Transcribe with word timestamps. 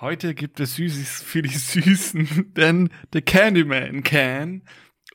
Heute 0.00 0.34
gibt 0.34 0.60
es 0.60 0.76
Süßes 0.76 1.22
für 1.22 1.42
die 1.42 1.50
Süßen, 1.50 2.54
denn 2.56 2.88
The 3.12 3.20
Candyman 3.20 4.02
can 4.02 4.62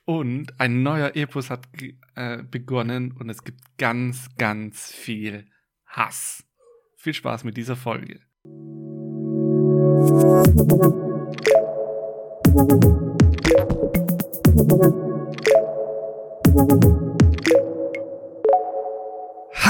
und 0.04 0.60
ein 0.60 0.84
neuer 0.84 1.16
Epos 1.16 1.50
hat 1.50 1.66
äh, 2.14 2.44
begonnen 2.44 3.10
und 3.10 3.28
es 3.28 3.42
gibt 3.42 3.58
ganz, 3.78 4.28
ganz 4.38 4.92
viel 4.92 5.46
Hass. 5.86 6.44
Viel 6.94 7.14
Spaß 7.14 7.42
mit 7.42 7.56
dieser 7.56 7.74
Folge. 7.74 8.20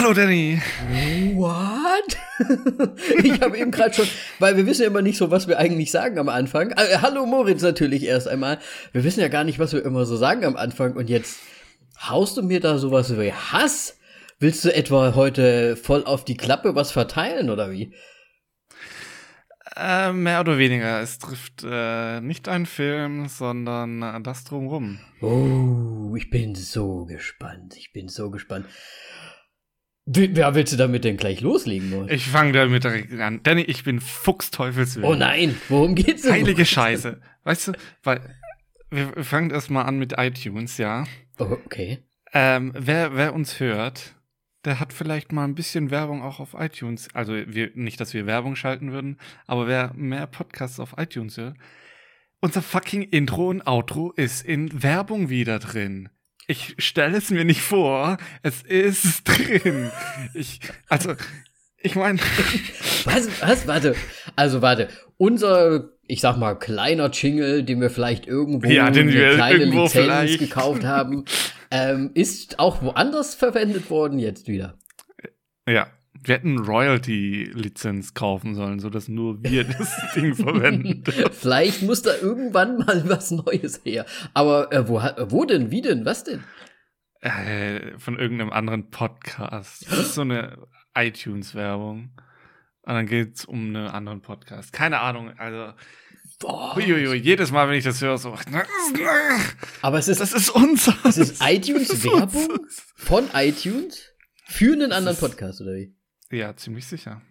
Hallo 0.06 0.14
Danny. 0.14 0.62
What? 1.34 2.16
ich 3.24 3.40
habe 3.40 3.58
eben 3.58 3.72
gerade 3.72 3.92
schon, 3.92 4.06
weil 4.38 4.56
wir 4.56 4.64
wissen 4.64 4.82
ja 4.82 4.86
immer 4.86 5.02
nicht 5.02 5.18
so, 5.18 5.32
was 5.32 5.48
wir 5.48 5.58
eigentlich 5.58 5.90
sagen 5.90 6.20
am 6.20 6.28
Anfang. 6.28 6.70
Äh, 6.70 6.98
hallo 7.02 7.26
Moritz 7.26 7.60
natürlich 7.62 8.04
erst 8.04 8.28
einmal. 8.28 8.60
Wir 8.92 9.02
wissen 9.02 9.18
ja 9.18 9.26
gar 9.26 9.42
nicht, 9.42 9.58
was 9.58 9.72
wir 9.72 9.84
immer 9.84 10.06
so 10.06 10.16
sagen 10.16 10.44
am 10.44 10.54
Anfang 10.54 10.94
und 10.94 11.10
jetzt 11.10 11.40
haust 12.00 12.36
du 12.36 12.42
mir 12.42 12.60
da 12.60 12.78
sowas 12.78 13.18
wie 13.18 13.32
Hass? 13.32 13.98
Willst 14.38 14.64
du 14.64 14.72
etwa 14.72 15.16
heute 15.16 15.74
voll 15.74 16.04
auf 16.04 16.24
die 16.24 16.36
Klappe 16.36 16.76
was 16.76 16.92
verteilen 16.92 17.50
oder 17.50 17.72
wie? 17.72 17.92
Äh, 19.74 20.12
mehr 20.12 20.38
oder 20.38 20.56
weniger. 20.56 21.00
Es 21.00 21.18
trifft 21.18 21.64
äh, 21.68 22.20
nicht 22.20 22.48
einen 22.48 22.66
Film, 22.66 23.26
sondern 23.26 24.02
äh, 24.02 24.20
das 24.22 24.44
drumrum. 24.44 25.00
Oh, 25.20 26.14
ich 26.14 26.30
bin 26.30 26.54
so 26.54 27.06
gespannt. 27.06 27.76
Ich 27.76 27.92
bin 27.92 28.06
so 28.06 28.30
gespannt. 28.30 28.66
Wer 30.06 30.54
willst 30.54 30.72
du 30.72 30.76
damit 30.76 31.02
denn 31.04 31.16
gleich 31.16 31.40
loslegen? 31.40 31.90
Wollen? 31.90 32.08
Ich 32.08 32.26
fange 32.28 32.52
damit 32.52 32.84
direkt 32.84 33.12
an. 33.18 33.40
Danny, 33.42 33.62
ich 33.62 33.82
bin 33.82 34.00
Fuchsteufelswild. 34.00 35.04
Oh 35.04 35.14
nein, 35.14 35.56
worum 35.68 35.96
geht's 35.96 36.22
denn? 36.22 36.32
Heilige 36.32 36.64
Scheiße. 36.64 37.20
Weißt 37.42 37.68
du, 37.68 37.72
weil 38.04 38.20
wir 38.90 39.24
fangen 39.24 39.50
erstmal 39.50 39.84
an 39.84 39.98
mit 39.98 40.14
iTunes, 40.16 40.78
ja. 40.78 41.06
Oh, 41.38 41.44
okay. 41.64 41.98
Ähm, 42.32 42.72
wer, 42.76 43.16
wer 43.16 43.34
uns 43.34 43.58
hört, 43.58 44.14
der 44.64 44.78
hat 44.78 44.92
vielleicht 44.92 45.32
mal 45.32 45.44
ein 45.44 45.56
bisschen 45.56 45.90
Werbung 45.90 46.22
auch 46.22 46.38
auf 46.38 46.54
iTunes. 46.56 47.08
Also 47.12 47.34
wir, 47.34 47.70
nicht, 47.74 48.00
dass 48.00 48.14
wir 48.14 48.26
Werbung 48.26 48.54
schalten 48.54 48.92
würden, 48.92 49.18
aber 49.46 49.66
wer 49.66 49.92
mehr 49.94 50.28
Podcasts 50.28 50.78
auf 50.78 50.94
iTunes 50.98 51.36
hört, 51.36 51.56
unser 52.40 52.62
fucking 52.62 53.02
Intro 53.02 53.48
und 53.48 53.66
Outro 53.66 54.12
ist 54.12 54.44
in 54.44 54.82
Werbung 54.82 55.30
wieder 55.30 55.58
drin. 55.58 56.10
Ich 56.46 56.74
stelle 56.78 57.18
es 57.18 57.30
mir 57.30 57.44
nicht 57.44 57.60
vor. 57.62 58.18
Es 58.42 58.62
ist 58.62 59.24
drin. 59.24 59.90
Ich, 60.34 60.60
also, 60.88 61.14
ich 61.78 61.94
meine. 61.96 62.18
Was, 63.04 63.28
was, 63.40 63.66
warte. 63.66 63.94
Also, 64.34 64.62
warte. 64.62 64.88
Unser, 65.16 65.90
ich 66.06 66.20
sag 66.20 66.36
mal, 66.36 66.54
kleiner 66.54 67.10
Jingle, 67.10 67.62
den 67.62 67.80
wir 67.80 67.90
vielleicht 67.90 68.26
irgendwo 68.26 68.68
ja, 68.68 68.90
den 68.90 69.08
eine 69.08 69.12
wir 69.12 69.34
kleine 69.34 69.58
irgendwo 69.60 69.84
Lizenz 69.84 70.04
vielleicht. 70.04 70.38
gekauft 70.40 70.84
haben, 70.84 71.24
ähm, 71.70 72.10
ist 72.14 72.58
auch 72.58 72.82
woanders 72.82 73.34
verwendet 73.34 73.90
worden 73.90 74.18
jetzt 74.18 74.48
wieder. 74.48 74.76
Ja. 75.68 75.88
Wir 76.22 76.34
hätten 76.34 76.58
Royalty-Lizenz 76.58 78.14
kaufen 78.14 78.54
sollen, 78.54 78.80
sodass 78.80 79.08
nur 79.08 79.42
wir 79.42 79.64
das 79.78 79.94
Ding 80.14 80.34
verwenden. 80.34 81.04
Vielleicht 81.32 81.82
muss 81.82 82.02
da 82.02 82.14
irgendwann 82.16 82.78
mal 82.78 83.08
was 83.08 83.30
Neues 83.30 83.80
her. 83.84 84.06
Aber 84.34 84.72
äh, 84.72 84.88
wo, 84.88 85.00
wo 85.30 85.44
denn? 85.44 85.70
Wie 85.70 85.82
denn? 85.82 86.04
Was 86.04 86.24
denn? 86.24 86.42
Äh, 87.20 87.98
von 87.98 88.18
irgendeinem 88.18 88.50
anderen 88.50 88.90
Podcast. 88.90 89.86
Das 89.90 89.98
ist 89.98 90.14
so 90.14 90.20
eine 90.22 90.58
iTunes-Werbung. 90.94 92.10
Und 92.82 92.94
dann 92.94 93.06
geht's 93.06 93.44
um 93.44 93.74
einen 93.74 93.88
anderen 93.88 94.20
Podcast. 94.22 94.72
Keine 94.72 95.00
Ahnung, 95.00 95.32
also. 95.38 95.72
Boah. 96.38 96.76
Uiuiui, 96.76 97.16
jedes 97.16 97.50
Mal, 97.50 97.68
wenn 97.68 97.76
ich 97.76 97.84
das 97.84 98.00
höre, 98.02 98.18
so. 98.18 98.36
Aber 99.80 99.98
es 99.98 100.06
ist, 100.06 100.20
Das 100.20 100.32
ist 100.34 100.50
unser. 100.50 100.94
es 101.04 101.16
ist 101.16 101.42
iTunes-Werbung 101.42 102.66
von 102.94 103.24
iTunes 103.34 104.12
für 104.44 104.74
einen 104.74 104.92
anderen 104.92 105.16
Podcast, 105.16 105.62
oder 105.62 105.72
wie? 105.72 105.95
Ja, 106.30 106.56
ziemlich 106.56 106.86
sicher. 106.86 107.22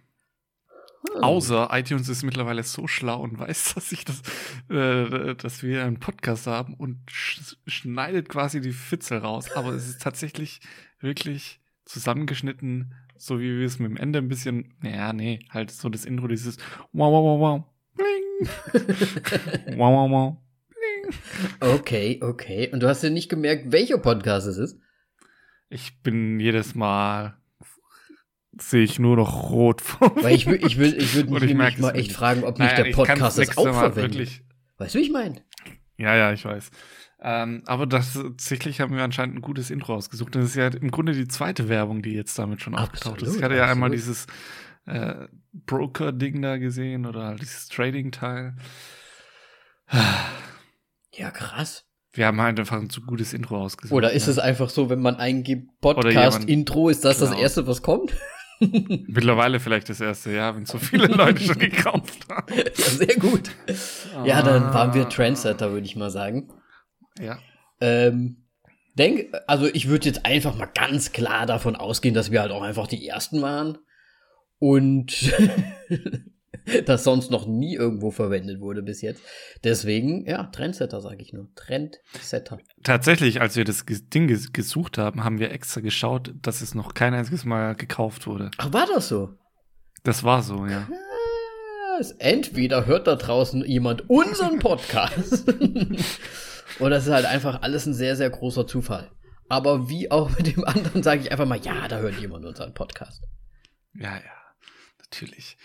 Hm. 1.13 1.23
Außer 1.23 1.69
iTunes 1.72 2.09
ist 2.09 2.23
mittlerweile 2.23 2.63
so 2.63 2.88
schlau 2.88 3.22
und 3.22 3.38
weiß, 3.38 3.73
dass 3.75 3.91
ich 3.91 4.06
das, 4.06 4.22
äh, 4.69 5.35
dass 5.35 5.63
wir 5.63 5.83
einen 5.83 6.00
Podcast 6.00 6.47
haben 6.47 6.73
und 6.73 7.00
sch 7.09 7.57
schneidet 7.67 8.29
quasi 8.29 8.61
die 8.61 8.72
Fitzel 8.72 9.19
raus. 9.19 9.51
Aber 9.53 9.73
es 9.73 9.88
ist 9.88 10.01
tatsächlich 10.01 10.61
wirklich 11.00 11.59
zusammengeschnitten, 11.85 12.94
so 13.17 13.39
wie 13.39 13.59
wir 13.59 13.66
es 13.66 13.79
mit 13.79 13.91
dem 13.91 13.97
Ende 13.97 14.19
ein 14.19 14.28
bisschen, 14.28 14.73
naja, 14.81 15.13
nee, 15.13 15.39
halt 15.50 15.72
so 15.72 15.89
das 15.89 16.06
Intro, 16.06 16.27
dieses 16.27 16.57
wow, 16.94 17.12
wow, 17.12 17.23
wow, 17.23 17.39
wow, 17.39 17.63
bling, 17.95 19.77
wow, 19.77 19.91
wow, 19.94 20.12
wow, 20.12 20.38
bling. 20.69 21.73
Okay, 21.75 22.19
okay. 22.23 22.69
Und 22.72 22.81
du 22.81 22.88
hast 22.88 23.03
ja 23.03 23.09
nicht 23.09 23.29
gemerkt, 23.29 23.72
welcher 23.72 24.00
Podcast 24.00 24.47
es 24.47 24.57
ist? 24.57 24.79
Ich 25.69 26.01
bin 26.01 26.39
jedes 26.39 26.75
Mal, 26.75 27.38
sehe 28.59 28.83
ich 28.83 28.99
nur 28.99 29.16
noch 29.16 29.49
rot 29.49 29.81
vor. 29.81 30.16
Weil 30.23 30.35
ich, 30.35 30.47
ich 30.47 30.77
will, 30.77 30.93
ich 30.97 31.16
würde 31.16 31.31
mich 31.31 31.43
ich 31.43 31.49
nämlich 31.49 31.77
mal 31.77 31.95
echt 31.95 32.11
fragen, 32.11 32.43
ob 32.43 32.59
nicht 32.59 32.71
Naja, 32.71 32.83
der 32.83 32.91
Podcast 32.91 33.38
das 33.38 33.57
auch 33.57 33.73
verwendet. 33.73 34.41
Weißt 34.77 34.95
du, 34.95 34.99
wie 34.99 35.03
ich 35.03 35.11
meine? 35.11 35.41
Ja, 35.97 36.16
ja, 36.16 36.33
ich 36.33 36.43
weiß. 36.43 36.69
Ähm, 37.21 37.63
aber 37.65 37.88
das, 37.88 38.13
tatsächlich 38.13 38.81
haben 38.81 38.95
wir 38.95 39.03
anscheinend 39.03 39.35
ein 39.35 39.41
gutes 39.41 39.71
Intro 39.71 39.95
ausgesucht. 39.95 40.35
Das 40.35 40.45
ist 40.45 40.55
ja 40.55 40.67
im 40.67 40.91
Grunde 40.91 41.13
die 41.13 41.27
zweite 41.27 41.69
Werbung, 41.69 42.01
die 42.01 42.13
jetzt 42.13 42.38
damit 42.38 42.61
schon 42.61 42.75
aufgetaucht 42.75 43.21
ist. 43.21 43.29
Absolut, 43.29 43.38
Ich 43.38 43.44
hatte 43.44 43.55
ja 43.55 43.63
einmal 43.71 43.94
absolut. 43.94 43.94
dieses 43.94 44.27
äh, 44.85 45.27
Broker-Ding 45.65 46.41
da 46.41 46.57
gesehen 46.57 47.05
oder 47.05 47.25
halt 47.27 47.41
dieses 47.41 47.67
Trading-Teil. 47.69 48.55
Ja, 51.13 51.31
krass. 51.31 51.85
Wir 52.11 52.27
haben 52.27 52.39
halt 52.41 52.59
einfach 52.59 52.77
ein 52.77 52.89
zu 52.89 53.01
gutes 53.01 53.33
Intro 53.33 53.61
ausgesucht. 53.61 53.95
Oder 53.95 54.11
ist 54.11 54.27
ja. 54.27 54.33
es 54.33 54.39
einfach 54.39 54.69
so, 54.69 54.89
wenn 54.89 55.01
man 55.01 55.15
eingibt, 55.15 55.69
Podcast-Intro, 55.81 56.89
ist 56.89 57.03
das 57.05 57.19
das 57.19 57.29
klaut. 57.29 57.41
Erste, 57.41 57.67
was 57.67 57.81
kommt? 57.81 58.15
Mittlerweile 58.59 59.59
vielleicht 59.59 59.89
das 59.89 59.99
erste 60.01 60.31
Jahr, 60.31 60.55
wenn 60.55 60.66
so 60.66 60.77
viele 60.77 61.07
Leute 61.16 61.43
schon 61.43 61.59
gekauft 61.59 62.27
haben. 62.29 62.53
ja, 62.55 62.83
sehr 62.89 63.16
gut. 63.17 63.51
Ja, 64.23 64.41
dann 64.41 64.73
waren 64.73 64.93
wir 64.93 65.03
Ah. 65.05 65.09
Trendsetter, 65.09 65.71
würde 65.71 65.85
ich 65.85 65.95
mal 65.95 66.09
sagen. 66.09 66.49
Ja. 67.19 67.38
Ähm, 67.81 68.45
denk, 68.94 69.33
also 69.47 69.67
ich 69.67 69.88
würde 69.88 70.07
jetzt 70.07 70.25
einfach 70.25 70.55
mal 70.55 70.69
ganz 70.73 71.11
klar 71.11 71.45
davon 71.45 71.75
ausgehen, 71.75 72.13
dass 72.15 72.31
wir 72.31 72.41
halt 72.41 72.51
auch 72.51 72.61
einfach 72.63 72.88
die 72.88 73.05
Ersten 73.07 73.41
waren. 73.41 73.77
Und 74.59 75.33
das 76.85 77.03
sonst 77.03 77.31
noch 77.31 77.47
nie 77.47 77.75
irgendwo 77.75 78.11
verwendet 78.11 78.59
wurde 78.59 78.83
bis 78.83 79.01
jetzt. 79.01 79.21
Deswegen, 79.63 80.25
ja, 80.25 80.43
Trendsetter 80.45 81.01
sage 81.01 81.21
ich 81.21 81.33
nur. 81.33 81.49
Trendsetter. 81.55 82.57
Tatsächlich, 82.83 83.41
als 83.41 83.55
wir 83.55 83.63
das 83.66 83.85
Ding 83.85 84.27
ges- 84.29 84.51
gesucht 84.53 84.97
haben, 84.97 85.23
haben 85.23 85.39
wir 85.39 85.51
extra 85.51 85.81
geschaut, 85.81 86.33
dass 86.41 86.61
es 86.61 86.75
noch 86.75 86.94
kein 86.94 87.13
einziges 87.13 87.45
Mal 87.45 87.75
gekauft 87.75 88.27
wurde. 88.27 88.51
Ach, 88.57 88.71
war 88.73 88.88
das 88.94 89.07
so? 89.09 89.33
Das 90.03 90.23
war 90.23 90.44
so, 90.44 90.65
ja. 90.65 90.88
Es- 91.99 92.11
Entweder 92.11 92.85
hört 92.85 93.07
da 93.07 93.15
draußen 93.15 93.63
jemand 93.65 94.09
unseren 94.09 94.59
Podcast. 94.59 95.45
Oder 96.79 96.97
es 96.97 97.05
ist 97.07 97.13
halt 97.13 97.25
einfach 97.25 97.61
alles 97.61 97.85
ein 97.85 97.94
sehr, 97.94 98.15
sehr 98.15 98.29
großer 98.29 98.67
Zufall. 98.67 99.11
Aber 99.47 99.89
wie 99.89 100.09
auch 100.11 100.35
mit 100.38 100.47
dem 100.55 100.63
anderen 100.65 101.03
sage 101.03 101.21
ich 101.21 101.31
einfach 101.31 101.45
mal, 101.45 101.59
ja, 101.59 101.88
da 101.88 101.99
hört 101.99 102.19
jemand 102.19 102.45
unseren 102.45 102.73
Podcast. 102.73 103.23
Ja, 103.94 104.15
ja, 104.15 104.53
natürlich. 104.99 105.57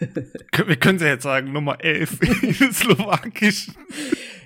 Wir 0.00 0.76
können 0.76 0.98
ja 0.98 1.08
jetzt 1.08 1.22
sagen, 1.22 1.52
Nummer 1.52 1.82
11 1.82 2.20
in 2.60 2.72
Slowakisch. 2.72 3.68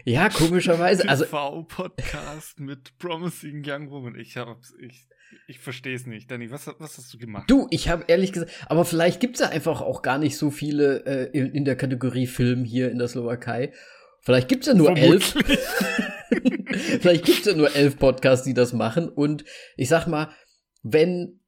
Ja, 0.04 0.28
komischerweise. 0.28 1.08
Also, 1.08 1.24
TV-Podcast 1.24 2.60
mit 2.60 2.98
Promising 2.98 3.62
Young 3.64 3.90
Woman. 3.90 4.18
Ich 4.18 4.36
hab's, 4.36 4.74
ich, 4.80 5.06
ich 5.46 5.60
verstehe 5.60 5.94
es 5.94 6.06
nicht. 6.06 6.30
Danny, 6.30 6.50
was, 6.50 6.66
was 6.66 6.98
hast 6.98 7.12
du 7.14 7.18
gemacht? 7.18 7.50
du, 7.50 7.68
ich 7.70 7.88
habe 7.88 8.04
ehrlich 8.08 8.32
gesagt, 8.32 8.52
aber 8.66 8.84
vielleicht 8.84 9.20
gibt's 9.20 9.40
ja 9.40 9.48
einfach 9.48 9.80
auch 9.80 10.02
gar 10.02 10.18
nicht 10.18 10.36
so 10.36 10.50
viele 10.50 11.04
äh, 11.06 11.38
in, 11.38 11.52
in 11.52 11.64
der 11.64 11.76
Kategorie 11.76 12.26
Film 12.26 12.64
hier 12.64 12.90
in 12.90 12.98
der 12.98 13.08
Slowakei. 13.08 13.72
Vielleicht 14.22 14.48
gibt's 14.48 14.66
ja 14.66 14.74
nur 14.74 14.96
elf. 14.96 15.32
Vermutlich. 15.32 15.58
Vielleicht 17.00 17.24
gibt's 17.24 17.44
ja 17.44 17.54
nur 17.54 17.74
elf 17.74 17.98
Podcasts, 17.98 18.44
die 18.44 18.54
das 18.54 18.72
machen. 18.72 19.08
Und 19.08 19.44
ich 19.76 19.88
sag 19.88 20.06
mal, 20.06 20.32
wenn 20.82 21.40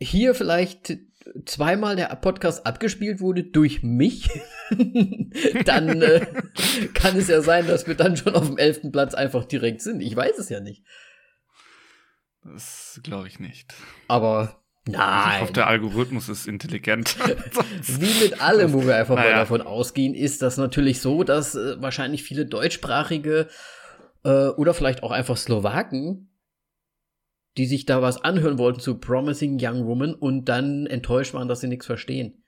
hier 0.00 0.34
vielleicht 0.34 0.96
zweimal 1.44 1.96
der 1.96 2.06
Podcast 2.16 2.66
abgespielt 2.66 3.20
wurde 3.20 3.44
durch 3.44 3.82
mich, 3.82 4.28
dann 5.64 6.02
äh, 6.02 6.26
kann 6.94 7.16
es 7.16 7.28
ja 7.28 7.40
sein, 7.42 7.66
dass 7.66 7.86
wir 7.86 7.94
dann 7.94 8.16
schon 8.16 8.34
auf 8.34 8.46
dem 8.46 8.58
elften 8.58 8.92
Platz 8.92 9.14
einfach 9.14 9.44
direkt 9.44 9.82
sind. 9.82 10.00
Ich 10.00 10.14
weiß 10.16 10.38
es 10.38 10.48
ja 10.48 10.60
nicht. 10.60 10.82
Das 12.44 13.00
glaube 13.02 13.26
ich 13.28 13.40
nicht. 13.40 13.74
Aber 14.08 14.62
Ich 14.86 14.92
nein. 14.92 15.40
hoffe, 15.40 15.52
der 15.52 15.66
Algorithmus 15.66 16.28
ist 16.28 16.46
intelligent. 16.46 17.16
Wie 17.82 18.22
mit 18.24 18.40
allem, 18.40 18.72
wo 18.72 18.84
wir 18.86 18.96
einfach 18.96 19.16
mal 19.16 19.22
Naja. 19.24 19.38
davon 19.38 19.62
ausgehen, 19.62 20.14
ist 20.14 20.42
das 20.42 20.56
natürlich 20.56 21.00
so, 21.00 21.24
dass 21.24 21.54
äh, 21.56 21.80
wahrscheinlich 21.82 22.22
viele 22.22 22.46
deutschsprachige 22.46 23.48
äh, 24.24 24.48
oder 24.48 24.74
vielleicht 24.74 25.02
auch 25.02 25.10
einfach 25.10 25.36
Slowaken, 25.36 26.30
die 27.56 27.66
sich 27.66 27.86
da 27.86 28.02
was 28.02 28.22
anhören 28.22 28.58
wollten 28.58 28.80
zu 28.80 28.98
Promising 28.98 29.58
Young 29.60 29.86
Woman 29.86 30.14
und 30.14 30.46
dann 30.46 30.86
enttäuscht 30.86 31.34
waren, 31.34 31.48
dass 31.48 31.60
sie 31.60 31.68
nichts 31.68 31.86
verstehen. 31.86 32.42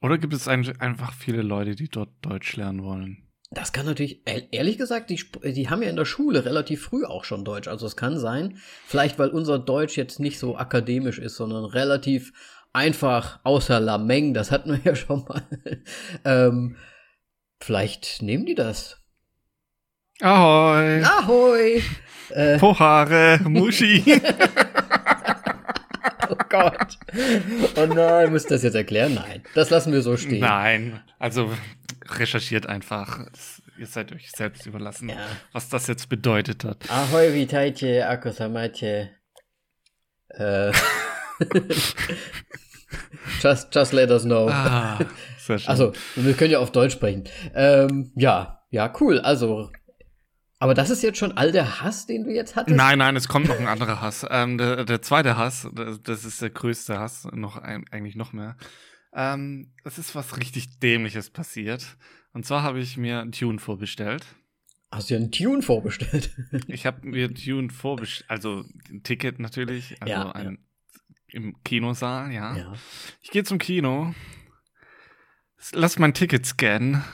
Oder 0.00 0.18
gibt 0.18 0.34
es 0.34 0.48
ein, 0.48 0.68
einfach 0.80 1.12
viele 1.12 1.42
Leute, 1.42 1.74
die 1.74 1.88
dort 1.88 2.10
Deutsch 2.22 2.56
lernen 2.56 2.82
wollen? 2.82 3.24
Das 3.50 3.72
kann 3.72 3.86
natürlich, 3.86 4.22
ehrlich 4.50 4.78
gesagt, 4.78 5.10
die, 5.10 5.20
die 5.52 5.70
haben 5.70 5.82
ja 5.82 5.88
in 5.88 5.96
der 5.96 6.04
Schule 6.04 6.44
relativ 6.44 6.82
früh 6.82 7.04
auch 7.04 7.24
schon 7.24 7.44
Deutsch. 7.44 7.68
Also 7.68 7.86
es 7.86 7.96
kann 7.96 8.18
sein, 8.18 8.58
vielleicht 8.86 9.18
weil 9.18 9.28
unser 9.28 9.58
Deutsch 9.58 9.96
jetzt 9.96 10.18
nicht 10.18 10.38
so 10.38 10.56
akademisch 10.56 11.18
ist, 11.18 11.36
sondern 11.36 11.64
relativ 11.64 12.32
einfach 12.72 13.38
außer 13.44 13.80
Lameng, 13.80 14.34
das 14.34 14.50
hatten 14.50 14.72
wir 14.72 14.80
ja 14.84 14.96
schon 14.96 15.24
mal. 15.24 15.46
ähm, 16.24 16.76
vielleicht 17.60 18.22
nehmen 18.22 18.44
die 18.44 18.56
das. 18.56 18.98
Ahoi. 20.20 21.02
Ahoi. 21.02 21.82
Äh, 22.30 22.58
Pohare, 22.58 23.40
Muschi. 23.44 24.02
oh 26.28 26.36
Gott. 26.48 26.98
Oh 27.76 27.86
nein, 27.86 28.32
muss 28.32 28.46
das 28.46 28.62
jetzt 28.62 28.74
erklären? 28.74 29.14
Nein, 29.14 29.42
das 29.54 29.70
lassen 29.70 29.92
wir 29.92 30.02
so 30.02 30.16
stehen. 30.16 30.40
Nein, 30.40 31.02
also 31.18 31.50
recherchiert 32.06 32.66
einfach. 32.66 33.26
Ihr 33.78 33.86
seid 33.86 34.12
euch 34.12 34.30
selbst 34.30 34.66
überlassen, 34.66 35.08
ja. 35.08 35.16
was 35.52 35.68
das 35.68 35.86
jetzt 35.88 36.08
bedeutet 36.08 36.64
hat. 36.64 36.88
Ahoi, 36.90 37.34
witajcie, 37.34 38.02
akosamacie. 38.02 39.08
Äh. 40.28 40.72
just, 43.42 43.74
just 43.74 43.92
let 43.92 44.10
us 44.10 44.22
know. 44.22 44.48
Ah, 44.48 44.98
sehr 45.38 45.58
schön. 45.58 45.68
Also, 45.68 45.92
wir 46.14 46.34
können 46.34 46.52
ja 46.52 46.58
auf 46.58 46.72
Deutsch 46.72 46.92
sprechen. 46.92 47.24
Ähm, 47.54 48.12
ja, 48.16 48.64
ja, 48.70 48.92
cool. 49.00 49.18
Also, 49.20 49.70
aber 50.64 50.72
das 50.72 50.88
ist 50.88 51.02
jetzt 51.02 51.18
schon 51.18 51.32
all 51.32 51.52
der 51.52 51.82
Hass, 51.82 52.06
den 52.06 52.24
du 52.24 52.30
jetzt 52.30 52.56
hattest? 52.56 52.74
Nein, 52.74 52.96
nein, 52.96 53.16
es 53.16 53.28
kommt 53.28 53.48
noch 53.48 53.60
ein 53.60 53.66
anderer 53.66 54.00
Hass. 54.00 54.26
Ähm, 54.30 54.56
der, 54.56 54.86
der 54.86 55.02
zweite 55.02 55.36
Hass, 55.36 55.68
das 56.02 56.24
ist 56.24 56.40
der 56.40 56.48
größte 56.48 56.98
Hass, 56.98 57.28
noch 57.32 57.58
ein, 57.58 57.84
eigentlich 57.90 58.16
noch 58.16 58.32
mehr. 58.32 58.56
Ähm, 59.12 59.74
es 59.84 59.98
ist 59.98 60.14
was 60.14 60.38
richtig 60.38 60.78
Dämliches 60.78 61.28
passiert. 61.28 61.98
Und 62.32 62.46
zwar 62.46 62.62
habe 62.62 62.80
ich 62.80 62.96
mir 62.96 63.20
ein 63.20 63.32
Tune 63.32 63.58
vorbestellt. 63.58 64.24
Hast 64.90 65.10
du 65.10 65.14
ja 65.14 65.20
ein 65.20 65.30
Tune 65.30 65.60
vorbestellt? 65.60 66.30
ich 66.68 66.86
habe 66.86 67.06
mir 67.06 67.28
ein 67.28 67.34
Tune 67.34 67.68
vorbestellt, 67.68 68.30
also 68.30 68.64
ein 68.90 69.02
Ticket 69.02 69.40
natürlich, 69.40 70.00
also 70.00 70.10
ja, 70.10 70.32
ein, 70.32 70.58
ja. 71.28 71.40
im 71.40 71.62
Kinosaal, 71.62 72.32
ja. 72.32 72.56
ja. 72.56 72.72
Ich 73.20 73.30
gehe 73.30 73.44
zum 73.44 73.58
Kino, 73.58 74.14
lass 75.72 75.98
mein 75.98 76.14
Ticket 76.14 76.46
scannen. 76.46 77.04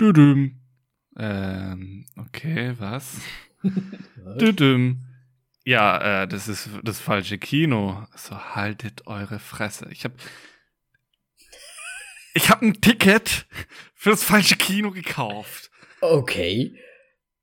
Düdüm. 0.00 0.62
Ähm, 1.16 2.06
okay, 2.16 2.74
was? 2.78 3.20
Düdüm. 4.40 5.04
Ja, 5.64 6.22
äh, 6.22 6.28
das 6.28 6.46
ist 6.46 6.68
das 6.84 7.00
falsche 7.00 7.38
Kino. 7.38 8.06
So 8.14 8.38
haltet 8.54 9.06
eure 9.06 9.40
Fresse. 9.40 9.88
Ich 9.90 10.04
habe 10.04 10.14
ich 12.34 12.50
habe 12.50 12.66
ein 12.66 12.80
Ticket 12.80 13.46
für 13.94 14.10
das 14.10 14.22
falsche 14.22 14.56
Kino 14.56 14.90
gekauft. 14.90 15.70
Okay. 16.00 16.78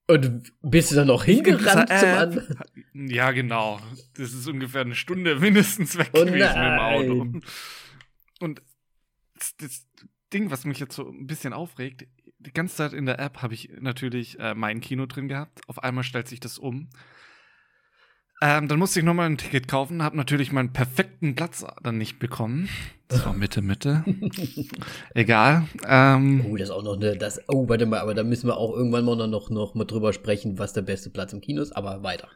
Und 0.07 0.51
bist 0.61 0.91
du 0.91 0.95
dann 0.95 1.07
noch 1.07 1.23
hingerannt 1.23 1.89
zum 1.89 2.09
anderen? 2.09 3.09
Ja, 3.09 3.31
genau. 3.31 3.79
Das 4.15 4.33
ist 4.33 4.47
ungefähr 4.47 4.81
eine 4.81 4.95
Stunde 4.95 5.39
mindestens 5.39 5.97
weg 5.97 6.11
oh 6.13 6.25
gewesen 6.25 6.61
im 6.61 6.79
Auto. 6.79 7.41
Und 8.39 8.61
das, 9.35 9.57
das, 9.57 9.87
Ding, 10.31 10.49
was 10.49 10.65
mich 10.65 10.79
jetzt 10.79 10.95
so 10.95 11.09
ein 11.09 11.27
bisschen 11.27 11.53
aufregt, 11.53 12.07
die 12.45 12.53
ganze 12.53 12.75
Zeit 12.75 12.93
in 12.93 13.05
der 13.05 13.19
App 13.19 13.41
habe 13.41 13.53
ich 13.53 13.69
natürlich 13.79 14.39
äh, 14.39 14.53
mein 14.55 14.81
Kino 14.81 15.05
drin 15.05 15.27
gehabt. 15.27 15.61
Auf 15.67 15.83
einmal 15.83 16.03
stellt 16.03 16.27
sich 16.27 16.39
das 16.39 16.57
um. 16.57 16.89
Ähm, 18.41 18.67
dann 18.67 18.77
musste 18.77 18.99
ich 18.99 19.05
nochmal 19.05 19.27
ein 19.27 19.37
Ticket 19.37 19.69
kaufen, 19.69 20.03
habe 20.03 20.17
natürlich 20.17 20.51
meinen 20.51 20.73
perfekten 20.73 21.33
Platz 21.33 21.65
dann 21.81 21.97
nicht 21.97 22.19
bekommen. 22.19 22.67
Das 23.07 23.25
war 23.25 23.31
Mitte, 23.31 23.61
Mitte. 23.61 24.03
Egal. 25.13 25.65
Ähm, 25.87 26.45
oh, 26.49 26.57
das 26.57 26.67
ist 26.67 26.75
auch 26.75 26.83
noch 26.83 26.97
eine, 26.97 27.15
das, 27.15 27.39
oh, 27.47 27.69
warte 27.69 27.85
mal, 27.85 27.99
aber 27.99 28.13
da 28.13 28.23
müssen 28.23 28.47
wir 28.47 28.57
auch 28.57 28.75
irgendwann 28.75 29.05
mal 29.05 29.15
noch, 29.29 29.49
noch 29.49 29.75
mal 29.75 29.85
drüber 29.85 30.11
sprechen, 30.11 30.59
was 30.59 30.73
der 30.73 30.81
beste 30.81 31.09
Platz 31.09 31.31
im 31.31 31.39
Kino 31.39 31.61
ist, 31.61 31.71
aber 31.71 32.03
weiter. 32.03 32.27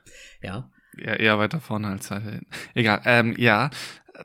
Ja. 0.42 0.71
Ja, 0.98 1.13
eher 1.13 1.39
weiter 1.39 1.59
vorne 1.59 1.89
als 1.89 2.09
weiter 2.09 2.31
hinten. 2.31 2.48
Egal. 2.74 3.01
Ähm, 3.04 3.36
ja, 3.38 3.69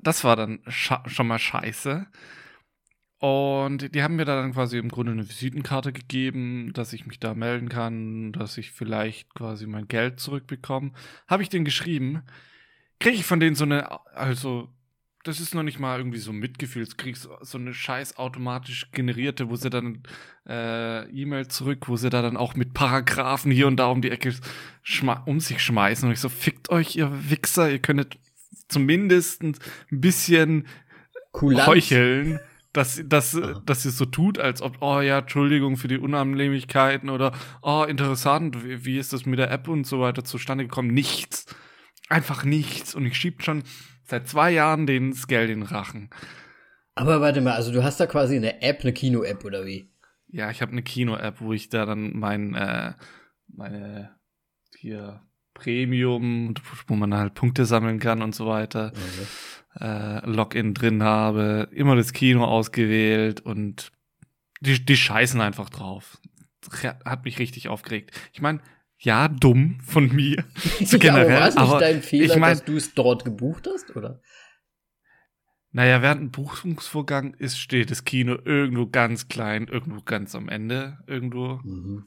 das 0.02 0.23
war 0.23 0.37
dann 0.37 0.61
schon 0.69 1.26
mal 1.26 1.40
scheiße. 1.40 2.06
Und 3.22 3.94
die 3.94 4.02
haben 4.02 4.16
mir 4.16 4.24
dann 4.24 4.52
quasi 4.52 4.78
im 4.78 4.88
Grunde 4.88 5.12
eine 5.12 5.28
Visitenkarte 5.28 5.92
gegeben, 5.92 6.72
dass 6.72 6.92
ich 6.92 7.06
mich 7.06 7.20
da 7.20 7.34
melden 7.34 7.69
kann, 7.69 8.32
dass 8.32 8.58
ich 8.58 8.72
vielleicht 8.72 9.32
quasi 9.32 9.69
mein 9.69 9.86
Geld 9.86 10.19
zurückbekomme. 10.19 10.90
Habe 11.28 11.44
ich 11.44 11.48
denen 11.48 11.64
geschrieben, 11.64 12.22
kriege 12.98 13.14
ich 13.14 13.24
von 13.24 13.38
denen 13.38 13.54
so 13.54 13.62
eine, 13.62 13.92
also 14.16 14.70
das 15.22 15.38
ist 15.38 15.54
noch 15.54 15.62
nicht 15.62 15.78
mal 15.78 15.98
irgendwie 15.98 16.19
so 16.19 16.32
Mitgefühl, 16.32 16.84
du 16.84 16.96
kriegst 16.96 17.28
so 17.42 17.58
eine 17.58 17.72
scheiß 17.72 18.16
automatisch 18.16 18.90
generierte, 18.90 19.48
wo 19.48 19.54
sie 19.54 19.70
dann 19.70 20.02
äh, 20.48 21.08
E-Mail 21.10 21.46
zurück, 21.46 21.86
wo 21.86 21.96
sie 21.96 22.10
da 22.10 22.22
dann 22.22 22.36
auch 22.36 22.56
mit 22.56 22.74
Paragraphen 22.74 23.52
hier 23.52 23.69
und 23.69 23.76
da 23.76 23.86
um 23.86 24.02
die 24.02 24.10
Ecke 24.10 24.34
um 25.26 25.38
sich 25.38 25.62
schmeißen 25.62 26.08
und 26.08 26.12
ich 26.12 26.19
so, 26.19 26.28
fickt 26.28 26.70
euch, 26.70 26.96
ihr 26.96 27.30
Wichser, 27.30 27.70
ihr 27.70 27.78
könntet 27.78 28.19
zumindest 28.66 29.44
ein 29.44 29.54
bisschen 29.92 30.66
Kulanz. 31.30 31.69
heucheln 31.69 32.40
dass, 32.72 33.02
dass, 33.04 33.38
dass 33.64 33.82
sie 33.82 33.90
so 33.90 34.06
tut, 34.06 34.38
als 34.38 34.62
ob, 34.62 34.78
oh 34.80 35.00
ja, 35.00 35.19
Entschuldigung 35.19 35.76
für 35.76 35.88
die 35.88 35.98
Unannehmlichkeiten 35.98 37.10
oder, 37.10 37.32
oh, 37.60 37.84
interessant, 37.86 38.64
wie, 38.64 38.84
wie 38.84 38.98
ist 38.98 39.12
das 39.12 39.26
mit 39.26 39.38
der 39.38 39.50
App 39.50 39.69
und 39.69 39.86
so 39.86 40.00
weiter 40.00 40.24
zustande 40.24 40.64
gekommen? 40.64 40.92
Nichts. 40.92 41.46
Einfach 42.08 42.44
nichts. 42.44 42.94
Und 42.94 43.04
ich 43.06 43.16
schieb 43.16 43.42
schon 43.42 43.62
seit 44.04 44.28
zwei 44.28 44.50
Jahren 44.50 44.86
den 44.86 45.12
Geld 45.28 45.50
in 45.50 45.60
den 45.60 45.69
Rachen. 45.69 46.10
Aber 46.94 47.20
warte 47.20 47.40
mal, 47.40 47.54
also 47.54 47.72
du 47.72 47.82
hast 47.82 48.00
da 48.00 48.06
quasi 48.06 48.36
eine 48.36 48.62
App, 48.62 48.80
eine 48.82 48.92
Kino-App 48.92 49.44
oder 49.44 49.64
wie? 49.66 49.90
Ja, 50.28 50.50
ich 50.50 50.62
habe 50.62 50.72
eine 50.72 50.82
Kino-App, 50.82 51.40
wo 51.40 51.52
ich 51.52 51.69
da 51.69 51.84
dann 51.84 52.16
mein, 52.16 52.54
äh, 52.54 52.94
meine 53.48 54.14
hier 54.78 55.22
Premium, 55.54 56.54
wo 56.86 56.94
man 56.94 57.14
halt 57.14 57.34
Punkte 57.34 57.66
sammeln 57.66 57.98
kann 57.98 58.22
und 58.22 58.34
so 58.34 58.46
weiter. 58.46 58.92
Okay 58.94 59.26
äh, 59.80 60.24
Login 60.28 60.74
drin 60.74 61.02
habe, 61.02 61.69
immer 61.72 61.96
das 61.96 62.12
Kino 62.12 62.44
ausgewählt 62.44 63.40
und 63.40 63.90
die, 64.60 64.84
die 64.84 64.96
scheißen 64.96 65.40
einfach 65.40 65.70
drauf. 65.70 66.20
Hat 67.04 67.24
mich 67.24 67.38
richtig 67.38 67.69
aufgeregt. 67.69 68.12
Ich 68.32 68.40
meine, 68.40 68.60
ja, 68.98 69.28
dumm 69.28 69.80
von 69.82 70.14
mir. 70.14 70.44
so 70.84 70.98
generell. 70.98 71.30
ja, 71.30 71.56
aber 71.56 71.56
war 71.56 71.80
nicht 71.80 71.82
dein 71.82 72.02
Fehler, 72.02 72.24
ich 72.34 72.36
mein, 72.36 72.54
dass 72.54 72.64
du 72.64 72.76
es 72.76 72.94
dort 72.94 73.24
gebucht 73.24 73.69
hast, 73.72 73.96
oder? 73.96 74.20
Naja, 75.72 76.02
während 76.02 76.20
dem 76.20 76.30
Buchungsvorgang 76.30 77.34
ist, 77.34 77.58
steht 77.58 77.90
das 77.90 78.04
Kino 78.04 78.36
irgendwo 78.44 78.86
ganz 78.86 79.28
klein, 79.28 79.69
irgendwo 79.69 80.02
ganz 80.02 80.34
am 80.34 80.48
Ende, 80.48 80.98
irgendwo. 81.06 81.60
Mhm. 81.64 82.05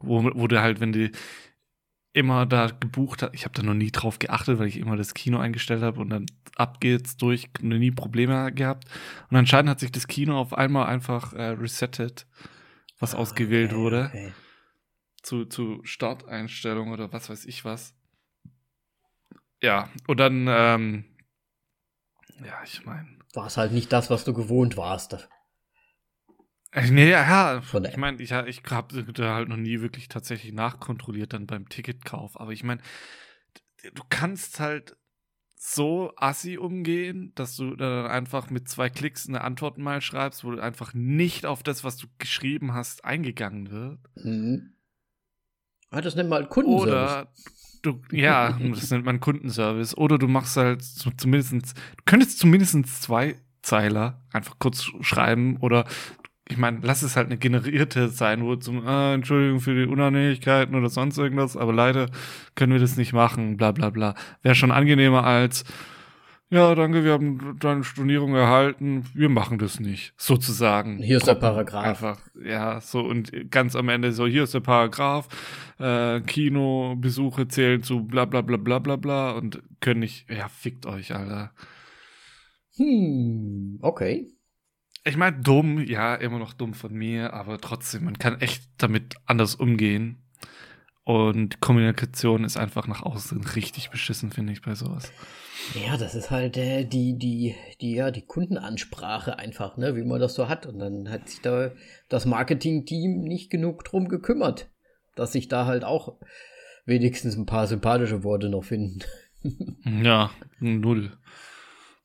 Wo, 0.00 0.22
wo 0.34 0.48
du 0.48 0.60
halt, 0.60 0.80
wenn 0.80 0.92
die 0.92 1.12
immer 2.14 2.46
da 2.46 2.68
gebucht 2.68 3.22
hat. 3.22 3.34
Ich 3.34 3.44
habe 3.44 3.54
da 3.54 3.62
noch 3.62 3.74
nie 3.74 3.90
drauf 3.90 4.18
geachtet, 4.18 4.58
weil 4.58 4.68
ich 4.68 4.78
immer 4.78 4.96
das 4.96 5.14
Kino 5.14 5.38
eingestellt 5.38 5.82
habe 5.82 6.00
und 6.00 6.10
dann 6.10 6.26
ab 6.56 6.80
geht's 6.80 7.16
durch, 7.16 7.50
noch 7.60 7.76
nie 7.76 7.90
Probleme 7.90 8.52
gehabt. 8.52 8.84
Und 9.30 9.36
anscheinend 9.36 9.68
hat 9.68 9.80
sich 9.80 9.90
das 9.90 10.06
Kino 10.06 10.38
auf 10.38 10.54
einmal 10.54 10.86
einfach 10.86 11.32
äh, 11.32 11.42
resettet, 11.42 12.26
was 13.00 13.14
oh, 13.14 13.18
ausgewählt 13.18 13.72
okay, 13.72 13.80
wurde. 13.80 14.04
Okay. 14.06 14.32
Zu, 15.22 15.44
zu 15.46 15.80
Starteinstellung 15.82 16.92
oder 16.92 17.12
was 17.12 17.28
weiß 17.28 17.46
ich 17.46 17.64
was. 17.64 17.94
Ja, 19.60 19.88
und 20.06 20.20
dann, 20.20 20.46
ähm, 20.48 21.04
ja, 22.44 22.62
ich 22.64 22.84
meine. 22.84 23.08
War 23.32 23.46
es 23.46 23.56
halt 23.56 23.72
nicht 23.72 23.92
das, 23.92 24.10
was 24.10 24.22
du 24.22 24.32
gewohnt 24.32 24.76
warst. 24.76 25.28
Äh, 26.74 26.90
nee, 26.90 27.10
ja, 27.10 27.62
ich 27.62 27.96
meine, 27.96 28.20
ich, 28.20 28.32
ich 28.32 28.62
habe 28.70 29.04
da 29.04 29.34
halt 29.36 29.48
noch 29.48 29.56
nie 29.56 29.80
wirklich 29.80 30.08
tatsächlich 30.08 30.52
nachkontrolliert 30.52 31.32
dann 31.32 31.46
beim 31.46 31.68
Ticketkauf. 31.68 32.38
Aber 32.40 32.50
ich 32.50 32.64
meine, 32.64 32.82
du 33.94 34.02
kannst 34.08 34.58
halt 34.58 34.96
so 35.56 36.12
assi 36.16 36.58
umgehen, 36.58 37.32
dass 37.36 37.54
du 37.56 37.76
dann 37.76 38.06
einfach 38.06 38.50
mit 38.50 38.68
zwei 38.68 38.90
Klicks 38.90 39.28
eine 39.28 39.42
Antwort 39.42 39.78
mal 39.78 40.00
schreibst, 40.00 40.44
wo 40.44 40.50
du 40.50 40.60
einfach 40.60 40.92
nicht 40.94 41.46
auf 41.46 41.62
das, 41.62 41.84
was 41.84 41.96
du 41.96 42.08
geschrieben 42.18 42.74
hast, 42.74 43.04
eingegangen 43.04 43.70
wird. 43.70 44.00
Mhm. 44.16 44.74
Ah, 45.90 46.00
das 46.00 46.16
nennt 46.16 46.28
man 46.28 46.48
Kundenservice. 46.48 46.88
Oder 46.88 47.32
du, 47.82 48.02
ja, 48.10 48.50
das 48.74 48.90
nennt 48.90 49.04
man 49.04 49.20
Kundenservice. 49.20 49.96
Oder 49.96 50.18
du 50.18 50.26
machst 50.26 50.56
halt 50.56 50.82
so 50.82 51.12
zumindest, 51.16 51.52
du 51.52 52.02
könntest 52.04 52.40
zumindest 52.40 52.84
zwei 53.00 53.36
Zeiler 53.62 54.26
einfach 54.32 54.58
kurz 54.58 54.90
schreiben 55.00 55.56
oder 55.58 55.86
ich 56.54 56.60
meine, 56.60 56.78
lass 56.82 57.02
es 57.02 57.16
halt 57.16 57.26
eine 57.26 57.36
generierte 57.36 58.08
sein, 58.08 58.44
wo 58.44 58.54
zum, 58.54 58.86
ah, 58.86 59.12
Entschuldigung 59.12 59.58
für 59.58 59.74
die 59.74 59.90
Unannehmlichkeiten 59.90 60.76
oder 60.76 60.88
sonst 60.88 61.18
irgendwas, 61.18 61.56
aber 61.56 61.72
leider 61.72 62.06
können 62.54 62.72
wir 62.72 62.78
das 62.78 62.96
nicht 62.96 63.12
machen, 63.12 63.56
bla 63.56 63.72
bla 63.72 63.90
bla. 63.90 64.14
Wäre 64.42 64.54
schon 64.54 64.70
angenehmer 64.70 65.24
als, 65.24 65.64
ja, 66.50 66.76
danke, 66.76 67.02
wir 67.02 67.10
haben 67.10 67.58
deine 67.58 67.82
Stornierung 67.82 68.36
erhalten, 68.36 69.04
wir 69.14 69.28
machen 69.30 69.58
das 69.58 69.80
nicht, 69.80 70.14
sozusagen. 70.16 70.98
Hier 70.98 71.16
ist 71.16 71.26
der 71.26 71.34
Paragraph. 71.34 71.84
Einfach, 71.84 72.20
ja, 72.40 72.80
so 72.80 73.00
und 73.00 73.50
ganz 73.50 73.74
am 73.74 73.88
Ende 73.88 74.12
so, 74.12 74.24
hier 74.24 74.44
ist 74.44 74.54
der 74.54 74.60
Paragraph, 74.60 75.26
äh, 75.80 76.20
Kinobesuche 76.20 77.48
zählen 77.48 77.82
zu 77.82 78.04
bla 78.04 78.26
bla 78.26 78.42
bla 78.42 78.58
bla 78.58 78.78
bla 78.78 78.94
bla 78.94 79.32
und 79.32 79.60
können 79.80 79.98
nicht, 80.00 80.30
ja, 80.30 80.46
fickt 80.46 80.86
euch, 80.86 81.16
Alter. 81.16 81.50
Hm, 82.76 83.80
okay. 83.82 84.28
Ich 85.04 85.16
meine, 85.16 85.38
dumm, 85.38 85.84
ja, 85.84 86.14
immer 86.14 86.38
noch 86.38 86.54
dumm 86.54 86.72
von 86.72 86.92
mir, 86.94 87.34
aber 87.34 87.60
trotzdem, 87.60 88.04
man 88.04 88.18
kann 88.18 88.40
echt 88.40 88.64
damit 88.78 89.16
anders 89.26 89.54
umgehen. 89.54 90.24
Und 91.04 91.60
Kommunikation 91.60 92.44
ist 92.44 92.56
einfach 92.56 92.86
nach 92.86 93.02
außen 93.02 93.44
richtig 93.48 93.90
beschissen, 93.90 94.32
finde 94.32 94.54
ich, 94.54 94.62
bei 94.62 94.74
sowas. 94.74 95.12
Ja, 95.74 95.98
das 95.98 96.14
ist 96.14 96.30
halt 96.30 96.56
äh, 96.56 96.84
die, 96.84 97.18
die, 97.18 97.54
die, 97.82 97.94
ja, 97.94 98.10
die 98.10 98.24
Kundenansprache 98.24 99.38
einfach, 99.38 99.76
ne, 99.76 99.96
wie 99.96 100.04
man 100.04 100.20
das 100.20 100.34
so 100.34 100.48
hat. 100.48 100.64
Und 100.64 100.78
dann 100.78 101.10
hat 101.10 101.28
sich 101.28 101.42
da 101.42 101.72
das 102.08 102.24
Marketing-Team 102.24 103.20
nicht 103.20 103.50
genug 103.50 103.84
drum 103.84 104.08
gekümmert, 104.08 104.70
dass 105.14 105.32
sich 105.32 105.48
da 105.48 105.66
halt 105.66 105.84
auch 105.84 106.18
wenigstens 106.86 107.36
ein 107.36 107.46
paar 107.46 107.66
sympathische 107.66 108.24
Worte 108.24 108.48
noch 108.48 108.64
finden. 108.64 109.00
ja, 109.84 110.30
null. 110.58 111.12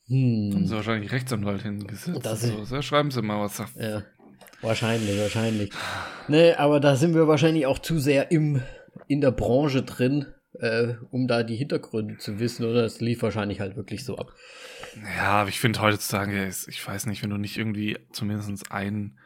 Hm. 0.09 0.51
Haben 0.53 0.67
sie 0.67 0.75
wahrscheinlich 0.75 1.11
Rechtsanwalt 1.11 1.61
hingesetzt. 1.61 2.25
Das 2.25 2.41
so. 2.41 2.65
so, 2.65 2.81
schreiben 2.81 3.11
sie 3.11 3.21
mal 3.21 3.39
was. 3.39 3.59
Ja, 3.75 4.03
wahrscheinlich, 4.61 5.19
wahrscheinlich. 5.19 5.71
Nee, 6.27 6.53
aber 6.53 6.79
da 6.79 6.95
sind 6.95 7.13
wir 7.13 7.27
wahrscheinlich 7.27 7.67
auch 7.67 7.79
zu 7.79 7.99
sehr 7.99 8.31
im, 8.31 8.61
in 9.07 9.21
der 9.21 9.31
Branche 9.31 9.83
drin, 9.83 10.25
äh, 10.53 10.95
um 11.11 11.27
da 11.27 11.43
die 11.43 11.55
Hintergründe 11.55 12.17
zu 12.17 12.39
wissen, 12.39 12.65
oder? 12.65 12.83
Es 12.83 12.99
lief 13.01 13.21
wahrscheinlich 13.21 13.59
halt 13.59 13.75
wirklich 13.75 14.03
so 14.03 14.17
ab. 14.17 14.33
Ja, 15.15 15.41
aber 15.41 15.49
ich 15.49 15.59
finde 15.59 15.79
heutzutage, 15.81 16.47
ich 16.47 16.87
weiß 16.87 17.05
nicht, 17.05 17.21
wenn 17.21 17.29
du 17.29 17.37
nicht 17.37 17.57
irgendwie 17.57 17.99
zumindest 18.11 18.71
ein 18.71 19.19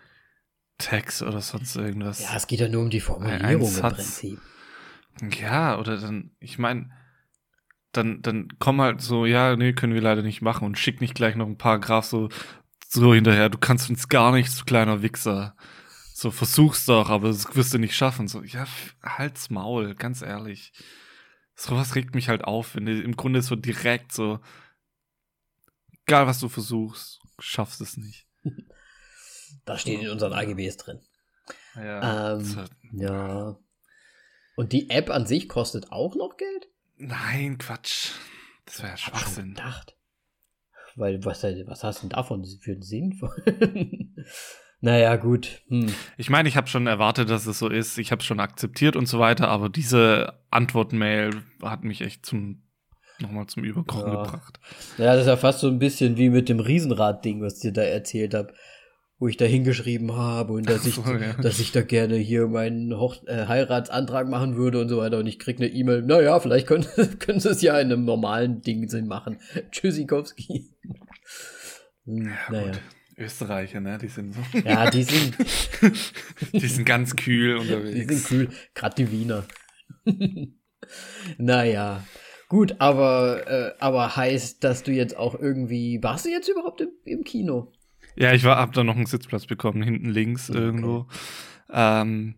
Text 0.80 1.22
oder 1.22 1.40
sonst 1.40 1.78
irgendwas. 1.78 2.22
Ja, 2.22 2.36
es 2.36 2.48
geht 2.48 2.60
ja 2.60 2.68
nur 2.68 2.82
um 2.82 2.90
die 2.90 3.00
Formulierung 3.00 3.74
im 3.74 3.82
Prinzip. 3.82 4.40
Ja, 5.40 5.80
oder 5.80 5.98
dann, 5.98 6.32
ich 6.40 6.58
meine, 6.58 6.90
dann, 7.94 8.22
dann 8.22 8.50
komm 8.60 8.82
halt 8.82 9.02
so, 9.02 9.26
ja, 9.26 9.56
nee, 9.56 9.74
können 9.74 9.94
wir 9.94 10.02
leider 10.02 10.24
nicht 10.24 10.42
machen 10.42 10.66
und 10.66 10.78
schick 10.78 11.00
nicht 11.00 11.16
gleich 11.16 11.36
noch 11.36 11.48
ein 11.48 11.58
Paragraph 11.58 12.06
so, 12.06 12.30
so 12.90 13.14
hinterher, 13.14 13.50
du 13.50 13.58
kannst 13.58 13.90
uns 13.90 14.10
gar 14.10 14.32
nichts, 14.32 14.58
du 14.58 14.66
kleiner 14.66 15.02
Wichser. 15.02 15.56
So, 16.14 16.32
versuch's 16.32 16.86
doch, 16.86 17.10
aber 17.10 17.28
das 17.30 17.56
wirst 17.56 17.74
du 17.74 17.80
nicht 17.80 17.96
schaffen. 17.96 18.28
So, 18.28 18.44
ja, 18.44 18.66
halt's 19.02 19.50
Maul, 19.50 19.96
ganz 19.96 20.22
ehrlich. 20.22 20.74
Sowas 21.56 21.96
regt 21.96 22.16
mich 22.16 22.30
halt 22.30 22.44
auf, 22.44 22.76
wenn 22.76 22.86
du 22.86 23.02
im 23.02 23.16
Grunde 23.16 23.42
so 23.42 23.56
direkt 23.56 24.12
so, 24.12 24.40
egal 26.06 26.28
was 26.28 26.40
du 26.40 26.50
versuchst, 26.50 27.20
schaffst 27.40 27.82
es 27.82 27.98
nicht. 27.98 28.28
Das 29.66 29.82
steht 29.82 30.02
in 30.02 30.10
unseren 30.10 30.34
AGBs 30.34 30.76
drin. 30.76 31.00
Ja. 31.76 32.34
Ähm, 32.34 32.66
ja. 32.92 33.58
Und 34.58 34.74
die 34.74 34.90
App 34.90 35.10
an 35.10 35.26
sich 35.26 35.48
kostet 35.48 35.92
auch 35.92 36.16
noch 36.16 36.36
Geld? 36.36 36.68
Nein, 37.08 37.58
Quatsch. 37.58 38.12
Das 38.66 38.80
wäre 38.80 38.92
ja 38.92 38.98
Schwachsinn. 38.98 39.54
Gedacht. 39.56 39.98
Weil, 40.96 41.24
was, 41.26 41.44
was 41.44 41.84
hast 41.84 42.00
du 42.00 42.08
denn 42.08 42.16
davon 42.16 42.46
für 42.62 42.72
einen 42.72 42.82
Sinn? 42.82 43.20
naja, 44.82 45.16
gut. 45.16 45.62
Hm. 45.68 45.94
Ich 46.18 46.30
meine, 46.30 46.48
ich 46.48 46.56
habe 46.56 46.68
schon 46.68 46.88
erwartet, 46.88 47.30
dass 47.30 47.46
es 47.48 47.60
so 47.60 47.68
ist. 47.68 47.98
Ich 47.98 48.12
habe 48.12 48.20
es 48.20 48.26
schon 48.26 48.40
akzeptiert 48.40 48.96
und 48.96 49.08
so 49.08 49.20
weiter, 49.20 49.48
aber 49.48 49.70
diese 49.70 50.40
Antwort-Mail 50.52 51.44
hat 51.62 51.84
mich 51.84 52.02
echt 52.02 52.26
zum 52.26 52.64
nochmal 53.20 53.48
zum 53.48 53.64
Überkochen 53.64 54.12
ja. 54.12 54.24
gebracht. 54.24 54.60
Ja, 54.98 55.14
das 55.14 55.22
ist 55.22 55.28
ja 55.28 55.38
fast 55.38 55.60
so 55.60 55.68
ein 55.68 55.80
bisschen 55.80 56.18
wie 56.18 56.30
mit 56.30 56.50
dem 56.50 56.60
Riesenrad-Ding, 56.60 57.42
was 57.42 57.56
ich 57.56 57.62
dir 57.62 57.74
da 57.74 57.82
erzählt 57.82 58.34
habe 58.34 58.54
wo 59.24 59.30
ich 59.30 59.38
da 59.38 59.46
hingeschrieben 59.46 60.18
habe 60.18 60.52
und 60.52 60.70
dass 60.70 60.86
ich, 60.86 60.96
so, 60.96 61.04
ja. 61.06 61.32
dass 61.42 61.62
ich 61.62 61.72
da 61.72 61.82
gerne 61.82 62.18
hier 62.18 62.46
meinen 62.48 63.00
Hoch 63.00 63.16
äh, 63.26 63.48
Heiratsantrag 63.48 64.28
machen 64.28 64.58
würde 64.58 64.82
und 64.82 64.90
so 64.90 64.98
weiter 64.98 65.18
und 65.18 65.28
ich 65.28 65.40
krieg 65.40 65.60
eine 65.60 65.70
E-Mail, 65.70 66.02
naja, 66.02 66.42
vielleicht 66.42 66.68
können, 66.68 66.86
können 67.20 67.40
sie 67.40 67.50
es 67.50 67.62
ja 67.62 67.80
in 67.80 67.90
einem 67.90 68.04
normalen 68.04 68.62
Ding 68.62 68.90
Sinn 68.90 69.08
machen. 69.08 69.38
Tschüssikowski. 69.72 70.76
Hm, 72.06 72.26
ja, 72.26 72.52
naja. 72.52 72.72
Gut. 72.72 72.82
Österreicher, 73.16 73.80
ne? 73.80 73.98
Die 73.98 74.10
sind 74.10 74.34
so. 74.34 74.42
Ja, 74.66 74.90
die 74.90 75.04
sind. 75.04 75.38
die 76.52 76.68
sind 76.68 76.84
ganz 76.84 77.16
kühl 77.16 77.56
unterwegs. 77.56 77.94
Die 77.94 78.16
sind 78.16 78.26
kühl, 78.26 78.50
gerade 78.74 78.96
die 78.96 79.12
Wiener. 79.12 79.46
naja. 81.38 82.04
Gut, 82.50 82.76
aber, 82.80 83.48
äh, 83.48 83.72
aber 83.80 84.18
heißt, 84.18 84.64
dass 84.66 84.84
du 84.84 84.92
jetzt 84.92 85.16
auch 85.16 85.40
irgendwie. 85.40 86.04
Warst 86.04 86.26
du 86.26 86.30
jetzt 86.30 86.50
überhaupt 86.50 86.82
im, 86.82 86.90
im 87.06 87.24
Kino? 87.24 87.72
Ja, 88.16 88.34
ich 88.34 88.44
war, 88.44 88.58
hab 88.58 88.74
da 88.74 88.84
noch 88.84 88.96
einen 88.96 89.06
Sitzplatz 89.06 89.46
bekommen, 89.46 89.82
hinten 89.82 90.10
links 90.10 90.50
okay. 90.50 90.60
irgendwo. 90.60 91.08
Ähm, 91.72 92.36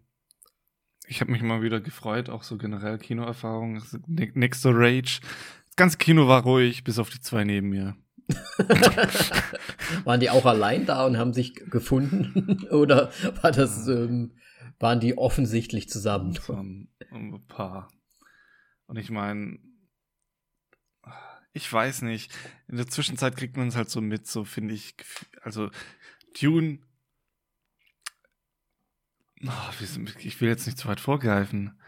ich 1.07 1.21
habe 1.21 1.31
mich 1.31 1.41
mal 1.41 1.61
wieder 1.61 1.81
gefreut, 1.81 2.29
auch 2.29 2.43
so 2.43 2.57
generell 2.57 2.97
Kinoerfahrung. 2.97 3.81
Next 4.07 4.61
to 4.61 4.69
Rage. 4.71 5.19
Das 5.67 5.75
ganze 5.75 5.97
Kino 5.97 6.27
war 6.27 6.43
ruhig, 6.43 6.83
bis 6.83 6.99
auf 6.99 7.09
die 7.09 7.19
zwei 7.19 7.43
neben 7.43 7.69
mir. 7.69 7.95
waren 10.03 10.19
die 10.19 10.29
auch 10.31 10.45
allein 10.45 10.85
da 10.85 11.05
und 11.05 11.17
haben 11.17 11.33
sich 11.33 11.53
gefunden? 11.53 12.65
Oder 12.71 13.11
war 13.41 13.51
das, 13.51 13.87
ähm, 13.87 14.33
waren 14.79 14.99
die 14.99 15.17
offensichtlich 15.17 15.89
zusammen? 15.89 16.37
Ein, 16.49 16.89
ein 17.11 17.45
paar. 17.47 17.89
Und 18.87 18.97
ich 18.97 19.11
meine, 19.11 19.59
ich 21.53 21.71
weiß 21.71 22.01
nicht. 22.01 22.33
In 22.67 22.77
der 22.77 22.87
Zwischenzeit 22.87 23.37
kriegt 23.37 23.55
man 23.57 23.67
es 23.69 23.75
halt 23.75 23.89
so 23.89 24.01
mit, 24.01 24.27
so 24.27 24.43
finde 24.43 24.73
ich. 24.73 24.95
Also, 25.45 25.69
Dune. 26.41 26.79
Oh, 29.43 29.49
ich 30.19 30.41
will 30.41 30.49
jetzt 30.49 30.65
nicht 30.65 30.79
zu 30.79 30.87
weit 30.87 30.99
vorgreifen. 30.99 31.79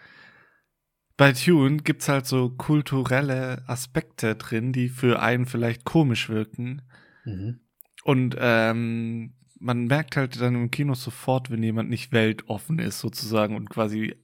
Bei 1.17 1.33
Tune 1.33 1.77
gibt's 1.77 2.07
halt 2.07 2.27
so 2.27 2.51
kulturelle 2.51 3.67
Aspekte 3.67 4.35
drin, 4.35 4.71
die 4.71 4.89
für 4.89 5.19
einen 5.19 5.47
vielleicht 5.47 5.83
komisch 5.83 6.29
wirken. 6.29 6.83
Mhm. 7.25 7.61
Und 8.03 8.35
ähm, 8.39 9.33
man 9.59 9.85
merkt 9.85 10.15
halt 10.15 10.39
dann 10.39 10.53
im 10.53 10.69
Kino 10.69 10.93
sofort, 10.93 11.49
wenn 11.49 11.63
jemand 11.63 11.89
nicht 11.89 12.11
weltoffen 12.11 12.77
ist, 12.77 12.99
sozusagen, 12.99 13.55
und 13.55 13.71
quasi 13.71 14.15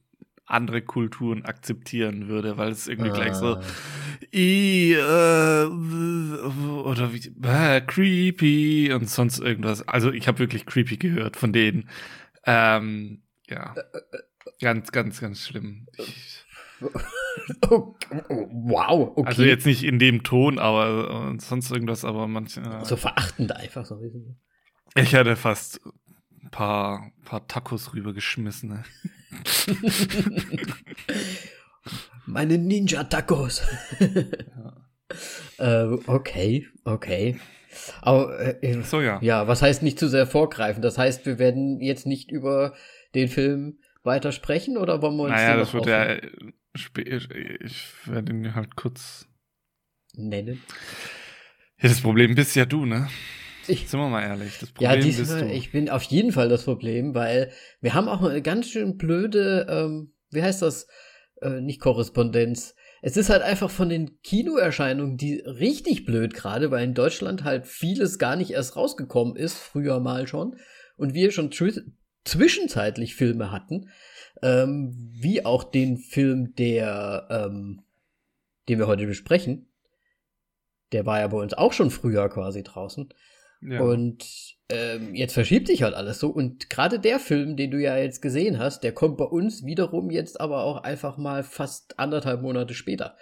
andere 0.46 0.82
Kulturen 0.82 1.44
akzeptieren 1.44 2.28
würde, 2.28 2.56
weil 2.56 2.70
es 2.70 2.86
irgendwie 2.88 3.10
ah. 3.10 3.14
gleich 3.14 3.34
so 3.34 3.56
ah. 3.56 3.62
I, 4.32 4.92
äh, 4.92 5.64
oder 5.64 7.12
wie 7.12 7.32
äh, 7.42 7.80
creepy 7.80 8.92
und 8.92 9.08
sonst 9.08 9.38
irgendwas. 9.38 9.86
Also 9.88 10.12
ich 10.12 10.28
habe 10.28 10.38
wirklich 10.38 10.66
creepy 10.66 10.96
gehört 10.96 11.36
von 11.36 11.52
denen. 11.52 11.88
Ähm, 12.44 13.22
ja, 13.48 13.74
ganz, 14.60 14.92
ganz, 14.92 15.20
ganz 15.20 15.46
schlimm. 15.46 15.86
Ich, 15.96 16.44
Oh, 17.70 17.94
oh, 18.28 18.48
wow, 18.50 19.12
okay. 19.16 19.28
Also 19.28 19.42
jetzt 19.44 19.66
nicht 19.66 19.84
in 19.84 19.98
dem 19.98 20.22
Ton, 20.22 20.58
aber 20.58 21.34
sonst 21.38 21.70
irgendwas, 21.70 22.04
aber 22.04 22.26
manche. 22.26 22.60
Äh, 22.60 22.84
so 22.84 22.96
verachtend 22.96 23.52
einfach 23.52 23.84
so. 23.84 24.00
Ich 24.94 25.14
hatte 25.14 25.36
fast 25.36 25.80
ein 26.42 26.50
paar, 26.50 27.12
paar 27.24 27.46
Tacos 27.46 27.94
rübergeschmissen. 27.94 28.70
Ne? 28.70 28.84
Meine 32.26 32.58
Ninja-Tacos. 32.58 33.62
ja. 34.00 34.72
äh, 35.58 35.96
okay, 36.06 36.66
okay. 36.84 37.38
Aber, 38.00 38.62
äh, 38.62 38.82
so, 38.82 39.00
ja. 39.00 39.18
Ja, 39.20 39.48
was 39.48 39.62
heißt 39.62 39.82
nicht 39.82 39.98
zu 39.98 40.08
sehr 40.08 40.26
vorgreifen? 40.26 40.82
Das 40.82 40.98
heißt, 40.98 41.26
wir 41.26 41.38
werden 41.38 41.80
jetzt 41.80 42.06
nicht 42.06 42.30
über 42.30 42.74
den 43.14 43.28
Film 43.28 43.78
weiter 44.02 44.32
sprechen 44.32 44.76
oder 44.76 45.02
wollen 45.02 45.16
wir 45.16 45.24
uns 45.24 45.32
Naja, 45.32 45.56
das 45.56 45.74
wird 45.74 45.86
ja. 45.86 46.16
Ich 46.74 48.06
werde 48.06 48.32
ihn 48.32 48.54
halt 48.54 48.76
kurz 48.76 49.26
nennen. 50.14 50.62
Ja, 51.80 51.88
das 51.88 52.00
Problem 52.00 52.34
bist 52.34 52.56
ja 52.56 52.64
du, 52.64 52.84
ne? 52.84 53.08
Ich, 53.66 53.88
Sind 53.88 54.00
wir 54.00 54.08
mal 54.08 54.22
ehrlich, 54.22 54.58
das 54.58 54.70
Problem 54.70 54.90
ja, 54.90 54.96
diesmal, 54.96 55.50
ich 55.50 55.72
bin 55.72 55.88
auf 55.88 56.02
jeden 56.02 56.32
Fall 56.32 56.48
das 56.48 56.64
Problem, 56.64 57.14
weil 57.14 57.50
wir 57.80 57.94
haben 57.94 58.08
auch 58.08 58.22
eine 58.22 58.42
ganz 58.42 58.68
schön 58.68 58.96
blöde, 58.96 59.66
ähm, 59.68 60.14
wie 60.30 60.42
heißt 60.42 60.62
das, 60.62 60.86
äh, 61.40 61.60
nicht 61.60 61.80
Korrespondenz. 61.80 62.74
Es 63.02 63.16
ist 63.16 63.28
halt 63.28 63.42
einfach 63.42 63.70
von 63.70 63.88
den 63.88 64.20
Kinoerscheinungen, 64.22 65.16
die 65.16 65.40
richtig 65.40 66.04
blöd 66.06 66.34
gerade, 66.34 66.70
weil 66.70 66.84
in 66.84 66.94
Deutschland 66.94 67.44
halt 67.44 67.66
vieles 67.66 68.18
gar 68.18 68.36
nicht 68.36 68.50
erst 68.50 68.76
rausgekommen 68.76 69.36
ist, 69.36 69.58
früher 69.58 70.00
mal 70.00 70.26
schon, 70.26 70.56
und 70.96 71.12
wir 71.12 71.30
schon 71.30 71.50
zwischenzeitlich 72.24 73.14
Filme 73.14 73.50
hatten, 73.50 73.90
ähm, 74.42 75.10
wie 75.12 75.44
auch 75.44 75.64
den 75.64 75.98
Film, 75.98 76.54
der, 76.54 77.28
ähm, 77.30 77.82
den 78.68 78.78
wir 78.78 78.86
heute 78.86 79.06
besprechen. 79.06 79.70
Der 80.92 81.06
war 81.06 81.20
ja 81.20 81.28
bei 81.28 81.38
uns 81.38 81.54
auch 81.54 81.72
schon 81.72 81.90
früher 81.90 82.28
quasi 82.28 82.62
draußen. 82.62 83.12
Ja. 83.66 83.80
Und 83.80 84.56
ähm, 84.68 85.14
jetzt 85.14 85.32
verschiebt 85.32 85.68
sich 85.68 85.82
halt 85.82 85.94
alles 85.94 86.18
so. 86.18 86.28
Und 86.28 86.68
gerade 86.68 87.00
der 87.00 87.18
Film, 87.18 87.56
den 87.56 87.70
du 87.70 87.80
ja 87.80 87.96
jetzt 87.96 88.20
gesehen 88.20 88.58
hast, 88.58 88.84
der 88.84 88.92
kommt 88.92 89.16
bei 89.16 89.24
uns 89.24 89.64
wiederum 89.64 90.10
jetzt 90.10 90.40
aber 90.40 90.64
auch 90.64 90.82
einfach 90.82 91.16
mal 91.16 91.42
fast 91.42 91.98
anderthalb 91.98 92.42
Monate 92.42 92.74
später. 92.74 93.16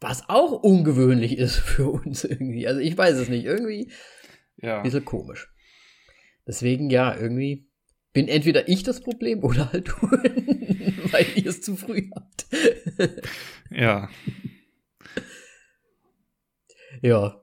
Was 0.00 0.28
auch 0.28 0.62
ungewöhnlich 0.62 1.38
ist 1.38 1.56
für 1.58 1.88
uns 1.88 2.24
irgendwie. 2.24 2.66
Also 2.66 2.80
ich 2.80 2.96
weiß 2.96 3.16
es 3.16 3.28
nicht. 3.28 3.44
Irgendwie 3.46 3.90
ja. 4.58 4.78
ein 4.78 4.82
bisschen 4.82 5.04
komisch. 5.04 5.50
Deswegen, 6.46 6.90
ja, 6.90 7.16
irgendwie 7.16 7.70
bin 8.12 8.28
entweder 8.28 8.68
ich 8.68 8.82
das 8.82 9.00
Problem 9.00 9.42
oder 9.44 9.72
halt 9.72 9.88
du, 9.88 9.92
weil 11.12 11.26
ihr 11.34 11.46
es 11.46 11.62
zu 11.62 11.76
früh 11.76 12.10
habt. 12.14 12.46
ja. 13.70 14.10
Ja, 17.02 17.39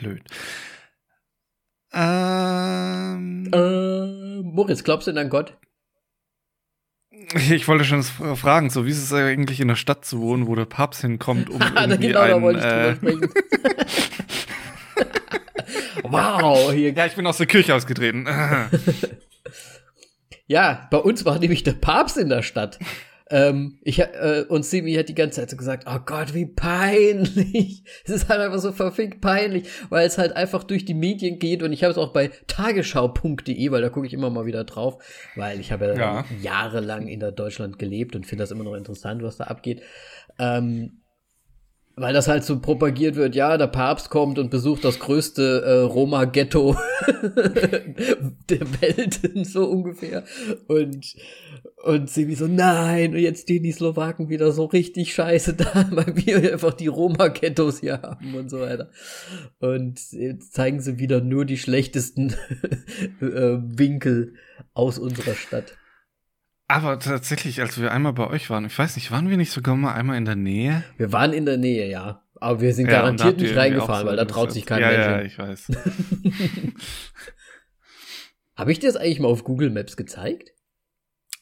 blöd. 0.00 0.22
Ähm, 1.92 3.50
äh, 3.52 4.42
Moritz, 4.42 4.84
glaubst 4.84 5.06
du 5.06 5.12
denn 5.12 5.24
an 5.24 5.30
Gott? 5.30 5.56
Ich 7.34 7.68
wollte 7.68 7.84
schon 7.84 8.02
fragen, 8.02 8.70
so 8.70 8.86
wie 8.86 8.90
ist 8.90 9.02
es 9.02 9.12
eigentlich 9.12 9.60
in 9.60 9.68
der 9.68 9.76
Stadt 9.76 10.04
zu 10.04 10.20
wohnen, 10.20 10.46
wo 10.46 10.54
der 10.54 10.64
Papst 10.64 11.02
hinkommt, 11.02 11.50
um 11.50 11.60
ah, 11.62 11.82
irgendwie 11.82 12.08
genau, 12.08 12.20
einen, 12.20 12.30
da 12.30 12.42
wollte 12.42 12.58
ich 12.58 12.64
drüber 12.64 12.88
äh, 12.88 12.96
sprechen. 12.96 13.30
wow, 16.04 16.72
hier. 16.72 16.92
Ja, 16.92 17.06
ich 17.06 17.14
bin 17.14 17.26
aus 17.26 17.38
der 17.38 17.46
Kirche 17.46 17.74
ausgetreten. 17.74 18.26
ja, 20.46 20.88
bei 20.90 20.98
uns 20.98 21.24
war 21.24 21.38
nämlich 21.38 21.62
der 21.62 21.74
Papst 21.74 22.16
in 22.16 22.28
der 22.28 22.42
Stadt. 22.42 22.78
Ähm, 23.32 23.78
ich, 23.82 24.00
äh, 24.00 24.44
und 24.48 24.64
Simi 24.64 24.94
hat 24.94 25.08
die 25.08 25.14
ganze 25.14 25.40
Zeit 25.40 25.50
so 25.50 25.56
gesagt, 25.56 25.84
oh 25.88 25.98
Gott, 26.04 26.34
wie 26.34 26.46
peinlich. 26.46 27.84
Es 28.04 28.10
ist 28.10 28.28
halt 28.28 28.40
einfach 28.40 28.58
so 28.58 28.72
verfickt 28.72 29.20
peinlich, 29.20 29.68
weil 29.88 30.06
es 30.06 30.18
halt 30.18 30.34
einfach 30.36 30.64
durch 30.64 30.84
die 30.84 30.94
Medien 30.94 31.38
geht 31.38 31.62
und 31.62 31.72
ich 31.72 31.84
habe 31.84 31.92
es 31.92 31.98
auch 31.98 32.12
bei 32.12 32.30
tagesschau.de, 32.48 33.70
weil 33.70 33.82
da 33.82 33.88
gucke 33.88 34.06
ich 34.06 34.12
immer 34.14 34.30
mal 34.30 34.46
wieder 34.46 34.64
drauf, 34.64 35.02
weil 35.36 35.60
ich 35.60 35.70
habe 35.72 35.86
ja, 35.86 35.94
Ja. 35.94 36.24
jahrelang 36.42 37.06
in 37.08 37.20
der 37.20 37.32
Deutschland 37.32 37.78
gelebt 37.78 38.16
und 38.16 38.26
finde 38.26 38.42
das 38.42 38.50
immer 38.50 38.64
noch 38.64 38.74
interessant, 38.74 39.22
was 39.22 39.36
da 39.36 39.44
abgeht. 39.44 39.82
Ähm, 40.38 40.99
weil 41.96 42.14
das 42.14 42.28
halt 42.28 42.44
so 42.44 42.60
propagiert 42.60 43.16
wird, 43.16 43.34
ja, 43.34 43.56
der 43.58 43.66
Papst 43.66 44.10
kommt 44.10 44.38
und 44.38 44.50
besucht 44.50 44.84
das 44.84 44.98
größte 45.00 45.62
äh, 45.62 45.80
Roma-Ghetto 45.80 46.76
der 48.48 48.80
Welt, 48.80 49.20
so 49.46 49.66
ungefähr. 49.66 50.24
Und, 50.66 51.14
und 51.84 52.08
sie 52.10 52.34
so, 52.34 52.46
nein, 52.46 53.12
und 53.12 53.20
jetzt 53.20 53.42
stehen 53.42 53.62
die 53.62 53.72
Slowaken 53.72 54.28
wieder 54.28 54.52
so 54.52 54.64
richtig 54.64 55.12
scheiße 55.12 55.54
da, 55.54 55.88
weil 55.90 56.16
wir 56.16 56.52
einfach 56.52 56.74
die 56.74 56.86
Roma-Ghettos 56.86 57.80
hier 57.80 58.00
haben 58.00 58.34
und 58.34 58.48
so 58.48 58.60
weiter. 58.60 58.90
Und 59.58 60.00
jetzt 60.12 60.54
zeigen 60.54 60.80
sie 60.80 60.98
wieder 60.98 61.20
nur 61.20 61.44
die 61.44 61.58
schlechtesten 61.58 62.34
äh, 63.20 63.58
Winkel 63.60 64.34
aus 64.72 64.98
unserer 64.98 65.34
Stadt. 65.34 65.74
Aber 66.70 67.00
tatsächlich, 67.00 67.60
als 67.60 67.80
wir 67.80 67.90
einmal 67.90 68.12
bei 68.12 68.28
euch 68.28 68.48
waren, 68.48 68.64
ich 68.64 68.78
weiß 68.78 68.94
nicht, 68.94 69.10
waren 69.10 69.28
wir 69.28 69.36
nicht 69.36 69.50
sogar 69.50 69.74
mal 69.74 69.92
einmal 69.92 70.16
in 70.16 70.24
der 70.24 70.36
Nähe? 70.36 70.84
Wir 70.98 71.12
waren 71.12 71.32
in 71.32 71.44
der 71.44 71.56
Nähe, 71.56 71.90
ja. 71.90 72.22
Aber 72.36 72.60
wir 72.60 72.72
sind 72.74 72.86
Ja, 72.86 72.92
garantiert 72.92 73.38
nicht 73.38 73.56
reingefahren, 73.56 74.02
so 74.02 74.06
weil 74.06 74.16
da 74.16 74.24
traut 74.24 74.52
sich 74.52 74.66
kein. 74.66 74.80
Ja, 74.80 74.90
Mensch 74.90 75.06
ja, 75.06 75.22
ich 75.22 75.36
weiß. 75.36 75.66
Habe 78.54 78.70
ich 78.70 78.78
dir 78.78 78.86
das 78.86 78.94
eigentlich 78.96 79.18
mal 79.18 79.26
auf 79.26 79.42
Google 79.42 79.70
Maps 79.70 79.96
gezeigt? 79.96 80.52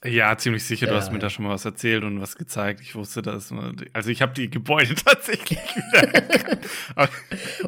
Ja, 0.04 0.36
ziemlich 0.38 0.64
sicher, 0.64 0.86
du 0.86 0.92
Ja, 0.92 0.98
hast 0.98 1.10
mir 1.10 1.16
ja. 1.16 1.22
da 1.22 1.30
schon 1.30 1.44
mal 1.44 1.50
was 1.50 1.64
erzählt 1.64 2.04
und 2.04 2.20
was 2.20 2.36
gezeigt. 2.36 2.80
Ich 2.80 2.94
wusste 2.94 3.20
das. 3.20 3.52
Also 3.92 4.10
ich 4.10 4.22
habe 4.22 4.32
die 4.32 4.48
Gebäude 4.48 4.94
tatsächlich 5.04 5.58
wieder 5.58 7.08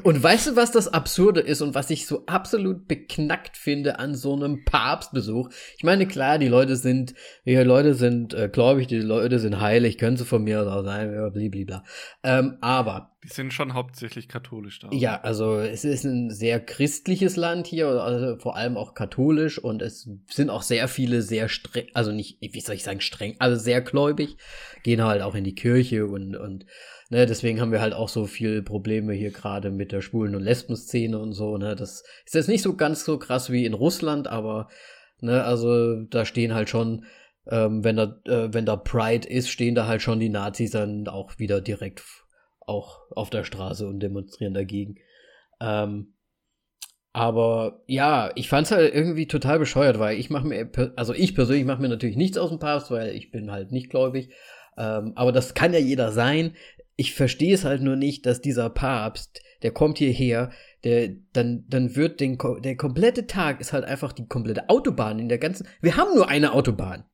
Und 0.05 0.23
weißt 0.23 0.47
du, 0.49 0.57
was 0.57 0.71
das 0.71 0.87
Absurde 0.87 1.41
ist 1.41 1.61
und 1.61 1.75
was 1.75 1.91
ich 1.91 2.07
so 2.07 2.25
absolut 2.27 2.87
beknackt 2.87 3.57
finde 3.57 3.99
an 3.99 4.15
so 4.15 4.35
einem 4.37 4.65
Papstbesuch? 4.65 5.51
Ich 5.77 5.83
meine, 5.83 6.07
klar, 6.07 6.39
die 6.39 6.47
Leute 6.47 6.77
sind, 6.77 7.15
die 7.45 7.57
Leute 7.57 7.95
sind 7.95 8.33
äh, 8.33 8.49
gläubig, 8.49 8.87
die 8.87 8.99
Leute 8.99 9.41
sind 9.41 9.61
heilig, 9.61 9.99
können 9.99 10.17
sie 10.17 10.25
von 10.25 10.45
mir 10.45 10.63
aus 10.63 10.85
sein, 10.85 11.11
blablabla. 11.11 11.83
Ähm, 12.23 12.59
aber 12.61 13.11
Die 13.23 13.29
sind 13.29 13.53
schon 13.53 13.75
hauptsächlich 13.75 14.29
katholisch 14.29 14.79
da. 14.79 14.89
Ja, 14.93 15.21
also 15.21 15.59
es 15.59 15.85
ist 15.85 16.05
ein 16.05 16.31
sehr 16.31 16.59
christliches 16.59 17.37
Land 17.37 17.67
hier, 17.67 17.89
also 17.89 18.39
vor 18.39 18.57
allem 18.57 18.79
auch 18.79 18.95
katholisch 18.95 19.59
und 19.59 19.83
es 19.83 20.09
sind 20.31 20.49
auch 20.49 20.63
sehr 20.63 20.89
viele 20.89 21.21
sehr 21.21 21.51
streng, 21.51 21.89
also 21.93 22.13
nicht, 22.13 22.39
wie 22.41 22.61
soll 22.61 22.77
ich 22.77 22.83
sagen, 22.83 23.03
streng, 23.03 23.37
also 23.39 23.63
sehr 23.63 23.83
gläubig, 23.83 24.39
gehen 24.85 25.05
halt 25.05 25.21
auch 25.21 25.35
in 25.35 25.45
die 25.45 25.55
Kirche 25.55 26.07
und, 26.07 26.35
und 26.35 26.65
ne, 27.11 27.27
deswegen 27.27 27.61
haben 27.61 27.73
wir 27.73 27.83
halt 27.83 27.93
auch 27.93 28.09
so 28.09 28.25
viele 28.25 28.63
Probleme 28.63 29.13
hier 29.13 29.33
gerade 29.33 29.71
mit 29.71 29.93
der 29.93 30.01
Schwulen- 30.01 30.35
und 30.35 30.43
Lesben-Szene 30.43 31.19
und 31.19 31.35
so, 31.35 31.59
ne, 31.59 31.77
das 31.77 32.03
ist 32.25 32.35
jetzt 32.35 32.49
nicht 32.49 32.63
so 32.63 32.75
ganz 32.75 33.05
so 33.05 33.19
krass 33.19 33.51
wie 33.51 33.67
in 33.67 33.75
Russland, 33.75 34.29
aber, 34.29 34.69
ne, 35.21 35.45
also 35.45 36.05
da 36.05 36.25
stehen 36.25 36.55
halt 36.55 36.71
schon, 36.71 37.05
ähm, 37.51 37.85
wenn 37.85 37.97
da, 37.97 38.19
äh, 38.25 38.55
wenn 38.55 38.65
da 38.65 38.77
Pride 38.77 39.29
ist, 39.29 39.51
stehen 39.51 39.75
da 39.75 39.87
halt 39.87 40.01
schon 40.01 40.21
die 40.21 40.31
Nazis 40.31 40.71
dann 40.71 41.07
auch 41.07 41.39
wieder 41.39 41.61
direkt 41.61 42.03
auch 42.71 43.01
auf 43.11 43.29
der 43.31 43.45
Straße 43.45 43.87
und 43.87 44.01
demonstrieren 44.01 44.55
dagegen. 44.55 44.97
Ähm, 45.61 46.15
aber 47.13 47.83
ja, 47.87 48.31
ich 48.37 48.49
fand's 48.49 48.71
halt 48.71 48.95
irgendwie 48.95 49.27
total 49.27 49.59
bescheuert, 49.59 49.99
weil 49.99 50.19
ich 50.19 50.31
mache 50.31 50.47
mir, 50.47 50.71
also 50.97 51.13
ich 51.13 51.35
persönlich 51.35 51.65
mache 51.65 51.83
mir 51.83 51.89
natürlich 51.89 52.17
nichts 52.17 52.39
aus 52.39 52.51
dem 52.51 52.61
Papst, 52.61 52.91
weil 52.91 53.15
ich 53.15 53.33
bin 53.33 53.51
halt 53.51 53.73
nicht 53.73 53.91
gläubig. 53.91 54.33
Ähm, 54.79 55.13
aber 55.17 55.33
das 55.33 55.55
kann 55.55 55.73
ja 55.73 55.81
jeder 55.81 56.13
sein. 56.13 56.55
Ich 56.95 57.15
verstehe 57.15 57.55
es 57.55 57.65
halt 57.65 57.83
nur 57.83 57.97
nicht, 57.97 58.27
dass 58.27 58.41
dieser 58.41 58.71
Papst, 58.71 59.43
der 59.63 59.73
kommt 59.73 59.99
hierher, 59.99 60.53
der 60.85 61.11
dann 61.33 61.65
dann 61.69 61.97
wird 61.97 62.21
den 62.21 62.39
der 62.63 62.77
komplette 62.77 63.27
Tag 63.27 63.61
ist 63.61 63.73
halt 63.73 63.85
einfach 63.85 64.13
die 64.13 64.27
komplette 64.27 64.69
Autobahn 64.69 65.19
in 65.19 65.29
der 65.29 65.39
ganzen. 65.39 65.67
Wir 65.81 65.97
haben 65.97 66.15
nur 66.15 66.29
eine 66.29 66.53
Autobahn 66.53 67.05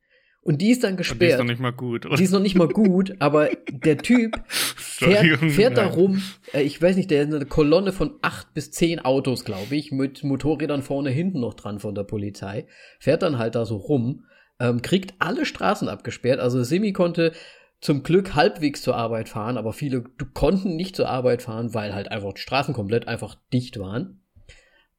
und 0.47 0.61
die 0.61 0.71
ist 0.71 0.85
dann 0.85 0.91
Und 0.91 0.99
die 0.99 1.01
ist 1.03 1.09
gesperrt. 1.09 1.39
noch 1.39 1.45
nicht 1.45 1.59
mal 1.59 1.73
gut. 1.73 2.05
Oder? 2.05 2.15
Die 2.15 2.23
ist 2.23 2.31
noch 2.31 2.39
nicht 2.39 2.55
mal 2.55 2.69
gut, 2.69 3.15
aber 3.19 3.49
der 3.69 3.97
Typ 3.97 4.41
fährt, 4.47 5.39
fährt 5.51 5.75
da 5.75 5.87
rum, 5.87 6.23
äh, 6.53 6.61
ich 6.61 6.81
weiß 6.81 6.95
nicht, 6.95 7.11
der 7.11 7.23
ist 7.23 7.33
eine 7.33 7.45
Kolonne 7.45 7.91
von 7.91 8.13
acht 8.21 8.53
bis 8.53 8.71
zehn 8.71 8.99
Autos, 8.99 9.43
glaube 9.43 9.75
ich, 9.75 9.91
mit 9.91 10.23
Motorrädern 10.23 10.83
vorne 10.83 11.09
hinten 11.09 11.41
noch 11.41 11.53
dran 11.53 11.79
von 11.79 11.95
der 11.95 12.05
Polizei, 12.05 12.65
fährt 12.97 13.23
dann 13.23 13.37
halt 13.37 13.55
da 13.55 13.65
so 13.65 13.75
rum, 13.75 14.23
ähm, 14.61 14.81
kriegt 14.81 15.15
alle 15.19 15.45
Straßen 15.45 15.89
abgesperrt, 15.89 16.39
also 16.39 16.63
Simi 16.63 16.93
konnte 16.93 17.33
zum 17.81 18.03
Glück 18.03 18.33
halbwegs 18.33 18.81
zur 18.81 18.95
Arbeit 18.95 19.27
fahren, 19.27 19.57
aber 19.57 19.73
viele 19.73 20.05
konnten 20.33 20.77
nicht 20.77 20.95
zur 20.95 21.09
Arbeit 21.09 21.41
fahren, 21.41 21.73
weil 21.73 21.93
halt 21.93 22.09
einfach 22.09 22.31
die 22.31 22.41
Straßen 22.41 22.73
komplett 22.73 23.09
einfach 23.09 23.35
dicht 23.51 23.77
waren. 23.79 24.21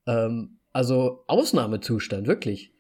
Ähm, 0.07 0.59
also 0.75 1.25
Ausnahmezustand, 1.27 2.27
wirklich. 2.27 2.75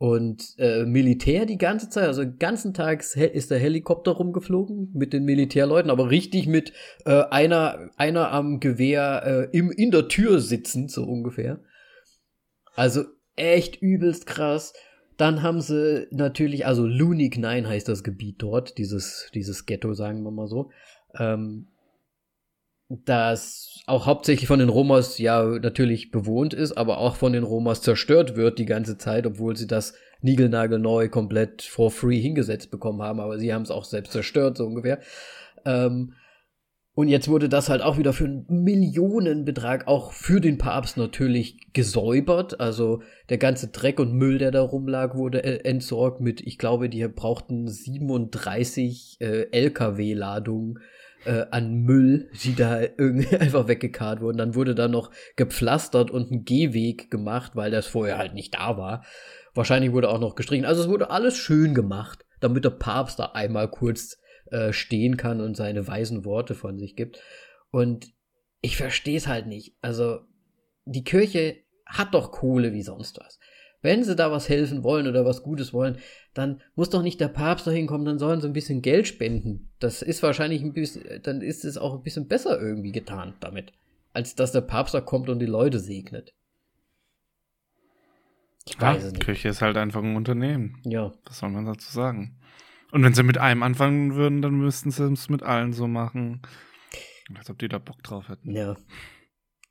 Und 0.00 0.54
äh, 0.56 0.86
Militär 0.86 1.44
die 1.44 1.58
ganze 1.58 1.90
Zeit, 1.90 2.06
also 2.06 2.24
ganzen 2.38 2.72
Tag 2.72 3.00
ist 3.00 3.16
ist 3.16 3.50
der 3.50 3.58
Helikopter 3.58 4.12
rumgeflogen 4.12 4.90
mit 4.94 5.12
den 5.12 5.26
Militärleuten, 5.26 5.90
aber 5.90 6.10
richtig 6.10 6.46
mit 6.46 6.72
äh, 7.04 7.24
einer, 7.24 7.90
einer 7.98 8.32
am 8.32 8.60
Gewehr 8.60 9.50
äh, 9.52 9.54
im, 9.54 9.70
in 9.70 9.90
der 9.90 10.08
Tür 10.08 10.40
sitzend, 10.40 10.90
so 10.90 11.04
ungefähr. 11.04 11.60
Also 12.74 13.04
echt 13.36 13.82
übelst 13.82 14.24
krass. 14.24 14.72
Dann 15.18 15.42
haben 15.42 15.60
sie 15.60 16.06
natürlich, 16.12 16.64
also 16.64 16.86
Lunik 16.86 17.36
9 17.36 17.68
heißt 17.68 17.86
das 17.86 18.02
Gebiet 18.02 18.36
dort, 18.38 18.78
dieses, 18.78 19.30
dieses 19.34 19.66
Ghetto, 19.66 19.92
sagen 19.92 20.22
wir 20.22 20.30
mal 20.30 20.48
so. 20.48 20.70
Ähm, 21.18 21.66
das 22.90 23.82
auch 23.86 24.06
hauptsächlich 24.06 24.48
von 24.48 24.58
den 24.58 24.68
Romas 24.68 25.18
ja 25.18 25.44
natürlich 25.44 26.10
bewohnt 26.10 26.54
ist, 26.54 26.72
aber 26.72 26.98
auch 26.98 27.16
von 27.16 27.32
den 27.32 27.44
Romas 27.44 27.82
zerstört 27.82 28.36
wird 28.36 28.58
die 28.58 28.66
ganze 28.66 28.98
Zeit, 28.98 29.26
obwohl 29.26 29.56
sie 29.56 29.68
das 29.68 29.94
niegelnagelneu 30.22 31.08
komplett 31.08 31.62
for 31.62 31.90
free 31.90 32.20
hingesetzt 32.20 32.70
bekommen 32.70 33.00
haben, 33.00 33.20
aber 33.20 33.38
sie 33.38 33.54
haben 33.54 33.62
es 33.62 33.70
auch 33.70 33.84
selbst 33.84 34.12
zerstört, 34.12 34.56
so 34.56 34.66
ungefähr. 34.66 34.98
Ähm, 35.64 36.14
und 36.94 37.08
jetzt 37.08 37.28
wurde 37.28 37.48
das 37.48 37.68
halt 37.68 37.80
auch 37.80 37.96
wieder 37.96 38.12
für 38.12 38.24
einen 38.24 38.44
Millionenbetrag 38.48 39.86
auch 39.86 40.12
für 40.12 40.40
den 40.40 40.58
Papst 40.58 40.96
natürlich 40.96 41.72
gesäubert. 41.72 42.60
Also 42.60 43.02
der 43.28 43.38
ganze 43.38 43.68
Dreck 43.68 44.00
und 44.00 44.12
Müll, 44.12 44.38
der 44.38 44.50
da 44.50 44.60
rumlag, 44.60 45.14
wurde 45.14 45.64
entsorgt 45.64 46.20
mit, 46.20 46.40
ich 46.40 46.58
glaube, 46.58 46.88
die 46.88 47.06
brauchten 47.06 47.68
37 47.68 49.18
äh, 49.20 49.46
LKW-Ladungen 49.52 50.80
äh, 51.24 51.46
an 51.50 51.82
Müll, 51.82 52.30
die 52.42 52.54
da 52.54 52.80
irgendwie 52.80 53.36
einfach 53.36 53.68
weggekarrt 53.68 54.20
wurden. 54.20 54.38
Dann 54.38 54.54
wurde 54.54 54.74
da 54.74 54.88
noch 54.88 55.10
gepflastert 55.36 56.10
und 56.10 56.30
ein 56.30 56.44
Gehweg 56.44 57.10
gemacht, 57.10 57.52
weil 57.54 57.70
das 57.70 57.86
vorher 57.86 58.18
halt 58.18 58.34
nicht 58.34 58.54
da 58.54 58.76
war. 58.76 59.04
Wahrscheinlich 59.54 59.92
wurde 59.92 60.08
auch 60.08 60.20
noch 60.20 60.34
gestrichen. 60.34 60.64
Also 60.64 60.82
es 60.82 60.88
wurde 60.88 61.10
alles 61.10 61.36
schön 61.36 61.74
gemacht, 61.74 62.24
damit 62.40 62.64
der 62.64 62.70
Papst 62.70 63.18
da 63.18 63.32
einmal 63.34 63.68
kurz 63.68 64.18
äh, 64.50 64.72
stehen 64.72 65.16
kann 65.16 65.40
und 65.40 65.56
seine 65.56 65.86
weisen 65.86 66.24
Worte 66.24 66.54
von 66.54 66.78
sich 66.78 66.96
gibt. 66.96 67.20
Und 67.70 68.12
ich 68.60 68.76
verstehe 68.76 69.16
es 69.16 69.26
halt 69.26 69.46
nicht. 69.46 69.76
Also 69.80 70.20
die 70.84 71.04
Kirche 71.04 71.56
hat 71.86 72.14
doch 72.14 72.30
Kohle 72.30 72.72
wie 72.72 72.82
sonst 72.82 73.18
was. 73.18 73.38
Wenn 73.82 74.04
sie 74.04 74.14
da 74.14 74.30
was 74.30 74.48
helfen 74.48 74.84
wollen 74.84 75.06
oder 75.06 75.24
was 75.24 75.42
Gutes 75.42 75.72
wollen, 75.72 75.98
dann 76.34 76.60
muss 76.74 76.90
doch 76.90 77.02
nicht 77.02 77.20
der 77.20 77.28
Papst 77.28 77.66
da 77.66 77.70
hinkommen, 77.70 78.04
dann 78.04 78.18
sollen 78.18 78.40
sie 78.40 78.46
ein 78.46 78.52
bisschen 78.52 78.82
Geld 78.82 79.06
spenden. 79.06 79.70
Das 79.78 80.02
ist 80.02 80.22
wahrscheinlich 80.22 80.62
ein 80.62 80.72
bisschen, 80.72 81.22
dann 81.22 81.40
ist 81.40 81.64
es 81.64 81.78
auch 81.78 81.94
ein 81.94 82.02
bisschen 82.02 82.28
besser 82.28 82.60
irgendwie 82.60 82.92
getan 82.92 83.34
damit, 83.40 83.72
als 84.12 84.34
dass 84.34 84.52
der 84.52 84.60
Papst 84.60 84.94
da 84.94 85.00
kommt 85.00 85.28
und 85.30 85.38
die 85.38 85.46
Leute 85.46 85.80
segnet. 85.80 86.34
Ich 88.66 88.74
Ja, 88.74 88.80
weiß 88.94 89.04
es 89.04 89.12
nicht. 89.12 89.24
Kirche 89.24 89.48
ist 89.48 89.62
halt 89.62 89.76
einfach 89.76 90.02
ein 90.02 90.16
Unternehmen. 90.16 90.78
Ja, 90.84 91.12
Was 91.24 91.38
soll 91.38 91.50
man 91.50 91.64
dazu 91.64 91.90
sagen? 91.90 92.36
Und 92.92 93.02
wenn 93.02 93.14
sie 93.14 93.22
mit 93.22 93.38
einem 93.38 93.62
anfangen 93.62 94.14
würden, 94.14 94.42
dann 94.42 94.54
müssten 94.54 94.90
sie 94.90 95.10
es 95.12 95.28
mit 95.28 95.42
allen 95.42 95.72
so 95.72 95.86
machen. 95.86 96.42
Als 97.38 97.48
ob 97.48 97.58
die 97.58 97.68
da 97.68 97.78
Bock 97.78 98.02
drauf 98.02 98.28
hätten. 98.28 98.50
Ja. 98.54 98.76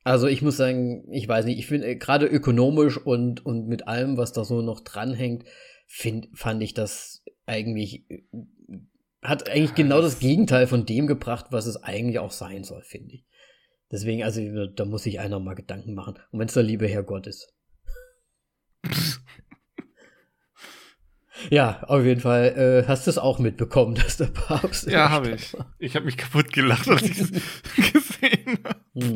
Also 0.04 0.28
ich 0.28 0.42
muss 0.42 0.58
sagen, 0.58 1.12
ich 1.12 1.28
weiß 1.28 1.46
nicht, 1.46 1.60
ich 1.60 1.68
finde 1.68 1.88
äh, 1.88 1.96
gerade 1.96 2.26
ökonomisch 2.26 2.98
und, 2.98 3.46
und 3.46 3.68
mit 3.68 3.88
allem, 3.88 4.18
was 4.18 4.34
da 4.34 4.46
so 4.46 4.62
noch 4.62 4.80
dranhängt, 4.80 5.46
find, 5.88 6.30
fand 6.34 6.64
ich 6.64 6.74
das 6.74 7.24
eigentlich, 7.46 8.10
äh, 8.10 8.22
hat 9.22 9.50
eigentlich 9.50 9.76
genau 9.76 10.02
das 10.02 10.20
Gegenteil 10.20 10.68
von 10.68 10.86
dem 10.86 11.08
gebracht, 11.08 11.48
was 11.52 11.66
es 11.66 11.84
eigentlich 11.84 12.20
auch 12.20 12.32
sein 12.32 12.64
soll, 12.64 12.84
finde 12.84 13.16
ich. 13.16 13.26
Deswegen, 13.92 14.24
also 14.24 14.68
da 14.68 14.86
muss 14.86 15.04
sich 15.04 15.20
einer 15.20 15.40
mal 15.40 15.56
Gedanken 15.56 15.94
machen. 15.96 16.16
Und 16.32 16.40
wenn 16.40 16.48
es 16.48 16.54
der 16.54 16.64
liebe 16.64 16.88
Herr 16.88 17.04
Gott 17.04 17.28
ist. 17.28 17.54
Ja, 21.50 21.84
auf 21.84 22.04
jeden 22.04 22.20
Fall. 22.20 22.84
Äh, 22.84 22.88
hast 22.88 23.08
du 23.08 23.12
es 23.12 23.18
auch 23.18 23.40
mitbekommen, 23.40 23.96
dass 24.04 24.18
der 24.18 24.26
Papst. 24.26 24.88
Ja, 24.88 25.10
habe 25.10 25.32
ich. 25.32 25.54
war? 25.54 25.74
Ich 25.80 25.96
habe 25.96 26.06
mich 26.06 26.18
kaputt 26.18 26.52
gelacht, 26.52 26.88
als 26.90 27.04
ich 27.04 27.20
es 27.20 27.32
gesehen 27.94 28.60
habe. 28.64 28.82
Hm. 28.94 29.16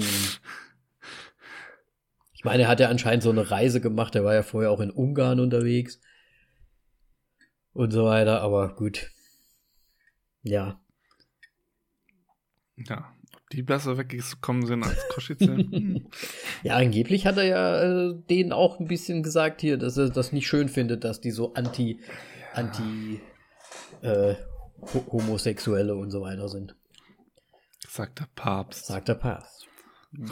Ich 2.43 2.45
meine, 2.45 2.63
er 2.63 2.67
hat 2.67 2.81
ja 2.81 2.89
anscheinend 2.89 3.23
so 3.23 3.29
eine 3.29 3.51
Reise 3.51 3.79
gemacht. 3.79 4.15
Er 4.15 4.25
war 4.25 4.33
ja 4.33 4.43
vorher 4.43 4.69
auch 4.69 4.81
in 4.81 4.91
Ungarn 4.91 5.39
unterwegs. 5.39 6.01
Und 7.71 7.91
so 7.91 8.03
weiter, 8.03 8.41
aber 8.41 8.75
gut. 8.75 9.09
Ja. 10.41 10.77
Ja, 12.75 13.15
ob 13.33 13.49
die 13.49 13.63
besser 13.63 13.97
weggekommen 13.97 14.65
sind 14.65 14.83
als 14.83 15.07
Koschice? 15.07 15.39
Hm. 15.55 16.07
Ja, 16.63 16.75
angeblich 16.75 17.25
hat 17.25 17.37
er 17.37 17.45
ja 17.45 17.81
äh, 17.81 18.13
denen 18.29 18.51
auch 18.51 18.77
ein 18.77 18.89
bisschen 18.89 19.23
gesagt 19.23 19.61
hier, 19.61 19.77
dass 19.77 19.95
er 19.95 20.09
das 20.09 20.33
nicht 20.33 20.45
schön 20.45 20.67
findet, 20.67 21.05
dass 21.05 21.21
die 21.21 21.31
so 21.31 21.53
anti, 21.53 22.01
anti 22.53 23.21
äh, 24.01 24.35
ho 24.81 25.05
Homosexuelle 25.13 25.95
und 25.95 26.11
so 26.11 26.19
weiter 26.19 26.49
sind. 26.49 26.75
Sagt 27.87 28.19
der 28.19 28.27
Papst. 28.35 28.87
Sagt 28.87 29.07
der 29.07 29.15
Papst. 29.15 29.62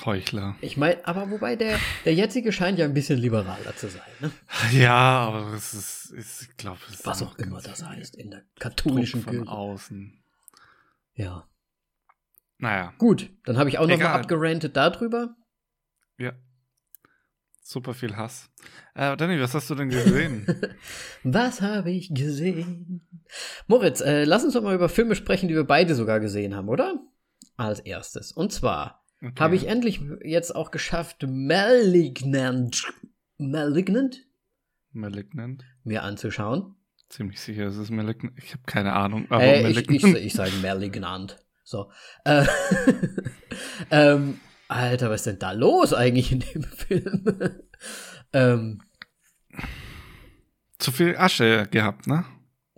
Heuchler. 0.05 0.55
Ich 0.61 0.77
meine, 0.77 1.05
aber 1.07 1.29
wobei 1.31 1.55
der, 1.55 1.79
der 2.05 2.13
jetzige 2.13 2.51
scheint 2.51 2.77
ja 2.77 2.85
ein 2.85 2.93
bisschen 2.93 3.17
liberaler 3.19 3.75
zu 3.75 3.89
sein, 3.89 4.01
ne? 4.19 4.31
Ja, 4.73 4.93
aber 4.93 5.53
es 5.53 5.73
ist, 5.73 6.11
ist 6.11 6.41
ich 6.43 6.57
glaube, 6.57 6.79
Was 7.03 7.21
auch 7.23 7.37
immer 7.39 7.61
das 7.61 7.83
heißt 7.83 8.15
in 8.15 8.29
der 8.31 8.41
Druck 8.41 8.59
katholischen 8.59 9.21
von 9.23 9.33
Kirche. 9.37 9.49
außen. 9.51 10.23
Ja. 11.15 11.47
Naja, 12.59 12.93
Gut, 12.99 13.31
dann 13.45 13.57
habe 13.57 13.69
ich 13.69 13.77
auch 13.79 13.87
noch 13.87 13.97
mal 13.97 14.05
Egal. 14.05 14.19
abgerantet 14.21 14.75
darüber. 14.77 15.35
ja. 16.17 16.33
Super 17.63 17.93
viel 17.93 18.17
Hass. 18.17 18.49
Äh, 18.95 19.15
Danny, 19.15 19.39
was 19.39 19.53
hast 19.53 19.69
du 19.69 19.75
denn 19.75 19.87
gesehen? 19.89 20.45
Was 21.23 21.61
habe 21.61 21.89
ich 21.91 22.13
gesehen? 22.13 23.07
Moritz, 23.67 24.01
äh, 24.01 24.25
lass 24.25 24.43
uns 24.43 24.55
doch 24.55 24.61
mal 24.63 24.75
über 24.75 24.89
Filme 24.89 25.15
sprechen, 25.15 25.47
die 25.47 25.55
wir 25.55 25.63
beide 25.63 25.95
sogar 25.95 26.19
gesehen 26.19 26.53
haben, 26.53 26.67
oder? 26.67 26.99
Als 27.55 27.79
erstes. 27.79 28.33
Und 28.33 28.51
zwar 28.51 29.00
Okay. 29.23 29.39
habe 29.39 29.55
ich 29.55 29.67
endlich 29.67 30.01
jetzt 30.23 30.55
auch 30.55 30.71
geschafft, 30.71 31.25
Malignant, 31.27 32.91
Malignant 33.37 34.25
Malignant? 34.93 35.63
mir 35.83 36.03
anzuschauen. 36.03 36.75
Ziemlich 37.09 37.39
sicher, 37.39 37.67
es 37.67 37.77
ist 37.77 37.91
Malignant. 37.91 38.37
Ich 38.37 38.53
habe 38.53 38.63
keine 38.65 38.93
Ahnung, 38.93 39.27
aber 39.29 39.43
Äh, 39.43 39.57
ich, 39.69 39.75
Malignant. 39.75 40.17
ich, 40.17 40.25
ich 40.25 40.33
sage 40.33 40.51
Malignant. 40.61 41.37
So. 41.63 41.91
Äh, 42.25 42.45
ähm, 43.91 44.39
Alter, 44.67 45.09
was 45.09 45.21
ist 45.21 45.27
denn 45.27 45.39
da 45.39 45.51
los 45.51 45.93
eigentlich 45.93 46.31
in 46.31 46.39
dem 46.39 46.63
Film? 46.63 47.25
ähm, 48.33 48.81
Zu 50.79 50.91
viel 50.91 51.15
Asche 51.17 51.67
gehabt, 51.69 52.07
ne? 52.07 52.25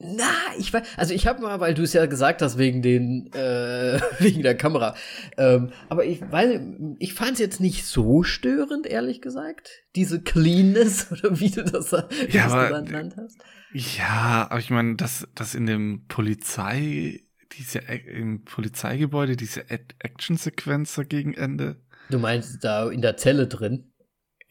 Na, 0.03 0.29
ich 0.57 0.73
weiß, 0.73 0.85
also 0.97 1.13
ich 1.13 1.27
habe 1.27 1.41
mal, 1.41 1.59
weil 1.59 1.73
du 1.73 1.83
es 1.83 1.93
ja 1.93 2.05
gesagt 2.05 2.41
hast 2.41 2.57
wegen 2.57 2.81
den, 2.81 3.31
äh, 3.33 3.99
wegen 4.19 4.41
der 4.43 4.55
Kamera. 4.55 4.95
Ähm, 5.37 5.71
aber 5.89 6.05
ich 6.05 6.21
weiß, 6.21 6.59
ich 6.99 7.13
fand 7.13 7.33
es 7.33 7.39
jetzt 7.39 7.59
nicht 7.61 7.85
so 7.85 8.23
störend, 8.23 8.85
ehrlich 8.85 9.21
gesagt. 9.21 9.69
Diese 9.95 10.21
Cleanness 10.21 11.07
oder 11.11 11.39
wie 11.39 11.49
du 11.51 11.63
das, 11.63 11.91
wie 11.93 12.35
Ja, 12.37 12.47
aber- 12.47 12.67
genannt 12.67 12.87
genannt 12.89 13.15
hast. 13.17 13.37
Ja, 13.73 14.47
aber 14.51 14.59
ich 14.59 14.69
meine, 14.69 14.95
dass 14.95 15.27
das 15.33 15.55
in 15.55 15.65
dem 15.65 16.05
Polizei, 16.07 17.21
diese 17.57 17.79
im 17.79 18.43
Polizeigebäude, 18.43 19.35
diese 19.35 19.69
Actionsequenz 19.69 20.95
da 20.95 21.03
gegen 21.03 21.33
Ende. 21.33 21.77
Du 22.09 22.19
meinst 22.19 22.63
da 22.63 22.89
in 22.89 23.01
der 23.01 23.17
Zelle 23.17 23.47
drin? 23.47 23.91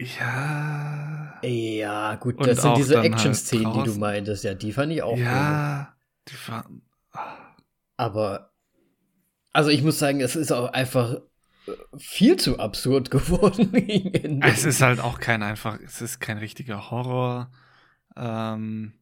Ja. 0.00 1.40
Ja, 1.42 2.14
gut, 2.16 2.38
Und 2.38 2.46
das 2.46 2.62
sind 2.62 2.76
diese 2.76 2.96
halt 2.96 3.06
Action-Szenen, 3.06 3.72
die 3.72 3.82
du 3.84 3.94
meintest. 3.98 4.44
Ja, 4.44 4.54
die 4.54 4.72
fand 4.72 4.92
ich 4.92 5.02
auch 5.02 5.12
cool. 5.12 5.18
ja. 5.18 5.96
Die 6.28 6.48
war, 6.48 6.70
Aber, 7.96 8.52
also 9.52 9.70
ich 9.70 9.82
muss 9.82 9.98
sagen, 9.98 10.20
es 10.20 10.36
ist 10.36 10.52
auch 10.52 10.72
einfach 10.72 11.14
äh, 11.66 11.72
viel 11.98 12.36
zu 12.36 12.58
absurd 12.58 13.10
geworden 13.12 14.40
es 14.42 14.64
ist 14.64 14.82
halt 14.82 15.00
auch 15.00 15.18
kein 15.18 15.42
einfach, 15.42 15.80
es 15.80 16.00
ist 16.00 16.20
kein 16.20 16.38
richtiger 16.38 16.90
Horror. 16.90 17.50
Ähm, 18.16 18.92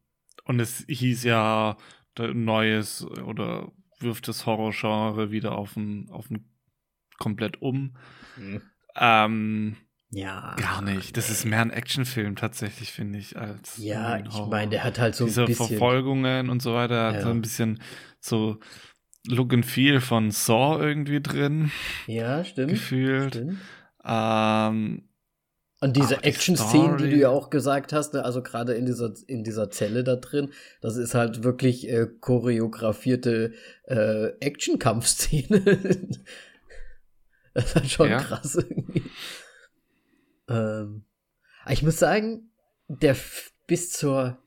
und 0.45 0.59
es 0.59 0.83
hieß 0.87 1.23
ja 1.23 1.77
neues 2.17 3.05
oder 3.05 3.71
wirft 3.99 4.27
das 4.27 4.45
Horrorgenre 4.45 5.31
wieder 5.31 5.53
auf 5.53 5.75
ein, 5.75 6.09
auf 6.09 6.29
ein 6.29 6.49
komplett 7.17 7.61
um. 7.61 7.95
Hm. 8.35 8.61
Ähm, 8.95 9.77
Ja. 10.13 10.55
gar 10.59 10.81
nicht. 10.81 11.15
Das 11.15 11.29
ist 11.29 11.45
mehr 11.45 11.61
ein 11.61 11.71
Actionfilm 11.71 12.35
tatsächlich, 12.35 12.91
finde 12.91 13.17
ich, 13.19 13.37
als 13.37 13.77
Ja, 13.77 14.17
ich 14.17 14.45
meine, 14.49 14.71
der 14.71 14.83
hat 14.83 14.99
halt 14.99 15.15
so 15.15 15.25
Diese 15.25 15.41
ein 15.41 15.47
bisschen. 15.47 15.67
Verfolgungen 15.67 16.49
und 16.49 16.61
so 16.61 16.73
weiter, 16.73 17.07
hat 17.07 17.15
Ja. 17.15 17.21
so 17.21 17.29
ein 17.29 17.41
bisschen 17.41 17.81
so 18.19 18.59
Look 19.27 19.53
and 19.53 19.65
Feel 19.65 20.01
von 20.01 20.29
Saw 20.31 20.83
irgendwie 20.83 21.21
drin, 21.21 21.71
Ja, 22.07 22.43
stimmt. 22.43 22.71
gefühlt. 22.71 23.35
stimmt. 23.35 23.57
Ähm, 24.03 25.07
Und 25.79 25.95
diese 25.95 26.23
Action-Szenen, 26.23 26.97
die 26.97 27.09
du 27.11 27.15
ja 27.17 27.29
auch 27.29 27.49
gesagt 27.49 27.93
hast, 27.93 28.13
ne, 28.13 28.23
also 28.25 28.43
gerade 28.43 28.73
in 28.73 28.85
dieser, 28.85 29.13
in 29.27 29.43
dieser 29.43 29.69
Zelle 29.71 30.03
da 30.03 30.15
drin, 30.17 30.51
das 30.81 30.97
ist 30.97 31.13
halt 31.15 31.43
wirklich 31.43 31.87
äh, 31.89 32.07
choreografierte 32.19 33.53
äh, 33.85 34.27
Action-Kampfszene. 34.41 35.61
das 37.53 37.65
ist 37.65 37.75
halt 37.75 37.89
schon 37.89 38.09
Ja. 38.09 38.17
krass 38.19 38.55
irgendwie. 38.55 39.03
Ähm, 40.51 41.05
ich 41.69 41.83
muss 41.83 41.97
sagen, 41.97 42.51
der 42.87 43.11
F 43.11 43.51
bis 43.67 43.91
zur, 43.91 44.37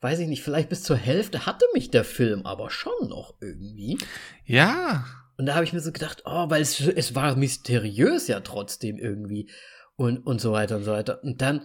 weiß 0.00 0.18
ich 0.18 0.28
nicht, 0.28 0.42
vielleicht 0.42 0.68
bis 0.68 0.82
zur 0.82 0.96
Hälfte 0.96 1.46
hatte 1.46 1.66
mich 1.72 1.90
der 1.90 2.04
Film 2.04 2.46
aber 2.46 2.70
schon 2.70 3.08
noch 3.08 3.34
irgendwie. 3.40 3.98
ja, 4.44 5.04
Und 5.36 5.46
da 5.46 5.54
habe 5.54 5.64
ich 5.64 5.72
mir 5.72 5.80
so 5.80 5.92
gedacht, 5.92 6.22
oh, 6.24 6.50
weil 6.50 6.62
es, 6.62 6.80
es 6.80 7.14
war 7.14 7.36
mysteriös 7.36 8.28
ja 8.28 8.40
trotzdem 8.40 8.98
irgendwie 8.98 9.50
und, 9.96 10.18
und 10.18 10.40
so 10.40 10.52
weiter 10.52 10.76
und 10.76 10.84
so 10.84 10.92
weiter. 10.92 11.22
Und 11.22 11.42
dann 11.42 11.64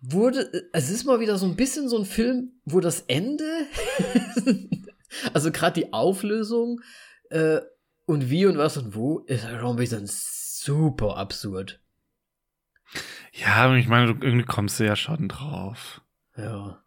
wurde, 0.00 0.68
es 0.72 0.90
ist 0.90 1.04
mal 1.04 1.20
wieder 1.20 1.38
so 1.38 1.46
ein 1.46 1.56
bisschen 1.56 1.88
so 1.88 1.98
ein 1.98 2.04
Film, 2.04 2.52
wo 2.64 2.80
das 2.80 3.04
Ende, 3.06 3.44
also 5.32 5.50
gerade 5.50 5.80
die 5.80 5.92
Auflösung 5.92 6.80
äh, 7.30 7.60
und 8.06 8.28
wie 8.28 8.46
und 8.46 8.58
was 8.58 8.76
und 8.76 8.94
wo, 8.94 9.20
ist 9.20 9.44
halt 9.44 9.60
schon 9.60 9.70
ein 9.70 9.76
bisschen 9.76 10.06
super 10.06 11.16
absurd. 11.16 11.80
Ja, 13.32 13.74
ich 13.74 13.88
meine, 13.88 14.14
du, 14.14 14.26
irgendwie 14.26 14.46
kommst 14.46 14.80
du 14.80 14.84
ja 14.84 14.96
schon 14.96 15.28
drauf. 15.28 16.02
Ja. 16.36 16.82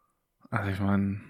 Also 0.49 0.69
ich 0.69 0.79
meine, 0.79 1.21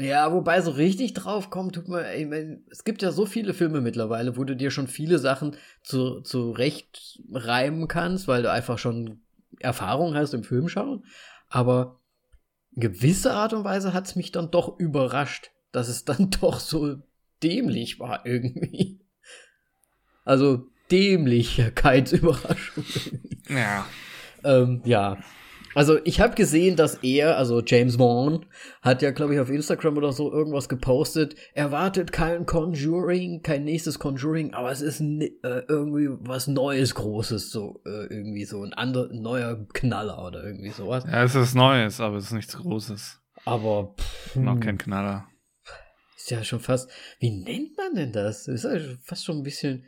Ja, 0.00 0.32
wobei 0.32 0.62
so 0.62 0.70
richtig 0.70 1.12
drauf 1.12 1.50
kommt, 1.50 1.74
tut 1.74 1.88
man, 1.88 2.06
ich 2.16 2.26
mein, 2.26 2.64
es 2.70 2.84
gibt 2.84 3.02
ja 3.02 3.12
so 3.12 3.26
viele 3.26 3.52
Filme 3.52 3.82
mittlerweile, 3.82 4.36
wo 4.38 4.44
du 4.44 4.56
dir 4.56 4.70
schon 4.70 4.88
viele 4.88 5.18
Sachen 5.18 5.56
zu, 5.82 6.22
zurecht 6.22 7.20
reimen 7.30 7.86
kannst, 7.86 8.26
weil 8.26 8.42
du 8.42 8.50
einfach 8.50 8.78
schon 8.78 9.20
Erfahrung 9.58 10.14
hast 10.14 10.32
im 10.32 10.42
Filmschauen. 10.42 11.04
Aber 11.48 12.00
in 12.74 12.80
gewisser 12.80 13.34
Art 13.34 13.52
und 13.52 13.64
Weise 13.64 13.92
hat 13.92 14.06
es 14.06 14.16
mich 14.16 14.32
dann 14.32 14.50
doch 14.50 14.78
überrascht, 14.78 15.50
dass 15.70 15.88
es 15.88 16.06
dann 16.06 16.30
doch 16.40 16.60
so 16.60 16.96
dämlich 17.42 18.00
war 18.00 18.24
irgendwie. 18.24 19.00
Also 20.24 20.68
Dämlichkeitsüberraschung. 20.90 22.84
ja, 23.48 23.86
Ähm, 24.44 24.82
ja. 24.84 25.18
Also 25.72 25.98
ich 26.04 26.20
habe 26.20 26.34
gesehen, 26.34 26.74
dass 26.74 26.96
er, 26.96 27.36
also 27.36 27.62
James 27.64 27.96
Vaughn, 27.96 28.44
hat 28.82 29.02
ja, 29.02 29.12
glaube 29.12 29.34
ich, 29.34 29.40
auf 29.40 29.50
Instagram 29.50 29.96
oder 29.98 30.12
so 30.12 30.32
irgendwas 30.32 30.68
gepostet. 30.68 31.36
Erwartet 31.54 32.10
kein 32.10 32.44
Conjuring, 32.44 33.42
kein 33.42 33.64
nächstes 33.64 34.00
Conjuring, 34.00 34.52
aber 34.52 34.72
es 34.72 34.80
ist 34.80 35.00
äh, 35.00 35.30
irgendwie 35.68 36.08
was 36.26 36.48
Neues, 36.48 36.96
Großes, 36.96 37.52
so 37.52 37.82
äh, 37.86 38.06
irgendwie 38.06 38.44
so 38.46 38.64
ein 38.64 38.72
anderer, 38.72 39.12
neuer 39.12 39.64
Knaller 39.72 40.26
oder 40.26 40.42
irgendwie 40.42 40.70
sowas. 40.70 41.04
ja, 41.06 41.22
es 41.22 41.36
ist 41.36 41.54
Neues, 41.54 42.00
aber 42.00 42.16
es 42.16 42.24
ist 42.24 42.32
nichts 42.32 42.56
Großes. 42.56 43.20
Aber 43.44 43.94
pff, 43.96 44.36
Noch 44.36 44.54
hm, 44.54 44.60
kein 44.60 44.78
Knaller. 44.78 45.28
ist 46.16 46.30
ja 46.32 46.42
schon 46.42 46.60
fast, 46.60 46.90
wie 47.20 47.30
nennt 47.30 47.76
man 47.76 47.94
denn 47.94 48.10
das? 48.10 48.48
Ist 48.48 48.64
ja 48.64 48.72
fast 49.04 49.24
schon 49.24 49.38
ein 49.38 49.44
bisschen 49.44 49.84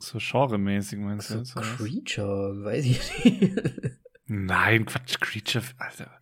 So 0.00 0.18
genremäßig 0.18 0.98
meinst 0.98 1.30
du 1.30 1.34
so 1.34 1.38
jetzt? 1.40 1.56
oder 1.56 1.66
was? 1.66 1.76
Creature, 1.76 2.64
weiß 2.64 2.84
ich 2.84 3.24
nicht. 3.24 3.56
Nein, 4.26 4.84
Quatsch, 4.86 5.18
Creature, 5.20 5.64
Alter. 5.78 6.20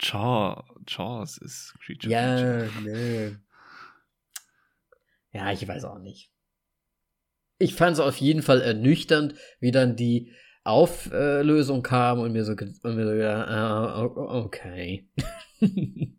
Jaw, 0.00 0.64
Jaws 0.86 1.38
ist 1.38 1.74
Creature. 1.84 2.12
Ja, 2.12 2.68
Feature. 2.68 2.82
nee. 2.82 3.36
Ja, 5.32 5.52
ich 5.52 5.66
weiß 5.66 5.84
auch 5.84 5.98
nicht. 5.98 6.30
Ich 7.58 7.74
fand 7.74 7.94
es 7.94 8.00
auf 8.00 8.16
jeden 8.18 8.42
Fall 8.42 8.62
ernüchternd, 8.62 9.34
wie 9.60 9.72
dann 9.72 9.96
die 9.96 10.32
Auflösung 10.64 11.82
kam 11.82 12.20
und 12.20 12.32
mir 12.32 12.44
so, 12.44 12.52
und 12.52 12.94
mir 12.96 13.04
so 13.06 13.12
ja, 13.14 14.00
o- 14.02 14.44
okay. 14.44 15.08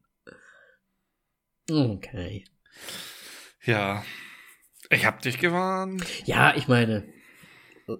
okay. 1.71 2.45
Ja. 3.63 4.03
Ich 4.89 5.05
hab 5.05 5.21
dich 5.21 5.37
gewarnt. 5.37 6.03
Ja, 6.25 6.55
ich 6.55 6.67
meine, 6.67 7.03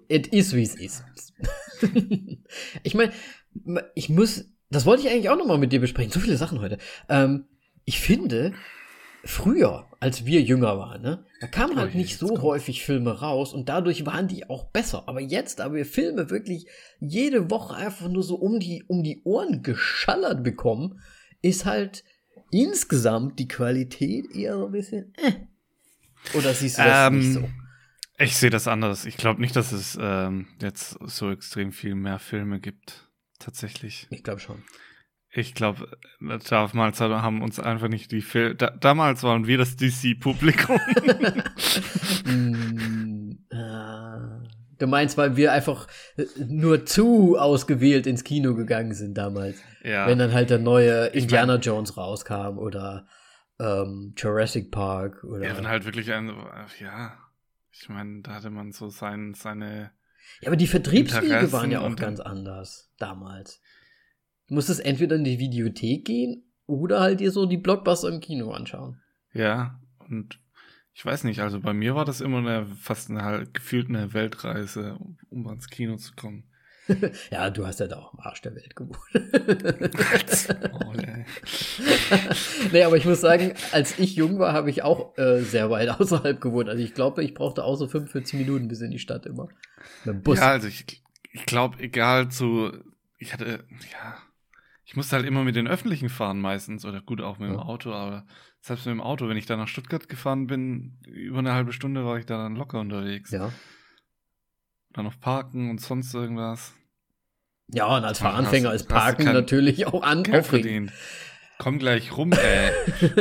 it 0.08 0.28
is 0.28 0.56
wie 0.56 0.63
es 0.63 0.75
ist. 0.75 1.04
ich 2.84 2.95
meine, 2.95 3.13
ich 3.95 4.10
muss 4.10 4.45
das 4.69 4.86
wollte 4.86 5.04
ich 5.04 5.10
eigentlich 5.10 5.30
auch 5.30 5.38
nochmal 5.38 5.58
mit 5.58 5.71
dir 5.71 5.80
besprechen. 5.80 6.12
So 6.12 6.19
viele 6.19 6.38
Sachen 6.38 6.62
heute. 6.62 6.78
Ähm, 7.10 7.45
ich 7.86 7.99
finde, 7.99 8.54
früher, 9.23 9.88
als 9.99 10.25
wir 10.25 10.41
jünger 10.41 10.78
waren, 10.78 11.02
ne, 11.02 11.25
da 11.41 11.47
kamen 11.47 11.78
halt 11.78 11.95
Oh 11.95 11.97
nicht 11.97 12.17
so 12.17 12.28
kommt's. 12.28 12.43
häufig 12.43 12.84
Filme 12.84 13.19
raus 13.19 13.54
und 13.54 13.67
dadurch 13.67 14.06
waren 14.06 14.28
die 14.28 14.49
auch 14.49 14.65
besser. 14.65 15.04
Aber 15.08 15.21
jetzt, 15.21 15.60
da 15.60 15.73
wir 15.73 15.86
Filme 15.86 16.30
wirklich 16.30 16.67
jede 16.99 17.49
Woche 17.49 17.75
einfach 17.75 18.10
nur 18.10 18.23
so 18.23 18.36
um 18.36 18.60
die, 18.60 18.84
um 18.88 19.04
die 19.04 19.21
Ohren 19.23 19.63
geschallert 19.63 20.43
bekommen, 20.43 21.02
ist 21.41 21.65
halt 21.65 22.04
insgesamt 22.52 23.39
die 23.39 23.47
Qualität 23.47 24.36
eher 24.36 24.58
so 24.58 24.65
ein 24.67 24.71
bisschen, 24.71 25.13
äh. 25.17 25.32
Oder 26.34 26.53
siehst 26.53 26.77
du 26.77 26.84
das 26.84 27.08
Ähm, 27.08 27.19
nicht 27.19 27.34
so? 27.34 27.49
Ich 28.21 28.36
sehe 28.36 28.49
das 28.49 28.67
anders. 28.67 29.05
Ich 29.05 29.15
glaube 29.17 29.39
nicht, 29.39 29.55
dass 29.55 29.71
es 29.71 29.97
ähm, 29.99 30.47
jetzt 30.62 30.97
so 31.05 31.32
extrem 31.32 31.71
viel 31.71 31.95
mehr 31.95 32.19
Filme 32.19 32.60
gibt. 32.60 33.10
Tatsächlich. 33.39 34.08
Ich 34.10 34.23
glaube 34.23 34.41
schon. 34.41 34.63
Ich 35.32 35.53
glaube, 35.53 35.97
damals 36.49 36.99
haben 36.99 37.41
uns 37.41 37.60
einfach 37.60 37.88
nicht 37.88 38.12
die 38.12 38.21
Filme. 38.21 38.55
Da, 38.55 38.71
damals 38.71 39.23
waren 39.23 39.47
wir 39.47 39.58
das 39.58 39.75
DC-Publikum. 39.75 40.79
Mm, 42.25 43.38
ah. 43.53 44.41
Du 44.77 44.88
meinst, 44.88 45.17
weil 45.17 45.36
wir 45.36 45.51
einfach 45.51 45.88
äh, 46.17 46.25
nur 46.47 46.86
zu 46.86 47.38
ausgewählt 47.38 48.08
ins 48.08 48.23
Kino 48.23 48.55
gegangen 48.55 48.93
sind 48.93 49.17
damals. 49.17 49.58
ja. 49.84 50.08
Wenn 50.08 50.19
dann 50.19 50.34
halt 50.34 50.49
der 50.49 50.60
neue 50.60 51.10
Ich 51.10 51.23
Indiana 51.23 51.55
Jones 51.55 51.97
rauskam 51.97 52.58
oder 52.58 53.08
ähm, 53.59 54.13
Jurassic 54.17 54.71
Park 54.71 55.23
oder. 55.23 55.45
ja, 55.45 55.57
wenn 55.57 55.67
halt 55.67 55.85
wirklich 55.85 56.11
ein. 56.11 56.31
Ja. 56.79 57.17
Ich 57.71 57.87
meine, 57.87 58.21
da 58.21 58.35
hatte 58.35 58.49
man 58.49 58.71
so 58.71 58.89
sein, 58.89 59.33
seine. 59.33 59.91
Ja, 60.41 60.47
aber 60.47 60.57
die 60.57 60.67
Vertriebswege 60.67 61.51
waren 61.51 61.71
ja 61.71 61.81
auch 61.81 61.95
ganz 61.95 62.19
anders 62.19 62.91
damals. 62.97 63.61
Du 64.47 64.55
musstest 64.55 64.83
entweder 64.83 65.15
in 65.15 65.23
die 65.23 65.39
Videothek 65.39 66.05
gehen 66.05 66.43
oder 66.65 66.99
halt 66.99 67.19
dir 67.19 67.31
so 67.31 67.45
die 67.45 67.57
Blockbuster 67.57 68.09
im 68.09 68.19
Kino 68.19 68.51
anschauen. 68.51 69.01
Ja. 69.33 69.79
Und 69.99 70.39
ich 70.93 71.05
weiß 71.05 71.23
nicht, 71.23 71.39
also 71.41 71.59
bei 71.59 71.73
mir 71.73 71.95
war 71.95 72.05
das 72.05 72.21
immer 72.21 72.39
eine, 72.39 72.65
fast 72.65 73.09
eine 73.09 73.23
halt 73.23 73.53
gefühlt 73.53 73.89
eine 73.89 74.13
Weltreise, 74.13 74.95
um, 74.95 75.17
um 75.29 75.47
ans 75.47 75.69
Kino 75.69 75.97
zu 75.97 76.13
kommen. 76.15 76.48
Ja, 77.32 77.49
du 77.49 77.65
hast 77.65 77.80
ja 77.80 77.88
da 77.88 77.97
auch 77.97 78.13
im 78.13 78.19
Arsch 78.19 78.41
der 78.41 78.56
Welt 78.56 78.75
gewohnt. 78.75 78.97
Oh, 80.73 80.93
nee, 82.71 82.84
aber 82.84 82.97
ich 82.97 83.06
muss 83.06 83.21
sagen, 83.21 83.54
als 83.71 83.97
ich 83.99 84.15
jung 84.15 84.39
war, 84.39 84.54
habe 84.54 84.69
ich 84.69 84.84
auch 84.84 85.17
äh, 85.17 85.41
sehr 85.41 85.69
weit 85.69 85.89
außerhalb 85.99 86.39
gewohnt. 86.41 86.69
Also 86.69 86.84
ich 86.84 86.93
glaube, 86.93 87.23
ich 87.23 87.34
brauchte 87.34 87.63
auch 87.63 87.75
so 87.75 87.88
45 87.88 88.39
Minuten 88.39 88.67
bis 88.67 88.82
in 88.82 88.91
die 88.91 88.99
Stadt 88.99 89.25
immer. 89.25 89.47
Mit 90.06 90.15
dem 90.15 90.21
Bus. 90.23 90.39
Ja, 90.39 90.49
also 90.49 90.67
ich, 90.67 91.04
ich 91.32 91.45
glaube, 91.45 91.80
egal 91.80 92.30
zu, 92.30 92.71
ich 93.17 93.34
hatte, 93.34 93.63
ja, 93.91 94.17
ich 94.86 94.95
musste 94.95 95.15
halt 95.15 95.25
immer 95.25 95.43
mit 95.43 95.56
den 95.56 95.67
Öffentlichen 95.67 96.10
fahren 96.10 96.41
meistens 96.41 96.84
oder 96.86 97.02
gut 97.02 97.21
auch 97.21 97.38
mit 97.38 97.49
dem 97.49 97.58
Ja. 97.58 97.62
Auto, 97.62 97.93
aber 97.93 98.25
selbst 98.62 98.86
mit 98.86 98.93
dem 98.93 99.02
Auto, 99.02 99.30
wenn 99.30 99.38
ich 99.38 99.45
da 99.45 99.56
nach 99.56 99.67
Stuttgart 99.67 100.10
gefahren 100.10 100.47
bin, 100.47 100.97
über 101.06 101.39
eine 101.39 101.54
halbe 101.54 101.73
Stunde 101.73 102.06
war 102.06 102.17
ich 102.17 102.25
da 102.25 102.38
dann 102.38 102.56
locker 102.56 102.80
unterwegs. 102.80 103.32
ja. 103.32 103.52
Dann 104.91 105.06
noch 105.06 105.19
parken 105.19 105.69
und 105.69 105.80
sonst 105.80 106.12
irgendwas. 106.15 106.73
Ja, 107.71 107.97
und 107.97 108.03
als 108.03 108.19
Fahranfänger 108.19 108.73
ist 108.73 108.88
Parken 108.88 109.25
natürlich 109.25 109.86
auch 109.86 110.01
an 110.01 110.23
aufregend. 110.34 110.91
Komm 111.60 111.77
gleich 111.77 112.15
rum, 112.15 112.32
ey. 112.32 112.71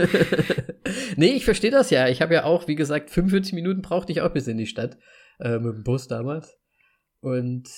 nee, 1.17 1.33
ich 1.33 1.45
verstehe 1.45 1.73
das 1.73 1.91
ja. 1.91 2.09
Ich 2.09 2.23
habe 2.23 2.35
ja 2.35 2.45
auch, 2.45 2.69
wie 2.69 2.77
gesagt, 2.77 3.11
45 3.11 3.53
Minuten 3.53 3.83
brauchte 3.83 4.13
ich 4.13 4.21
auch 4.21 4.33
bis 4.33 4.47
in 4.47 4.59
die 4.59 4.67
Stadt 4.67 4.97
äh, 5.41 5.59
mit 5.59 5.75
dem 5.75 5.83
Bus 5.83 6.07
damals. 6.07 6.57
Und 7.21 7.69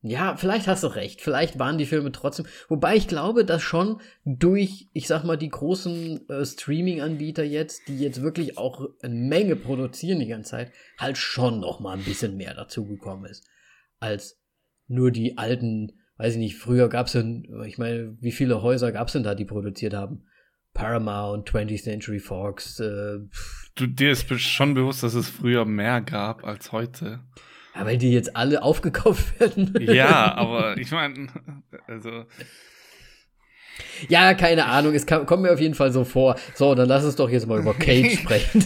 ja, 0.00 0.36
vielleicht 0.36 0.66
hast 0.68 0.84
du 0.84 0.88
recht. 0.88 1.20
Vielleicht 1.20 1.58
waren 1.58 1.78
die 1.78 1.86
Filme 1.86 2.12
trotzdem. 2.12 2.46
Wobei 2.68 2.96
ich 2.96 3.08
glaube, 3.08 3.44
dass 3.44 3.62
schon 3.62 4.00
durch, 4.24 4.88
ich 4.92 5.06
sag 5.06 5.24
mal, 5.24 5.36
die 5.36 5.48
großen 5.48 6.28
äh, 6.28 6.44
Streaming-Anbieter 6.44 7.44
jetzt, 7.44 7.88
die 7.88 7.98
jetzt 7.98 8.22
wirklich 8.22 8.58
auch 8.58 8.86
eine 9.02 9.14
Menge 9.14 9.54
produzieren 9.56 10.20
die 10.20 10.26
ganze 10.26 10.52
Zeit, 10.52 10.72
halt 10.98 11.18
schon 11.18 11.60
noch 11.60 11.80
mal 11.80 11.96
ein 11.96 12.04
bisschen 12.04 12.36
mehr 12.36 12.54
dazugekommen 12.54 13.30
ist. 13.30 13.46
Als 13.98 14.43
nur 14.88 15.10
die 15.10 15.38
alten, 15.38 15.92
weiß 16.18 16.34
ich 16.34 16.38
nicht, 16.38 16.56
früher 16.56 16.88
gab 16.88 17.06
es 17.06 17.12
denn, 17.12 17.48
ich 17.66 17.78
meine, 17.78 18.16
wie 18.20 18.32
viele 18.32 18.62
Häuser 18.62 18.92
gab 18.92 19.06
es 19.08 19.12
denn 19.14 19.22
da, 19.22 19.34
die 19.34 19.44
produziert 19.44 19.94
haben? 19.94 20.24
Paramount, 20.72 21.48
20th 21.48 21.82
Century 21.84 22.18
Fox, 22.18 22.80
äh, 22.80 23.18
Du, 23.76 23.86
dir 23.86 24.10
ist 24.12 24.28
schon 24.40 24.74
bewusst, 24.74 25.02
dass 25.02 25.14
es 25.14 25.28
früher 25.28 25.64
mehr 25.64 26.00
gab 26.00 26.44
als 26.44 26.70
heute. 26.72 27.20
ja, 27.74 27.84
weil 27.84 27.98
die 27.98 28.12
jetzt 28.12 28.36
alle 28.36 28.62
aufgekauft 28.64 29.38
werden. 29.40 29.74
Ja, 29.80 30.34
aber 30.34 30.76
ich 30.78 30.90
meine, 30.90 31.28
also, 31.86 32.24
ja, 34.08 34.34
keine 34.34 34.66
Ahnung, 34.66 34.94
es 34.94 35.06
kam, 35.06 35.26
kommt 35.26 35.42
mir 35.42 35.52
auf 35.52 35.60
jeden 35.60 35.74
Fall 35.74 35.92
so 35.92 36.04
vor. 36.04 36.36
So, 36.54 36.74
dann 36.74 36.88
lass 36.88 37.04
uns 37.04 37.16
doch 37.16 37.30
jetzt 37.30 37.46
mal 37.46 37.60
über 37.60 37.74
Cage 37.74 38.18
sprechen. 38.20 38.64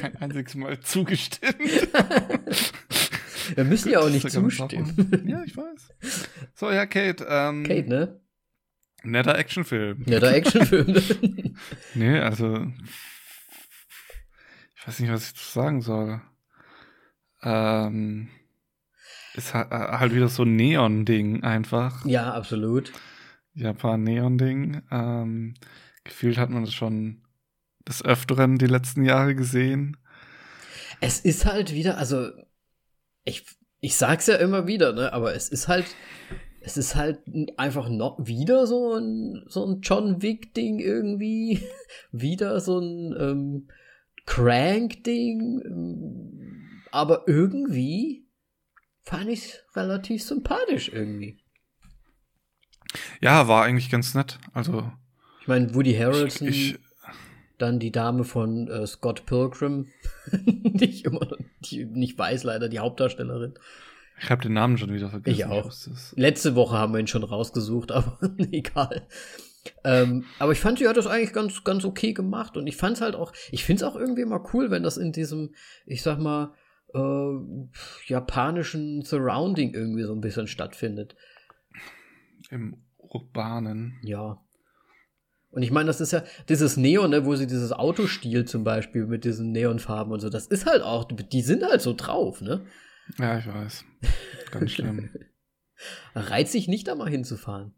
kein 0.00 0.16
einziges 0.16 0.54
Mal 0.54 0.78
zugestimmt. 0.80 1.56
Wir 3.54 3.64
müssen 3.64 3.90
ja 3.90 4.00
auch 4.00 4.10
nicht 4.10 4.30
zustimmen. 4.30 5.24
Ja, 5.26 5.42
ich 5.44 5.56
weiß. 5.56 5.88
So, 6.54 6.70
ja, 6.70 6.86
Kate. 6.86 7.26
Ähm, 7.28 7.64
Kate, 7.64 7.88
ne? 7.88 8.20
Netter 9.02 9.38
Actionfilm. 9.38 10.04
Der 10.06 10.22
Actionfilm. 10.22 10.96
Nee, 11.94 12.18
also. 12.18 12.66
Ich 14.76 14.86
weiß 14.86 15.00
nicht, 15.00 15.10
was 15.10 15.26
ich 15.26 15.32
dazu 15.34 15.52
sagen 15.52 15.80
soll. 15.82 16.20
Ähm. 17.42 18.28
Ist 19.34 19.52
halt, 19.52 19.70
halt 19.70 20.14
wieder 20.14 20.28
so 20.28 20.44
ein 20.44 20.56
Neon-Ding 20.56 21.44
einfach. 21.44 22.06
ja, 22.06 22.32
absolut. 22.32 22.92
Japan-Neon-Ding. 23.54 24.82
Ähm, 24.90 25.54
gefühlt 26.04 26.38
hat 26.38 26.50
man 26.50 26.64
das 26.64 26.72
schon 26.74 27.22
des 27.86 28.04
Öfteren 28.04 28.58
die 28.58 28.66
letzten 28.66 29.04
Jahre 29.04 29.34
gesehen. 29.34 29.96
Es 31.00 31.20
ist 31.20 31.44
halt 31.44 31.72
wieder, 31.72 31.98
also 31.98 32.30
ich, 33.26 33.44
ich 33.80 33.96
sag's 33.96 34.26
ja 34.26 34.36
immer 34.36 34.66
wieder, 34.66 34.94
ne, 34.94 35.12
aber 35.12 35.34
es 35.34 35.50
ist 35.50 35.68
halt, 35.68 35.84
es 36.60 36.78
ist 36.78 36.94
halt 36.96 37.20
einfach 37.58 37.88
noch 37.90 38.18
wieder 38.26 38.66
so 38.66 38.94
ein, 38.94 39.44
so 39.46 39.66
ein 39.66 39.82
John 39.82 40.22
Wick-Ding 40.22 40.78
irgendwie. 40.80 41.62
wieder 42.12 42.58
so 42.60 42.78
ein 42.80 43.14
ähm, 43.18 43.68
Crank-Ding. 44.24 45.62
Aber 46.90 47.24
irgendwie 47.26 48.26
fand 49.02 49.28
ich 49.28 49.60
relativ 49.74 50.24
sympathisch 50.24 50.88
irgendwie. 50.92 51.38
Ja, 53.20 53.46
war 53.48 53.64
eigentlich 53.64 53.90
ganz 53.90 54.14
nett. 54.14 54.38
Also, 54.52 54.90
Ich 55.42 55.48
meine, 55.48 55.74
Woody 55.74 55.92
ich, 55.92 56.00
Harrelson, 56.00 56.48
ich, 56.48 56.78
dann 57.58 57.78
die 57.78 57.92
Dame 57.92 58.24
von 58.24 58.68
äh, 58.68 58.86
Scott 58.86 59.26
Pilgrim, 59.26 59.88
die 60.32 60.84
ich 60.84 61.04
immer 61.04 61.24
noch 61.24 61.38
die 61.60 61.84
nicht 61.84 62.18
weiß, 62.18 62.44
leider 62.44 62.68
die 62.68 62.78
Hauptdarstellerin. 62.78 63.54
ich 64.20 64.30
habe 64.30 64.42
den 64.42 64.52
Namen 64.52 64.78
schon 64.78 64.92
wieder 64.92 65.10
vergessen. 65.10 65.36
Ich 65.36 65.46
auch. 65.46 65.70
Letzte 66.14 66.54
Woche 66.54 66.76
haben 66.76 66.92
wir 66.92 67.00
ihn 67.00 67.06
schon 67.06 67.24
rausgesucht, 67.24 67.92
aber 67.92 68.18
egal. 68.52 69.06
Ähm, 69.84 70.24
aber 70.38 70.52
ich 70.52 70.60
fand, 70.60 70.78
sie 70.78 70.86
hat 70.86 70.96
das 70.96 71.06
eigentlich 71.06 71.32
ganz, 71.32 71.64
ganz 71.64 71.84
okay 71.84 72.12
gemacht 72.12 72.56
und 72.56 72.66
ich 72.66 72.76
fand's 72.76 73.00
halt 73.00 73.16
auch, 73.16 73.32
ich 73.50 73.64
find's 73.64 73.82
auch 73.82 73.96
irgendwie 73.96 74.24
mal 74.24 74.44
cool, 74.52 74.70
wenn 74.70 74.82
das 74.84 74.96
in 74.96 75.12
diesem, 75.12 75.54
ich 75.86 76.02
sag 76.02 76.18
mal, 76.18 76.52
äh, 76.94 77.32
japanischen 78.06 79.02
Surrounding 79.02 79.74
irgendwie 79.74 80.04
so 80.04 80.12
ein 80.12 80.20
bisschen 80.20 80.46
stattfindet. 80.46 81.16
Im 82.50 82.76
Urbanen. 82.98 83.98
Ja. 84.02 84.40
Und 85.56 85.62
ich 85.62 85.70
meine, 85.70 85.86
das 85.86 86.02
ist 86.02 86.12
ja 86.12 86.22
dieses 86.50 86.76
Neon, 86.76 87.08
ne, 87.08 87.24
wo 87.24 87.34
sie 87.34 87.46
dieses 87.46 87.72
Autostil 87.72 88.44
zum 88.44 88.62
Beispiel 88.62 89.06
mit 89.06 89.24
diesen 89.24 89.52
Neonfarben 89.52 90.12
und 90.12 90.20
so, 90.20 90.28
das 90.28 90.46
ist 90.46 90.66
halt 90.66 90.82
auch, 90.82 91.04
die 91.10 91.40
sind 91.40 91.64
halt 91.64 91.80
so 91.80 91.94
drauf, 91.94 92.42
ne? 92.42 92.66
Ja, 93.16 93.38
ich 93.38 93.46
weiß. 93.46 93.86
Ganz 94.50 94.72
schlimm. 94.72 95.08
Reizt 96.14 96.52
sich 96.52 96.68
nicht, 96.68 96.88
da 96.88 96.94
mal 96.94 97.08
hinzufahren. 97.08 97.72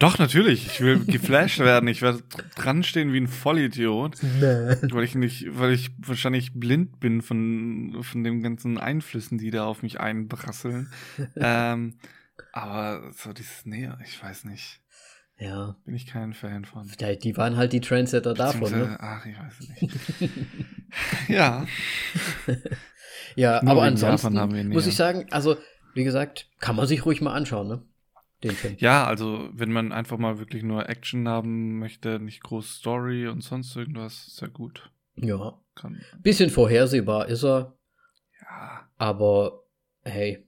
Doch, 0.00 0.18
natürlich. 0.18 0.66
Ich 0.66 0.80
will 0.80 1.04
geflasht 1.04 1.60
werden. 1.60 1.88
Ich 1.88 2.02
werde 2.02 2.20
dran 2.56 2.82
stehen 2.82 3.12
wie 3.12 3.20
ein 3.20 3.28
Vollidiot, 3.28 4.16
weil 4.40 5.04
ich 5.04 5.14
nicht, 5.14 5.46
weil 5.56 5.70
ich 5.72 5.92
wahrscheinlich 5.98 6.54
blind 6.54 6.98
bin 6.98 7.22
von, 7.22 8.02
von 8.02 8.24
den 8.24 8.42
ganzen 8.42 8.76
Einflüssen, 8.76 9.38
die 9.38 9.52
da 9.52 9.66
auf 9.66 9.84
mich 9.84 10.00
einprasseln. 10.00 10.92
ähm, 11.36 11.94
aber 12.52 13.12
so 13.12 13.32
dieses 13.32 13.66
Nähe, 13.66 13.96
ich 14.04 14.20
weiß 14.20 14.46
nicht. 14.46 14.80
Ja. 15.40 15.76
Bin 15.86 15.94
ich 15.94 16.06
kein 16.06 16.34
Fan 16.34 16.66
von. 16.66 16.90
Ja, 17.00 17.14
die 17.14 17.36
waren 17.36 17.56
halt 17.56 17.72
die 17.72 17.80
Trendsetter 17.80 18.34
davon, 18.34 18.70
ne? 18.70 18.96
Ach, 19.00 19.24
ich 19.24 19.38
weiß 19.38 19.60
es 19.60 19.68
nicht. 19.80 20.30
ja. 21.28 21.66
Ja, 23.36 23.62
Nur 23.62 23.72
aber 23.72 23.82
ansonsten 23.82 24.36
ihn 24.54 24.68
muss 24.68 24.86
ich 24.86 24.96
sagen, 24.96 25.26
also, 25.30 25.56
wie 25.94 26.04
gesagt, 26.04 26.50
kann 26.58 26.76
man 26.76 26.86
sich 26.86 27.06
ruhig 27.06 27.22
mal 27.22 27.32
anschauen, 27.32 27.68
ne? 27.68 27.82
Den 28.42 28.52
Film. 28.52 28.76
Ja, 28.78 29.06
also 29.06 29.50
wenn 29.52 29.72
man 29.72 29.92
einfach 29.92 30.18
mal 30.18 30.38
wirklich 30.38 30.62
nur 30.62 30.88
Action 30.88 31.28
haben 31.28 31.78
möchte, 31.78 32.18
nicht 32.18 32.42
groß 32.42 32.76
Story 32.76 33.28
und 33.28 33.42
sonst 33.42 33.74
irgendwas, 33.76 34.34
sehr 34.36 34.48
gut. 34.48 34.90
Ja. 35.16 35.58
Kann, 35.74 36.00
Bisschen 36.22 36.50
vorhersehbar 36.50 37.28
ist 37.28 37.44
er, 37.44 37.78
ja, 38.42 38.88
aber 38.98 39.62
hey, 40.02 40.46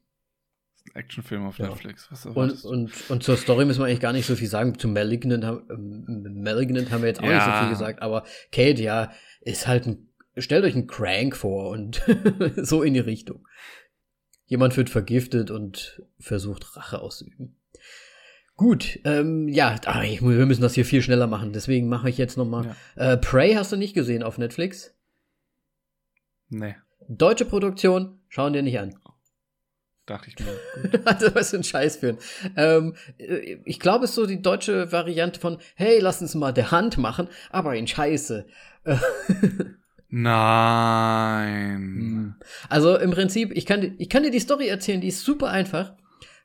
Actionfilm 0.94 1.46
auf 1.46 1.58
Ja. 1.58 1.68
Netflix. 1.68 2.08
Was 2.10 2.26
Und, 2.26 2.64
und, 2.64 3.10
und 3.10 3.22
zur 3.22 3.36
Story 3.36 3.64
müssen 3.64 3.80
wir 3.80 3.86
eigentlich 3.86 4.00
gar 4.00 4.12
nicht 4.12 4.26
so 4.26 4.36
viel 4.36 4.48
sagen. 4.48 4.78
Zu 4.78 4.88
Malignant, 4.88 5.44
haben- 5.44 5.62
ähm, 5.70 6.42
Malignant 6.42 6.90
haben 6.90 7.02
wir 7.02 7.08
jetzt 7.08 7.20
auch 7.20 7.24
nicht 7.24 7.42
so 7.42 7.48
Ja. 7.50 7.60
viel 7.62 7.70
gesagt, 7.70 8.02
aber 8.02 8.24
Kate, 8.50 8.82
ja, 8.82 9.10
ist 9.40 9.66
halt 9.66 9.86
ein, 9.86 10.08
stellt 10.36 10.64
euch 10.64 10.74
einen 10.74 10.86
Crank 10.86 11.36
vor 11.36 11.70
und 11.70 12.02
so 12.56 12.82
in 12.82 12.94
die 12.94 13.00
Richtung. 13.00 13.46
Jemand 14.46 14.76
wird 14.76 14.90
vergiftet 14.90 15.50
und 15.50 16.02
versucht 16.18 16.76
Rache 16.76 17.00
auszuüben. 17.00 17.56
Gut, 18.54 19.00
ähm, 19.04 19.48
ja, 19.48 19.80
ah, 19.86 20.02
ich, 20.02 20.20
wir 20.22 20.46
müssen 20.46 20.60
das 20.60 20.74
hier 20.74 20.84
viel 20.84 21.00
schneller 21.02 21.26
machen, 21.26 21.52
deswegen 21.54 21.88
mache 21.88 22.10
ich 22.10 22.18
jetzt 22.18 22.36
nochmal. 22.36 22.76
Ja. 22.96 23.12
Äh, 23.12 23.16
Prey 23.16 23.54
hast 23.54 23.72
du 23.72 23.76
nicht 23.76 23.94
gesehen 23.94 24.22
auf 24.22 24.36
Netflix? 24.36 24.94
Nee, 26.50 26.76
Deutsche 27.08 27.46
Produktion, 27.46 28.20
schauen 28.28 28.52
dir 28.52 28.62
nicht 28.62 28.78
an. 28.78 28.94
Dachte 30.06 30.28
ich 30.30 30.36
mir. 30.38 31.00
Also, 31.04 31.34
was 31.34 31.50
für 31.50 31.56
ein 31.56 31.64
Scheiß 31.64 31.96
für 31.96 32.10
ein. 32.10 32.18
Ähm, 32.56 32.94
äh, 33.18 33.58
ich 33.64 33.78
glaube, 33.80 34.04
es 34.04 34.10
ist 34.10 34.16
so 34.16 34.26
die 34.26 34.42
deutsche 34.42 34.90
Variante 34.92 35.38
von, 35.40 35.58
hey, 35.74 35.98
lass 36.00 36.20
uns 36.22 36.34
mal 36.34 36.52
der 36.52 36.70
Hand 36.70 36.98
machen, 36.98 37.28
aber 37.50 37.76
in 37.76 37.86
Scheiße. 37.86 38.46
Nein. 41.12 42.34
Also 42.68 42.96
im 42.98 43.10
Prinzip, 43.12 43.52
ich 43.56 43.64
kann, 43.66 43.80
dir- 43.80 43.94
ich 43.98 44.08
kann 44.08 44.22
dir 44.22 44.30
die 44.30 44.40
Story 44.40 44.68
erzählen, 44.68 45.00
die 45.00 45.08
ist 45.08 45.24
super 45.24 45.48
einfach. 45.48 45.94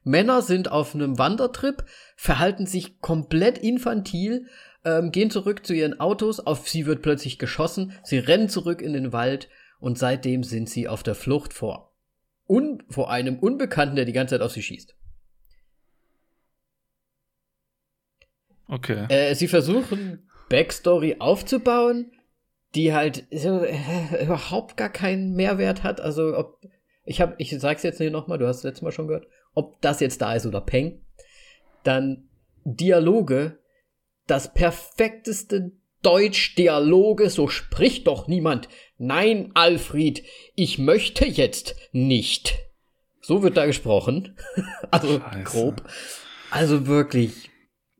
Männer 0.04 0.41
sind 0.41 0.72
auf 0.72 0.96
einem 0.96 1.17
Wandertrip, 1.20 1.84
verhalten 2.15 2.65
sich 2.65 3.02
komplett 3.02 3.58
infantil, 3.58 4.48
ähm, 4.86 5.12
gehen 5.12 5.30
zurück 5.32 5.65
zu 5.65 5.74
ihren 5.74 6.00
Autos, 6.00 6.39
auf 6.39 6.70
sie 6.70 6.86
wird 6.86 7.02
plötzlich 7.02 7.39
geschossen, 7.39 7.91
sie 8.04 8.20
rennen 8.20 8.48
zurück 8.48 8.82
in 8.82 8.93
den 8.93 9.12
Wald 9.12 9.50
und 9.80 9.98
seitdem 9.98 10.43
sind 10.43 10.70
sie 10.70 10.88
auf 10.88 11.04
der 11.04 11.15
Flucht 11.15 11.52
vor, 11.54 11.93
un, 12.48 12.84
vor 12.90 13.10
einem 13.12 13.40
Unbekannten, 13.40 13.96
der 13.96 14.06
die 14.06 14.14
ganze 14.14 14.36
Zeit 14.36 14.42
auf 14.42 14.52
sie 14.52 14.64
schießt. 14.64 14.96
Okay. 18.68 19.06
Äh, 19.10 19.34
sie 19.36 19.48
versuchen, 19.48 20.30
Backstory 20.50 21.18
aufzubauen, 21.20 22.12
die 22.76 22.94
halt 22.94 23.26
so, 23.32 23.64
äh, 23.64 24.24
überhaupt 24.24 24.78
gar 24.78 24.90
keinen 24.90 25.34
Mehrwert 25.36 25.84
hat. 25.84 26.02
Also, 26.02 26.38
ob, 26.38 26.62
ich 27.06 27.22
hab, 27.22 27.40
ich 27.40 27.58
sag's 27.60 27.84
jetzt 27.84 27.98
hier 27.98 28.12
nochmal, 28.12 28.38
du 28.38 28.48
hast 28.48 28.58
es 28.58 28.64
letztes 28.64 28.82
Mal 28.82 28.92
schon 28.92 29.08
gehört, 29.08 29.28
ob 29.54 29.82
das 29.82 30.00
jetzt 30.00 30.22
da 30.22 30.34
ist 30.36 30.46
oder 30.46 30.62
Peng. 30.62 31.06
Dann 31.84 32.28
Dialoge, 32.66 33.60
das 34.26 34.54
perfekteste 34.54 35.72
Deutsch-Dialoge, 36.08 37.30
so 37.30 37.50
spricht 37.50 38.08
doch 38.08 38.30
niemand. 38.30 38.70
Nein, 38.98 39.52
Alfred, 39.56 40.24
ich 40.56 40.78
möchte 40.78 41.26
jetzt 41.26 41.76
nicht. 41.91 42.58
So 43.20 43.43
wird 43.43 43.58
da 43.58 43.65
gesprochen. 43.65 44.38
also 44.91 45.20
Scheiße. 45.20 45.43
grob. 45.43 45.84
Also 46.50 46.88
wirklich, 46.88 47.50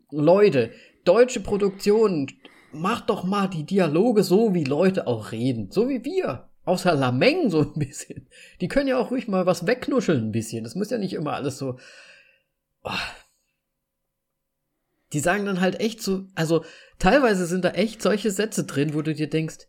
Leute, 0.10 0.72
deutsche 1.04 1.42
Produktionen, 1.42 2.28
macht 2.72 3.10
doch 3.10 3.26
mal 3.26 3.50
die 3.50 3.66
Dialoge 3.66 4.24
so, 4.24 4.54
wie 4.54 4.64
Leute 4.64 5.06
auch 5.06 5.34
reden. 5.34 5.70
So 5.70 5.90
wie 5.90 6.06
wir. 6.06 6.48
Außer 6.64 6.96
Lameng 6.96 7.50
so 7.50 7.60
ein 7.60 7.74
bisschen. 7.74 8.30
Die 8.62 8.70
können 8.70 8.88
ja 8.88 8.98
auch 8.98 9.12
ruhig 9.12 9.28
mal 9.28 9.46
was 9.46 9.68
wegnuscheln 9.68 10.30
ein 10.30 10.32
bisschen. 10.32 10.64
Das 10.64 10.76
muss 10.76 10.92
ja 10.92 10.98
nicht 10.98 11.14
immer 11.14 11.34
alles 11.34 11.58
so. 11.58 11.78
Oh. 12.84 12.92
Die 15.12 15.20
sagen 15.20 15.46
dann 15.46 15.60
halt 15.60 15.82
echt 15.82 16.02
so, 16.02 16.26
also 16.36 16.64
teilweise 17.00 17.46
sind 17.46 17.64
da 17.66 17.70
echt 17.72 18.02
solche 18.02 18.32
Sätze 18.32 18.66
drin, 18.66 18.94
wo 18.94 19.02
du 19.02 19.14
dir 19.14 19.30
denkst, 19.30 19.68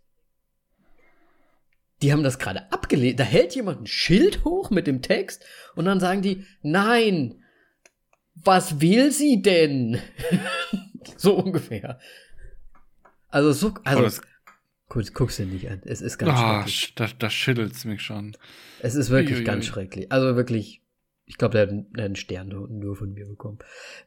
die 2.03 2.13
haben 2.13 2.23
das 2.23 2.39
gerade 2.39 2.71
abgelehnt. 2.73 3.19
Da 3.19 3.25
hält 3.25 3.55
jemand 3.55 3.83
ein 3.83 3.87
Schild 3.87 4.45
hoch 4.45 4.71
mit 4.71 4.87
dem 4.87 5.03
Text 5.03 5.45
und 5.75 5.85
dann 5.85 6.01
sagen 6.01 6.23
die, 6.23 6.45
nein, 6.63 7.43
was 8.35 8.81
will 8.81 9.11
sie 9.11 9.43
denn? 9.43 9.99
so 11.17 11.37
ungefähr. 11.37 11.99
Also 13.31 13.53
so, 13.53 13.75
also 13.85 14.03
das, 14.03 14.23
guck, 14.89 15.13
guck's 15.13 15.37
dir 15.37 15.47
nicht 15.47 15.69
an. 15.69 15.83
Es 15.85 16.01
ist 16.01 16.19
ganz 16.19 16.39
ah, 16.39 16.63
schrecklich. 16.63 16.75
sch- 16.77 16.93
da, 16.95 17.09
da 17.19 17.31
schüttelt's 17.31 17.85
mich 17.85 18.01
schon. 18.01 18.37
Es 18.81 18.95
ist 18.95 19.11
wirklich 19.11 19.39
Uiuiui. 19.39 19.45
ganz 19.45 19.67
schrecklich. 19.67 20.11
Also 20.13 20.37
wirklich, 20.37 20.83
ich 21.27 21.37
glaube, 21.37 21.53
der 21.53 21.63
hat 21.63 21.71
einen, 21.71 21.93
der 21.93 22.05
hat 22.05 22.07
einen 22.07 22.17
Stern 22.17 22.49
nur, 22.49 22.69
nur 22.69 22.97
von 22.97 23.13
mir 23.13 23.27
bekommen. 23.27 23.59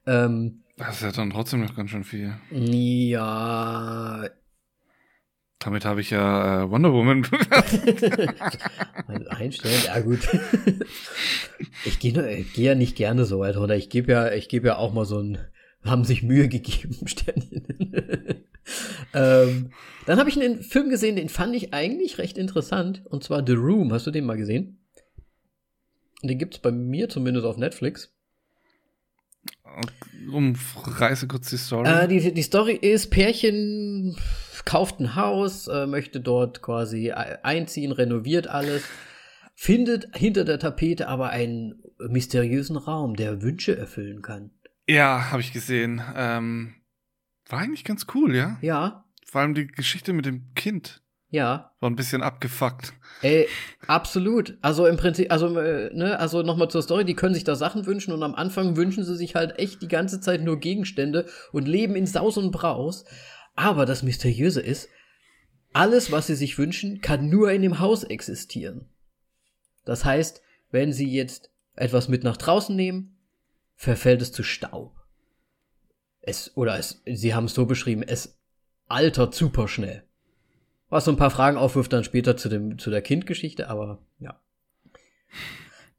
Ähm, 0.07 0.63
Das 0.81 0.95
ist 0.95 1.03
ja 1.03 1.11
dann 1.11 1.29
trotzdem 1.29 1.61
noch 1.61 1.75
ganz 1.75 1.91
schön 1.91 2.03
viel. 2.03 2.33
ja, 2.49 4.27
Damit 5.59 5.85
habe 5.85 6.01
ich 6.01 6.09
ja 6.09 6.63
äh, 6.63 6.71
Wonder 6.71 6.91
Woman. 6.91 7.23
Einstellen, 9.29 9.81
ja 9.85 9.99
gut. 9.99 10.27
ich 11.85 11.99
gehe 11.99 12.13
geh 12.53 12.63
ja 12.63 12.73
nicht 12.73 12.95
gerne 12.95 13.25
so 13.25 13.39
weit 13.39 13.57
runter. 13.57 13.75
Ich 13.75 13.91
gebe 13.91 14.11
ja, 14.11 14.31
ich 14.31 14.49
gebe 14.49 14.69
ja 14.69 14.77
auch 14.77 14.91
mal 14.91 15.05
so 15.05 15.19
ein, 15.19 15.37
haben 15.85 16.03
sich 16.03 16.23
Mühe 16.23 16.47
gegeben, 16.47 16.95
Sternchen. 17.07 17.67
ähm, 19.13 19.71
dann 20.07 20.19
habe 20.19 20.29
ich 20.29 20.41
einen 20.41 20.63
Film 20.63 20.89
gesehen, 20.89 21.15
den 21.15 21.29
fand 21.29 21.55
ich 21.55 21.75
eigentlich 21.75 22.17
recht 22.17 22.39
interessant. 22.39 23.03
Und 23.05 23.23
zwar 23.23 23.45
The 23.45 23.53
Room. 23.53 23.93
Hast 23.93 24.07
du 24.07 24.11
den 24.11 24.25
mal 24.25 24.37
gesehen? 24.37 24.79
Den 26.23 26.39
gibt's 26.39 26.57
bei 26.57 26.71
mir 26.71 27.07
zumindest 27.07 27.45
auf 27.45 27.57
Netflix. 27.57 28.15
Umreiße 30.31 31.27
kurz 31.27 31.49
die 31.49 31.57
Story. 31.57 31.89
Äh, 31.89 32.07
die, 32.07 32.33
die 32.33 32.41
Story 32.43 32.73
ist, 32.73 33.09
Pärchen 33.09 34.15
kauft 34.65 34.99
ein 34.99 35.15
Haus, 35.15 35.67
äh, 35.67 35.87
möchte 35.87 36.21
dort 36.21 36.61
quasi 36.61 37.11
einziehen, 37.11 37.91
renoviert 37.91 38.47
alles, 38.47 38.83
findet 39.55 40.15
hinter 40.15 40.45
der 40.45 40.59
Tapete 40.59 41.07
aber 41.07 41.29
einen 41.29 41.81
mysteriösen 41.99 42.77
Raum, 42.77 43.15
der 43.15 43.41
Wünsche 43.41 43.77
erfüllen 43.77 44.21
kann. 44.21 44.51
ja, 44.87 45.31
habe 45.31 45.41
ich 45.41 45.53
gesehen. 45.53 46.01
Ähm, 46.15 46.75
war 47.47 47.59
eigentlich 47.59 47.83
ganz 47.83 48.07
cool, 48.15 48.35
ja? 48.35 48.57
Ja, 48.61 49.05
Vor 49.25 49.41
allem 49.41 49.53
die 49.53 49.67
Geschichte 49.67 50.13
mit 50.13 50.25
dem 50.25 50.53
Kind 50.55 51.01
ja, 51.31 51.71
war 51.79 51.89
ein 51.89 51.95
bisschen 51.95 52.21
abgefuckt. 52.21 52.93
ey, 53.21 53.47
absolut. 53.87 54.57
Also 54.61 54.85
im 54.85 54.97
Prinzip, 54.97 55.31
also, 55.31 55.57
äh, 55.57 55.89
ne, 55.93 56.19
also 56.19 56.43
nochmal 56.43 56.69
zur 56.69 56.81
Story, 56.81 57.05
die 57.05 57.15
können 57.15 57.33
sich 57.33 57.45
da 57.45 57.55
Sachen 57.55 57.85
wünschen 57.85 58.11
und 58.11 58.21
am 58.21 58.35
Anfang 58.35 58.75
wünschen 58.75 59.05
sie 59.05 59.15
sich 59.15 59.33
halt 59.33 59.57
echt 59.57 59.81
die 59.81 59.87
ganze 59.87 60.19
Zeit 60.19 60.43
nur 60.43 60.59
Gegenstände 60.59 61.25
und 61.53 61.69
leben 61.69 61.95
in 61.95 62.05
Saus 62.05 62.37
und 62.37 62.51
Braus. 62.51 63.05
Aber 63.55 63.85
das 63.85 64.03
Mysteriöse 64.03 64.59
ist, 64.59 64.89
alles, 65.71 66.11
was 66.11 66.27
sie 66.27 66.35
sich 66.35 66.57
wünschen, 66.57 66.99
kann 66.99 67.29
nur 67.29 67.51
in 67.51 67.61
dem 67.61 67.79
Haus 67.79 68.03
existieren. 68.03 68.89
Das 69.85 70.03
heißt, 70.03 70.41
wenn 70.69 70.91
sie 70.91 71.09
jetzt 71.09 71.49
etwas 71.75 72.09
mit 72.09 72.25
nach 72.25 72.35
draußen 72.35 72.75
nehmen, 72.75 73.17
verfällt 73.75 74.21
es 74.21 74.33
zu 74.33 74.43
Staub. 74.43 74.93
Es, 76.19 76.55
oder 76.57 76.77
es, 76.77 77.01
sie 77.05 77.33
haben 77.33 77.45
es 77.45 77.53
so 77.53 77.65
beschrieben, 77.65 78.03
es 78.03 78.37
altert 78.89 79.33
super 79.33 79.69
schnell. 79.69 80.03
Was 80.91 81.05
so 81.05 81.11
ein 81.11 81.17
paar 81.17 81.31
Fragen 81.31 81.57
aufwirft 81.57 81.93
dann 81.93 82.03
später 82.03 82.37
zu, 82.37 82.49
dem, 82.49 82.77
zu 82.77 82.91
der 82.91 83.01
Kindgeschichte, 83.01 83.69
aber 83.69 83.99
ja. 84.19 84.39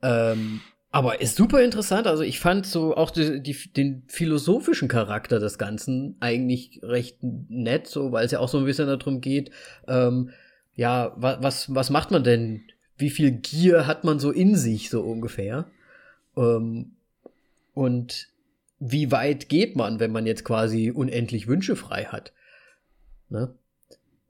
Ähm, 0.03 0.61
aber 0.91 1.23
ist 1.23 1.37
super 1.37 1.63
interessant. 1.63 2.07
Also 2.07 2.23
ich 2.23 2.39
fand 2.39 2.67
so 2.67 2.95
auch 2.95 3.11
die, 3.11 3.43
die, 3.43 3.57
den 3.73 4.03
philosophischen 4.07 4.89
Charakter 4.89 5.41
des 5.41 5.57
Ganzen 5.57 6.17
eigentlich 6.21 6.81
recht 6.83 7.17
nett, 7.23 7.89
so 7.89 8.13
weil 8.13 8.27
es 8.27 8.33
ja 8.33 8.39
auch 8.41 8.49
so 8.49 8.59
ein 8.59 8.67
bisschen 8.67 8.87
darum 8.87 9.23
geht, 9.23 9.51
ähm, 9.89 10.31
ja, 10.77 11.15
wa, 11.17 11.39
was, 11.41 11.75
was 11.75 11.89
macht 11.89 12.11
man 12.11 12.23
denn? 12.23 12.63
Wie 12.99 13.11
viel 13.11 13.33
Gier 13.33 13.87
hat 13.87 14.05
man 14.05 14.19
so 14.19 14.31
in 14.31 14.55
sich, 14.55 14.91
so 14.91 15.01
ungefähr? 15.01 15.67
Ähm, 16.37 16.93
und 17.73 18.29
wie 18.79 19.11
weit 19.11 19.49
geht 19.49 19.77
man, 19.77 20.01
wenn 20.01 20.13
man 20.13 20.27
jetzt 20.27 20.45
quasi 20.45 20.91
unendlich 20.91 21.47
Wünsche 21.47 21.77
frei 21.77 22.05
hat? 22.05 22.33
Ne? 23.31 23.55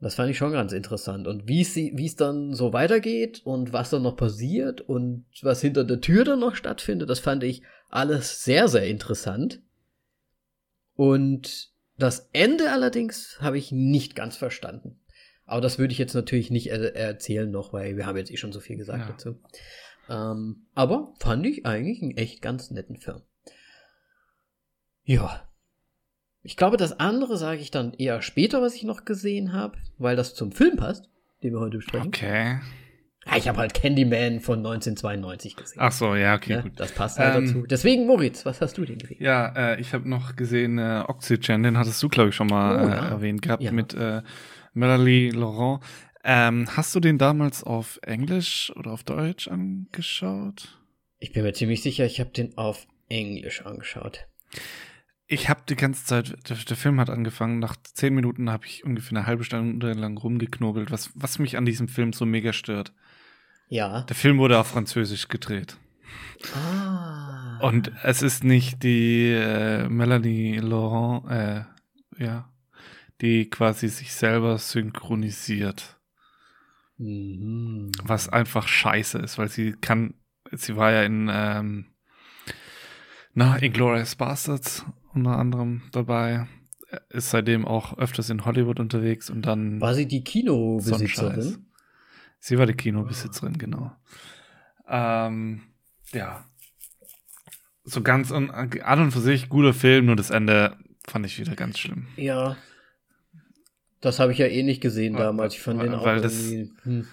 Das 0.03 0.15
fand 0.15 0.29
ich 0.29 0.37
schon 0.37 0.51
ganz 0.51 0.73
interessant. 0.73 1.27
Und 1.27 1.47
wie 1.47 1.61
es, 1.61 2.15
dann 2.17 2.53
so 2.53 2.73
weitergeht 2.73 3.41
und 3.45 3.71
was 3.71 3.89
dann 3.89 4.03
noch 4.03 4.17
passiert 4.17 4.81
und 4.81 5.25
was 5.41 5.61
hinter 5.61 5.85
der 5.85 6.01
Tür 6.01 6.25
dann 6.25 6.41
noch 6.41 6.55
stattfindet, 6.55 7.09
das 7.09 7.19
fand 7.19 7.43
ich 7.43 7.63
alles 7.89 8.43
sehr, 8.43 8.67
sehr 8.67 8.85
interessant. 8.85 9.61
Und 10.95 11.71
das 11.97 12.29
Ende 12.33 12.71
allerdings 12.71 13.37
habe 13.39 13.57
ich 13.57 13.71
nicht 13.71 14.13
ganz 14.13 14.35
verstanden. 14.35 14.99
Aber 15.45 15.61
das 15.61 15.79
würde 15.79 15.93
ich 15.93 15.99
jetzt 15.99 16.15
natürlich 16.15 16.51
nicht 16.51 16.67
er 16.67 16.95
erzählen 16.95 17.49
noch, 17.49 17.71
weil 17.71 17.95
wir 17.95 18.05
haben 18.05 18.17
jetzt 18.17 18.31
eh 18.31 18.37
schon 18.37 18.51
so 18.51 18.59
viel 18.59 18.75
gesagt 18.75 18.99
Ja. 18.99 19.07
dazu. 19.09 19.39
Ähm, 20.09 20.67
aber 20.73 21.13
fand 21.19 21.45
ich 21.45 21.65
eigentlich 21.65 22.01
einen 22.01 22.17
echt 22.17 22.41
ganz 22.41 22.71
netten 22.71 22.97
Film. 22.97 23.21
Ja. 25.03 25.47
Ich 26.43 26.57
glaube, 26.57 26.77
das 26.77 26.99
andere 26.99 27.37
sage 27.37 27.61
ich 27.61 27.71
dann 27.71 27.93
eher 27.93 28.21
später, 28.21 28.61
was 28.61 28.75
ich 28.75 28.83
noch 28.83 29.05
gesehen 29.05 29.53
habe, 29.53 29.77
weil 29.97 30.15
das 30.15 30.35
zum 30.35 30.51
Film 30.51 30.75
passt, 30.75 31.09
den 31.41 31.53
wir 31.53 31.59
heute 31.59 31.77
besprechen. 31.77 32.07
Okay. 32.07 32.59
Ja, 33.25 33.37
ich 33.37 33.47
habe 33.47 33.59
halt 33.59 33.73
Candyman 33.73 34.41
von 34.41 34.59
1992 34.59 35.55
gesehen. 35.55 35.77
Ach 35.81 35.93
so, 35.93 36.13
ja, 36.15 36.35
okay, 36.35 36.53
ja, 36.55 36.61
gut. 36.61 36.73
das 36.75 36.91
passt 36.91 37.17
halt 37.19 37.35
Ähm, 37.37 37.45
dazu. 37.45 37.65
Deswegen, 37.65 38.05
Moritz, 38.05 38.45
was 38.45 38.59
hast 38.59 38.77
du 38.77 38.83
denn 38.83 38.97
gesehen? 38.97 39.17
Ja, 39.21 39.53
äh, 39.55 39.79
ich 39.79 39.93
habe 39.93 40.09
noch 40.09 40.35
gesehen 40.35 40.77
äh, 40.77 41.05
Oxygen, 41.07 41.63
den 41.63 41.77
hattest 41.77 42.03
du, 42.03 42.09
glaube 42.09 42.29
ich, 42.29 42.35
schon 42.35 42.47
mal 42.47 42.75
Oh, 42.83 42.87
äh, 42.89 43.09
erwähnt 43.11 43.41
gehabt 43.41 43.71
mit 43.71 43.93
äh, 43.93 44.21
Melanie 44.73 45.29
Laurent. 45.29 45.81
Ähm, 46.25 46.67
hast 46.75 46.93
du 46.95 46.99
den 46.99 47.17
damals 47.17 47.63
auf 47.63 47.97
Englisch 48.01 48.73
oder 48.75 48.91
auf 48.91 49.03
Deutsch 49.03 49.47
angeschaut? 49.47 50.77
Ich 51.19 51.31
bin 51.31 51.43
mir 51.43 51.53
ziemlich 51.53 51.81
sicher, 51.81 52.05
ich 52.05 52.19
habe 52.19 52.31
den 52.31 52.57
auf 52.57 52.85
Englisch 53.07 53.65
angeschaut. 53.65 54.25
Ich 55.33 55.49
habe 55.49 55.61
die 55.67 55.75
ganze 55.75 56.05
Zeit, 56.05 56.47
der, 56.47 56.57
der, 56.57 56.77
Film 56.77 56.99
hat 56.99 57.09
angefangen, 57.09 57.57
nach 57.57 57.75
zehn 57.81 58.13
Minuten 58.13 58.51
habe 58.51 58.67
ich 58.67 58.83
ungefähr 58.83 59.17
eine 59.17 59.25
halbe 59.25 59.43
Stunde 59.43 59.93
lang 59.93 60.15
rumgeknobelt, 60.15 60.91
was, 60.91 61.09
was 61.15 61.39
mich 61.39 61.57
an 61.57 61.65
diesem 61.65 61.87
Film 61.87 62.13
so 62.13 62.23
mega 62.27 62.53
stört. 62.53 62.93
Ja. 63.67 64.03
Der 64.03 64.15
Film 64.15 64.37
wurde 64.37 64.59
auf 64.59 64.67
Französisch 64.67 65.29
gedreht. 65.29 65.77
Ah. 66.55 67.57
Und 67.63 67.91
es 68.03 68.21
ist 68.21 68.43
nicht 68.43 68.83
die 68.83 69.31
äh, 69.31 69.89
Melanie 69.89 70.57
Laurent, 70.57 71.25
äh, 71.31 72.23
ja, 72.23 72.53
die 73.21 73.49
quasi 73.49 73.87
sich 73.87 74.13
selber 74.13 74.59
synchronisiert. 74.59 75.99
Mhm. 76.99 77.91
Was 78.03 78.29
einfach 78.29 78.67
scheiße 78.67 79.17
ist, 79.17 79.39
weil 79.39 79.49
sie 79.49 79.71
kann, 79.71 80.13
sie 80.51 80.75
war 80.75 80.91
ja 80.91 81.01
in, 81.01 81.27
ähm, 81.33 81.85
na, 83.33 83.57
Inglourious 83.57 84.13
Bastards 84.13 84.85
unter 85.13 85.37
anderem 85.37 85.83
dabei. 85.91 86.47
Ist 87.09 87.31
seitdem 87.31 87.65
auch 87.65 87.97
öfters 87.97 88.29
in 88.29 88.45
Hollywood 88.45 88.79
unterwegs 88.79 89.29
und 89.29 89.43
dann. 89.43 89.81
War 89.81 89.95
sie 89.95 90.07
die 90.07 90.23
Kinobesitzerin? 90.23 91.65
Sie 92.39 92.57
war 92.59 92.65
die 92.65 92.75
Kinobesitzerin, 92.75 93.57
genau. 93.57 93.91
Ähm, 94.87 95.63
ja. 96.11 96.45
So 97.83 98.01
ganz 98.01 98.31
an, 98.31 98.49
an 98.51 99.01
und 99.01 99.11
für 99.11 99.19
sich 99.19 99.49
guter 99.49 99.73
Film, 99.73 100.05
nur 100.05 100.15
das 100.15 100.29
Ende 100.29 100.77
fand 101.07 101.25
ich 101.25 101.39
wieder 101.39 101.55
ganz 101.55 101.79
schlimm. 101.79 102.07
Ja. 102.15 102.57
Das 104.01 104.19
habe 104.19 104.33
ich 104.33 104.37
ja 104.37 104.47
eh 104.47 104.63
nicht 104.63 104.81
gesehen 104.81 105.15
damals. 105.15 105.55
Ich 105.55 105.61
fand 105.61 105.79
weil, 105.79 105.87
den 105.87 105.95
auch 105.95 106.05
weil. 106.05 106.21
Das, 106.21 106.51
hm. 106.83 107.07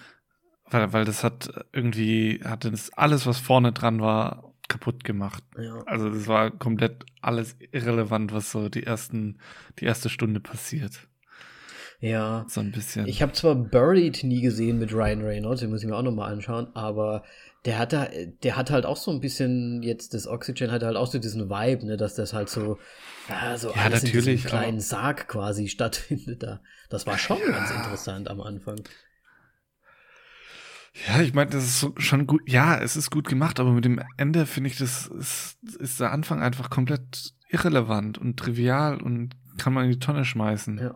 weil, 0.69 0.93
weil 0.93 1.05
das 1.05 1.23
hat 1.23 1.65
irgendwie, 1.71 2.41
hatte 2.43 2.69
das 2.69 2.91
alles, 2.93 3.25
was 3.25 3.39
vorne 3.39 3.71
dran 3.71 4.01
war, 4.01 4.50
kaputt 4.71 5.03
gemacht. 5.03 5.43
Ja. 5.57 5.83
Also 5.85 6.09
das 6.09 6.27
war 6.27 6.49
komplett 6.49 7.05
alles 7.21 7.55
irrelevant, 7.71 8.33
was 8.33 8.51
so 8.51 8.69
die 8.69 8.83
ersten, 8.83 9.37
die 9.79 9.85
erste 9.85 10.09
Stunde 10.09 10.39
passiert. 10.39 11.07
Ja. 11.99 12.45
So 12.47 12.61
ein 12.61 12.71
bisschen. 12.71 13.07
Ich 13.07 13.21
habe 13.21 13.33
zwar 13.33 13.53
Buried 13.53 14.23
nie 14.23 14.41
gesehen 14.41 14.79
mit 14.79 14.93
Ryan 14.93 15.21
Reynolds, 15.21 15.61
den 15.61 15.69
muss 15.69 15.83
ich 15.83 15.89
mir 15.89 15.95
auch 15.95 16.01
nochmal 16.01 16.31
anschauen, 16.31 16.67
aber 16.73 17.23
der 17.65 17.77
hat 17.77 17.93
da, 17.93 18.07
der 18.41 18.55
hat 18.55 18.71
halt 18.71 18.85
auch 18.85 18.97
so 18.97 19.11
ein 19.11 19.19
bisschen, 19.19 19.83
jetzt 19.83 20.15
das 20.15 20.25
Oxygen 20.25 20.71
hat 20.71 20.81
halt 20.81 20.95
auch 20.95 21.05
so 21.05 21.19
diesen 21.19 21.49
Vibe, 21.49 21.85
ne, 21.85 21.97
dass 21.97 22.15
das 22.15 22.33
halt 22.33 22.49
so, 22.49 22.79
ja, 23.29 23.55
so 23.57 23.69
ja, 23.69 23.75
alles 23.83 24.03
natürlich, 24.03 24.27
in 24.27 24.35
diesem 24.37 24.49
kleinen 24.49 24.79
Sarg 24.79 25.27
quasi 25.27 25.67
stattfindet 25.67 26.41
da. 26.41 26.61
Das 26.89 27.05
war 27.05 27.19
schon 27.19 27.37
ja. 27.39 27.51
ganz 27.51 27.69
interessant 27.69 28.29
am 28.29 28.41
Anfang. 28.41 28.81
Ja, 31.07 31.21
ich 31.21 31.33
meine, 31.33 31.49
das 31.49 31.63
ist 31.63 31.79
so, 31.79 31.93
schon 31.97 32.27
gut. 32.27 32.41
Ja, 32.49 32.77
es 32.77 32.97
ist 32.97 33.11
gut 33.11 33.27
gemacht, 33.27 33.59
aber 33.59 33.71
mit 33.71 33.85
dem 33.85 34.01
Ende 34.17 34.45
finde 34.45 34.69
ich, 34.69 34.77
das 34.77 35.07
ist, 35.07 35.57
ist 35.79 35.99
der 35.99 36.11
Anfang 36.11 36.41
einfach 36.41 36.69
komplett 36.69 37.33
irrelevant 37.49 38.17
und 38.17 38.37
trivial 38.37 39.01
und 39.01 39.35
kann 39.57 39.73
man 39.73 39.85
in 39.85 39.91
die 39.91 39.99
Tonne 39.99 40.25
schmeißen. 40.25 40.77
Ja. 40.79 40.95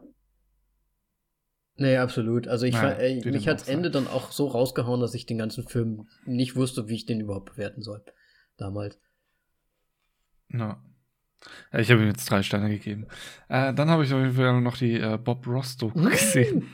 Nee, 1.78 1.98
absolut. 1.98 2.48
Also 2.48 2.66
ich 2.66 2.74
naja, 2.74 2.98
äh, 2.98 3.30
mich 3.30 3.48
hat 3.48 3.62
das 3.62 3.68
Ende 3.68 3.92
dann 3.92 4.08
auch 4.08 4.32
so 4.32 4.48
rausgehauen, 4.48 5.02
dass 5.02 5.14
ich 5.14 5.26
den 5.26 5.38
ganzen 5.38 5.68
Film 5.68 6.08
nicht 6.26 6.56
wusste, 6.56 6.88
wie 6.88 6.96
ich 6.96 7.06
den 7.06 7.20
überhaupt 7.20 7.52
bewerten 7.52 7.82
soll. 7.82 8.04
Damals. 8.58 8.98
Ja. 10.52 10.82
ja 11.74 11.80
ich 11.80 11.92
habe 11.92 12.02
ihm 12.02 12.08
jetzt 12.08 12.30
drei 12.30 12.44
Sterne 12.44 12.70
gegeben. 12.70 13.08
Äh, 13.50 13.74
dann 13.74 13.90
habe 13.90 14.06
ich 14.06 14.14
auf 14.14 14.22
jeden 14.22 14.34
Fall 14.34 14.62
noch 14.62 14.78
die 14.78 15.00
äh, 15.00 15.18
Bob 15.18 15.46
Rostock 15.48 15.94
gesehen. 16.12 16.70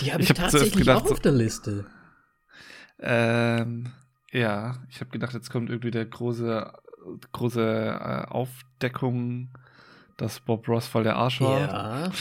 Die 0.00 0.12
habe 0.12 0.22
ich, 0.22 0.30
ich 0.30 0.38
hab 0.38 0.50
tatsächlich 0.50 0.76
gedacht, 0.76 1.04
auch 1.04 1.10
auf 1.10 1.20
der 1.20 1.32
Liste. 1.32 1.86
Ähm, 3.00 3.92
ja, 4.32 4.76
ich 4.88 5.00
habe 5.00 5.10
gedacht, 5.10 5.34
jetzt 5.34 5.50
kommt 5.50 5.70
irgendwie 5.70 5.90
der 5.90 6.06
große, 6.06 6.72
große 7.32 7.62
äh, 7.62 8.30
Aufdeckung, 8.30 9.50
dass 10.16 10.40
Bob 10.40 10.68
Ross 10.68 10.86
voll 10.86 11.04
der 11.04 11.16
Arsch 11.16 11.40
war. 11.40 11.60
Ja. 11.60 12.12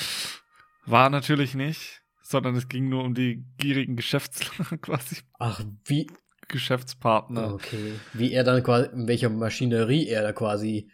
War 0.85 1.09
natürlich 1.09 1.55
nicht, 1.55 2.01
sondern 2.21 2.55
es 2.55 2.67
ging 2.69 2.89
nur 2.89 3.03
um 3.03 3.13
die 3.13 3.43
gierigen 3.57 3.95
Geschäftsleute 3.95 4.77
quasi. 4.81 5.17
Ach, 5.39 5.61
wie? 5.85 6.07
Geschäftspartner. 6.47 7.53
Okay. 7.53 7.93
Wie 8.13 8.31
er 8.31 8.43
dann 8.43 8.61
quasi, 8.61 8.89
in 8.89 9.07
welcher 9.07 9.29
Maschinerie 9.29 10.07
er 10.07 10.21
da 10.21 10.31
quasi 10.31 10.91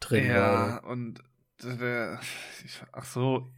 drin 0.00 0.26
ja, 0.26 0.34
war. 0.34 0.68
Ja, 0.68 0.84
und 0.84 1.22
der, 1.62 2.20
ach 2.92 3.04
so, 3.04 3.50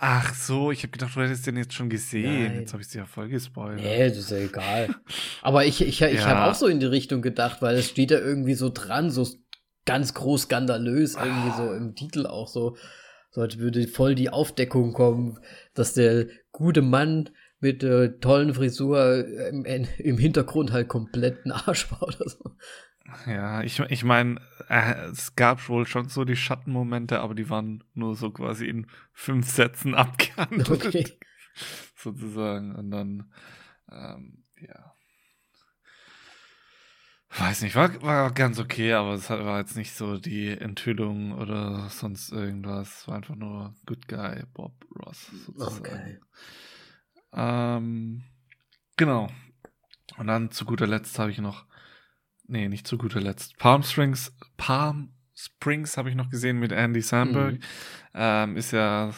ach 0.00 0.34
so, 0.34 0.72
ich 0.72 0.82
habe 0.82 0.92
gedacht, 0.92 1.14
du 1.14 1.20
hättest 1.20 1.46
den 1.46 1.58
jetzt 1.58 1.74
schon 1.74 1.90
gesehen. 1.90 2.44
Nein. 2.44 2.60
Jetzt 2.60 2.72
habe 2.72 2.82
ich 2.82 2.88
sie 2.88 2.98
ja 2.98 3.06
voll 3.06 3.28
gespoilert. 3.28 3.82
Nee, 3.82 4.08
das 4.08 4.18
ist 4.18 4.30
ja 4.30 4.38
egal. 4.38 4.96
Aber 5.42 5.66
ich, 5.66 5.80
ich, 5.82 6.00
ich 6.00 6.00
ja. 6.00 6.24
habe 6.24 6.50
auch 6.50 6.54
so 6.54 6.66
in 6.66 6.80
die 6.80 6.86
Richtung 6.86 7.20
gedacht, 7.22 7.60
weil 7.60 7.76
es 7.76 7.88
steht 7.88 8.10
da 8.10 8.18
irgendwie 8.18 8.54
so 8.54 8.70
dran, 8.70 9.10
so 9.10 9.28
ganz 9.84 10.14
groß 10.14 10.42
skandalös, 10.42 11.16
irgendwie 11.16 11.56
so 11.56 11.72
im 11.72 11.94
Titel 11.94 12.26
auch 12.26 12.48
so. 12.48 12.76
So 13.32 13.42
als 13.42 13.58
würde 13.58 13.86
voll 13.86 14.16
die 14.16 14.30
Aufdeckung 14.30 14.92
kommen, 14.92 15.38
dass 15.74 15.94
der 15.94 16.26
gute 16.50 16.82
Mann 16.82 17.30
mit 17.60 17.84
äh, 17.84 18.18
tollen 18.18 18.54
Frisur 18.54 19.24
im, 19.50 19.64
im 19.64 20.18
Hintergrund 20.18 20.72
halt 20.72 20.88
komplett 20.88 21.44
ein 21.44 21.52
Arsch 21.52 21.92
war 21.92 22.02
oder 22.02 22.28
so. 22.28 22.56
Ja, 23.26 23.62
ich, 23.62 23.78
ich 23.78 24.04
meine, 24.04 24.40
äh, 24.68 25.06
es 25.10 25.34
gab 25.36 25.68
wohl 25.68 25.86
schon 25.86 26.08
so 26.08 26.24
die 26.24 26.36
Schattenmomente, 26.36 27.20
aber 27.20 27.34
die 27.34 27.50
waren 27.50 27.84
nur 27.94 28.16
so 28.16 28.30
quasi 28.30 28.66
in 28.66 28.86
fünf 29.12 29.48
Sätzen 29.48 29.94
abgehandelt. 29.94 30.70
Okay. 30.70 31.18
Sozusagen. 31.96 32.74
Und 32.74 32.90
dann, 32.90 33.32
ähm, 33.90 34.44
ja. 34.60 34.94
Weiß 37.38 37.62
nicht, 37.62 37.76
war, 37.76 38.02
war 38.02 38.32
ganz 38.32 38.58
okay, 38.58 38.92
aber 38.92 39.14
es 39.14 39.30
war 39.30 39.60
jetzt 39.60 39.76
nicht 39.76 39.92
so 39.92 40.18
die 40.18 40.48
Enthüllung 40.48 41.32
oder 41.32 41.88
sonst 41.88 42.32
irgendwas. 42.32 43.00
Es 43.00 43.08
war 43.08 43.16
einfach 43.16 43.36
nur 43.36 43.74
Good 43.86 44.08
Guy 44.08 44.42
Bob 44.52 44.74
Ross. 44.96 45.30
Sozusagen. 45.46 45.78
Okay. 45.78 46.18
Ähm, 47.32 48.24
genau. 48.96 49.30
Und 50.18 50.26
dann 50.26 50.50
zu 50.50 50.64
guter 50.64 50.88
Letzt 50.88 51.18
habe 51.18 51.30
ich 51.30 51.38
noch, 51.38 51.66
nee, 52.50 52.68
nicht 52.68 52.86
zu 52.86 52.98
guter 52.98 53.20
Letzt, 53.20 53.56
Palm 53.58 53.82
Springs, 53.82 54.32
Palm 54.56 55.12
Springs 55.34 55.96
habe 55.96 56.10
ich 56.10 56.14
noch 56.14 56.28
gesehen 56.28 56.58
mit 56.58 56.72
Andy 56.72 57.00
Samberg. 57.00 57.54
Mhm. 57.54 57.60
Ähm, 58.14 58.56
ist 58.56 58.72
ja 58.72 59.12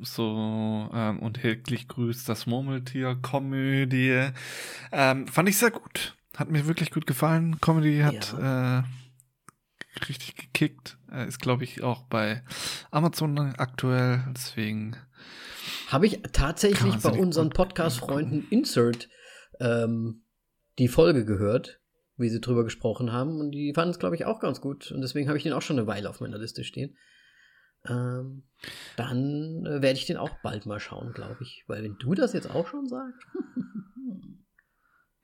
so 0.00 0.90
ähm, 0.92 1.20
und 1.20 1.34
täglich 1.34 1.88
grüßt 1.88 2.28
das 2.28 2.46
Murmeltier 2.46 3.16
Komödie. 3.22 4.30
Ähm, 4.92 5.26
fand 5.28 5.48
ich 5.48 5.56
sehr 5.56 5.70
gut. 5.70 6.16
Hat 6.36 6.50
mir 6.50 6.66
wirklich 6.66 6.90
gut 6.90 7.06
gefallen. 7.06 7.60
Comedy 7.60 8.00
hat 8.00 8.34
ja. 8.38 8.80
äh, 8.80 8.82
richtig 10.08 10.36
gekickt. 10.36 10.98
Äh, 11.12 11.28
ist, 11.28 11.38
glaube 11.38 11.64
ich, 11.64 11.82
auch 11.82 12.02
bei 12.02 12.42
Amazon 12.90 13.38
aktuell. 13.56 14.24
Deswegen. 14.34 14.96
Habe 15.88 16.06
ich 16.06 16.20
tatsächlich 16.32 16.96
bei 16.96 17.10
unseren 17.10 17.50
Podcast-Freunden 17.50 18.46
Insert 18.50 19.08
ähm, 19.60 20.24
die 20.78 20.88
Folge 20.88 21.24
gehört, 21.24 21.80
wie 22.16 22.28
sie 22.28 22.40
drüber 22.40 22.64
gesprochen 22.64 23.12
haben. 23.12 23.40
Und 23.40 23.52
die 23.52 23.72
fanden 23.74 23.90
es, 23.90 23.98
glaube 23.98 24.16
ich, 24.16 24.24
auch 24.24 24.40
ganz 24.40 24.60
gut. 24.60 24.92
Und 24.92 25.00
deswegen 25.00 25.28
habe 25.28 25.36
ich 25.36 25.44
den 25.44 25.52
auch 25.52 25.62
schon 25.62 25.78
eine 25.78 25.86
Weile 25.86 26.08
auf 26.08 26.20
meiner 26.20 26.38
Liste 26.38 26.64
stehen. 26.64 26.96
Ähm, 27.86 28.44
dann 28.96 29.66
äh, 29.66 29.82
werde 29.82 29.98
ich 29.98 30.06
den 30.06 30.16
auch 30.16 30.30
bald 30.42 30.66
mal 30.66 30.80
schauen, 30.80 31.12
glaube 31.12 31.38
ich. 31.42 31.64
Weil 31.66 31.82
wenn 31.82 31.96
du 31.98 32.14
das 32.14 32.32
jetzt 32.32 32.50
auch 32.50 32.66
schon 32.66 32.86
sagst. 32.86 33.26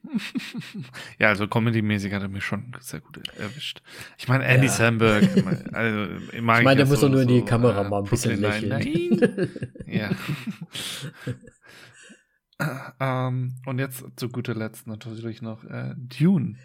ja, 1.18 1.28
also 1.28 1.46
Comedy-mäßig 1.46 2.12
hat 2.12 2.22
er 2.22 2.28
mich 2.28 2.44
schon 2.44 2.72
sehr 2.80 3.00
gut 3.00 3.20
erwischt. 3.36 3.82
Ich 4.18 4.28
meine, 4.28 4.44
Andy 4.44 4.66
ja. 4.66 4.72
Samberg, 4.72 5.24
also 5.72 6.14
ich 6.32 6.40
meine, 6.40 6.76
der 6.76 6.86
muss 6.86 7.00
doch 7.00 7.08
nur 7.08 7.22
in 7.22 7.28
die 7.28 7.44
Kamera 7.44 7.82
äh, 7.82 7.88
mal 7.88 8.02
ein 8.02 8.10
bisschen 8.10 8.40
lächeln. 8.40 8.68
Nein, 8.68 9.50
ja. 9.86 10.10
Ähm, 13.00 13.56
und 13.66 13.78
jetzt 13.78 14.04
zu 14.16 14.28
guter 14.28 14.54
Letzt 14.54 14.86
natürlich 14.86 15.42
noch 15.42 15.64
äh, 15.64 15.94
Dune. 15.96 16.56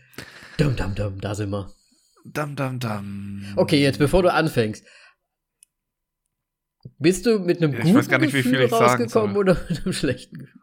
Dum, 0.58 0.76
dum, 0.76 0.96
dum, 0.96 1.22
da 1.22 1.36
sind 1.36 1.50
wir. 1.50 1.72
Dum, 2.26 2.56
dum, 2.56 2.80
dum. 2.80 3.46
Okay, 3.56 3.82
jetzt 3.82 4.00
bevor 4.00 4.24
du 4.24 4.34
anfängst. 4.34 4.86
Bist 7.00 7.26
du 7.26 7.40
mit 7.40 7.62
einem 7.62 7.74
ja, 7.74 7.80
guten 7.80 8.22
nicht, 8.22 8.34
Gefühl 8.34 8.66
rausgekommen 8.66 9.36
oder 9.38 9.58
mit 9.70 9.84
einem 9.84 9.94
schlechten 9.94 10.40
Gefühl? 10.40 10.62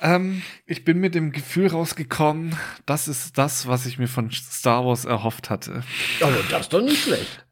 Ähm, 0.00 0.42
ich 0.66 0.84
bin 0.84 0.98
mit 0.98 1.14
dem 1.14 1.32
Gefühl 1.32 1.68
rausgekommen, 1.68 2.56
das 2.84 3.08
ist 3.08 3.38
das, 3.38 3.66
was 3.66 3.86
ich 3.86 3.98
mir 3.98 4.08
von 4.08 4.30
Star 4.30 4.84
Wars 4.84 5.04
erhofft 5.04 5.50
hatte. 5.50 5.82
Aber 6.20 6.36
das 6.50 6.62
ist 6.62 6.72
doch 6.72 6.82
nicht 6.82 7.02
schlecht. 7.02 7.46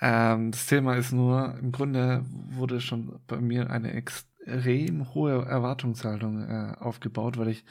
Ähm, 0.00 0.50
das 0.50 0.66
Thema 0.66 0.96
ist 0.96 1.12
nur, 1.12 1.56
im 1.60 1.72
Grunde 1.72 2.24
wurde 2.28 2.80
schon 2.80 3.20
bei 3.26 3.38
mir 3.38 3.70
eine 3.70 3.92
extrem 4.44 5.14
hohe 5.14 5.44
Erwartungshaltung 5.44 6.42
äh, 6.42 6.74
aufgebaut, 6.78 7.38
weil 7.38 7.48
ich 7.48 7.64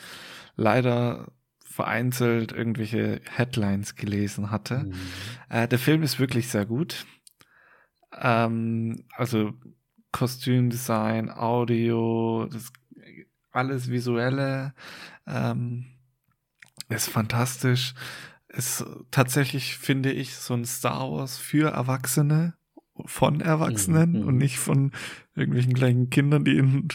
leider 0.56 1.28
vereinzelt 1.64 2.52
irgendwelche 2.52 3.22
Headlines 3.30 3.96
gelesen 3.96 4.52
hatte. 4.52 4.86
Mhm. 4.86 4.94
Äh, 5.50 5.68
der 5.68 5.80
Film 5.80 6.04
ist 6.04 6.20
wirklich 6.20 6.50
sehr 6.50 6.66
gut. 6.66 7.06
Ähm, 8.20 9.06
also 9.16 9.54
Kostümdesign, 10.12 11.30
Audio, 11.30 12.48
das 12.52 12.72
alles 13.52 13.90
Visuelle, 13.90 14.74
ähm, 15.26 15.86
ist 16.90 17.10
fantastisch. 17.10 17.94
Ist 18.50 18.86
tatsächlich, 19.12 19.78
finde 19.78 20.12
ich, 20.12 20.36
so 20.36 20.54
ein 20.54 20.66
Star 20.66 21.10
Wars 21.10 21.38
für 21.38 21.72
Erwachsene, 21.72 22.54
von 23.06 23.40
Erwachsenen 23.40 24.22
Mhm, 24.22 24.28
und 24.28 24.38
nicht 24.38 24.60
von 24.60 24.92
irgendwelchen 25.36 25.74
kleinen 25.74 26.10
Kindern, 26.10 26.44
die 26.44 26.58
in, 26.58 26.88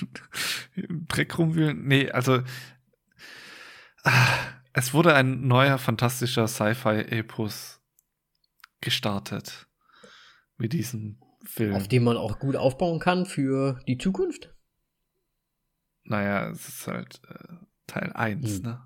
im 0.74 1.07
Dreck 1.09 1.39
rumwühlen. 1.39 1.87
Nee, 1.87 2.11
also 2.11 2.43
ah, 4.05 4.39
es 4.72 4.93
wurde 4.95 5.14
ein 5.14 5.47
neuer 5.47 5.78
fantastischer 5.78 6.47
Sci-Fi-Epos 6.49 7.80
gestartet 8.80 9.66
mit 10.59 10.72
diesem 10.72 11.18
Film. 11.45 11.74
Auf 11.74 11.89
dem 11.89 12.05
man 12.05 12.16
auch 12.16 12.39
gut 12.39 12.57
aufbauen 12.57 12.99
kann 12.99 13.24
für 13.26 13.80
die 13.87 13.99
Zukunft. 13.99 14.53
naja, 16.05 16.51
es 16.51 16.68
ist 16.68 16.87
halt 16.87 17.20
äh, 17.28 17.55
Teil 17.87 18.12
1, 18.12 18.57
Hm. 18.59 18.62
ne? 18.62 18.82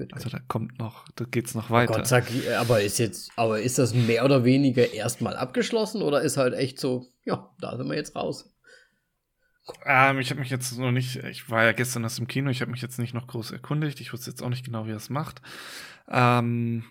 Gut, 0.00 0.14
Also 0.14 0.28
da 0.30 0.38
kommt 0.48 0.78
noch, 0.78 1.04
da 1.16 1.24
geht's 1.24 1.54
noch 1.54 1.70
Oh 1.70 1.74
weiter. 1.74 1.94
Gott, 1.94 2.06
sag, 2.06 2.24
aber 2.58 2.80
ist 2.82 2.98
jetzt, 2.98 3.30
aber 3.36 3.60
ist 3.60 3.78
das 3.78 3.94
mehr 3.94 4.24
oder 4.24 4.44
weniger 4.44 4.92
erstmal 4.92 5.36
abgeschlossen 5.36 6.02
oder 6.02 6.22
ist 6.22 6.36
halt 6.36 6.54
echt 6.54 6.80
so, 6.80 7.06
ja, 7.24 7.50
da 7.60 7.76
sind 7.76 7.88
wir 7.88 7.96
jetzt 7.96 8.16
raus. 8.16 8.50
Ähm, 9.84 10.18
ich 10.18 10.30
habe 10.30 10.40
mich 10.40 10.50
jetzt 10.50 10.76
noch 10.78 10.90
nicht, 10.90 11.16
ich 11.16 11.48
war 11.50 11.64
ja 11.64 11.72
gestern 11.72 12.02
erst 12.02 12.18
im 12.18 12.26
Kino, 12.26 12.50
ich 12.50 12.60
habe 12.60 12.70
mich 12.70 12.82
jetzt 12.82 12.98
nicht 12.98 13.14
noch 13.14 13.26
groß 13.26 13.52
erkundigt, 13.52 14.00
ich 14.00 14.12
wusste 14.12 14.30
jetzt 14.30 14.42
auch 14.42 14.48
nicht 14.48 14.64
genau, 14.64 14.86
wie 14.86 14.90
er 14.90 14.96
es 14.96 15.10
macht. 15.10 15.42
Ähm, 16.08 16.84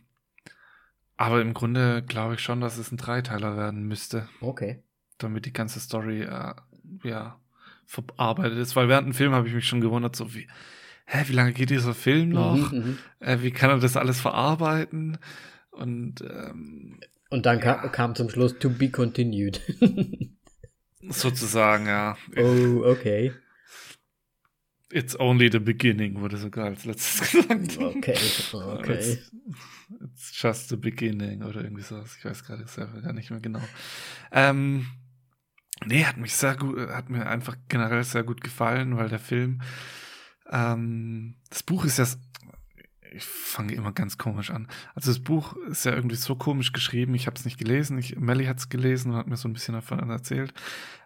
aber 1.18 1.42
im 1.42 1.54
Grunde 1.54 2.02
glaube 2.04 2.36
ich 2.36 2.40
schon, 2.40 2.62
dass 2.62 2.78
es 2.78 2.92
ein 2.92 2.98
Dreiteiler 2.98 3.58
werden 3.58 3.84
müsste, 3.84 4.30
Okay. 4.42 4.82
damit 5.18 5.46
die 5.46 5.54
ganze 5.54 5.80
Story 5.80 6.22
äh, 6.22 6.54
ja 7.04 7.40
verarbeitet 7.86 8.58
ist. 8.60 8.76
Weil 8.76 8.88
während 8.88 9.08
dem 9.08 9.14
Film 9.14 9.34
habe 9.34 9.48
ich 9.48 9.54
mich 9.54 9.68
schon 9.68 9.82
gewundert, 9.82 10.16
so 10.16 10.34
wie, 10.34 10.48
hä, 11.12 11.24
wie 11.28 11.34
lange 11.34 11.54
geht 11.54 11.70
dieser 11.72 11.94
Film 11.94 12.30
noch? 12.30 12.72
Mhm, 12.72 12.78
mhm. 12.80 12.98
Äh, 13.20 13.42
wie 13.42 13.52
kann 13.52 13.70
er 13.72 13.80
das 13.80 13.98
alles 13.98 14.22
verarbeiten? 14.22 15.18
Und 15.72 16.22
ähm, 16.22 17.00
Und 17.30 17.46
dann 17.46 17.60
Ja. 17.60 17.76
kam, 17.76 17.92
kam 17.92 18.16
zum 18.16 18.30
Schluss 18.30 18.58
to 18.60 18.70
be 18.70 18.90
continued. 18.90 19.62
sozusagen, 21.10 21.88
ja. 21.88 22.18
oh, 22.38 22.84
okay. 22.86 23.32
It's 24.92 25.20
only 25.20 25.50
the 25.52 25.60
beginning, 25.60 26.20
wurde 26.20 26.38
sogar 26.38 26.66
als 26.66 26.86
letztes 26.86 27.32
gesagt. 27.32 27.78
Okay, 27.78 28.18
okay. 28.54 28.94
It's, 28.94 29.32
it's 30.04 30.42
just 30.42 30.70
the 30.70 30.78
beginning 30.78 31.44
oder 31.44 31.64
irgendwie 31.64 31.84
sowas. 31.84 32.16
Ich 32.18 32.26
weiß 32.26 32.44
gerade 32.44 32.66
selber 32.68 33.02
gar 33.02 33.14
nicht 33.14 33.30
mehr 33.30 33.40
genau. 33.40 33.62
Ähm, 34.32 34.88
nee, 35.86 36.06
hat 36.06 36.18
mich 36.18 36.34
sehr 36.34 36.56
gut, 36.56 36.90
hat 36.90 37.10
mir 37.10 37.28
einfach 37.28 37.56
generell 37.68 38.04
sehr 38.04 38.24
gut 38.24 38.42
gefallen, 38.42 38.98
weil 38.98 39.10
der 39.10 39.20
Film, 39.20 39.62
ähm, 40.52 41.36
das 41.50 41.64
Buch 41.64 41.86
ist 41.86 41.98
ja, 41.98 42.06
ich 43.12 43.24
fange 43.24 43.74
immer 43.74 43.92
ganz 43.92 44.18
komisch 44.18 44.52
an. 44.52 44.68
Also 44.94 45.12
das 45.12 45.20
Buch 45.20 45.56
ist 45.70 45.86
ja 45.86 45.94
irgendwie 45.94 46.16
so 46.16 46.36
komisch 46.36 46.74
geschrieben. 46.74 47.16
Ich 47.16 47.28
habe 47.28 47.36
es 47.38 47.46
nicht 47.46 47.58
gelesen. 47.58 47.98
Ich, 47.98 48.18
Melly 48.18 48.46
hat 48.46 48.60
es 48.60 48.70
gelesen 48.70 49.12
und 49.12 49.18
hat 49.18 49.28
mir 49.28 49.38
so 49.38 49.48
ein 49.48 49.54
bisschen 49.54 49.74
davon 49.74 50.10
erzählt, 50.10 50.54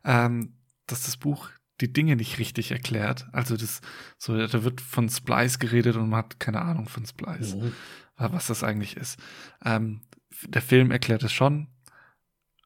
ähm, 0.03 0.57
dass 0.87 1.03
das 1.03 1.17
Buch 1.17 1.49
die 1.81 1.91
Dinge 1.91 2.15
nicht 2.15 2.39
richtig 2.39 2.71
erklärt. 2.71 3.27
Also 3.31 3.57
das, 3.57 3.81
so, 4.17 4.37
da 4.47 4.63
wird 4.63 4.79
von 4.81 5.09
Splice 5.09 5.59
geredet 5.59 5.95
und 5.95 6.09
man 6.09 6.19
hat 6.19 6.39
keine 6.39 6.61
Ahnung 6.61 6.87
von 6.87 7.05
Splice 7.05 7.55
Mhm. 7.55 7.71
was 8.17 8.47
das 8.47 8.63
eigentlich 8.63 8.95
ist. 8.95 9.17
Ähm, 9.65 10.01
der 10.47 10.61
Film 10.61 10.91
erklärt 10.91 11.23
es 11.23 11.31
schon, 11.31 11.67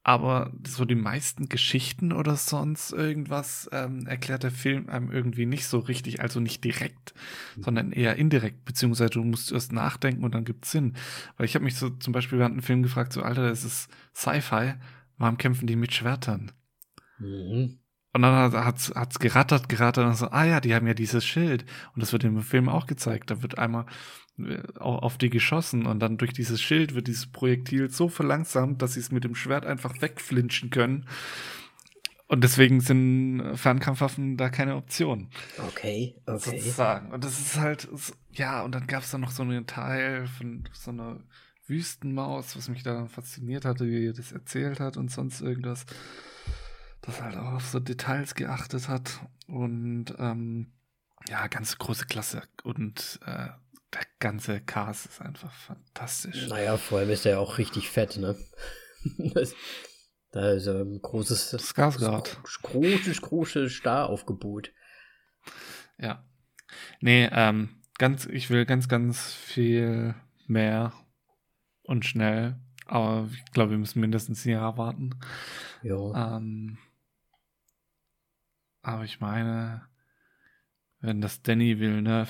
aber 0.08 0.54
so 0.66 0.86
die 0.86 0.96
meisten 0.96 1.50
Geschichten 1.50 2.14
oder 2.14 2.38
sonst 2.38 2.94
irgendwas 2.94 3.70
ähm, 3.74 4.08
erklärt 4.08 4.44
der 4.44 4.52
Film 4.52 4.88
einem 4.88 5.12
irgendwie 5.12 5.46
nicht 5.46 5.68
so 5.68 5.80
richtig, 5.80 6.22
also 6.22 6.40
nicht 6.40 6.64
direkt, 6.64 7.14
sondern 7.60 7.92
eher 7.92 8.16
indirekt, 8.16 8.64
beziehungsweise 8.64 9.10
du 9.10 9.24
musst 9.26 9.52
erst 9.52 9.74
nachdenken 9.74 10.24
und 10.24 10.34
dann 10.34 10.46
gibt's 10.46 10.72
Sinn. 10.72 10.94
Weil 11.36 11.46
ich 11.46 11.56
habe 11.56 11.66
mich 11.66 11.76
so 11.76 11.90
zum 11.90 12.14
Beispiel 12.14 12.40
während 12.40 12.56
dem 12.56 12.64
Film 12.64 12.84
gefragt, 12.84 13.12
so 13.12 13.22
Alter, 13.22 13.50
das 13.50 13.66
ist 13.66 13.90
Sci-Fi, 14.16 14.76
warum 15.18 15.38
kämpfen 15.38 15.68
die 15.68 15.76
mit 15.76 15.94
Schwertern? 15.94 16.54
Mhm. 17.20 17.80
Und 18.14 18.22
dann 18.22 18.54
hat 18.54 18.78
es 18.78 18.96
hat's 18.96 19.20
gerattert, 19.20 19.68
gerattert 19.68 20.06
und 20.06 20.16
so, 20.16 20.28
ah 20.28 20.46
ja, 20.46 20.62
die 20.62 20.74
haben 20.74 20.88
ja 20.88 20.94
dieses 20.94 21.26
Schild. 21.26 21.66
Und 21.94 22.02
das 22.02 22.14
wird 22.14 22.24
im 22.24 22.42
Film 22.44 22.70
auch 22.70 22.86
gezeigt. 22.86 23.30
Da 23.30 23.42
wird 23.42 23.58
einmal 23.58 23.86
auf 24.78 25.18
die 25.18 25.30
geschossen 25.30 25.86
und 25.86 26.00
dann 26.00 26.18
durch 26.18 26.34
dieses 26.34 26.62
Schild 26.62 26.94
wird 26.94 27.08
dieses 27.08 27.26
Projektil 27.26 27.90
so 27.90 28.08
verlangsamt, 28.08 28.82
dass 28.82 28.94
sie 28.94 29.00
es 29.00 29.12
mit 29.12 29.24
dem 29.24 29.36
Schwert 29.36 29.66
einfach 29.66 30.02
wegflinchen 30.02 30.70
können. 30.70 31.06
Und 32.28 32.44
deswegen 32.44 32.82
sind 32.82 33.56
Fernkampfwaffen 33.56 34.36
da 34.36 34.50
keine 34.50 34.76
Option. 34.76 35.30
Okay, 35.70 36.16
okay. 36.26 36.60
Sozusagen. 36.60 37.12
Und 37.12 37.24
das 37.24 37.40
ist 37.40 37.58
halt, 37.58 37.88
ja, 38.32 38.62
und 38.64 38.76
dann 38.76 38.86
gab 38.86 39.04
es 39.04 39.12
da 39.12 39.18
noch 39.18 39.32
so 39.32 39.44
einen 39.44 39.66
Teil 39.66 40.28
von 40.28 40.68
so 40.74 40.92
einer 40.92 41.22
Wüstenmaus, 41.68 42.56
was 42.58 42.68
mich 42.70 42.84
daran 42.84 43.08
fasziniert 43.08 43.64
hatte, 43.66 43.88
wie 43.88 44.08
er 44.08 44.14
das 44.14 44.34
erzählt 44.34 44.80
hat 44.80 44.98
und 44.98 45.10
sonst 45.10 45.42
irgendwas. 45.42 45.86
Das 47.02 47.22
halt 47.22 47.38
auch 47.38 47.54
auf 47.54 47.66
so 47.66 47.80
Details 47.80 48.36
geachtet 48.36 48.90
hat. 48.90 49.22
Und 49.48 50.14
ähm, 50.20 50.74
ja, 51.30 51.48
ganz 51.48 51.78
große 51.78 52.06
Klasse. 52.06 52.44
Und 52.64 53.20
äh, 53.26 53.48
der 53.98 54.08
ganze 54.20 54.62
Cast 54.62 55.08
ist 55.08 55.22
einfach 55.22 55.52
fantastisch. 55.54 56.48
Naja, 56.48 56.78
vor 56.78 57.00
allem 57.00 57.10
ist 57.10 57.26
er 57.26 57.34
ja 57.34 57.40
auch 57.40 57.58
richtig 57.58 57.90
fett, 57.90 58.18
ne? 58.18 58.38
das, 59.18 59.54
da 60.32 60.52
ist 60.52 60.68
ein 60.68 61.02
großes, 61.02 61.56
Skarsgård. 61.56 62.38
großes, 62.62 63.22
großes 63.22 63.72
Staraufgebot. 63.72 64.72
Ja. 65.98 66.24
Nee, 67.00 67.30
ähm, 67.32 67.82
ganz, 67.98 68.26
ich 68.26 68.50
will 68.50 68.66
ganz, 68.66 68.88
ganz 68.88 69.34
viel 69.34 70.16
mehr 70.46 70.94
und 71.84 72.06
schnell. 72.06 72.60
Aber 72.86 73.28
ich 73.34 73.52
glaube, 73.52 73.72
wir 73.72 73.78
müssen 73.78 74.00
mindestens 74.00 74.46
ein 74.46 74.52
Jahr 74.52 74.78
warten. 74.78 75.20
Ja. 75.82 76.38
Ähm, 76.38 76.78
aber 78.82 79.04
ich 79.04 79.20
meine, 79.20 79.88
wenn 81.00 81.20
das 81.20 81.42
Danny 81.42 81.80
Villeneuve 81.80 82.30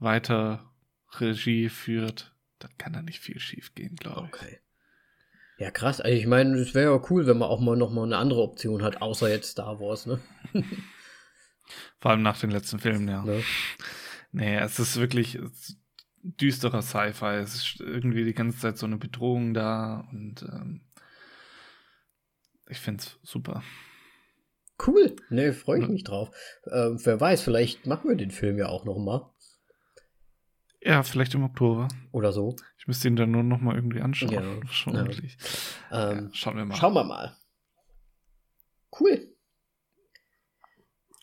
weiter 0.00 0.72
Regie 1.18 1.68
führt, 1.68 2.34
dann 2.58 2.70
kann 2.78 2.92
da 2.92 3.02
nicht 3.02 3.20
viel 3.20 3.38
schief 3.38 3.74
gehen, 3.74 3.96
glaube 3.96 4.28
ich. 4.28 4.34
Okay. 4.34 4.58
Ja, 5.58 5.70
krass. 5.70 6.00
Also 6.00 6.16
ich 6.16 6.26
meine, 6.26 6.56
es 6.56 6.74
wäre 6.74 6.94
ja 6.94 7.06
cool, 7.10 7.26
wenn 7.26 7.38
man 7.38 7.48
auch 7.48 7.60
mal 7.60 7.76
noch 7.76 7.90
mal 7.90 8.04
eine 8.04 8.16
andere 8.16 8.42
Option 8.42 8.82
hat, 8.82 9.02
außer 9.02 9.28
jetzt 9.28 9.50
Star 9.50 9.78
Wars, 9.78 10.06
ne? 10.06 10.18
Vor 12.00 12.10
allem 12.10 12.22
nach 12.22 12.40
den 12.40 12.50
letzten 12.50 12.78
Filmen, 12.78 13.06
ja. 13.08 13.22
ne? 13.22 13.42
Nee, 14.32 14.56
es 14.58 14.78
ist 14.78 14.98
wirklich 14.98 15.38
düsterer 16.22 16.82
Sci-Fi. 16.82 17.36
Es 17.36 17.54
ist 17.54 17.80
irgendwie 17.80 18.24
die 18.24 18.34
ganze 18.34 18.58
Zeit 18.58 18.78
so 18.78 18.86
eine 18.86 18.96
Bedrohung 18.96 19.54
da 19.54 20.08
und 20.12 20.42
ähm, 20.42 20.80
ich 22.68 22.78
finde 22.78 23.02
es 23.02 23.18
super. 23.22 23.62
Cool. 24.86 25.16
Ne, 25.28 25.52
freue 25.52 25.80
ich 25.82 25.88
mich 25.88 26.04
drauf. 26.04 26.30
Ähm, 26.70 26.98
wer 27.04 27.20
weiß, 27.20 27.42
vielleicht 27.42 27.86
machen 27.86 28.08
wir 28.08 28.16
den 28.16 28.30
Film 28.30 28.56
ja 28.56 28.68
auch 28.68 28.84
noch 28.84 28.98
mal. 28.98 29.30
Ja, 30.82 31.02
vielleicht 31.02 31.34
im 31.34 31.44
Oktober. 31.44 31.88
Oder 32.12 32.32
so. 32.32 32.56
Ich 32.78 32.86
müsste 32.86 33.08
ihn 33.08 33.16
dann 33.16 33.30
nur 33.30 33.42
noch 33.42 33.60
mal 33.60 33.74
irgendwie 33.74 34.00
anschauen. 34.00 34.32
Ja, 34.32 34.42
Schon 34.70 34.94
ja. 34.94 35.04
wirklich. 35.06 35.36
Ähm, 35.92 36.26
ja, 36.26 36.28
schauen 36.32 36.56
wir 36.56 36.64
mal. 36.64 36.76
Schauen 36.76 36.94
wir 36.94 37.04
mal. 37.04 37.36
Cool. 38.98 39.28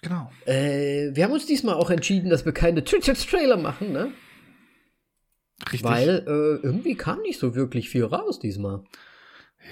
Genau. 0.01 0.31
Äh, 0.45 1.15
wir 1.15 1.23
haben 1.23 1.33
uns 1.33 1.47
diesmal 1.47 1.75
auch 1.75 1.89
entschieden, 1.89 2.29
dass 2.29 2.45
wir 2.45 2.53
keine 2.53 2.83
Twitch-Trailer 2.83 3.57
machen, 3.57 3.91
ne? 3.91 4.11
Richtig. 5.63 5.83
Weil 5.83 6.23
äh, 6.27 6.65
irgendwie 6.65 6.95
kam 6.95 7.21
nicht 7.21 7.39
so 7.39 7.55
wirklich 7.55 7.89
viel 7.89 8.05
raus 8.05 8.39
diesmal. 8.39 8.83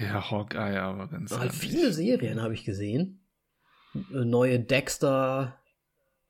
ja, 0.01 0.31
Hawkeye, 0.31 0.81
aber 0.81 1.07
ganz 1.07 1.37
Halt 1.37 1.53
viele 1.53 1.93
Serien 1.93 2.41
habe 2.41 2.55
ich 2.55 2.65
gesehen. 2.65 3.23
Äh, 3.93 4.25
Neue 4.25 4.59
Dexter 4.59 5.59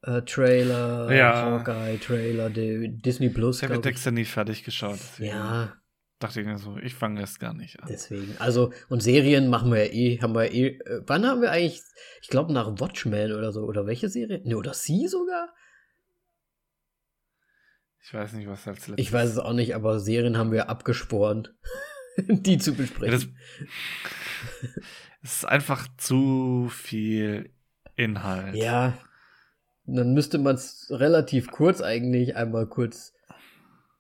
äh, 0.06 0.22
Trailer, 0.24 1.12
Ja. 1.14 1.52
Hawkeye 1.52 1.98
Trailer, 1.98 2.50
Disney 2.50 3.30
Plus. 3.30 3.62
Ich 3.62 3.70
habe. 3.70 3.80
Dexter 3.82 4.12
nie 4.12 4.26
fertig 4.26 4.64
geschaut. 4.64 5.00
Ja, 5.20 5.74
dachte 6.20 6.40
ich 6.42 6.46
mir 6.48 6.58
so, 6.58 6.78
ich 6.78 6.94
fange 6.96 7.20
erst 7.20 7.40
gar 7.40 7.54
nicht 7.54 7.80
an. 7.82 7.88
deswegen. 7.90 8.36
Also, 8.40 8.72
und 8.90 9.02
Serien 9.04 9.50
machen 9.50 9.72
wir 9.72 9.86
ja 9.86 9.92
eh, 9.94 10.20
haben 10.22 10.34
wir 10.34 10.46
ja 10.46 10.52
eh. 10.52 10.68
Äh, 10.78 11.02
wann 11.08 11.26
haben 11.26 11.42
wir 11.42 11.52
eigentlich, 11.52 11.82
ich 12.22 12.28
glaube 12.30 12.54
nach 12.54 12.80
Watchmen 12.80 13.32
oder 13.34 13.52
so, 13.52 13.62
oder 13.64 13.86
welche 13.86 14.10
Serie? 14.10 14.42
Ne, 14.44 14.56
oder 14.56 14.74
sie 14.74 15.08
sogar? 15.08 15.54
Ich 18.04 18.14
weiß 18.14 18.34
nicht, 18.34 18.48
was 18.48 18.68
als 18.68 18.88
letztes. 18.88 19.04
Ich 19.06 19.12
weiß 19.12 19.30
es 19.32 19.38
auch 19.40 19.54
nicht, 19.54 19.74
aber 19.74 20.00
Serien 20.00 20.38
haben 20.38 20.52
wir 20.52 20.70
abgeschworen, 20.70 21.48
die 22.18 22.60
zu 22.60 22.72
Ja, 22.72 22.78
besprechen. 22.78 23.12
das, 23.12 23.28
es 25.24 25.34
ist 25.38 25.46
einfach 25.46 25.88
zu 25.98 26.70
viel 26.72 27.50
Inhalt. 27.96 28.56
Ja, 28.56 28.94
dann 29.88 30.14
müsste 30.14 30.38
man 30.38 30.56
es 30.56 30.88
relativ 30.90 31.52
kurz 31.52 31.82
eigentlich 31.82 32.36
einmal 32.36 32.68
kurz, 32.68 33.14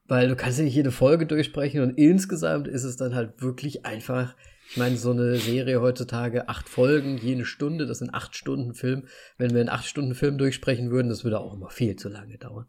weil 0.08 0.28
du 0.28 0.36
kannst 0.36 0.58
ja 0.58 0.64
nicht 0.64 0.76
jede 0.76 0.92
Folge 0.92 1.26
durchsprechen 1.26 1.82
und 1.82 1.98
insgesamt 1.98 2.68
ist 2.68 2.84
es 2.84 2.98
dann 2.98 3.14
halt 3.14 3.42
wirklich 3.42 3.86
einfach, 3.86 4.36
ich 4.70 4.78
meine, 4.78 4.98
so 4.98 5.12
eine 5.12 5.38
Serie 5.38 5.82
heutzutage, 5.82 6.50
acht 6.50 6.68
Folgen, 6.70 7.18
jede 7.18 7.46
Stunde, 7.46 7.86
das 7.86 8.00
sind 8.00 8.14
acht 8.14 8.36
Stunden 8.36 8.74
Film. 8.74 9.08
Wenn 9.38 9.52
wir 9.52 9.60
einen 9.60 9.70
acht 9.70 9.86
Stunden 9.86 10.16
Film 10.16 10.38
durchsprechen 10.38 10.90
würden, 10.90 11.10
das 11.10 11.24
würde 11.24 11.40
auch 11.40 11.54
immer 11.54 11.70
viel 11.70 11.96
zu 11.96 12.10
lange 12.10 12.38
dauern. 12.38 12.68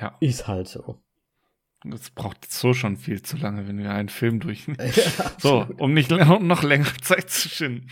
Ja. 0.00 0.16
Ist 0.20 0.46
halt 0.46 0.68
so. 0.68 1.02
Das 1.84 2.10
braucht 2.10 2.50
so 2.50 2.74
schon 2.74 2.96
viel 2.96 3.22
zu 3.22 3.36
lange, 3.36 3.66
wenn 3.68 3.78
wir 3.78 3.90
einen 3.90 4.08
Film 4.08 4.40
durchnehmen. 4.40 4.78
Ja, 4.94 5.32
So, 5.38 5.66
um 5.78 5.92
nicht 5.92 6.12
um 6.12 6.46
noch 6.46 6.62
längere 6.62 6.96
Zeit 6.98 7.30
zu 7.30 7.48
schinden. 7.48 7.88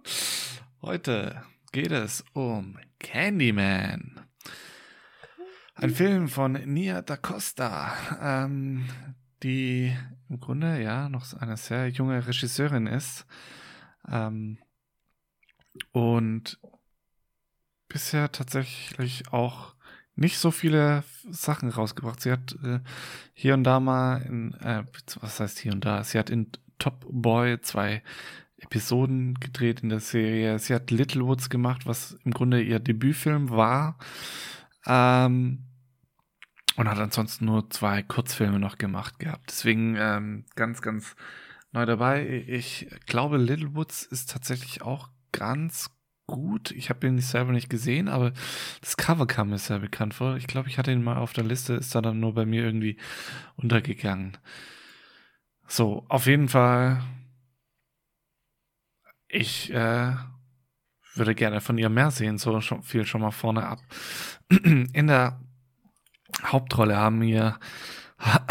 Heute 0.82 1.42
geht 1.76 1.92
es 1.92 2.24
um 2.32 2.78
Candyman. 3.00 4.18
Ein 5.74 5.90
Film 5.90 6.26
von 6.26 6.52
Nia 6.52 7.02
da 7.02 7.18
Costa, 7.18 7.92
ähm, 8.18 8.88
die 9.42 9.94
im 10.30 10.40
Grunde 10.40 10.82
ja 10.82 11.10
noch 11.10 11.34
eine 11.34 11.58
sehr 11.58 11.90
junge 11.90 12.26
Regisseurin 12.26 12.86
ist. 12.86 13.26
Ähm, 14.08 14.56
und 15.92 16.58
bisher 17.88 18.32
tatsächlich 18.32 19.30
auch 19.30 19.74
nicht 20.14 20.38
so 20.38 20.50
viele 20.50 21.04
Sachen 21.28 21.68
rausgebracht. 21.68 22.22
Sie 22.22 22.32
hat 22.32 22.56
äh, 22.64 22.80
hier 23.34 23.52
und 23.52 23.64
da 23.64 23.80
mal 23.80 24.22
in, 24.22 24.54
äh, 24.62 24.84
was 25.20 25.40
heißt 25.40 25.58
hier 25.58 25.72
und 25.72 25.84
da? 25.84 26.02
Sie 26.04 26.18
hat 26.18 26.30
in 26.30 26.50
Top 26.78 27.04
Boy 27.06 27.60
zwei 27.60 28.02
Episoden 28.58 29.34
gedreht 29.34 29.80
in 29.80 29.90
der 29.90 30.00
Serie. 30.00 30.58
Sie 30.58 30.74
hat 30.74 30.90
Littlewoods 30.90 31.50
gemacht, 31.50 31.86
was 31.86 32.18
im 32.24 32.32
Grunde 32.32 32.62
ihr 32.62 32.80
Debütfilm 32.80 33.50
war. 33.50 33.98
Ähm, 34.86 35.64
und 36.76 36.88
hat 36.88 36.98
ansonsten 36.98 37.46
nur 37.46 37.70
zwei 37.70 38.02
Kurzfilme 38.02 38.58
noch 38.58 38.78
gemacht 38.78 39.18
gehabt. 39.18 39.44
Deswegen 39.48 39.96
ähm, 39.98 40.44
ganz, 40.54 40.82
ganz 40.82 41.16
neu 41.72 41.86
dabei. 41.86 42.44
Ich 42.46 42.88
glaube, 43.06 43.38
Littlewoods 43.38 44.04
ist 44.04 44.30
tatsächlich 44.30 44.82
auch 44.82 45.08
ganz 45.32 45.90
gut. 46.26 46.70
Ich 46.72 46.90
habe 46.90 47.06
ihn 47.06 47.18
selber 47.18 47.52
nicht 47.52 47.70
gesehen, 47.70 48.08
aber 48.08 48.32
das 48.80 48.96
Cover 48.96 49.26
kam 49.26 49.50
mir 49.50 49.58
sehr 49.58 49.78
bekannt 49.78 50.14
vor. 50.14 50.36
Ich 50.36 50.46
glaube, 50.46 50.68
ich 50.68 50.78
hatte 50.78 50.92
ihn 50.92 51.02
mal 51.02 51.16
auf 51.16 51.32
der 51.32 51.44
Liste, 51.44 51.74
ist 51.74 51.94
da 51.94 52.02
dann 52.02 52.20
nur 52.20 52.34
bei 52.34 52.44
mir 52.44 52.64
irgendwie 52.64 52.98
untergegangen. 53.56 54.36
So, 55.66 56.04
auf 56.08 56.26
jeden 56.26 56.48
Fall. 56.48 57.02
Ich 59.36 59.70
äh, 59.70 60.14
würde 61.14 61.34
gerne 61.34 61.60
von 61.60 61.76
ihr 61.76 61.90
mehr 61.90 62.10
sehen, 62.10 62.38
so 62.38 62.58
schon, 62.62 62.82
viel 62.82 63.04
schon 63.04 63.20
mal 63.20 63.32
vorne 63.32 63.66
ab. 63.66 63.80
In 64.48 65.08
der 65.08 65.38
Hauptrolle 66.42 66.96
haben 66.96 67.20
wir 67.20 67.58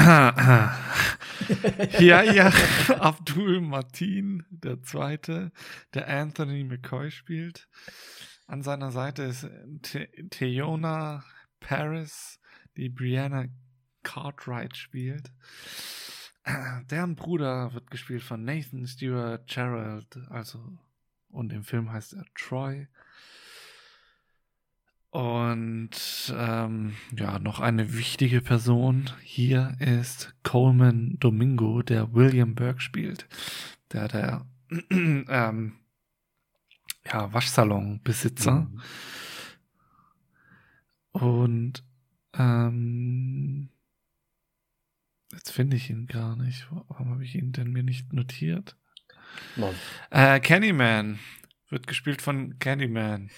ja, 1.99 2.21
ja, 2.21 2.51
Abdul 2.99 3.61
Martin, 3.61 4.45
der 4.51 4.83
Zweite, 4.83 5.51
der 5.95 6.07
Anthony 6.07 6.63
McCoy 6.63 7.09
spielt. 7.09 7.67
An 8.45 8.61
seiner 8.61 8.91
Seite 8.91 9.23
ist 9.23 9.49
The 9.91 10.07
Theona 10.29 11.23
Paris, 11.59 12.39
die 12.77 12.89
Brianna 12.89 13.45
Cartwright 14.03 14.77
spielt. 14.77 15.31
Deren 16.91 17.15
Bruder 17.15 17.73
wird 17.73 17.89
gespielt 17.89 18.21
von 18.21 18.43
Nathan 18.43 18.85
Stewart 18.85 19.47
Gerald, 19.47 20.17
also, 20.29 20.59
und 21.29 21.51
im 21.51 21.63
Film 21.63 21.91
heißt 21.91 22.13
er 22.13 22.25
Troy. 22.35 22.87
Und 25.09 25.91
ähm, 26.37 26.93
ja, 27.17 27.39
noch 27.39 27.61
eine 27.61 27.93
wichtige 27.93 28.41
Person 28.41 29.09
hier 29.21 29.77
ist 29.79 30.35
Coleman 30.43 31.15
Domingo, 31.19 31.81
der 31.81 32.13
William 32.13 32.53
Burke 32.53 32.81
spielt. 32.81 33.25
Der 33.93 34.09
der 34.09 34.45
ähm, 34.91 35.77
ja, 37.05 37.31
Waschsalonbesitzer. 37.31 38.67
Mhm. 38.69 38.81
Und 41.13 41.83
ähm, 42.37 43.69
jetzt 45.35 45.51
finde 45.51 45.77
ich 45.77 45.89
ihn 45.89 46.07
gar 46.07 46.35
nicht. 46.35 46.67
Warum 46.87 47.09
habe 47.11 47.23
ich 47.23 47.35
ihn 47.35 47.51
denn 47.51 47.71
mir 47.71 47.83
nicht 47.83 48.13
notiert? 48.13 48.75
Mann. 49.55 49.75
Äh, 50.09 50.39
Candyman 50.39 51.19
wird 51.69 51.87
gespielt 51.87 52.21
von 52.21 52.57
Candyman. 52.59 53.29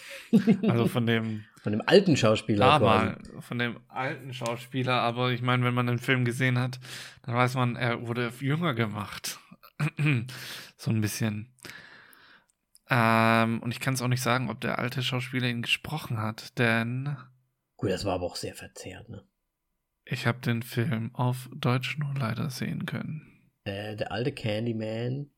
Also 0.68 0.88
von 0.88 1.06
dem 1.06 1.46
Von 1.68 1.74
dem 1.74 1.82
alten 1.86 2.16
Schauspieler. 2.16 2.66
damals, 2.80 3.30
von 3.42 3.60
dem 3.60 3.82
alten 3.90 4.34
Schauspieler. 4.34 5.02
Aber 5.02 5.32
ich 5.32 5.42
meine, 5.42 5.66
wenn 5.66 5.74
man 5.74 5.88
den 5.88 6.00
Film 6.00 6.24
gesehen 6.24 6.58
hat, 6.58 6.80
dann 7.24 7.36
weiß 7.36 7.56
man, 7.56 7.76
er 7.76 8.08
wurde 8.08 8.32
jünger 8.40 8.74
gemacht. 8.74 9.38
so 10.78 10.92
ein 10.92 11.02
bisschen. 11.02 11.52
Ähm, 12.90 13.60
und 13.62 13.72
ich 13.72 13.82
kann 13.82 13.96
es 13.96 14.02
auch 14.02 14.08
nicht 14.08 14.22
sagen, 14.22 14.50
ob 14.50 14.62
der 14.62 14.80
alte 14.80 15.04
Schauspieler 15.04 15.48
ihn 15.48 15.62
gesprochen 15.62 16.20
hat, 16.20 16.58
denn 16.58 17.18
Gut, 17.76 17.90
das 17.90 18.06
war 18.06 18.14
aber 18.16 18.28
auch 18.28 18.38
sehr 18.38 18.56
verzerrt, 18.56 19.10
ne? 19.10 19.24
Ich 20.10 20.26
habe 20.26 20.40
den 20.40 20.64
Film 20.64 21.14
auf 21.14 21.50
Deutsch 21.54 21.98
nur 21.98 22.14
leider 22.16 22.50
sehen 22.50 22.86
können. 22.86 23.52
Äh, 23.64 23.96
der 23.96 24.12
alte 24.12 24.32
Candyman 24.32 25.30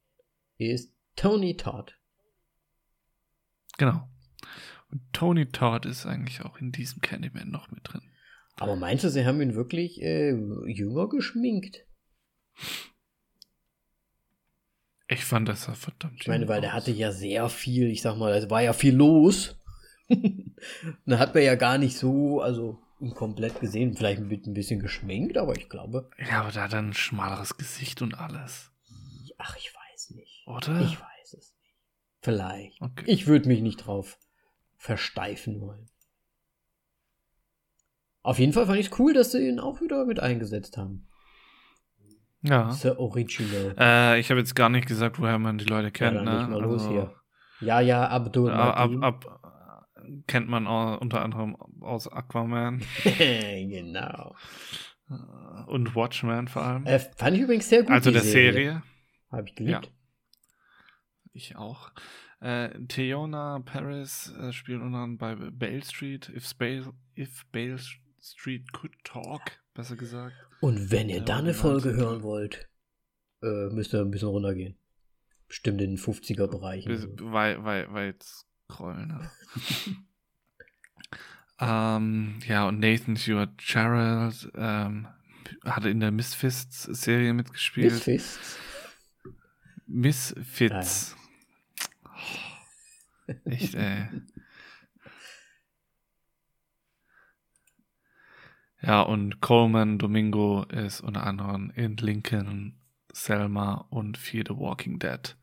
ist 0.57 0.93
Tony 1.15 1.57
Todd. 1.57 1.97
Genau. 3.77 4.09
Und 4.91 5.01
Tony 5.13 5.47
Todd 5.47 5.85
ist 5.85 6.05
eigentlich 6.05 6.41
auch 6.41 6.57
in 6.57 6.71
diesem 6.71 7.01
Candyman 7.01 7.49
noch 7.49 7.71
mit 7.71 7.81
drin. 7.83 8.01
Aber 8.57 8.75
meinst 8.75 9.03
du, 9.03 9.09
sie 9.09 9.25
haben 9.25 9.41
ihn 9.41 9.55
wirklich 9.55 10.01
äh, 10.01 10.31
jünger 10.67 11.07
geschminkt? 11.07 11.85
Ich 15.07 15.25
fand 15.25 15.47
das 15.47 15.63
sah 15.63 15.73
verdammt 15.73 16.21
Ich 16.21 16.27
meine, 16.27 16.47
weil 16.47 16.61
der 16.61 16.71
aus. 16.71 16.75
hatte 16.75 16.91
ja 16.91 17.11
sehr 17.11 17.49
viel, 17.49 17.87
ich 17.89 18.01
sag 18.01 18.17
mal, 18.17 18.33
es 18.33 18.49
war 18.49 18.61
ja 18.61 18.73
viel 18.73 18.95
los. 18.95 19.55
da 21.05 21.17
hat 21.17 21.33
man 21.33 21.43
ja 21.43 21.55
gar 21.55 21.77
nicht 21.77 21.97
so, 21.97 22.41
also 22.41 22.83
ihn 22.99 23.13
komplett 23.13 23.59
gesehen, 23.59 23.95
vielleicht 23.95 24.21
mit 24.21 24.45
ein 24.45 24.53
bisschen 24.53 24.79
geschminkt, 24.79 25.37
aber 25.37 25.55
ich 25.55 25.69
glaube, 25.69 26.09
Ja, 26.17 26.41
aber 26.41 26.51
der 26.51 26.63
hat 26.63 26.73
ein 26.73 26.93
schmaleres 26.93 27.57
Gesicht 27.57 28.01
und 28.01 28.13
alles. 28.17 28.71
ach, 29.37 29.55
ich 29.57 29.73
weiß 29.73 30.11
nicht. 30.11 30.43
Oder? 30.47 30.81
Ich 30.81 30.99
weiß 30.99 31.33
es 31.33 31.55
nicht. 31.61 31.75
Vielleicht. 32.21 32.81
Okay. 32.81 33.05
Ich 33.07 33.27
würde 33.27 33.47
mich 33.47 33.61
nicht 33.61 33.77
drauf 33.77 34.17
versteifen 34.77 35.61
wollen. 35.61 35.89
Auf 38.21 38.37
jeden 38.39 38.53
Fall 38.53 38.65
fand 38.65 38.79
ich 38.79 38.87
es 38.91 38.99
cool, 38.99 39.13
dass 39.13 39.31
sie 39.31 39.47
ihn 39.47 39.59
auch 39.59 39.81
wieder 39.81 40.05
mit 40.05 40.19
eingesetzt 40.19 40.77
haben. 40.77 41.07
Ja. 42.41 42.71
The 42.71 42.91
Original. 42.91 43.75
Äh, 43.77 44.19
ich 44.19 44.29
habe 44.29 44.39
jetzt 44.39 44.55
gar 44.55 44.69
nicht 44.69 44.87
gesagt, 44.87 45.19
woher 45.19 45.39
man 45.39 45.57
die 45.57 45.65
Leute 45.65 45.91
kennt, 45.91 46.17
dann 46.17 46.49
ne? 46.51 46.55
Also. 46.55 47.11
Ja, 47.61 47.81
ja, 47.81 48.07
Abdul 48.07 48.51
Ab, 48.51 48.91
ab, 49.01 49.48
kennt 50.27 50.47
man 50.49 50.67
auch 50.67 50.99
unter 51.01 51.21
anderem 51.21 51.55
aus 51.81 52.07
Aquaman 52.07 52.81
genau. 53.03 54.35
äh, 55.09 55.13
und 55.67 55.95
Watchmen 55.95 56.47
vor 56.47 56.63
allem. 56.63 56.85
Äh, 56.85 56.99
fand 56.99 57.37
ich 57.37 57.43
übrigens 57.43 57.69
sehr 57.69 57.83
gut. 57.83 57.91
also 57.91 58.11
der 58.11 58.21
Serie. 58.21 58.83
Habe 59.31 59.47
ich 59.47 59.55
geliebt. 59.55 59.91
Ich 61.33 61.55
auch. 61.55 61.91
Äh, 62.41 62.69
Theona 62.87 63.59
Paris 63.65 64.33
äh, 64.39 64.51
spielt 64.53 64.81
unter 64.81 64.99
anderem 64.99 65.17
bei 65.17 65.35
Bale 65.51 65.83
Street, 65.83 66.29
If 66.29 66.55
Bale, 66.55 66.93
If 67.17 67.45
Bale 67.51 67.77
Street 68.21 68.71
Could 68.71 68.93
Talk, 69.03 69.41
besser 69.73 69.95
gesagt. 69.95 70.35
Und 70.61 70.89
wenn 70.91 71.09
ihr 71.09 71.17
Ja, 71.17 71.23
da 71.23 71.37
eine. 71.37 71.53
Folge 71.53 71.93
hören 71.93 72.23
wollt, 72.23 72.69
äh, 73.41 73.67
müsst 73.69 73.93
ihr 73.93 74.01
ein 74.01 74.11
bisschen 74.11 74.29
runtergehen. 74.29 74.77
Bestimmt 75.47 75.81
in 75.81 75.91
den 75.91 75.97
50er-Bereichen. 75.97 76.89
Bis, 76.89 77.07
weit, 77.31 77.63
weit, 77.63 77.91
weit 77.93 78.25
scrollen. 78.69 79.07
Ne? 79.07 79.31
ähm, 81.59 82.39
ja, 82.47 82.67
und 82.67 82.79
Nathan 82.79 83.17
Stewart 83.17 83.57
Gerald 83.57 84.51
ähm, 84.55 85.07
hatte 85.65 85.89
in 85.89 85.99
der 85.99 86.11
Misfits-Serie 86.11 87.33
mitgespielt. 87.33 87.93
Misfists. 87.93 88.57
Misfits. 89.87 91.15
Echt, 93.45 93.75
ey. 93.75 94.07
Ja, 98.81 99.01
und 99.01 99.41
Coleman 99.41 99.97
Domingo 99.97 100.63
ist 100.63 101.01
unter 101.01 101.27
anderem 101.27 101.69
in 101.75 101.97
Lincoln, 101.97 102.79
Selma 103.11 103.85
und 103.89 104.17
Fear 104.17 104.45
the 104.47 104.55
Walking 104.55 104.99
Dead 104.99 105.35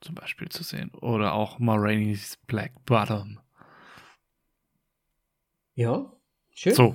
zum 0.00 0.14
Beispiel 0.14 0.48
zu 0.48 0.62
sehen. 0.62 0.90
Oder 0.90 1.32
auch 1.34 1.58
Ma 1.58 1.74
Rainey's 1.76 2.36
Black 2.46 2.72
Bottom. 2.84 3.40
Ja, 5.74 6.12
schön. 6.54 6.74
So, 6.74 6.94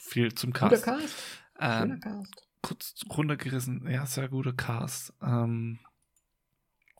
viel 0.00 0.34
zum 0.34 0.52
Guter 0.52 0.70
Cast. 0.70 0.84
Cast. 0.84 1.14
Schöner 1.58 1.94
Ähm, 1.94 2.00
Cast. 2.00 2.46
kurz 2.62 2.94
runtergerissen, 3.16 3.88
ja, 3.90 4.06
sehr 4.06 4.28
guter 4.28 4.52
Cast. 4.52 5.12
Ähm, 5.22 5.78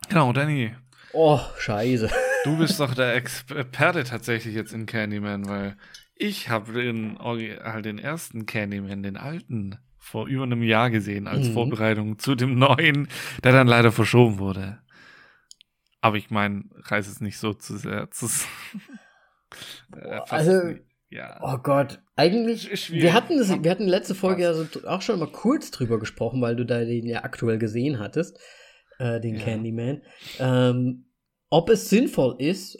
genau, 0.08 0.32
Danny, 0.32 0.74
Oh, 1.12 1.40
scheiße. 1.58 2.08
Du 2.44 2.56
bist 2.56 2.80
doch 2.80 2.94
der 2.94 3.16
Experte 3.16 4.02
tatsächlich 4.04 4.54
jetzt 4.54 4.72
in 4.72 4.86
Candyman, 4.86 5.46
weil 5.46 5.76
ich 6.14 6.48
habe 6.48 6.72
den, 6.72 7.18
halt 7.18 7.84
den 7.84 7.98
ersten 7.98 8.46
Candyman, 8.46 9.02
den 9.02 9.18
alten, 9.18 9.76
vor 9.98 10.26
über 10.26 10.44
einem 10.44 10.62
Jahr 10.62 10.88
gesehen 10.88 11.26
als 11.28 11.48
Mhm. 11.48 11.52
Vorbereitung 11.52 12.18
zu 12.18 12.34
dem 12.34 12.58
neuen, 12.58 13.08
der 13.44 13.52
dann 13.52 13.66
leider 13.66 13.92
verschoben 13.92 14.38
wurde. 14.38 14.78
Aber 16.00 16.16
ich 16.16 16.30
meine, 16.30 16.64
reiß 16.74 17.06
es 17.08 17.20
nicht 17.20 17.38
so 17.38 17.52
zu 17.54 17.76
sehr 17.76 18.10
zu. 18.10 18.26
Äh, 19.96 20.18
fast 20.18 20.32
also, 20.32 20.68
nicht. 20.68 20.82
ja. 21.08 21.40
Oh 21.42 21.58
Gott, 21.58 22.00
eigentlich, 22.14 22.62
Schwierig. 22.80 23.02
wir 23.02 23.14
hatten, 23.14 23.36
das, 23.36 23.48
wir 23.64 23.68
hatten 23.68 23.88
letzte 23.88 24.14
Folge 24.14 24.44
ja 24.44 24.54
so 24.54 24.64
auch 24.86 25.02
schon 25.02 25.18
mal 25.18 25.26
kurz 25.26 25.72
drüber 25.72 25.98
gesprochen, 25.98 26.40
weil 26.40 26.54
du 26.54 26.64
da 26.64 26.84
den 26.84 27.04
ja 27.04 27.24
aktuell 27.24 27.58
gesehen 27.58 27.98
hattest, 27.98 28.38
äh, 29.00 29.20
den 29.20 29.34
Ja. 29.34 29.44
Candyman. 29.44 30.02
Ähm, 30.38 31.06
ob 31.48 31.68
es 31.68 31.90
sinnvoll 31.90 32.36
ist 32.38 32.78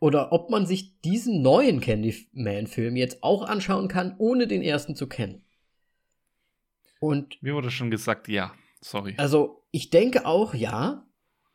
oder 0.00 0.32
ob 0.32 0.50
man 0.50 0.66
sich 0.66 1.00
diesen 1.02 1.40
neuen 1.40 1.80
Candyman-Film 1.80 2.96
jetzt 2.96 3.22
auch 3.22 3.44
anschauen 3.48 3.86
kann, 3.86 4.16
ohne 4.18 4.48
den 4.48 4.62
ersten 4.62 4.96
zu 4.96 5.06
kennen. 5.08 5.44
Und 6.98 7.40
Mir 7.42 7.54
wurde 7.54 7.70
schon 7.70 7.92
gesagt, 7.92 8.26
ja. 8.26 8.52
Sorry. 8.80 9.14
also 9.18 9.64
ich 9.70 9.90
denke 9.90 10.26
auch 10.26 10.52
ja, 10.52 11.06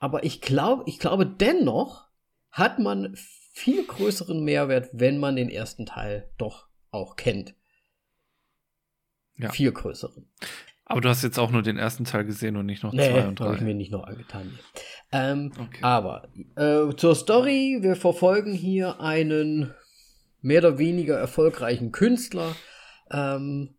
aber 0.01 0.23
ich 0.25 0.41
glaube, 0.41 0.83
ich 0.87 0.99
glaube 0.99 1.25
dennoch 1.25 2.07
hat 2.51 2.79
man 2.79 3.15
viel 3.53 3.85
größeren 3.85 4.43
Mehrwert, 4.43 4.89
wenn 4.91 5.17
man 5.19 5.35
den 5.37 5.49
ersten 5.49 5.85
Teil 5.85 6.29
doch 6.37 6.67
auch 6.89 7.15
kennt. 7.15 7.55
Ja. 9.37 9.49
Viel 9.51 9.71
größeren. 9.71 10.29
Aber 10.85 10.99
du 11.01 11.07
hast 11.07 11.23
jetzt 11.23 11.39
auch 11.39 11.51
nur 11.51 11.61
den 11.61 11.77
ersten 11.77 12.03
Teil 12.03 12.25
gesehen 12.25 12.57
und 12.57 12.65
nicht 12.65 12.83
noch 12.83 12.91
Nee, 12.91 13.09
zwei 13.09 13.27
und 13.27 13.39
habe 13.39 13.53
ich 13.53 13.59
drei. 13.59 13.65
mir 13.65 13.73
nicht 13.75 13.91
noch 13.91 14.03
angetan. 14.03 14.59
Ähm, 15.13 15.51
Okay. 15.57 15.79
Aber 15.81 16.27
äh, 16.57 16.93
zur 16.97 17.15
Story, 17.15 17.79
wir 17.81 17.95
verfolgen 17.95 18.53
hier 18.53 18.99
einen 18.99 19.73
mehr 20.41 20.59
oder 20.59 20.77
weniger 20.79 21.17
erfolgreichen 21.17 21.91
Künstler, 21.91 22.55
ähm, 23.11 23.75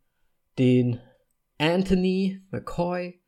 den 0.58 1.00
Anthony 1.58 2.42
McCoy, 2.50 3.21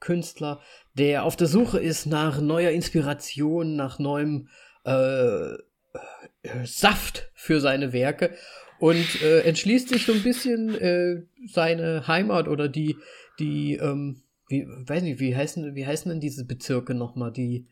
Künstler, 0.00 0.60
der 0.94 1.24
auf 1.24 1.36
der 1.36 1.46
Suche 1.46 1.78
ist 1.78 2.06
nach 2.06 2.40
neuer 2.40 2.70
Inspiration, 2.70 3.76
nach 3.76 3.98
neuem 3.98 4.48
äh, 4.84 5.52
äh, 5.52 6.64
Saft 6.64 7.30
für 7.34 7.60
seine 7.60 7.92
Werke 7.92 8.34
und 8.78 9.22
äh, 9.22 9.40
entschließt 9.40 9.88
sich 9.88 10.06
so 10.06 10.12
ein 10.12 10.22
bisschen 10.22 10.74
äh, 10.74 11.22
seine 11.46 12.06
Heimat 12.06 12.48
oder 12.48 12.68
die, 12.68 12.96
die, 13.38 13.74
ähm, 13.74 14.22
wie, 14.48 14.66
weiß 14.66 15.02
nicht, 15.02 15.20
wie 15.20 15.34
heißen, 15.34 15.74
wie 15.74 15.86
heißen 15.86 16.08
denn 16.08 16.20
diese 16.20 16.44
Bezirke 16.46 16.94
nochmal, 16.94 17.32
die 17.32 17.66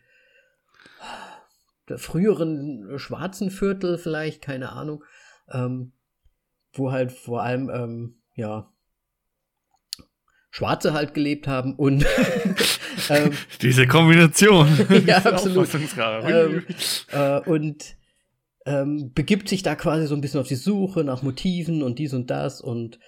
der 1.89 1.99
früheren 1.99 2.99
schwarzen 2.99 3.51
Viertel 3.51 3.99
vielleicht, 3.99 4.43
keine 4.43 4.73
Ahnung, 4.73 5.05
ähm, 5.51 5.93
wo 6.73 6.91
halt 6.91 7.13
vor 7.13 7.43
allem, 7.43 7.71
ähm, 7.71 8.17
ja, 8.35 8.73
Schwarze 10.51 10.93
halt 10.93 11.15
gelebt 11.15 11.49
haben 11.49 11.75
und 11.75 12.07
ähm, 13.11 13.33
Diese 13.61 13.87
Kombination. 13.87 14.69
Ja, 15.07 15.19
absolut. 15.25 15.69
Ähm, 16.27 16.65
äh, 17.13 17.41
und 17.41 17.97
ähm, 18.65 19.13
begibt 19.15 19.49
sich 19.49 19.63
da 19.63 19.75
quasi 19.75 20.07
so 20.07 20.15
ein 20.15 20.21
bisschen 20.21 20.41
auf 20.41 20.49
die 20.49 20.57
Suche 20.57 21.05
nach 21.05 21.23
Motiven 21.23 21.83
und 21.83 21.99
dies 21.99 22.15
und 22.15 22.31
das 22.31 22.61
und 22.61 22.99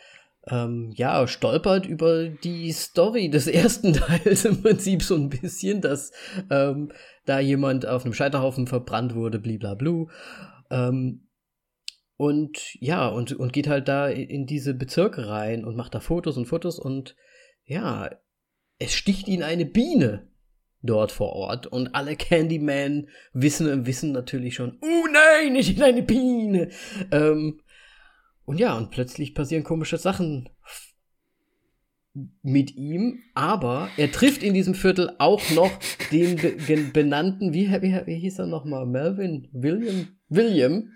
ähm, 0.51 0.93
ja, 0.95 1.26
stolpert 1.26 1.86
über 1.86 2.28
die 2.28 2.70
Story 2.72 3.28
des 3.28 3.47
ersten 3.47 3.93
Teils 3.93 4.45
im 4.45 4.62
Prinzip 4.62 5.03
so 5.03 5.14
ein 5.14 5.28
bisschen, 5.28 5.80
dass 5.80 6.12
ähm, 6.51 6.93
da 7.26 7.41
jemand 7.41 7.86
auf 7.86 8.05
einem 8.05 8.14
Scheiterhaufen 8.14 8.66
verbrannt 8.66 9.14
wurde, 9.14 9.39
bliblablu. 9.39 10.09
Ähm, 10.70 11.28
und 12.16 12.74
ja, 12.80 13.07
und, 13.09 13.32
und 13.32 13.53
geht 13.53 13.68
halt 13.68 13.89
da 13.89 14.09
in 14.09 14.47
diese 14.47 14.74
Bezirke 14.74 15.28
rein 15.28 15.64
und 15.64 15.76
macht 15.76 15.95
da 15.95 16.01
Fotos 16.01 16.36
und 16.36 16.47
Fotos 16.47 16.78
und 16.78 17.14
ja, 17.68 18.10
es 18.78 18.94
sticht 18.94 19.28
ihn 19.28 19.42
eine 19.42 19.66
Biene 19.66 20.26
dort 20.82 21.12
vor 21.12 21.32
Ort 21.32 21.66
und 21.66 21.94
alle 21.94 22.16
Candyman 22.16 23.08
wissen, 23.32 23.86
wissen 23.86 24.12
natürlich 24.12 24.54
schon, 24.54 24.78
oh 24.80 25.06
nein, 25.12 25.52
nicht 25.52 25.76
in 25.76 25.82
eine 25.82 26.02
Biene. 26.02 26.70
Ähm, 27.10 27.60
und 28.44 28.58
ja, 28.58 28.76
und 28.76 28.90
plötzlich 28.90 29.34
passieren 29.34 29.64
komische 29.64 29.98
Sachen 29.98 30.48
mit 32.42 32.74
ihm, 32.74 33.20
aber 33.34 33.90
er 33.96 34.10
trifft 34.10 34.42
in 34.42 34.54
diesem 34.54 34.74
Viertel 34.74 35.14
auch 35.18 35.50
noch 35.50 35.70
den 36.10 36.36
be 36.36 36.56
benannten, 36.92 37.52
wie, 37.52 37.70
wie, 37.70 38.06
wie 38.06 38.18
hieß 38.18 38.38
er 38.38 38.46
nochmal, 38.46 38.86
Melvin, 38.86 39.48
William, 39.52 40.08
William 40.28 40.92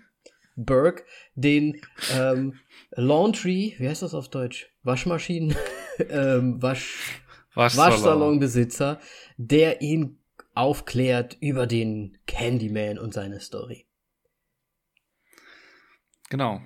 Burke, 0.55 1.03
den 1.35 1.79
ähm, 2.17 2.55
Laundry, 2.91 3.75
wie 3.77 3.87
heißt 3.87 4.01
das 4.01 4.13
auf 4.13 4.29
Deutsch? 4.29 4.69
Waschmaschinen, 4.83 5.55
ähm, 6.09 6.61
Wasch, 6.61 7.21
Waschsalon. 7.53 7.91
Waschsalonbesitzer, 7.91 8.99
der 9.37 9.81
ihn 9.81 10.19
aufklärt 10.53 11.37
über 11.41 11.67
den 11.67 12.17
Candyman 12.27 12.99
und 12.99 13.13
seine 13.13 13.39
Story. 13.39 13.87
Genau. 16.29 16.61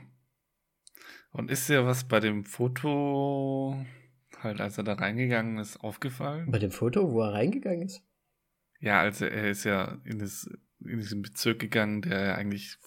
Und 1.32 1.51
ist 1.51 1.69
dir 1.69 1.86
was 1.86 2.07
bei 2.07 2.19
dem 2.19 2.45
Foto, 2.45 3.86
halt 4.39 4.61
als 4.61 4.78
er 4.78 4.84
da 4.84 4.93
reingegangen 4.93 5.57
ist, 5.57 5.78
aufgefallen? 5.78 6.49
Bei 6.51 6.59
dem 6.59 6.71
Foto, 6.71 7.11
wo 7.11 7.21
er 7.21 7.34
reingegangen 7.34 7.84
ist? 7.84 8.01
Ja, 8.80 9.01
also 9.01 9.25
er 9.25 9.49
ist 9.49 9.63
ja 9.63 9.99
in, 10.03 10.19
das, 10.19 10.49
in 10.80 10.99
diesen 10.99 11.21
Bezirk 11.21 11.59
gegangen, 11.59 12.01
der 12.01 12.25
ja 12.25 12.36
eigentlich 12.36 12.78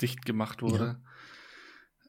dicht 0.00 0.24
gemacht 0.24 0.62
wurde 0.62 1.02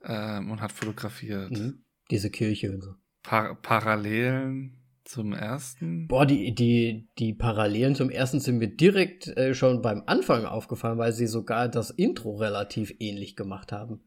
ähm, 0.03 0.51
und 0.51 0.61
hat 0.61 0.71
fotografiert. 0.71 1.51
Mhm. 1.51 1.83
Diese 2.09 2.29
Kirche 2.29 2.71
und 2.71 2.81
so. 2.81 2.95
Par 3.27 3.55
Parallelen 3.55 4.77
zum 5.03 5.33
ersten. 5.33 6.07
Boah, 6.07 6.25
die, 6.25 6.55
die, 6.55 7.09
die 7.19 7.33
Parallelen 7.33 7.93
zum 7.93 8.09
ersten 8.09 8.39
sind 8.39 8.57
mir 8.57 8.69
direkt 8.69 9.27
äh, 9.27 9.53
schon 9.53 9.81
beim 9.81 10.03
Anfang 10.05 10.45
aufgefallen, 10.45 10.97
weil 10.97 11.11
sie 11.11 11.27
sogar 11.27 11.67
das 11.67 11.89
Intro 11.89 12.37
relativ 12.37 12.95
ähnlich 12.99 13.35
gemacht 13.35 13.73
haben. 13.73 14.01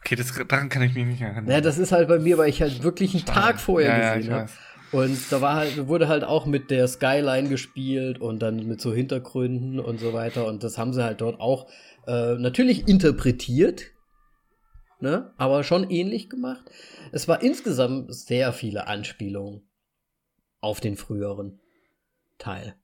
Okay, 0.00 0.16
das, 0.16 0.34
daran 0.48 0.68
kann 0.68 0.82
ich 0.82 0.94
mich 0.94 1.06
nicht 1.06 1.22
erinnern. 1.22 1.48
Ja, 1.48 1.62
das 1.62 1.78
ist 1.78 1.92
halt 1.92 2.08
bei 2.08 2.18
mir, 2.18 2.36
weil 2.36 2.50
ich 2.50 2.60
halt 2.60 2.82
wirklich 2.82 3.14
einen 3.14 3.26
Schade. 3.26 3.40
Tag 3.40 3.60
vorher 3.60 3.98
ja, 3.98 4.14
gesehen 4.14 4.30
ja, 4.30 4.38
habe. 4.40 4.50
Und 4.92 5.32
da 5.32 5.40
war 5.40 5.54
halt, 5.54 5.88
wurde 5.88 6.08
halt 6.08 6.24
auch 6.24 6.44
mit 6.44 6.70
der 6.70 6.88
Skyline 6.88 7.48
gespielt 7.48 8.20
und 8.20 8.40
dann 8.40 8.66
mit 8.66 8.82
so 8.82 8.92
Hintergründen 8.92 9.80
und 9.80 9.98
so 9.98 10.12
weiter. 10.12 10.46
Und 10.46 10.62
das 10.62 10.76
haben 10.76 10.92
sie 10.92 11.02
halt 11.02 11.22
dort 11.22 11.40
auch 11.40 11.70
äh, 12.06 12.34
natürlich 12.34 12.86
interpretiert, 12.86 13.92
ne? 15.00 15.32
aber 15.36 15.64
schon 15.64 15.90
ähnlich 15.90 16.28
gemacht. 16.30 16.70
Es 17.12 17.28
war 17.28 17.42
insgesamt 17.42 18.14
sehr 18.14 18.52
viele 18.52 18.86
Anspielungen 18.86 19.62
auf 20.60 20.80
den 20.80 20.96
früheren 20.96 21.60
Teil. 22.38 22.74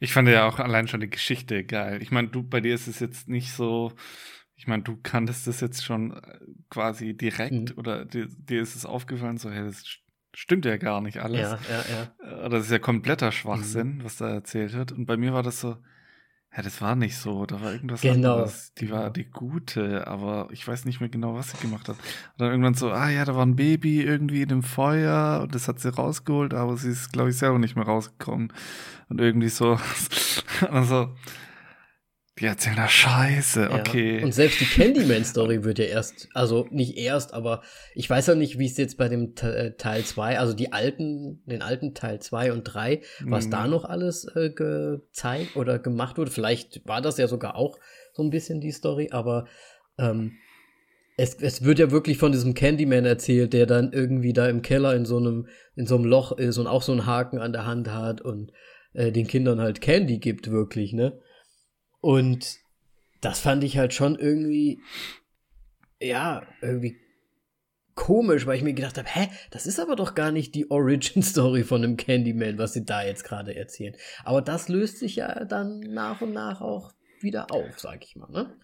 Ich 0.00 0.12
fand 0.12 0.28
ja 0.28 0.46
auch 0.46 0.58
allein 0.58 0.88
schon 0.88 1.00
die 1.00 1.10
Geschichte 1.10 1.64
geil. 1.64 2.02
Ich 2.02 2.10
meine, 2.10 2.28
du, 2.28 2.42
bei 2.42 2.60
dir 2.60 2.74
ist 2.74 2.86
es 2.86 3.00
jetzt 3.00 3.28
nicht 3.28 3.52
so, 3.52 3.92
ich 4.56 4.66
meine, 4.66 4.82
du 4.82 4.96
kanntest 5.02 5.46
das 5.46 5.60
jetzt 5.60 5.84
schon 5.84 6.12
äh, 6.12 6.38
quasi 6.70 7.14
direkt 7.14 7.52
Mhm. 7.52 7.72
oder 7.76 8.04
dir, 8.04 8.26
dir 8.28 8.60
ist 8.62 8.76
es 8.76 8.84
aufgefallen, 8.86 9.38
so, 9.38 9.50
hey, 9.50 9.64
das 9.64 9.84
st- 9.84 9.98
stimmt 10.34 10.64
ja 10.64 10.76
gar 10.76 11.00
nicht 11.00 11.18
alles. 11.18 11.38
Ja, 11.38 11.58
ja, 11.68 11.84
ja. 11.88 12.46
Äh, 12.46 12.48
Das 12.50 12.64
ist 12.66 12.70
ja 12.70 12.78
kompletter 12.78 13.28
Mhm. 13.28 13.32
Schwachsinn, 13.32 14.00
was 14.04 14.16
da 14.18 14.28
erzählt 14.28 14.72
wird. 14.74 14.92
Und 14.92 15.06
bei 15.06 15.16
mir 15.16 15.32
war 15.32 15.42
das 15.42 15.60
so, 15.60 15.76
ja, 16.56 16.62
das 16.62 16.80
war 16.80 16.96
nicht 16.96 17.18
so, 17.18 17.44
da 17.44 17.60
war 17.60 17.72
irgendwas 17.72 18.00
Genau, 18.00 18.34
anderes. 18.34 18.72
Die 18.78 18.90
war 18.90 19.10
die 19.10 19.24
Gute, 19.24 20.06
aber 20.06 20.48
ich 20.50 20.66
weiß 20.66 20.86
nicht 20.86 21.00
mehr 21.00 21.10
genau, 21.10 21.34
was 21.34 21.50
sie 21.50 21.58
gemacht 21.58 21.86
hat. 21.88 21.96
Und 21.96 22.38
dann 22.38 22.50
irgendwann 22.50 22.72
so, 22.74 22.90
ah 22.90 23.10
ja, 23.10 23.26
da 23.26 23.36
war 23.36 23.44
ein 23.44 23.56
Baby 23.56 24.00
irgendwie 24.02 24.40
in 24.40 24.48
dem 24.48 24.62
Feuer 24.62 25.40
und 25.42 25.54
das 25.54 25.68
hat 25.68 25.80
sie 25.80 25.92
rausgeholt, 25.94 26.54
aber 26.54 26.78
sie 26.78 26.88
ist, 26.88 27.12
glaube 27.12 27.28
ich, 27.28 27.36
selber 27.36 27.58
nicht 27.58 27.76
mehr 27.76 27.84
rausgekommen. 27.84 28.52
Und 29.10 29.20
irgendwie 29.20 29.50
so, 29.50 29.78
also, 30.70 31.10
die 32.38 32.44
erzählen 32.44 32.76
da 32.76 32.86
Scheiße, 32.88 33.62
Ja. 33.62 33.74
okay. 33.76 34.22
Und 34.22 34.32
selbst 34.32 34.60
die 34.60 34.66
Candyman-Story 34.66 35.64
wird 35.64 35.78
ja 35.78 35.86
erst, 35.86 36.28
also 36.34 36.66
nicht 36.70 36.96
erst, 36.98 37.32
aber 37.32 37.62
ich 37.94 38.08
weiß 38.10 38.26
ja 38.26 38.34
nicht, 38.34 38.58
wie 38.58 38.66
es 38.66 38.76
jetzt 38.76 38.98
bei 38.98 39.08
dem 39.08 39.32
äh, 39.40 39.72
Teil 39.72 40.04
2, 40.04 40.38
also 40.38 40.52
die 40.52 40.72
alten, 40.72 41.42
den 41.46 41.62
alten 41.62 41.94
Teil 41.94 42.20
2 42.20 42.52
und 42.52 42.64
3, 42.64 43.00
was 43.24 43.46
Mhm. 43.46 43.50
da 43.50 43.66
noch 43.68 43.84
alles 43.86 44.26
äh, 44.36 44.50
gezeigt 44.50 45.56
oder 45.56 45.78
gemacht 45.78 46.18
wurde. 46.18 46.30
Vielleicht 46.30 46.86
war 46.86 47.00
das 47.00 47.16
ja 47.18 47.26
sogar 47.26 47.56
auch 47.56 47.78
so 48.12 48.22
ein 48.22 48.30
bisschen 48.30 48.60
die 48.60 48.72
Story, 48.72 49.08
aber 49.12 49.46
ähm, 49.98 50.32
es, 51.16 51.34
es 51.40 51.64
wird 51.64 51.78
ja 51.78 51.90
wirklich 51.90 52.18
von 52.18 52.32
diesem 52.32 52.52
Candyman 52.52 53.06
erzählt, 53.06 53.54
der 53.54 53.64
dann 53.64 53.92
irgendwie 53.92 54.34
da 54.34 54.46
im 54.50 54.60
Keller 54.60 54.94
in 54.94 55.06
so 55.06 55.16
einem, 55.16 55.48
in 55.74 55.86
so 55.86 55.94
einem 55.94 56.04
Loch 56.04 56.32
ist 56.32 56.58
und 56.58 56.66
auch 56.66 56.82
so 56.82 56.92
einen 56.92 57.06
Haken 57.06 57.38
an 57.38 57.54
der 57.54 57.64
Hand 57.64 57.90
hat 57.90 58.20
und 58.20 58.52
äh, 58.92 59.10
den 59.10 59.26
Kindern 59.26 59.58
halt 59.60 59.80
Candy 59.80 60.18
gibt, 60.18 60.50
wirklich, 60.50 60.92
ne? 60.92 61.18
Und 62.06 62.60
das 63.20 63.40
fand 63.40 63.64
ich 63.64 63.78
halt 63.78 63.92
schon 63.92 64.14
irgendwie, 64.14 64.80
ja, 66.00 66.46
irgendwie 66.62 66.96
komisch, 67.96 68.46
weil 68.46 68.58
ich 68.58 68.62
mir 68.62 68.74
gedacht 68.74 68.96
habe, 68.96 69.08
hä, 69.10 69.28
das 69.50 69.66
ist 69.66 69.80
aber 69.80 69.96
doch 69.96 70.14
gar 70.14 70.30
nicht 70.30 70.54
die 70.54 70.70
Origin-Story 70.70 71.64
von 71.64 71.82
dem 71.82 71.96
Candyman, 71.96 72.58
was 72.58 72.74
sie 72.74 72.84
da 72.84 73.02
jetzt 73.02 73.24
gerade 73.24 73.56
erzählen. 73.56 73.96
Aber 74.22 74.40
das 74.40 74.68
löst 74.68 74.98
sich 75.00 75.16
ja 75.16 75.46
dann 75.46 75.80
nach 75.80 76.20
und 76.20 76.32
nach 76.32 76.60
auch 76.60 76.92
wieder 77.22 77.50
auf, 77.50 77.80
sag 77.80 78.04
ich 78.04 78.14
mal, 78.14 78.30
ne? 78.30 78.56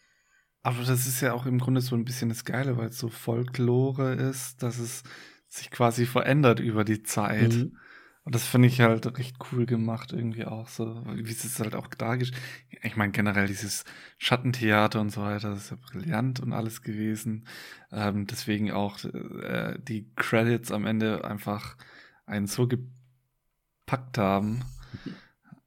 Aber 0.63 0.85
das 0.85 1.09
ist 1.09 1.21
ja 1.21 1.33
auch 1.33 1.45
im 1.45 1.59
Grunde 1.59 1.81
so 1.81 1.97
ein 1.97 2.05
bisschen 2.05 2.29
das 2.29 2.45
Geile, 2.45 2.77
weil 2.77 2.91
es 2.91 2.99
so 2.99 3.09
Folklore 3.09 4.13
ist, 4.13 4.63
dass 4.63 4.79
es 4.79 5.03
sich 5.49 5.73
quasi 5.73 6.07
verändert 6.07 6.61
über 6.61 6.85
die 6.85 7.03
Zeit. 7.03 7.55
Mhm. 7.55 7.77
Und 8.25 8.37
das 8.37 8.47
finde 8.47 8.69
ich 8.69 8.81
halt 8.81 9.19
recht 9.19 9.37
cool 9.51 9.67
gemacht, 9.67 10.13
irgendwie 10.13 10.45
auch 10.45 10.69
so, 10.69 11.03
wie 11.07 11.33
es 11.33 11.59
halt 11.59 11.75
auch 11.75 11.89
dargestellt. 11.89 12.41
Ich 12.83 12.97
meine, 12.97 13.11
generell 13.11 13.49
dieses 13.49 13.85
Schattentheater 14.19 15.01
und 15.01 15.11
so 15.11 15.23
weiter, 15.23 15.51
das 15.51 15.65
ist 15.65 15.71
ja 15.71 15.77
brillant 15.77 16.39
und 16.39 16.53
alles 16.53 16.83
gewesen. 16.83 17.49
Ähm, 17.91 18.27
deswegen 18.29 18.71
auch 18.71 19.03
äh, 19.05 19.77
die 19.83 20.09
Credits 20.15 20.71
am 20.71 20.87
Ende 20.87 21.25
einfach 21.25 21.77
einen 22.25 22.47
so 22.47 22.69
gepackt 22.69 24.19
haben. 24.19 24.65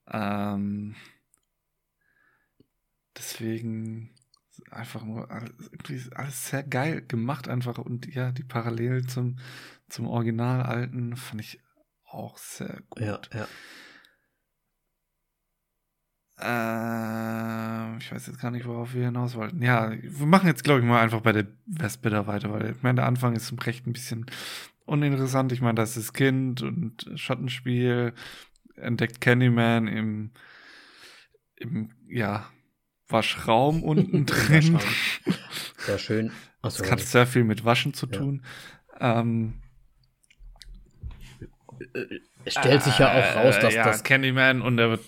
ähm, 0.09 0.95
deswegen 3.17 4.11
einfach 4.71 5.03
nur 5.03 5.29
alles, 5.29 6.11
alles 6.13 6.49
sehr 6.49 6.63
geil 6.63 7.01
gemacht 7.01 7.49
einfach 7.49 7.77
und 7.77 8.13
ja, 8.13 8.31
die 8.31 8.43
Parallel 8.43 9.05
zum, 9.07 9.37
zum 9.89 10.07
Original 10.07 10.63
alten 10.63 11.17
fand 11.17 11.41
ich 11.41 11.59
auch 12.15 12.37
sehr 12.37 12.81
gut. 12.89 13.01
Ja, 13.01 13.19
ja. 13.33 13.47
Äh, 16.37 17.97
ich 17.97 18.11
weiß 18.11 18.27
jetzt 18.27 18.41
gar 18.41 18.51
nicht, 18.51 18.65
worauf 18.65 18.93
wir 18.93 19.05
hinaus 19.05 19.35
wollten. 19.35 19.61
Ja, 19.61 19.91
wir 19.91 20.25
machen 20.25 20.47
jetzt, 20.47 20.63
glaube 20.63 20.81
ich, 20.81 20.85
mal 20.85 21.01
einfach 21.01 21.21
bei 21.21 21.31
der 21.31 21.47
Wespe 21.65 22.09
da 22.09 22.27
weiter, 22.27 22.51
weil 22.51 22.71
ich 22.71 22.83
meine, 22.83 22.97
der 22.97 23.05
Anfang 23.05 23.35
ist 23.35 23.47
zum 23.47 23.59
Recht 23.59 23.87
ein 23.87 23.93
bisschen 23.93 24.25
uninteressant. 24.85 25.51
Ich 25.51 25.61
meine, 25.61 25.75
das 25.75 25.95
ist 25.95 26.13
Kind 26.13 26.61
und 26.61 27.09
Schattenspiel, 27.15 28.13
entdeckt 28.75 29.21
Candyman 29.21 29.87
im, 29.87 30.31
im 31.55 31.91
ja, 32.07 32.49
Waschraum 33.07 33.83
unten 33.83 34.25
drin. 34.25 34.79
Sehr 35.77 35.99
schön. 35.99 36.31
Achso. 36.61 36.81
Das 36.81 36.91
hat 36.91 36.99
sehr 36.99 37.27
viel 37.27 37.43
mit 37.43 37.63
Waschen 37.63 37.93
zu 37.93 38.07
tun. 38.07 38.43
Ja. 38.99 39.19
Ähm, 39.19 39.61
es 39.61 39.64
stellt 42.47 42.83
sich 42.83 42.99
ja 42.99 43.11
auch 43.11 43.35
raus, 43.43 43.59
dass 43.59 43.73
äh, 43.73 43.77
ja, 43.77 43.85
das 43.85 44.03
Candyman 44.03 44.61
und 44.61 44.77
er 44.79 44.91
wird 44.91 45.01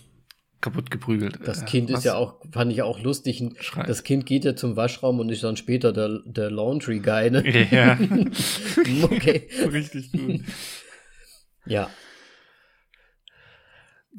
kaputt 0.61 0.89
geprügelt. 0.89 1.39
Das 1.45 1.65
Kind 1.65 1.91
Was? 1.91 1.99
ist 1.99 2.05
ja 2.05 2.15
auch, 2.15 2.41
fand 2.51 2.72
ich 2.72 2.82
auch 2.82 2.99
lustig. 2.99 3.43
Das 3.86 4.03
Kind 4.03 4.26
geht 4.26 4.43
ja 4.43 4.55
zum 4.55 4.76
Waschraum 4.76 5.20
und 5.20 5.30
ist 5.30 5.43
dann 5.43 5.57
später 5.57 5.93
der, 5.93 6.20
der 6.26 6.49
Laundry 6.49 6.99
Guy, 6.99 7.30
ne? 7.30 7.43
Ja. 7.72 7.97
okay. 9.03 9.47
Richtig 9.72 10.11
gut. 10.11 10.41
Ja. 11.65 11.89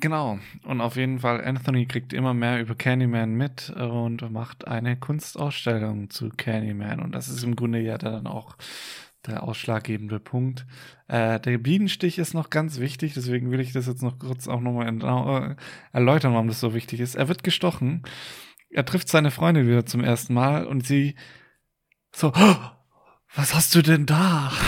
Genau. 0.01 0.39
Und 0.63 0.81
auf 0.81 0.95
jeden 0.95 1.19
Fall, 1.19 1.45
Anthony 1.45 1.87
kriegt 1.87 2.13
immer 2.13 2.35
mehr 2.35 2.61
über 2.61 2.77
Candyman 2.77 3.35
mit 3.35 3.71
und 3.71 4.31
macht 4.31 4.69
eine 4.69 4.97
Kunstausstellung 4.97 6.11
zu 6.11 6.29
Candyman. 6.29 7.01
Und 7.01 7.13
das 7.13 7.29
ist 7.29 7.43
im 7.43 7.57
Grunde 7.57 7.81
ja 7.81 7.99
dann 7.99 8.29
auch 8.29 8.57
der 9.27 9.43
ausschlaggebende 9.43 10.21
Punkt. 10.21 10.67
Äh, 11.09 11.41
der 11.41 11.59
Bienenstich 11.59 12.19
ist 12.19 12.35
noch 12.35 12.51
ganz 12.51 12.79
wichtig, 12.79 13.15
deswegen 13.15 13.51
will 13.51 13.61
ich 13.61 13.73
das 13.73 13.87
jetzt 13.87 14.03
noch 14.03 14.19
kurz 14.19 14.49
auch 14.49 14.61
nochmal 14.61 14.89
äh, 14.89 15.57
erläutern, 15.93 16.33
warum 16.33 16.49
das 16.49 16.61
so 16.61 16.75
wichtig 16.75 17.01
ist. 17.01 17.15
Er 17.15 17.29
wird 17.29 17.43
gestochen, 17.43 18.03
er 18.71 18.85
trifft 18.85 19.09
seine 19.09 19.31
Freundin 19.31 19.67
wieder 19.67 19.87
zum 19.87 20.05
ersten 20.05 20.35
Mal 20.35 20.67
und 20.67 20.87
sie 20.87 21.15
so, 22.15 22.33
oh, 22.35 22.57
was 23.35 23.55
hast 23.55 23.75
du 23.75 23.83
denn 23.83 24.07
da? 24.07 24.53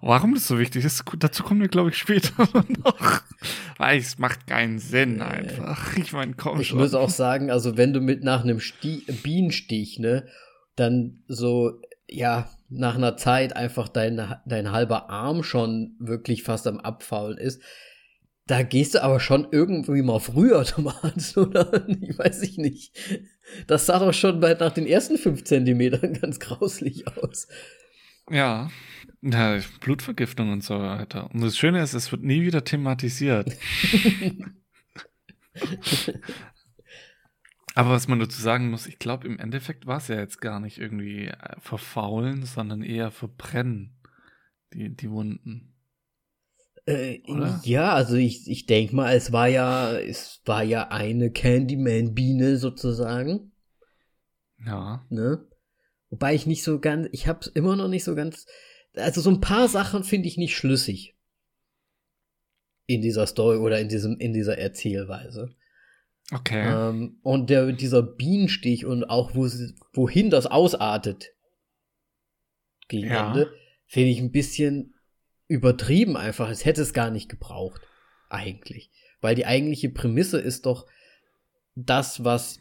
Warum 0.00 0.34
das 0.34 0.46
so 0.46 0.58
wichtig 0.58 0.84
ist, 0.84 1.04
dazu 1.18 1.42
kommen 1.42 1.62
wir, 1.62 1.68
glaube 1.68 1.90
ich, 1.90 1.96
später 1.96 2.46
noch. 2.84 3.22
Weil 3.78 3.98
es 3.98 4.18
macht 4.18 4.46
keinen 4.46 4.78
Sinn 4.78 5.22
einfach. 5.22 5.96
Ich 5.96 6.12
meine, 6.12 6.34
komm 6.34 6.60
ich 6.60 6.68
schon. 6.68 6.78
Ich 6.78 6.82
muss 6.82 6.94
auch 6.94 7.08
sagen, 7.08 7.50
also 7.50 7.76
wenn 7.76 7.92
du 7.92 8.00
mit 8.00 8.22
nach 8.22 8.42
einem 8.42 8.60
Sti 8.60 9.04
Bienenstich, 9.22 9.98
ne, 9.98 10.26
dann 10.76 11.22
so, 11.28 11.80
ja, 12.08 12.50
nach 12.68 12.96
einer 12.96 13.16
Zeit 13.16 13.56
einfach 13.56 13.88
dein, 13.88 14.36
dein 14.46 14.72
halber 14.72 15.10
Arm 15.10 15.42
schon 15.42 15.96
wirklich 15.98 16.42
fast 16.42 16.66
am 16.66 16.80
Abfaulen 16.80 17.38
ist, 17.38 17.62
da 18.46 18.62
gehst 18.62 18.94
du 18.94 19.02
aber 19.02 19.20
schon 19.20 19.48
irgendwie 19.52 20.02
mal 20.02 20.20
früher 20.20 20.64
zum 20.64 20.88
Arzt, 20.88 21.36
oder? 21.38 21.86
Ich 21.88 22.18
weiß 22.18 22.42
ich 22.42 22.58
nicht. 22.58 22.94
Das 23.66 23.86
sah 23.86 23.98
doch 23.98 24.12
schon 24.12 24.40
bei, 24.40 24.54
nach 24.54 24.72
den 24.72 24.86
ersten 24.86 25.16
fünf 25.16 25.44
Zentimetern 25.44 26.12
ganz 26.20 26.38
grauslich 26.40 27.06
aus. 27.08 27.48
Ja. 28.30 28.70
Ja, 29.22 29.58
Blutvergiftung 29.80 30.52
und 30.52 30.62
so 30.62 30.78
weiter. 30.78 31.30
Und 31.32 31.42
das 31.42 31.56
Schöne 31.56 31.82
ist, 31.82 31.94
es 31.94 32.12
wird 32.12 32.22
nie 32.22 32.42
wieder 32.42 32.62
thematisiert. 32.64 33.50
Aber 37.74 37.90
was 37.90 38.06
man 38.06 38.20
dazu 38.20 38.40
sagen 38.40 38.70
muss, 38.70 38.86
ich 38.86 39.00
glaube, 39.00 39.26
im 39.26 39.38
Endeffekt 39.38 39.86
war 39.86 39.98
es 39.98 40.08
ja 40.08 40.18
jetzt 40.18 40.40
gar 40.40 40.60
nicht 40.60 40.78
irgendwie 40.78 41.26
äh, 41.26 41.60
verfaulen, 41.60 42.44
sondern 42.44 42.82
eher 42.82 43.10
verbrennen, 43.10 43.96
die, 44.72 44.94
die 44.94 45.10
Wunden. 45.10 45.74
Äh, 46.86 47.22
ja, 47.64 47.92
also 47.92 48.14
ich, 48.14 48.48
ich 48.48 48.66
denke 48.66 48.94
mal, 48.94 49.14
es 49.16 49.32
war 49.32 49.48
ja, 49.48 49.98
es 49.98 50.40
war 50.44 50.62
ja 50.62 50.88
eine 50.88 51.32
Candyman-Biene 51.32 52.58
sozusagen. 52.58 53.52
Ja. 54.64 55.04
Ne? 55.08 55.44
Wobei 56.10 56.34
ich 56.34 56.46
nicht 56.46 56.62
so 56.62 56.78
ganz, 56.78 57.08
ich 57.10 57.26
hab's 57.26 57.48
immer 57.48 57.74
noch 57.74 57.88
nicht 57.88 58.04
so 58.04 58.14
ganz, 58.14 58.46
also 58.94 59.20
so 59.20 59.30
ein 59.30 59.40
paar 59.40 59.68
Sachen 59.68 60.04
finde 60.04 60.28
ich 60.28 60.36
nicht 60.36 60.56
schlüssig. 60.56 61.16
In 62.86 63.00
dieser 63.00 63.26
Story 63.26 63.56
oder 63.56 63.80
in 63.80 63.88
diesem, 63.88 64.18
in 64.18 64.32
dieser 64.32 64.58
Erzählweise. 64.58 65.56
Okay. 66.32 66.62
Ähm, 66.66 67.18
und 67.22 67.50
der, 67.50 67.72
dieser 67.72 68.02
Bienenstich 68.02 68.86
und 68.86 69.04
auch 69.04 69.34
wo, 69.34 69.48
wohin 69.92 70.30
das 70.30 70.46
ausartet 70.46 71.32
gegen 72.88 73.08
ja. 73.08 73.28
Ende, 73.28 73.52
finde 73.86 74.10
ich 74.10 74.20
ein 74.20 74.32
bisschen 74.32 74.94
übertrieben 75.48 76.16
einfach. 76.16 76.48
Es 76.48 76.64
hätte 76.64 76.82
es 76.82 76.92
gar 76.92 77.10
nicht 77.10 77.28
gebraucht. 77.28 77.82
Eigentlich. 78.28 78.90
Weil 79.20 79.34
die 79.34 79.46
eigentliche 79.46 79.90
Prämisse 79.90 80.38
ist 80.40 80.66
doch 80.66 80.86
das, 81.74 82.24
was 82.24 82.60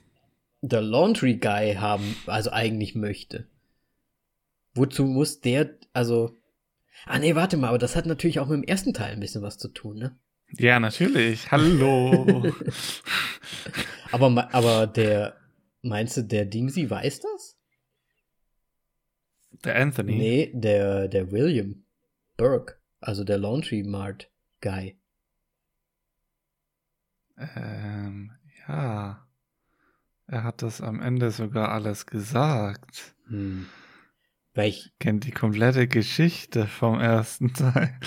der 0.61 0.81
Laundry 0.81 1.35
Guy 1.35 1.75
haben, 1.75 2.15
also 2.25 2.51
eigentlich 2.51 2.95
möchte. 2.95 3.47
Wozu 4.73 5.05
muss 5.05 5.41
der, 5.41 5.77
also. 5.93 6.35
Ah 7.05 7.19
nee, 7.19 7.35
warte 7.35 7.57
mal, 7.57 7.69
aber 7.69 7.77
das 7.77 7.95
hat 7.95 8.05
natürlich 8.05 8.39
auch 8.39 8.47
mit 8.47 8.57
dem 8.57 8.63
ersten 8.63 8.93
Teil 8.93 9.13
ein 9.13 9.19
bisschen 9.19 9.41
was 9.41 9.57
zu 9.57 9.67
tun, 9.67 9.97
ne? 9.97 10.17
Ja, 10.57 10.79
natürlich. 10.79 11.51
Hallo. 11.51 12.43
aber, 14.11 14.53
aber 14.53 14.87
der, 14.87 15.35
meinst 15.81 16.17
du, 16.17 16.23
der 16.23 16.45
Dingsy 16.45 16.89
weiß 16.89 17.21
das? 17.21 17.57
Der 19.63 19.75
Anthony? 19.77 20.15
Nee, 20.15 20.51
der, 20.53 21.07
der 21.07 21.31
William 21.31 21.83
Burke, 22.37 22.75
also 22.99 23.23
der 23.23 23.37
Laundry 23.37 23.83
Mart 23.83 24.29
Guy. 24.61 24.97
Ähm, 27.37 28.31
ja. 28.67 29.27
Er 30.27 30.43
hat 30.43 30.61
das 30.61 30.81
am 30.81 31.01
Ende 31.01 31.31
sogar 31.31 31.69
alles 31.69 32.05
gesagt. 32.05 33.15
Hm. 33.27 33.67
Weil 34.53 34.69
ich 34.69 34.93
kennt 34.99 35.25
die 35.25 35.31
komplette 35.31 35.87
Geschichte 35.87 36.67
vom 36.67 36.99
ersten 36.99 37.53
Teil. 37.53 37.99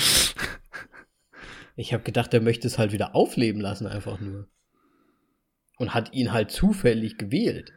Ich 1.76 1.92
habe 1.92 2.02
gedacht, 2.02 2.32
er 2.32 2.40
möchte 2.40 2.66
es 2.66 2.78
halt 2.78 2.92
wieder 2.92 3.14
aufleben 3.14 3.60
lassen, 3.60 3.86
einfach 3.86 4.18
nur. 4.18 4.48
Und 5.78 5.92
hat 5.92 6.14
ihn 6.14 6.32
halt 6.32 6.50
zufällig 6.50 7.18
gewählt. 7.18 7.72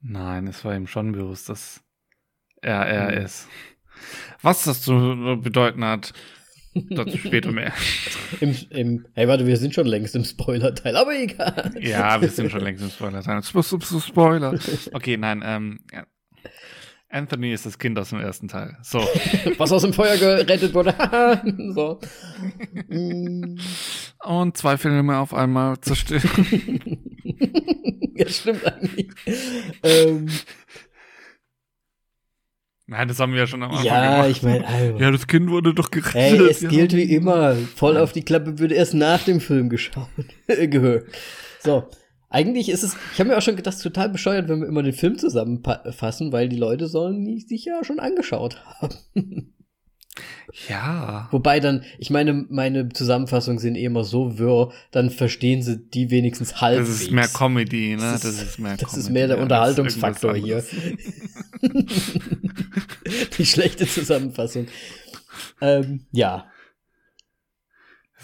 Nein, 0.00 0.46
es 0.46 0.64
war 0.64 0.74
ihm 0.74 0.86
schon 0.86 1.12
bewusst, 1.12 1.50
dass 1.50 1.84
er 2.62 2.86
er 2.86 3.10
mhm. 3.12 3.24
ist. 3.24 3.48
Was 4.40 4.64
das 4.64 4.82
zu 4.82 5.38
bedeuten 5.42 5.84
hat, 5.84 6.14
dazu 6.90 7.18
später 7.18 7.52
mehr. 7.52 7.72
Im, 8.40 8.56
im, 8.70 9.06
hey, 9.12 9.28
warte, 9.28 9.46
wir 9.46 9.56
sind 9.56 9.74
schon 9.74 9.86
längst 9.86 10.16
im 10.16 10.24
Spoiler-Teil, 10.24 10.96
aber 10.96 11.14
egal. 11.14 11.74
Ja, 11.80 12.20
wir 12.20 12.28
sind 12.28 12.50
schon 12.50 12.62
längst 12.62 12.82
im 12.82 12.90
Spoiler-Teil. 12.90 13.42
Spoiler. 13.42 14.58
Okay, 14.92 15.16
nein, 15.16 15.42
ähm, 15.44 15.80
ja. 15.92 16.06
Anthony 17.10 17.52
ist 17.54 17.64
das 17.64 17.78
Kind 17.78 17.98
aus 17.98 18.10
dem 18.10 18.20
ersten 18.20 18.48
Teil. 18.48 18.76
So. 18.82 18.98
Was 19.58 19.72
aus 19.72 19.82
dem 19.82 19.94
Feuer 19.94 20.16
gerettet 20.16 20.74
wurde. 20.74 20.94
so. 21.74 22.00
Und 24.24 24.56
zwei 24.56 24.76
Filme 24.76 25.18
auf 25.18 25.32
einmal 25.32 25.80
zerstören. 25.80 27.00
ja, 28.14 28.28
stimmt 28.28 28.66
eigentlich. 28.66 29.08
ähm. 29.82 30.28
Nein, 32.90 33.08
das 33.08 33.20
haben 33.20 33.32
wir 33.32 33.40
ja 33.40 33.46
schon 33.46 33.62
am 33.62 33.70
Anfang 33.70 33.86
ja, 33.86 34.16
gemacht. 34.16 34.30
ich 34.30 34.42
meine, 34.42 34.66
also. 34.66 34.98
Ja, 34.98 35.10
das 35.10 35.26
Kind 35.26 35.50
wurde 35.50 35.74
doch 35.74 35.90
gerettet. 35.90 36.40
Ey, 36.40 36.50
es 36.50 36.60
ja. 36.60 36.68
gilt 36.68 36.94
wie 36.94 37.14
immer. 37.14 37.54
Voll 37.54 37.96
auf 37.96 38.12
die 38.12 38.22
Klappe 38.22 38.58
würde 38.58 38.74
erst 38.74 38.94
nach 38.94 39.22
dem 39.24 39.40
Film 39.40 39.68
geschaut, 39.70 40.08
gehört. 40.46 41.06
So. 41.60 41.88
Eigentlich 42.30 42.68
ist 42.68 42.82
es, 42.82 42.96
ich 43.12 43.20
habe 43.20 43.30
mir 43.30 43.38
auch 43.38 43.42
schon 43.42 43.56
gedacht, 43.56 43.80
total 43.80 44.10
bescheuert, 44.10 44.48
wenn 44.48 44.60
wir 44.60 44.68
immer 44.68 44.82
den 44.82 44.92
Film 44.92 45.16
zusammenfassen, 45.18 46.30
weil 46.32 46.48
die 46.48 46.56
Leute 46.56 46.86
sollen 46.86 47.24
die 47.24 47.40
sich 47.40 47.64
ja 47.64 47.82
schon 47.84 48.00
angeschaut 48.00 48.62
haben. 48.80 49.54
Ja. 50.68 51.28
Wobei 51.30 51.60
dann, 51.60 51.84
ich 51.98 52.10
meine, 52.10 52.46
meine 52.48 52.88
Zusammenfassungen 52.88 53.58
sind 53.58 53.76
eh 53.76 53.84
immer 53.84 54.04
so 54.04 54.38
wirr, 54.38 54.72
dann 54.90 55.10
verstehen 55.10 55.62
sie 55.62 55.78
die 55.78 56.10
wenigstens 56.10 56.60
halbwegs. 56.60 56.88
Das 56.88 57.02
ist 57.02 57.10
mehr 57.10 57.28
Comedy, 57.28 57.96
ne? 57.96 58.02
Das 58.02 58.24
ist, 58.24 58.40
das 58.40 58.48
ist 58.48 58.58
mehr, 58.58 58.76
das 58.76 58.90
Comedy, 58.90 59.00
ist 59.00 59.10
mehr 59.10 59.26
der 59.28 59.36
ja, 59.36 59.42
Unterhaltungsfaktor 59.42 60.34
hier. 60.34 60.64
die 63.38 63.46
schlechte 63.46 63.86
Zusammenfassung. 63.86 64.66
ähm, 65.60 66.06
ja. 66.12 66.46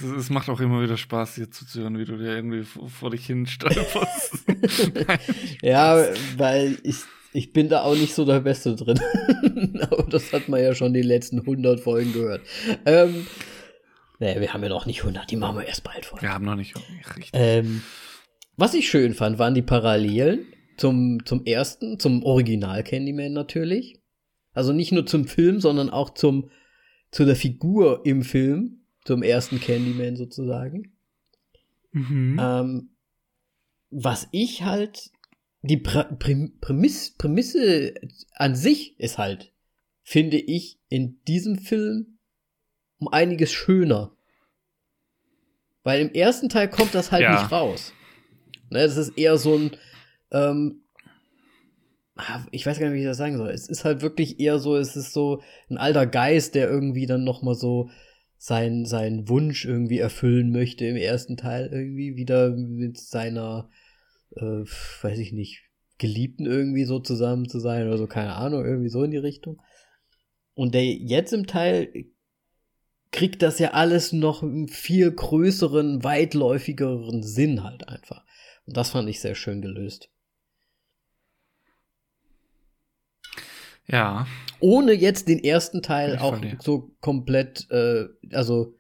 Es, 0.05 0.31
macht 0.31 0.49
auch 0.49 0.61
immer 0.61 0.83
wieder 0.83 0.97
Spaß, 0.97 1.37
dir 1.37 1.51
zuzuhören, 1.51 1.99
wie 1.99 2.05
du 2.05 2.17
dir 2.17 2.37
irgendwie 2.37 2.63
vor, 2.63 2.89
vor 2.89 3.11
dich 3.11 3.27
hin 3.27 3.47
stolperst. 3.47 4.45
ja, 5.63 6.05
weil 6.37 6.79
ich, 6.83 6.97
ich 7.33 7.53
bin 7.53 7.69
da 7.69 7.83
auch 7.83 7.95
nicht 7.95 8.15
so 8.15 8.25
der 8.25 8.41
Beste 8.41 8.77
drin. 8.77 9.01
Aber 9.81 10.05
das 10.05 10.33
hat 10.33 10.49
man 10.49 10.63
ja 10.63 10.75
schon 10.75 10.95
die 10.95 11.03
letzten 11.03 11.41
100 11.41 11.81
Folgen 11.81 12.13
gehört. 12.13 12.43
Ähm, 12.87 13.27
naja, 14.19 14.41
wir 14.41 14.53
haben 14.55 14.63
ja 14.63 14.69
noch 14.69 14.87
nicht 14.87 15.01
100, 15.01 15.31
die 15.31 15.37
machen 15.37 15.59
wir 15.59 15.67
erst 15.67 15.85
bald 15.85 16.07
vor. 16.07 16.23
Wir 16.23 16.33
haben 16.33 16.45
noch 16.45 16.57
nicht 16.57 16.75
richtig. 17.17 17.31
Ähm, 17.33 17.83
was 18.57 18.75
ich 18.75 18.89
schön 18.89 19.15
fand, 19.15 19.39
waren 19.39 19.55
die 19.55 19.63
Parallelen 19.63 20.47
zum, 20.77 21.25
zum 21.25 21.45
ersten, 21.45 21.99
zum 21.99 22.23
Original 22.23 22.83
Candyman 22.85 23.33
natürlich. 23.33 24.01
Also 24.53 24.73
nicht 24.73 24.93
nur 24.93 25.07
zum 25.07 25.27
Film, 25.27 25.61
sondern 25.61 25.91
auch 25.91 26.15
zum, 26.15 26.51
zu 27.11 27.25
der 27.25 27.37
Figur 27.37 28.03
im 28.05 28.23
Film, 28.23 28.84
zum 29.05 29.23
ersten 29.23 29.61
Candyman 29.61 30.17
sozusagen. 30.17 30.93
Mhm. 31.93 32.41
Ähm, 32.41 32.91
was 33.91 34.29
ich 34.33 34.63
halt, 34.63 35.11
die 35.63 35.77
Prä 35.77 36.05
Prämiss 36.61 37.13
Prämisse 37.17 37.95
an 38.35 38.57
sich 38.57 38.99
ist 38.99 39.19
halt, 39.19 39.53
finde 40.03 40.39
ich, 40.39 40.79
in 40.89 41.21
diesem 41.27 41.57
Film 41.57 42.19
um 42.99 43.09
einiges 43.09 43.53
schöner. 43.53 44.17
Weil 45.83 46.01
im 46.01 46.13
ersten 46.13 46.49
Teil 46.49 46.69
kommt 46.69 46.95
das 46.95 47.13
halt 47.13 47.23
ja. 47.23 47.41
nicht 47.41 47.53
raus. 47.53 47.93
Ne, 48.71 48.81
das 48.81 48.97
ist 48.97 49.19
eher 49.19 49.37
so 49.37 49.57
ein, 49.57 49.77
ähm, 50.33 50.83
ah, 52.17 52.45
ich 52.51 52.65
weiß 52.65 52.79
gar 52.79 52.87
nicht, 52.87 52.97
wie 52.97 53.01
ich 53.01 53.07
das 53.07 53.19
sagen 53.19 53.37
soll. 53.37 53.51
Es 53.51 53.69
ist 53.69 53.85
halt 53.85 54.03
wirklich 54.03 54.41
eher 54.41 54.59
so, 54.59 54.77
es 54.77 54.97
ist 54.97 55.13
so 55.13 55.43
ein 55.69 55.77
alter 55.77 56.07
Geist, 56.07 56.55
der 56.55 56.69
irgendwie 56.69 57.07
dann 57.07 57.25
noch 57.25 57.43
mal 57.43 57.55
so 57.55 57.91
sein 58.45 58.85
seinen 58.85 59.31
Wunsch 59.31 59.65
irgendwie 59.65 59.97
erfüllen 59.97 60.51
möchte 60.51 60.85
im 60.85 60.97
ersten 60.97 61.39
Teil 61.39 61.71
irgendwie 61.73 62.15
wieder 62.15 62.51
mit 62.51 62.99
seiner, 62.99 63.71
äh, 64.37 64.65
weiß 65.01 65.19
ich 65.19 65.33
nicht, 65.33 65.63
Geliebten 65.97 66.45
irgendwie 66.45 66.85
so 66.85 66.99
zusammen 66.99 67.49
zu 67.49 67.59
sein 67.59 67.87
oder 67.87 67.97
so, 67.97 68.07
keine 68.07 68.35
Ahnung, 68.35 68.63
irgendwie 68.63 68.91
so 68.91 69.03
in 69.03 69.13
die 69.13 69.17
Richtung. 69.17 69.63
Und 70.53 70.75
der 70.75 70.85
jetzt 70.85 71.33
im 71.33 71.47
Teil 71.47 71.91
kriegt 73.13 73.41
das 73.41 73.59
ja 73.61 73.71
alles 73.71 74.13
noch 74.13 74.43
einen 74.43 74.69
viel 74.69 75.11
größeren, 75.11 76.05
weitläufigeren 76.05 77.23
Sinn 77.23 77.65
halt 77.65 77.89
einfach. 77.89 78.27
Und 78.67 78.77
das 78.77 78.91
fand 78.91 79.09
ich 79.09 79.21
sehr 79.21 79.37
schön 79.37 79.63
gelöst. 79.63 80.11
Ja. 83.87 84.27
Ohne 84.61 84.93
jetzt 84.93 85.29
den 85.29 85.43
ersten 85.43 85.83
Teil 85.83 86.19
auch 86.19 86.39
so 86.61 86.95
komplett, 87.01 87.71
äh, 87.71 88.07
also 88.33 88.75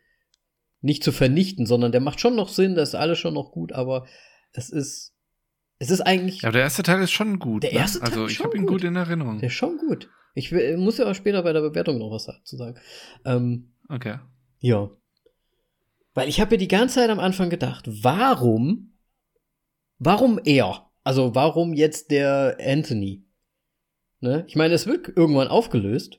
nicht 0.80 1.05
zu 1.05 1.12
vernichten, 1.12 1.66
sondern 1.66 1.92
der 1.92 2.00
macht 2.00 2.20
schon 2.20 2.36
noch 2.36 2.48
Sinn, 2.48 2.74
das 2.74 2.90
ist 2.90 2.94
alles 2.94 3.18
schon 3.18 3.34
noch 3.34 3.52
gut, 3.52 3.72
aber 3.72 4.07
es 4.52 4.70
ist, 4.70 5.14
es 5.78 5.90
ist 5.90 6.00
eigentlich. 6.00 6.42
Ja, 6.42 6.52
der 6.52 6.62
erste 6.62 6.82
Teil 6.82 7.02
ist 7.02 7.11
schon 7.11 7.38
gut. 7.38 7.62
Der 7.64 7.72
ne? 7.72 7.78
erste? 7.78 8.00
Teil 8.00 8.09
Also 8.09 8.26
ich 8.26 8.40
habe 8.40 8.57
ihn 8.57 8.66
gut 8.66 8.84
in 8.84 8.96
Erinnerung. 8.96 9.38
Der 9.38 9.48
ist 9.48 9.55
schon 9.55 9.78
gut. 9.78 10.09
Ich 10.34 10.52
will, 10.52 10.76
muss 10.76 10.98
ja 10.98 11.07
auch 11.07 11.14
später 11.14 11.42
bei 11.42 11.52
der 11.52 11.61
Bewertung 11.61 11.98
noch 11.98 12.11
was 12.11 12.26
dazu 12.26 12.57
sagen. 12.57 12.78
Ähm, 13.24 13.74
okay. 13.88 14.18
Ja. 14.61 14.90
Weil 16.14 16.28
ich 16.28 16.40
habe 16.40 16.52
mir 16.52 16.59
die 16.59 16.68
ganze 16.68 16.96
Zeit 16.96 17.11
am 17.11 17.18
Anfang 17.18 17.50
gedacht, 17.50 17.88
warum, 18.02 18.94
warum 19.98 20.40
er? 20.44 20.90
Also 21.02 21.34
warum 21.34 21.72
jetzt 21.72 22.11
der 22.11 22.57
Anthony? 22.61 23.23
Ne? 24.24 24.44
Ich 24.48 24.56
meine, 24.56 24.72
es 24.72 24.86
wird 24.86 25.12
irgendwann 25.14 25.48
aufgelöst, 25.48 26.18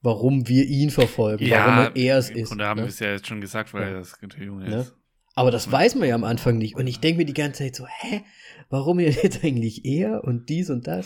warum 0.00 0.46
wir 0.46 0.64
ihn 0.64 0.90
verfolgen, 0.90 1.44
ja, 1.44 1.66
warum 1.66 1.92
er 1.96 2.18
es 2.18 2.30
ist. 2.30 2.52
Und 2.52 2.58
da 2.58 2.68
haben 2.68 2.78
ne? 2.78 2.84
wir 2.84 2.88
es 2.88 3.00
ja 3.00 3.10
jetzt 3.10 3.26
schon 3.26 3.40
gesagt, 3.40 3.74
weil 3.74 3.92
ja. 3.92 3.98
das 3.98 4.16
Junge 4.38 4.68
ne? 4.68 4.76
ist. 4.76 4.96
Aber 5.34 5.50
das 5.50 5.66
ja. 5.66 5.72
weiß 5.72 5.96
man 5.96 6.08
ja 6.08 6.14
am 6.14 6.22
Anfang 6.22 6.58
nicht. 6.58 6.76
Und 6.76 6.86
ich 6.86 7.00
denke 7.00 7.18
mir 7.18 7.24
die 7.24 7.34
ganze 7.34 7.64
Zeit 7.64 7.74
so, 7.74 7.84
hä? 7.88 8.22
Warum 8.70 9.00
jetzt 9.00 9.42
eigentlich 9.42 9.84
er 9.84 10.22
und 10.22 10.48
dies 10.48 10.70
und 10.70 10.86
das? 10.86 11.04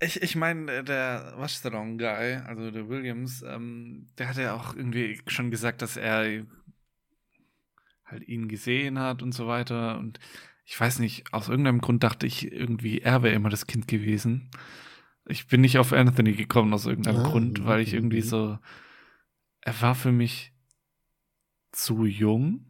Ich, 0.00 0.22
ich 0.22 0.34
meine, 0.34 0.82
der 0.82 1.34
Washington 1.36 1.98
Guy, 1.98 2.36
also 2.46 2.70
der 2.70 2.88
Williams, 2.88 3.42
ähm, 3.46 4.06
der 4.16 4.30
hat 4.30 4.38
ja 4.38 4.56
auch 4.56 4.74
irgendwie 4.74 5.20
schon 5.26 5.50
gesagt, 5.50 5.82
dass 5.82 5.98
er 5.98 6.46
halt 8.06 8.26
ihn 8.26 8.48
gesehen 8.48 8.98
hat 8.98 9.22
und 9.22 9.32
so 9.32 9.46
weiter. 9.46 9.98
Und 9.98 10.20
ich 10.70 10.78
weiß 10.78 10.98
nicht, 10.98 11.32
aus 11.32 11.48
irgendeinem 11.48 11.80
Grund 11.80 12.04
dachte 12.04 12.26
ich 12.26 12.52
irgendwie, 12.52 13.00
er 13.00 13.22
wäre 13.22 13.34
immer 13.34 13.48
das 13.48 13.66
Kind 13.66 13.88
gewesen. 13.88 14.50
Ich 15.26 15.46
bin 15.46 15.62
nicht 15.62 15.78
auf 15.78 15.94
Anthony 15.94 16.34
gekommen 16.34 16.74
aus 16.74 16.84
irgendeinem 16.84 17.20
ah, 17.20 17.22
Grund, 17.22 17.64
weil 17.64 17.80
ich 17.80 17.94
irgendwie 17.94 18.20
so, 18.20 18.58
er 19.62 19.80
war 19.80 19.94
für 19.94 20.12
mich 20.12 20.52
zu 21.72 22.04
jung, 22.04 22.66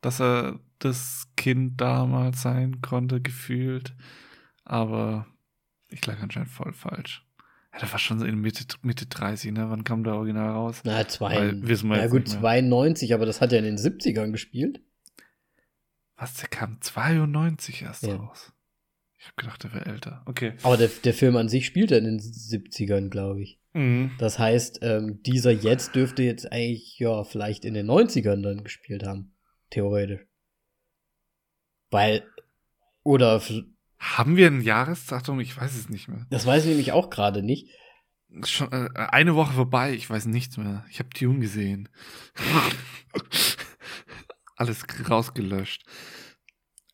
dass 0.00 0.20
er 0.20 0.58
das 0.80 1.28
Kind 1.36 1.80
damals 1.80 2.42
sein 2.42 2.80
konnte, 2.82 3.20
gefühlt. 3.20 3.94
Aber 4.64 5.28
ich 5.90 6.04
lag 6.04 6.20
anscheinend 6.20 6.50
voll 6.50 6.72
falsch. 6.72 7.24
Ja, 7.72 7.78
der 7.78 7.92
war 7.92 8.00
schon 8.00 8.18
so 8.18 8.24
in 8.24 8.40
Mitte, 8.40 8.64
Mitte 8.82 9.06
30, 9.06 9.52
ne? 9.52 9.70
Wann 9.70 9.84
kam 9.84 10.02
der 10.02 10.16
Original 10.16 10.50
raus? 10.50 10.80
Na, 10.82 11.06
zwei. 11.06 11.36
Weil, 11.36 11.68
wissen 11.68 11.88
wir 11.88 11.98
ja, 11.98 12.08
gut, 12.08 12.28
92, 12.28 13.14
aber 13.14 13.26
das 13.26 13.40
hat 13.40 13.52
er 13.52 13.60
in 13.60 13.64
den 13.64 13.78
70ern 13.78 14.32
gespielt. 14.32 14.80
Was, 16.22 16.34
der 16.34 16.48
kam 16.48 16.80
92 16.80 17.82
erst 17.82 18.04
ja. 18.04 18.14
raus? 18.14 18.52
Ich 19.18 19.26
habe 19.26 19.34
gedacht, 19.38 19.64
der 19.64 19.74
wäre 19.74 19.86
älter. 19.86 20.22
Okay. 20.26 20.52
Aber 20.62 20.76
der, 20.76 20.86
der 20.86 21.14
Film 21.14 21.34
an 21.36 21.48
sich 21.48 21.66
spielt 21.66 21.90
er 21.90 21.98
in 21.98 22.04
den 22.04 22.20
70ern, 22.20 23.08
glaube 23.08 23.42
ich. 23.42 23.58
Mhm. 23.72 24.12
Das 24.18 24.38
heißt, 24.38 24.78
ähm, 24.82 25.20
dieser 25.24 25.50
jetzt 25.50 25.96
dürfte 25.96 26.22
jetzt 26.22 26.52
eigentlich, 26.52 26.96
ja, 27.00 27.24
vielleicht 27.24 27.64
in 27.64 27.74
den 27.74 27.90
90ern 27.90 28.40
dann 28.40 28.62
gespielt 28.62 29.02
haben. 29.02 29.34
Theoretisch. 29.70 30.20
Weil, 31.90 32.22
oder 33.02 33.42
haben 33.98 34.36
wir 34.36 34.46
ein 34.46 34.60
Jahresdatum? 34.60 35.40
Ich 35.40 35.56
weiß 35.56 35.74
es 35.74 35.88
nicht 35.88 36.06
mehr. 36.06 36.24
Das 36.30 36.46
weiß 36.46 36.62
ich 36.62 36.68
nämlich 36.68 36.92
auch 36.92 37.10
gerade 37.10 37.42
nicht. 37.42 37.68
Schon 38.44 38.70
äh, 38.70 38.90
eine 38.94 39.34
Woche 39.34 39.54
vorbei, 39.54 39.92
ich 39.92 40.08
weiß 40.08 40.26
nichts 40.26 40.56
mehr. 40.56 40.84
Ich 40.88 41.00
habe 41.00 41.10
Tune 41.10 41.40
gesehen. 41.40 41.88
Alles 44.62 44.84
rausgelöscht. 45.10 45.84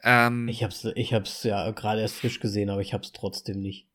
Ähm, 0.02 0.48
ich 0.48 0.64
hab's, 0.64 0.86
ich 0.94 1.12
hab's 1.12 1.42
ja 1.42 1.70
gerade 1.72 2.00
erst 2.00 2.14
frisch 2.14 2.40
gesehen, 2.40 2.70
aber 2.70 2.80
ich 2.80 2.94
hab's 2.94 3.12
trotzdem 3.12 3.60
nicht. 3.60 3.88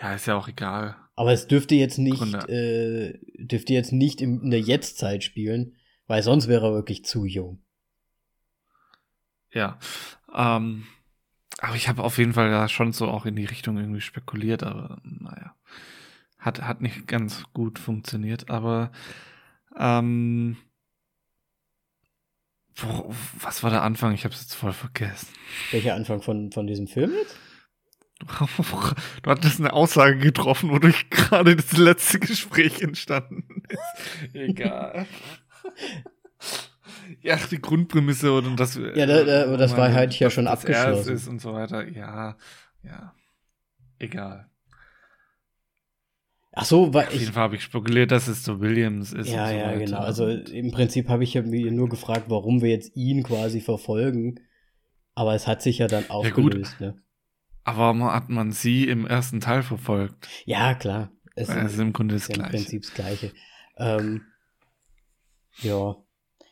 Ja, 0.00 0.14
ist 0.14 0.26
ja 0.26 0.34
auch 0.34 0.48
egal. 0.48 0.96
Aber 1.14 1.32
es 1.32 1.46
dürfte 1.46 1.74
jetzt 1.74 1.98
nicht, 1.98 2.22
äh, 2.48 3.18
dürfte 3.36 3.74
jetzt 3.74 3.92
nicht 3.92 4.22
in 4.22 4.50
der 4.50 4.62
Jetztzeit 4.62 5.22
spielen, 5.24 5.76
weil 6.06 6.22
sonst 6.22 6.48
wäre 6.48 6.68
er 6.68 6.72
wirklich 6.72 7.04
zu 7.04 7.26
jung. 7.26 7.62
Ja. 9.52 9.78
Ähm, 10.34 10.86
aber 11.58 11.76
ich 11.76 11.86
habe 11.90 12.02
auf 12.02 12.16
jeden 12.16 12.32
Fall 12.32 12.50
da 12.50 12.66
schon 12.68 12.92
so 12.92 13.08
auch 13.08 13.26
in 13.26 13.36
die 13.36 13.44
Richtung 13.44 13.76
irgendwie 13.76 14.00
spekuliert, 14.00 14.62
aber 14.62 15.02
naja. 15.02 15.54
Hat, 16.38 16.62
hat 16.62 16.80
nicht 16.80 17.06
ganz 17.06 17.44
gut 17.52 17.78
funktioniert, 17.78 18.48
aber 18.48 18.90
ähm, 19.76 20.56
wo, 22.76 23.14
was 23.40 23.62
war 23.62 23.70
der 23.70 23.82
Anfang? 23.82 24.12
Ich 24.14 24.24
habe 24.24 24.34
es 24.34 24.40
jetzt 24.40 24.54
voll 24.54 24.72
vergessen. 24.72 25.28
Welcher 25.70 25.94
Anfang 25.94 26.22
von, 26.22 26.52
von 26.52 26.66
diesem 26.66 26.86
Film 26.86 27.12
jetzt? 27.14 27.36
Du 29.22 29.30
hattest 29.30 29.60
eine 29.60 29.72
Aussage 29.72 30.18
getroffen, 30.18 30.70
wodurch 30.70 31.08
gerade 31.08 31.56
das 31.56 31.72
letzte 31.76 32.18
Gespräch 32.20 32.82
entstanden 32.82 33.62
ist. 33.68 34.34
Egal. 34.34 35.06
Ja, 37.22 37.36
die 37.50 37.60
Grundprämisse 37.60 38.32
und 38.32 38.58
das. 38.58 38.76
Ja, 38.76 39.04
da, 39.04 39.24
da, 39.24 39.56
das 39.56 39.76
war 39.76 39.92
halt 39.92 40.18
ja 40.18 40.30
schon 40.30 40.46
abgeschlossen. 40.46 41.12
ist 41.12 41.28
und 41.28 41.40
so 41.40 41.52
weiter. 41.52 41.86
Ja, 41.88 42.36
ja. 42.82 43.14
Egal. 43.98 44.49
Ach 46.52 46.64
so, 46.64 46.92
weil 46.92 47.06
Auf 47.06 47.14
jeden 47.14 47.32
Fall 47.32 47.44
habe 47.44 47.56
ich 47.56 47.62
spekuliert, 47.62 48.10
dass 48.10 48.26
es 48.26 48.44
so 48.44 48.60
Williams 48.60 49.12
ist. 49.12 49.28
Ja, 49.28 49.48
so 49.48 49.54
ja, 49.54 49.74
genau. 49.76 49.98
Also 49.98 50.28
im 50.28 50.72
Prinzip 50.72 51.08
habe 51.08 51.22
ich 51.22 51.34
ja 51.34 51.42
nur 51.42 51.88
gefragt, 51.88 52.24
warum 52.28 52.60
wir 52.60 52.70
jetzt 52.70 52.96
ihn 52.96 53.22
quasi 53.22 53.60
verfolgen. 53.60 54.40
Aber 55.14 55.34
es 55.34 55.46
hat 55.46 55.62
sich 55.62 55.78
ja 55.78 55.86
dann 55.86 56.08
aufgelöst, 56.10 56.76
ja, 56.80 56.88
ne? 56.88 56.96
Aber 57.64 58.14
hat 58.14 58.30
man 58.30 58.52
sie 58.52 58.88
im 58.88 59.06
ersten 59.06 59.40
Teil 59.40 59.62
verfolgt? 59.62 60.28
Ja, 60.44 60.74
klar. 60.74 61.12
Es 61.36 61.48
ist 61.48 61.78
im 61.78 61.92
Grunde 61.92 62.14
das 62.16 62.26
Gleiche. 62.26 62.42
Im 62.42 62.50
Prinzip 62.50 62.82
das 62.82 62.94
Gleiche. 62.94 63.32
Ähm, 63.76 64.22
ja. 65.62 65.96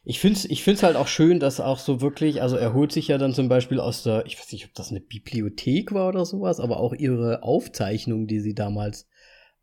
Ich 0.05 0.21
finde 0.21 0.39
es 0.39 0.45
ich 0.45 0.63
find's 0.63 0.83
halt 0.83 0.97
auch 0.97 1.09
schön, 1.09 1.41
dass 1.41 1.61
auch 1.61 1.79
so 1.79 2.01
wirklich, 2.01 2.41
also 2.41 2.57
er 2.57 2.73
holt 2.73 2.93
sich 2.93 3.09
ja 3.09 3.19
dann 3.19 3.35
zum 3.35 3.49
Beispiel 3.49 3.81
aus 3.81 4.03
der, 4.03 4.25
ich 4.27 4.39
weiß 4.39 4.53
nicht, 4.53 4.67
ob 4.67 4.75
das 4.75 4.91
eine 4.91 5.01
Bibliothek 5.01 5.93
war 5.93 6.09
oder 6.09 6.25
sowas, 6.25 6.61
aber 6.61 6.79
auch 6.79 6.95
ihre 6.95 7.43
Aufzeichnung, 7.43 8.27
die 8.27 8.41
sie 8.41 8.55
damals, 8.55 9.09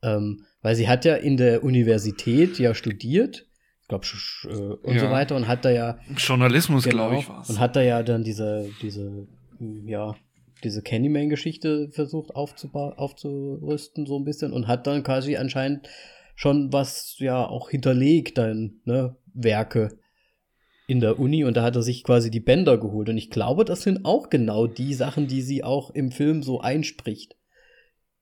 ähm, 0.06 0.46
weil 0.62 0.76
sie 0.76 0.88
hat 0.88 1.06
ja 1.06 1.16
in 1.16 1.38
der 1.38 1.64
Universität 1.64 2.60
ja 2.60 2.74
studiert, 2.74 3.46
ich 3.82 3.88
glaube, 3.88 4.06
äh, 4.46 4.88
und 4.88 4.96
ja. 4.96 5.00
so 5.00 5.10
weiter 5.12 5.36
und 5.36 5.48
hat 5.48 5.66
da 5.66 5.70
ja 5.70 6.00
Journalismus, 6.18 6.86
genau, 6.86 7.10
glaube 7.10 7.18
ich, 7.18 7.30
war's. 7.30 7.50
Und 7.50 7.60
hat 7.60 7.76
da 7.76 7.82
ja 7.82 8.02
dann 8.04 8.24
diese, 8.24 8.70
diese, 8.82 9.28
ja, 9.86 10.16
diese 10.64 10.82
Candyman-Geschichte 10.82 11.90
versucht 11.92 12.36
aufzurüsten, 12.36 14.06
so 14.06 14.18
ein 14.18 14.26
bisschen, 14.26 14.54
und 14.54 14.68
hat 14.68 14.88
dann 14.88 15.04
quasi 15.04 15.36
anscheinend 15.36 15.88
schon 16.36 16.74
was 16.74 17.16
ja 17.20 17.46
auch 17.46 17.70
hinterlegt, 17.70 18.38
dann, 18.38 18.82
ne, 18.86 19.16
Werke 19.34 19.98
in 20.88 21.00
der 21.00 21.20
Uni 21.20 21.44
und 21.44 21.58
da 21.58 21.64
hat 21.64 21.76
er 21.76 21.82
sich 21.82 22.04
quasi 22.04 22.30
die 22.30 22.40
Bänder 22.40 22.78
geholt. 22.78 23.10
Und 23.10 23.18
ich 23.18 23.30
glaube, 23.30 23.66
das 23.66 23.82
sind 23.82 24.06
auch 24.06 24.30
genau 24.30 24.68
die 24.68 24.94
Sachen, 24.94 25.28
die 25.28 25.42
sie 25.42 25.64
auch 25.64 25.90
im 25.90 26.12
Film 26.12 26.44
so 26.44 26.62
einspricht, 26.62 27.36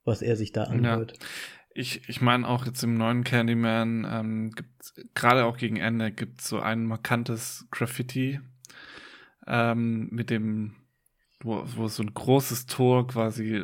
was 0.04 0.22
er 0.22 0.36
sich 0.36 0.52
da 0.52 0.64
anhört. 0.64 1.12
Ja. 1.12 1.26
Ich, 1.74 2.08
ich 2.08 2.20
meine 2.20 2.48
auch 2.48 2.66
jetzt 2.66 2.82
im 2.84 2.94
neuen 2.94 3.24
Candyman 3.24 4.06
ähm, 4.08 4.50
gibt 4.52 4.94
gerade 5.14 5.44
auch 5.44 5.56
gegen 5.56 5.76
Ende 5.76 6.12
gibt 6.12 6.40
so 6.40 6.60
ein 6.60 6.86
markantes 6.86 7.66
Graffiti 7.70 8.40
ähm, 9.46 10.08
mit 10.10 10.30
dem 10.30 10.76
wo, 11.40 11.62
wo 11.76 11.88
so 11.88 12.02
ein 12.02 12.14
großes 12.14 12.66
Tor 12.66 13.06
quasi 13.06 13.62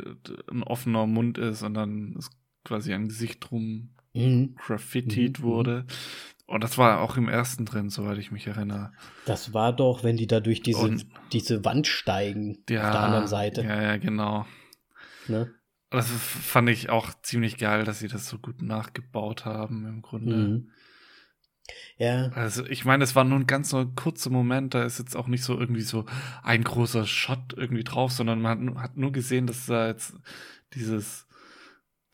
ein 0.51 0.63
offener 0.63 1.07
Mund 1.07 1.39
ist 1.39 1.63
und 1.63 1.75
dann 1.75 2.15
ist 2.19 2.31
quasi 2.65 2.93
ein 2.93 3.09
Gesicht 3.09 3.39
drum 3.49 3.91
mhm. 4.13 4.55
graffitied 4.57 5.39
mhm. 5.39 5.43
wurde. 5.43 5.87
Und 6.47 6.65
das 6.65 6.79
war 6.79 7.01
auch 7.01 7.17
im 7.17 7.29
ersten 7.29 7.65
drin, 7.65 7.91
soweit 7.91 8.19
ich 8.19 8.33
mich 8.33 8.47
erinnere. 8.47 8.93
Das 9.25 9.55
war 9.55 9.73
doch, 9.73 10.03
wenn 10.03 10.17
die 10.17 10.27
da 10.27 10.41
durch 10.41 10.63
diese, 10.63 10.81
und, 10.81 11.07
diese 11.33 11.65
Wand 11.65 11.87
steigen 11.87 12.59
ja, 12.69 12.87
auf 12.87 12.91
der 12.91 13.01
anderen 13.01 13.29
Seite. 13.29 13.63
Ja, 13.63 13.81
ja, 13.81 13.97
genau. 13.99 14.47
Ne? 15.29 15.55
Das 15.91 16.09
fand 16.09 16.69
ich 16.69 16.89
auch 16.89 17.11
ziemlich 17.23 17.59
geil, 17.59 17.85
dass 17.85 17.99
sie 17.99 18.09
das 18.09 18.29
so 18.29 18.39
gut 18.39 18.63
nachgebaut 18.63 19.45
haben, 19.45 19.87
im 19.87 20.03
Grunde. 20.03 20.37
Mhm. 20.37 20.71
Ja. 21.97 22.29
Also 22.31 22.65
ich 22.67 22.85
meine, 22.85 23.05
es 23.05 23.15
war 23.15 23.25
nur 23.25 23.39
ein 23.39 23.47
ganz 23.47 23.71
so 23.71 23.85
kurzer 23.87 24.31
Moment, 24.31 24.75
da 24.75 24.85
ist 24.85 24.99
jetzt 24.99 25.17
auch 25.17 25.27
nicht 25.27 25.45
so 25.45 25.59
irgendwie 25.59 25.83
so 25.83 26.07
ein 26.43 26.65
großer 26.65 27.07
Shot 27.07 27.55
irgendwie 27.57 27.85
drauf, 27.85 28.13
sondern 28.13 28.41
man 28.41 28.81
hat 28.81 28.97
nur 28.97 29.13
gesehen, 29.13 29.47
dass 29.47 29.67
da 29.67 29.89
jetzt 29.89 30.15
dieses, 30.75 31.27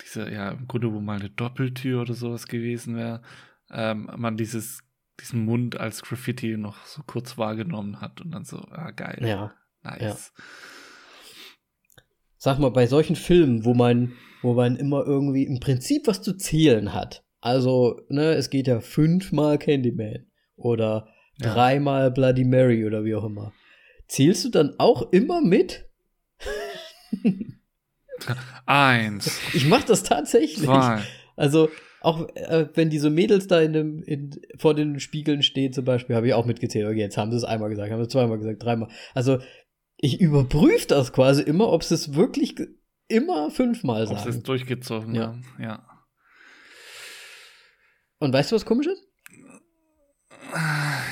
diese, 0.03 0.31
ja, 0.31 0.51
im 0.51 0.67
Grunde 0.67 0.93
wo 0.93 1.01
mal 1.01 1.21
eine 1.21 1.31
Doppeltür 1.31 2.03
oder 2.03 2.15
sowas 2.15 2.47
gewesen 2.49 2.97
wäre, 2.97 3.23
ähm, 3.71 4.11
man 4.17 4.37
dieses, 4.37 4.83
diesen 5.21 5.45
Mund 5.45 5.79
als 5.79 6.03
Graffiti 6.03 6.57
noch 6.57 6.85
so 6.85 7.03
kurz 7.07 7.39
wahrgenommen 7.39 8.01
hat 8.01 8.21
und 8.21 8.31
dann 8.33 8.45
so, 8.45 8.59
ah, 8.71 8.91
geil. 8.91 9.19
Ja. 9.21 9.55
Nice. 9.83 10.33
Ja. 10.37 10.45
Sag 12.39 12.59
mal, 12.59 12.71
bei 12.71 12.87
solchen 12.87 13.17
Filmen, 13.17 13.65
wo 13.65 13.75
man, 13.75 14.13
wo 14.43 14.55
man 14.55 14.77
immer 14.77 15.05
irgendwie 15.07 15.45
im 15.45 15.61
Prinzip 15.61 16.07
was 16.07 16.23
zu 16.23 16.37
zählen 16.37 16.93
hat. 16.93 17.25
Also, 17.41 18.01
ne, 18.09 18.35
es 18.35 18.51
geht 18.51 18.67
ja 18.67 18.81
fünfmal 18.81 19.59
Candyman 19.59 20.27
oder 20.57 21.09
ja. 21.41 21.53
dreimal 21.53 22.11
Bloody 22.11 22.45
Mary 22.45 22.85
oder 22.85 23.05
wie 23.05 23.15
auch 23.15 23.25
immer. 23.25 23.53
Zählst 24.09 24.45
du 24.45 24.49
dann 24.51 24.75
auch 24.79 25.13
immer 25.13 25.41
mit? 25.41 25.89
Eins. 28.67 29.41
Ich 29.53 29.67
mach 29.67 29.85
das 29.85 30.03
tatsächlich. 30.03 30.67
Zwei. 30.67 31.03
Also, 31.37 31.69
auch 32.01 32.29
äh, 32.35 32.69
wenn 32.75 32.91
diese 32.91 33.11
Mädels 33.11 33.47
da 33.49 33.61
in 33.61 33.73
dem, 33.73 34.03
in, 34.03 34.31
vor 34.57 34.75
den 34.75 35.01
Spiegeln 35.01 35.43
stehen, 35.43 35.73
zum 35.73 35.85
Beispiel, 35.85 36.17
habe 36.17 36.29
ich 36.29 36.35
auch 36.35 36.47
mitgezählt. 36.47 36.87
Okay, 36.87 36.99
jetzt 36.99 37.17
haben 37.17 37.31
sie 37.31 37.37
es 37.37 37.45
einmal 37.45 37.69
gesagt, 37.69 37.91
haben 37.91 37.99
sie 37.99 38.07
es 38.07 38.13
zweimal 38.13 38.39
gesagt, 38.39 38.63
dreimal. 38.63 38.89
Also, 39.15 39.39
ich 39.99 40.21
überprüfe 40.21 40.87
das 40.89 41.13
quasi 41.13 41.43
immer, 41.43 41.69
ob 41.69 41.83
sie 41.85 41.95
es 41.95 42.15
wirklich 42.15 42.57
immer 43.09 43.51
fünfmal 43.51 44.07
sagen. 44.07 44.19
Ob 44.19 44.25
sie 44.25 44.31
es 44.31 44.43
durchgezogen 44.43 45.15
ja. 45.15 45.27
haben, 45.29 45.45
ja. 45.59 45.87
Und 48.19 48.33
weißt 48.33 48.51
du, 48.53 48.57
was 48.57 48.65
komisch 48.65 48.87
ist? 48.87 49.07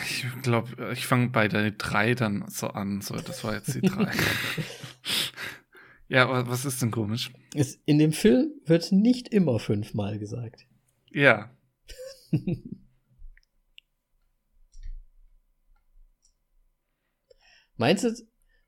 Ich 0.04 0.26
glaube, 0.42 0.92
ich 0.92 1.06
fange 1.06 1.28
bei 1.30 1.48
der 1.48 1.72
drei 1.72 2.14
dann 2.14 2.44
so 2.48 2.68
an. 2.68 3.00
So, 3.00 3.16
das 3.16 3.42
war 3.44 3.54
jetzt 3.54 3.74
die 3.74 3.82
drei. 3.82 4.12
ja, 6.08 6.24
aber 6.24 6.48
was 6.48 6.64
ist 6.64 6.80
denn 6.80 6.90
komisch? 6.90 7.32
Es, 7.54 7.74
in 7.84 7.98
dem 7.98 8.12
Film 8.12 8.52
wird 8.64 8.92
nicht 8.92 9.28
immer 9.28 9.58
fünfmal 9.58 10.18
gesagt. 10.18 10.66
Ja. 11.10 11.54
Meinst 17.76 18.04
du? 18.04 18.14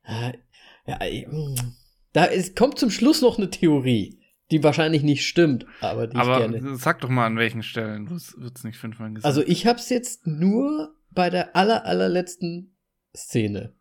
Ja, 0.07 1.01
hm. 1.01 1.75
da 2.13 2.25
ist, 2.25 2.57
kommt 2.57 2.79
zum 2.79 2.91
Schluss 2.91 3.23
noch 3.23 3.39
eine 3.39 3.51
Theorie, 3.51 4.21
die 4.51 4.63
wahrscheinlich 4.63 5.03
nicht 5.03 5.27
stimmt, 5.27 5.67
aber 5.81 6.07
die 6.07 6.17
aber 6.17 6.45
ich 6.45 6.53
gerne. 6.53 6.77
Sag 6.77 7.01
doch 7.01 7.09
mal, 7.09 7.27
an 7.27 7.37
welchen 7.37 7.63
Stellen 7.63 8.09
wird 8.09 8.57
es 8.57 8.65
nicht 8.65 8.79
fünfmal 8.79 9.13
gesagt. 9.13 9.27
Also 9.27 9.43
ich 9.43 9.67
hab's 9.67 9.89
jetzt 9.89 10.27
nur 10.27 10.95
bei 11.11 11.31
der 11.31 11.57
aller, 11.57 11.85
allerletzten 11.85 12.77
Szene. 13.17 13.75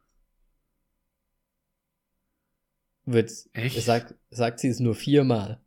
Wird's, 3.06 3.50
Echt? 3.54 3.80
Sagt, 3.84 4.16
sagt 4.32 4.60
sie 4.60 4.70
es 4.70 4.80
nur 4.80 4.96
viermal. 4.96 5.62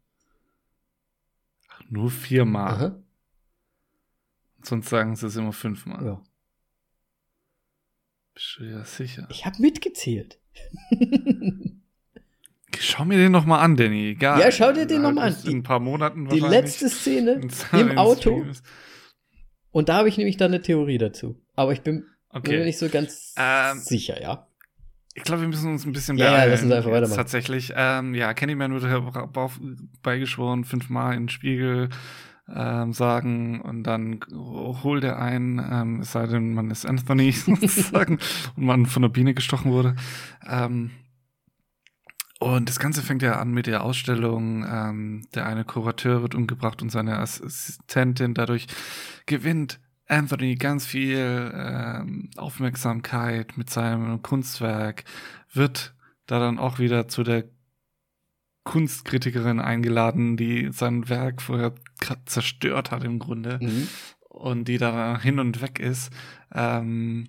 Ach, 1.69 1.83
nur 1.89 2.11
viermal? 2.11 2.75
Aha. 2.75 3.03
Sonst 4.63 4.89
sagen 4.89 5.15
sie 5.15 5.29
es 5.29 5.37
immer 5.37 5.53
fünfmal. 5.53 6.05
Ja. 6.05 6.25
Bist 8.35 8.57
du 8.59 8.65
ja 8.65 8.85
sicher? 8.85 9.29
Ich 9.31 9.47
habe 9.47 9.63
mitgezählt. 9.63 10.41
Schau 12.81 13.05
mir 13.05 13.19
den 13.19 13.33
noch 13.33 13.45
mal 13.45 13.59
an, 13.59 13.77
Danny. 13.77 14.11
Egal. 14.11 14.41
Ja, 14.41 14.53
schau 14.53 14.73
dir 14.73 14.87
den 14.87 15.03
noch 15.03 15.13
mal 15.13 15.33
an. 15.33 15.37
In 15.45 15.59
ein 15.59 15.63
paar 15.63 15.81
Monaten 15.81 16.29
Die 16.29 16.39
letzte 16.39 16.89
Szene 16.89 17.41
im 17.73 17.99
Auto. 17.99 18.47
Und 19.71 19.89
da 19.89 19.97
habe 19.97 20.09
ich 20.09 20.17
nämlich 20.17 20.37
dann 20.37 20.53
eine 20.53 20.63
Theorie 20.63 20.99
dazu. 20.99 21.41
Aber 21.57 21.73
ich 21.73 21.81
bin 21.83 22.05
okay. 22.31 22.59
mir 22.59 22.65
nicht 22.65 22.79
so 22.79 22.89
ganz 22.89 23.35
ähm, 23.37 23.79
sicher, 23.79 24.21
ja. 24.21 24.47
Ich 25.15 25.25
glaube, 25.25 25.43
wir 25.43 25.49
müssen 25.49 25.73
uns 25.73 25.85
ein 25.85 25.93
bisschen 25.93 26.17
ja, 26.17 26.39
ja, 26.39 26.45
lass 26.45 26.63
uns 26.63 26.71
einfach 26.71 26.93
weitermachen. 26.93 27.17
Tatsächlich. 27.17 27.73
Ähm, 27.75 28.15
ja, 28.15 28.33
Candyman 28.35 28.73
wurde 28.73 28.89
beigeschworen, 30.03 30.65
fünfmal 30.65 31.15
in 31.15 31.25
den 31.25 31.29
Spiegel 31.29 31.89
ähm, 32.55 32.93
sagen 32.93 33.61
und 33.61 33.83
dann 33.85 34.21
holt 34.83 35.05
er 35.05 35.19
ein, 35.19 35.65
ähm, 35.71 36.01
es 36.01 36.13
sei 36.13 36.27
denn, 36.27 36.55
man 36.55 36.71
ist 36.71 36.87
Anthony 36.87 37.33
sozusagen 37.33 38.19
und 38.57 38.65
man 38.65 38.87
von 38.87 39.03
der 39.03 39.09
Biene 39.09 39.35
gestochen 39.35 39.71
wurde. 39.71 39.97
Ähm, 40.47 40.91
und 42.41 42.69
das 42.69 42.79
Ganze 42.79 43.03
fängt 43.03 43.23
ja 43.23 43.41
an 43.41 43.51
mit 43.51 43.67
der 43.67 43.83
Ausstellung. 43.83 44.65
Ähm, 44.69 45.27
der 45.35 45.47
eine 45.47 45.65
Kurateur 45.65 46.23
wird 46.23 46.37
umgebracht 46.37 46.83
und 46.83 46.91
seine 46.91 47.19
Assistentin 47.19 48.35
dadurch 48.35 48.69
gewinnt 49.27 49.81
Anthony 50.07 50.55
ganz 50.55 50.87
viel 50.87 51.53
ähm, 51.55 52.31
Aufmerksamkeit 52.37 53.59
mit 53.59 53.71
seinem 53.71 54.23
Kunstwerk, 54.23 55.05
wird 55.53 55.95
da 56.27 56.39
dann 56.39 56.59
auch 56.59 56.79
wieder 56.79 57.09
zu 57.09 57.23
der 57.23 57.45
Kunstkritikerin 58.69 59.61
eingeladen, 59.61 60.37
die 60.37 60.69
sein 60.73 61.09
Werk 61.09 61.41
vorher 61.41 61.75
zerstört 62.27 62.91
hat 62.91 63.03
im 63.03 63.19
Grunde 63.19 63.59
mhm. 63.63 63.89
und 64.29 64.69
die 64.69 64.77
da 64.77 65.19
hin 65.19 65.39
und 65.39 65.63
weg 65.63 65.79
ist. 65.79 66.13
Ähm, 66.53 67.29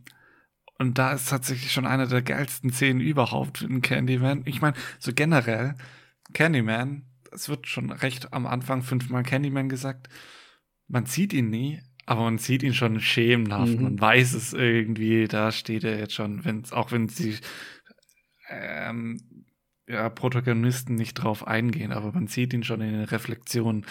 und 0.78 0.98
da 0.98 1.14
ist 1.14 1.30
tatsächlich 1.30 1.72
schon 1.72 1.88
eine 1.88 2.10
der 2.10 2.24
geilsten 2.24 2.74
Szenen 2.74 3.00
überhaupt 3.00 3.62
in 3.62 3.82
Candyman. 3.82 4.42
Ich 4.44 4.60
meine, 4.60 4.76
so 5.00 5.14
generell, 5.14 5.76
Candyman, 6.34 7.06
es 7.32 7.48
wird 7.48 7.68
schon 7.68 7.90
recht 7.90 8.34
am 8.34 8.46
Anfang 8.46 8.84
fünfmal 8.84 9.24
Candyman 9.24 9.70
gesagt. 9.70 10.10
Man 10.90 11.06
sieht 11.06 11.32
ihn 11.32 11.50
nie, 11.50 11.82
aber 12.06 12.24
man 12.24 12.38
sieht 12.38 12.64
ihn 12.64 12.74
schon 12.74 13.00
schemenhaft. 13.00 13.78
Mhm. 13.78 13.84
Man 13.84 14.02
weiß 14.02 14.34
es 14.34 14.52
irgendwie, 14.52 15.30
da 15.30 15.54
steht 15.54 15.86
er 15.86 15.98
jetzt 15.98 16.16
schon, 16.16 16.44
wenn's, 16.44 16.74
auch 16.74 16.92
wenn 16.92 17.08
sie 17.08 17.38
ähm, 18.50 19.22
ja, 19.90 20.08
Protagonisten 20.10 20.96
nicht 20.96 21.16
drauf 21.16 21.48
eingehen, 21.48 21.92
aber 21.92 22.12
man 22.12 22.28
sieht 22.28 22.54
ihn 22.54 22.64
schon 22.64 22.82
in 22.82 22.94
den 22.94 23.06
Reflexionen, 23.06 23.86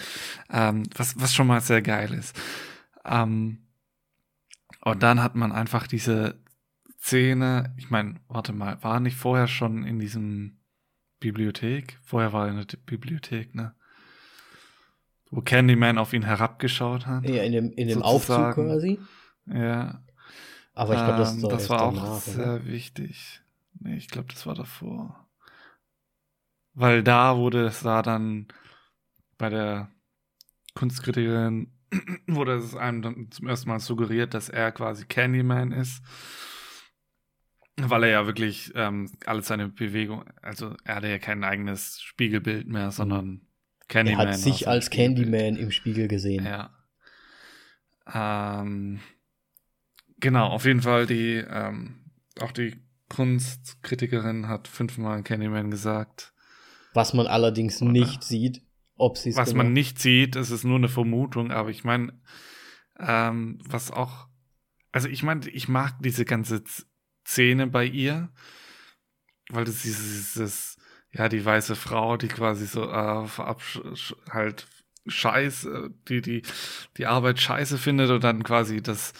ähm, 0.49 0.83
was, 0.95 1.19
was 1.19 1.35
schon 1.35 1.47
mal 1.47 1.59
sehr 1.59 1.81
geil 1.81 2.13
ist. 2.13 2.39
Ähm, 3.05 3.67
und 4.81 5.03
dann 5.03 5.21
hat 5.21 5.35
man 5.35 5.51
einfach 5.51 5.87
diese 5.87 6.39
Szene, 7.01 7.73
ich 7.77 7.89
meine, 7.89 8.15
warte 8.29 8.53
mal, 8.53 8.81
war 8.81 9.01
nicht 9.01 9.17
vorher 9.17 9.47
schon 9.47 9.83
in 9.83 9.99
diesem 9.99 10.57
Bibliothek? 11.19 11.99
Vorher 12.01 12.31
war 12.31 12.45
er 12.45 12.51
in 12.51 12.65
der 12.65 12.77
Bibliothek, 12.85 13.53
ne? 13.53 13.75
Wo 15.31 15.41
Candyman 15.41 15.97
auf 15.97 16.13
ihn 16.13 16.23
herabgeschaut 16.23 17.07
hat. 17.07 17.27
Ja, 17.27 17.43
in 17.43 17.51
dem, 17.51 17.71
in 17.73 17.89
dem 17.89 18.01
Aufzug 18.01 18.55
quasi. 18.55 18.99
Ja. 19.45 20.01
Aber 20.73 20.93
ich 20.93 21.03
glaube, 21.03 21.17
das, 21.17 21.33
ähm, 21.35 21.49
das 21.49 21.69
war 21.69 21.91
danach, 21.91 22.03
auch 22.03 22.21
sehr 22.21 22.55
oder? 22.55 22.65
wichtig. 22.65 23.41
Nee, 23.79 23.97
ich 23.97 24.07
glaube, 24.07 24.29
das 24.33 24.45
war 24.45 24.55
davor. 24.55 25.28
Weil 26.79 27.03
da 27.03 27.35
wurde 27.35 27.65
es 27.65 27.81
da 27.81 28.01
dann 28.01 28.47
bei 29.37 29.49
der 29.49 29.91
Kunstkritikerin 30.75 31.73
wurde 32.27 32.53
es 32.53 32.73
einem 32.73 33.01
dann 33.01 33.31
zum 33.31 33.49
ersten 33.49 33.67
Mal 33.67 33.81
suggeriert, 33.81 34.33
dass 34.33 34.47
er 34.47 34.71
quasi 34.71 35.05
Candyman 35.05 35.73
ist. 35.73 36.01
Weil 37.75 38.03
er 38.03 38.09
ja 38.09 38.25
wirklich 38.27 38.71
ähm, 38.75 39.11
alle 39.25 39.41
seine 39.41 39.67
Bewegung, 39.67 40.23
also 40.41 40.73
er 40.85 40.95
hatte 40.95 41.09
ja 41.09 41.19
kein 41.19 41.43
eigenes 41.43 41.99
Spiegelbild 41.99 42.69
mehr, 42.69 42.91
sondern 42.91 43.41
Candyman. 43.89 44.27
Er 44.27 44.33
hat 44.33 44.39
sich 44.39 44.65
als 44.65 44.89
Candyman 44.89 45.57
im 45.57 45.71
Spiegel 45.71 46.07
gesehen. 46.07 46.45
Ja. 46.45 46.73
Ähm, 48.13 49.01
genau, 50.21 50.47
auf 50.47 50.63
jeden 50.63 50.81
Fall 50.81 51.07
die, 51.07 51.43
ähm, 51.45 52.05
auch 52.39 52.53
die 52.53 52.77
Kunstkritikerin 53.09 54.47
hat 54.47 54.69
fünfmal 54.69 55.23
Candyman 55.23 55.71
gesagt. 55.71 56.33
Was 56.93 57.13
man 57.13 57.27
allerdings 57.27 57.81
Oder? 57.81 57.91
nicht 57.91 58.23
sieht, 58.23 58.61
ob 58.95 59.17
sie 59.17 59.29
es 59.29 59.37
Was 59.37 59.49
genau 59.49 59.63
man 59.63 59.73
nicht 59.73 59.99
sieht, 59.99 60.35
es 60.35 60.51
ist 60.51 60.63
nur 60.63 60.77
eine 60.77 60.89
Vermutung, 60.89 61.51
aber 61.51 61.69
ich 61.69 61.83
meine, 61.83 62.19
ähm, 62.99 63.59
was 63.63 63.91
auch, 63.91 64.27
also 64.91 65.07
ich 65.07 65.23
meine, 65.23 65.47
ich 65.49 65.67
mag 65.67 65.95
diese 66.01 66.25
ganze 66.25 66.63
Szene 67.25 67.67
bei 67.67 67.85
ihr, 67.85 68.29
weil 69.49 69.65
das 69.65 69.81
dieses, 69.81 70.33
dieses 70.33 70.77
ja, 71.11 71.27
die 71.29 71.43
weiße 71.43 71.75
Frau, 71.75 72.17
die 72.17 72.27
quasi 72.27 72.65
so 72.65 72.83
äh, 72.83 73.27
halt 74.29 74.67
scheiße, 75.07 75.91
die, 76.07 76.21
die, 76.21 76.41
die 76.97 77.05
Arbeit 77.05 77.39
scheiße 77.39 77.77
findet 77.77 78.11
und 78.11 78.23
dann 78.23 78.43
quasi 78.43 78.81
das 78.81 79.13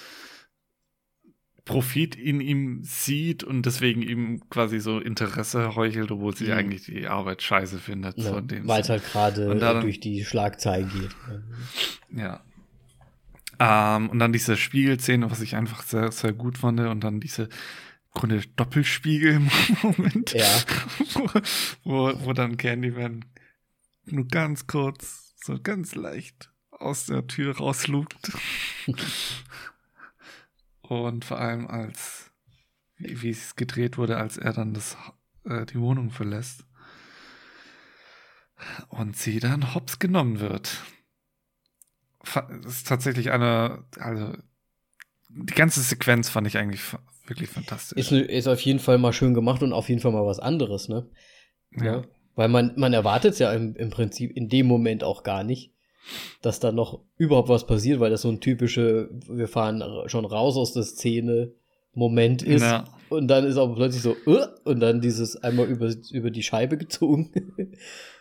Profit 1.69 2.15
in 2.15 2.41
ihm 2.41 2.79
sieht 2.83 3.43
und 3.43 3.63
deswegen 3.63 4.01
ihm 4.01 4.49
quasi 4.49 4.79
so 4.79 4.99
Interesse 4.99 5.75
heuchelt, 5.75 6.09
obwohl 6.11 6.35
sie 6.35 6.45
mhm. 6.45 6.53
eigentlich 6.53 6.85
die 6.85 7.07
Arbeit 7.07 7.43
scheiße 7.43 7.77
findet. 7.77 8.17
Ja, 8.17 8.41
Weil 8.63 8.81
es 8.81 8.89
halt 8.89 9.03
gerade 9.03 9.79
durch 9.81 9.99
die 9.99 10.25
Schlagzeilen 10.25 10.89
geht. 10.89 11.15
Ja. 12.19 12.43
Ähm, 13.59 14.09
und 14.09 14.17
dann 14.17 14.33
diese 14.33 14.57
Spiegelszene, 14.57 15.29
was 15.29 15.41
ich 15.41 15.55
einfach 15.55 15.83
sehr, 15.83 16.11
sehr 16.11 16.33
gut 16.33 16.57
fand 16.57 16.79
und 16.79 17.03
dann 17.03 17.19
diese 17.19 17.49
Grunde 18.15 18.41
Doppelspiegel 18.55 19.33
im 19.33 19.49
Moment. 19.83 20.33
Ja. 20.33 20.63
wo, 21.13 21.29
wo, 21.83 22.25
wo 22.25 22.33
dann 22.33 22.57
Candyman 22.57 23.25
nur 24.05 24.27
ganz 24.27 24.65
kurz, 24.65 25.35
so 25.43 25.59
ganz 25.61 25.93
leicht 25.93 26.49
aus 26.71 27.05
der 27.05 27.27
Tür 27.27 27.57
rauslugt. 27.57 28.31
Und 30.89 31.23
vor 31.23 31.39
allem 31.39 31.67
als, 31.67 32.31
wie 32.97 33.29
es 33.29 33.55
gedreht 33.55 33.99
wurde, 33.99 34.17
als 34.17 34.37
er 34.37 34.53
dann 34.53 34.73
das, 34.73 34.97
äh, 35.45 35.67
die 35.67 35.79
Wohnung 35.79 36.09
verlässt. 36.09 36.65
Und 38.87 39.15
sie 39.15 39.39
dann 39.39 39.75
hops 39.75 39.99
genommen 39.99 40.39
wird. 40.39 40.83
Das 42.23 42.75
ist 42.75 42.87
tatsächlich 42.87 43.31
eine, 43.31 43.85
also 43.97 44.33
die 45.29 45.53
ganze 45.53 45.81
Sequenz 45.81 46.27
fand 46.27 46.47
ich 46.47 46.57
eigentlich 46.57 46.81
wirklich 47.27 47.51
fantastisch. 47.51 47.97
Ist, 47.97 48.11
ist 48.11 48.47
auf 48.47 48.59
jeden 48.61 48.79
Fall 48.79 48.97
mal 48.97 49.13
schön 49.13 49.35
gemacht 49.35 49.61
und 49.61 49.73
auf 49.73 49.89
jeden 49.89 50.01
Fall 50.01 50.11
mal 50.11 50.25
was 50.25 50.39
anderes, 50.39 50.89
ne? 50.89 51.07
Ja. 51.71 51.83
ja. 51.85 52.01
Weil 52.33 52.47
man, 52.47 52.73
man 52.77 52.93
erwartet 52.93 53.33
es 53.33 53.39
ja 53.39 53.53
im, 53.53 53.75
im 53.75 53.91
Prinzip 53.91 54.35
in 54.35 54.49
dem 54.49 54.65
Moment 54.65 55.03
auch 55.03 55.21
gar 55.21 55.43
nicht 55.43 55.71
dass 56.41 56.59
da 56.59 56.71
noch 56.71 57.01
überhaupt 57.17 57.49
was 57.49 57.67
passiert, 57.67 57.99
weil 57.99 58.09
das 58.09 58.21
so 58.21 58.29
ein 58.29 58.39
typische, 58.39 59.09
wir 59.27 59.47
fahren 59.47 59.83
schon 60.07 60.25
raus 60.25 60.57
aus 60.57 60.73
der 60.73 60.83
Szene 60.83 61.53
Moment 61.93 62.41
ist. 62.41 62.61
Ja. 62.61 62.85
Und 63.09 63.27
dann 63.27 63.45
ist 63.45 63.57
aber 63.57 63.75
plötzlich 63.75 64.03
so, 64.03 64.15
uh, 64.27 64.45
und 64.63 64.79
dann 64.79 65.01
dieses 65.01 65.35
einmal 65.37 65.67
über, 65.67 65.91
über 66.11 66.31
die 66.31 66.43
Scheibe 66.43 66.77
gezogen. 66.77 67.31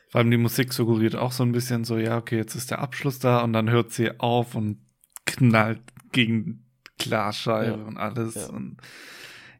Vor 0.09 0.21
allem 0.21 0.31
die 0.31 0.39
Musik 0.39 0.73
suggeriert 0.73 1.17
auch 1.17 1.33
so 1.33 1.43
ein 1.43 1.53
bisschen 1.53 1.85
so, 1.85 1.99
ja, 1.99 2.17
okay, 2.17 2.37
jetzt 2.37 2.55
ist 2.55 2.71
der 2.71 2.79
Abschluss 2.79 3.19
da 3.19 3.43
und 3.43 3.53
dann 3.53 3.71
hört 3.71 3.93
sie 3.93 4.19
auf 4.19 4.55
und 4.55 4.79
knallt 5.27 5.83
gegen 6.13 6.65
Klarscheibe 6.99 7.79
ja. 7.79 7.87
und 7.87 7.99
alles. 7.99 8.35
Ja. 8.35 8.47
Und 8.49 8.79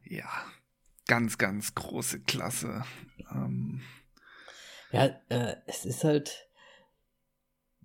ja, 0.03 0.29
ganz, 1.07 1.37
ganz 1.37 1.75
große 1.75 2.21
Klasse. 2.21 2.83
Ähm, 3.31 3.81
ja, 4.91 5.05
äh, 5.29 5.55
es 5.67 5.85
ist 5.85 6.03
halt, 6.03 6.48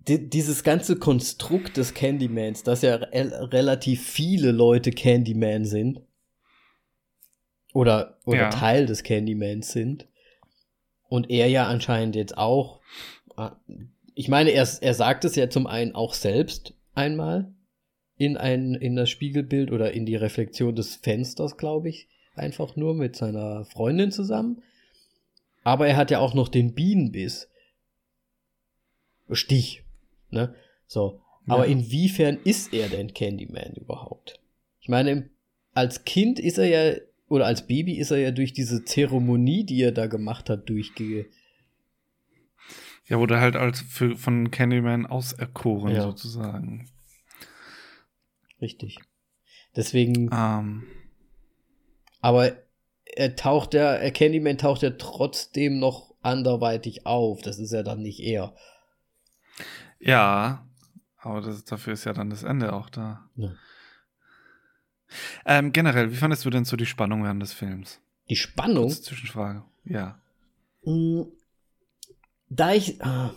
dieses 0.07 0.63
ganze 0.63 0.97
Konstrukt 0.97 1.77
des 1.77 1.93
Candymans, 1.93 2.63
dass 2.63 2.81
ja 2.81 2.95
re 2.95 3.51
relativ 3.51 4.05
viele 4.07 4.51
Leute 4.51 4.91
Candyman 4.91 5.65
sind 5.65 6.01
oder, 7.73 8.19
oder 8.25 8.37
ja. 8.37 8.49
Teil 8.49 8.85
des 8.85 9.03
Candymans 9.03 9.71
sind 9.71 10.07
und 11.07 11.29
er 11.29 11.47
ja 11.47 11.67
anscheinend 11.67 12.15
jetzt 12.15 12.37
auch, 12.37 12.81
ah, 13.35 13.55
ich 14.13 14.27
meine, 14.27 14.51
er, 14.51 14.67
er 14.81 14.93
sagt 14.93 15.25
es 15.25 15.35
ja 15.35 15.49
zum 15.49 15.67
einen 15.67 15.93
auch 15.95 16.13
selbst 16.13 16.73
einmal 16.93 17.53
in 18.17 18.37
ein, 18.37 18.75
in 18.75 18.95
das 18.95 19.09
Spiegelbild 19.09 19.71
oder 19.71 19.91
in 19.91 20.05
die 20.05 20.15
Reflexion 20.15 20.75
des 20.75 20.95
Fensters, 20.95 21.57
glaube 21.57 21.89
ich, 21.89 22.07
einfach 22.35 22.75
nur 22.75 22.93
mit 22.93 23.15
seiner 23.15 23.65
Freundin 23.65 24.11
zusammen. 24.11 24.61
Aber 25.63 25.87
er 25.87 25.97
hat 25.97 26.11
ja 26.11 26.19
auch 26.19 26.33
noch 26.33 26.47
den 26.47 26.73
Bienenbiss. 26.73 27.49
Stich, 29.31 29.84
Ne? 30.29 30.55
So. 30.87 31.21
Aber 31.47 31.65
ja. 31.67 31.73
inwiefern 31.73 32.37
ist 32.43 32.73
er 32.73 32.89
denn 32.89 33.13
Candyman 33.13 33.73
überhaupt? 33.75 34.39
Ich 34.81 34.89
meine, 34.89 35.29
als 35.73 36.05
Kind 36.05 36.39
ist 36.39 36.57
er 36.57 36.67
ja, 36.67 36.99
oder 37.27 37.45
als 37.45 37.67
Baby 37.67 37.93
ist 37.93 38.11
er 38.11 38.17
ja 38.17 38.31
durch 38.31 38.53
diese 38.53 38.83
Zeremonie, 38.83 39.63
die 39.63 39.81
er 39.81 39.91
da 39.91 40.07
gemacht 40.07 40.49
hat, 40.49 40.67
durchge. 40.69 41.27
Ja, 43.07 43.19
wurde 43.19 43.39
halt 43.39 43.55
als 43.55 43.81
für, 43.81 44.15
von 44.15 44.49
Candyman 44.49 45.05
auserkoren, 45.05 45.93
ja. 45.93 46.01
sozusagen. 46.01 46.89
Richtig. 48.61 48.97
Deswegen. 49.75 50.29
Um. 50.29 50.33
Ähm. 50.33 50.83
Aber 52.21 52.53
er 53.05 53.35
taucht 53.35 53.75
ja, 53.75 54.09
Candyman 54.09 54.57
taucht 54.57 54.81
ja 54.81 54.89
trotzdem 54.91 55.77
noch 55.77 56.15
anderweitig 56.21 57.05
auf. 57.05 57.41
Das 57.41 57.59
ist 57.59 57.71
ja 57.71 57.83
dann 57.83 58.01
nicht 58.01 58.19
er. 58.19 58.55
Ja, 59.99 60.65
aber 61.17 61.41
das, 61.41 61.63
dafür 61.63 61.93
ist 61.93 62.05
ja 62.05 62.13
dann 62.13 62.29
das 62.29 62.43
Ende 62.43 62.73
auch 62.73 62.89
da. 62.89 63.29
Ja. 63.35 63.51
Ähm, 65.45 65.71
generell, 65.71 66.11
wie 66.11 66.15
fandest 66.15 66.45
du 66.45 66.49
denn 66.49 66.65
so 66.65 66.75
die 66.75 66.85
Spannung 66.85 67.23
während 67.23 67.41
des 67.41 67.53
Films? 67.53 68.01
Die 68.29 68.35
Spannung? 68.35 68.87
Kurze 68.87 69.03
Zwischenfrage, 69.03 69.63
ja. 69.85 70.19
Hm, 70.83 71.27
da 72.49 72.73
ich. 72.73 73.01
Ah, 73.03 73.33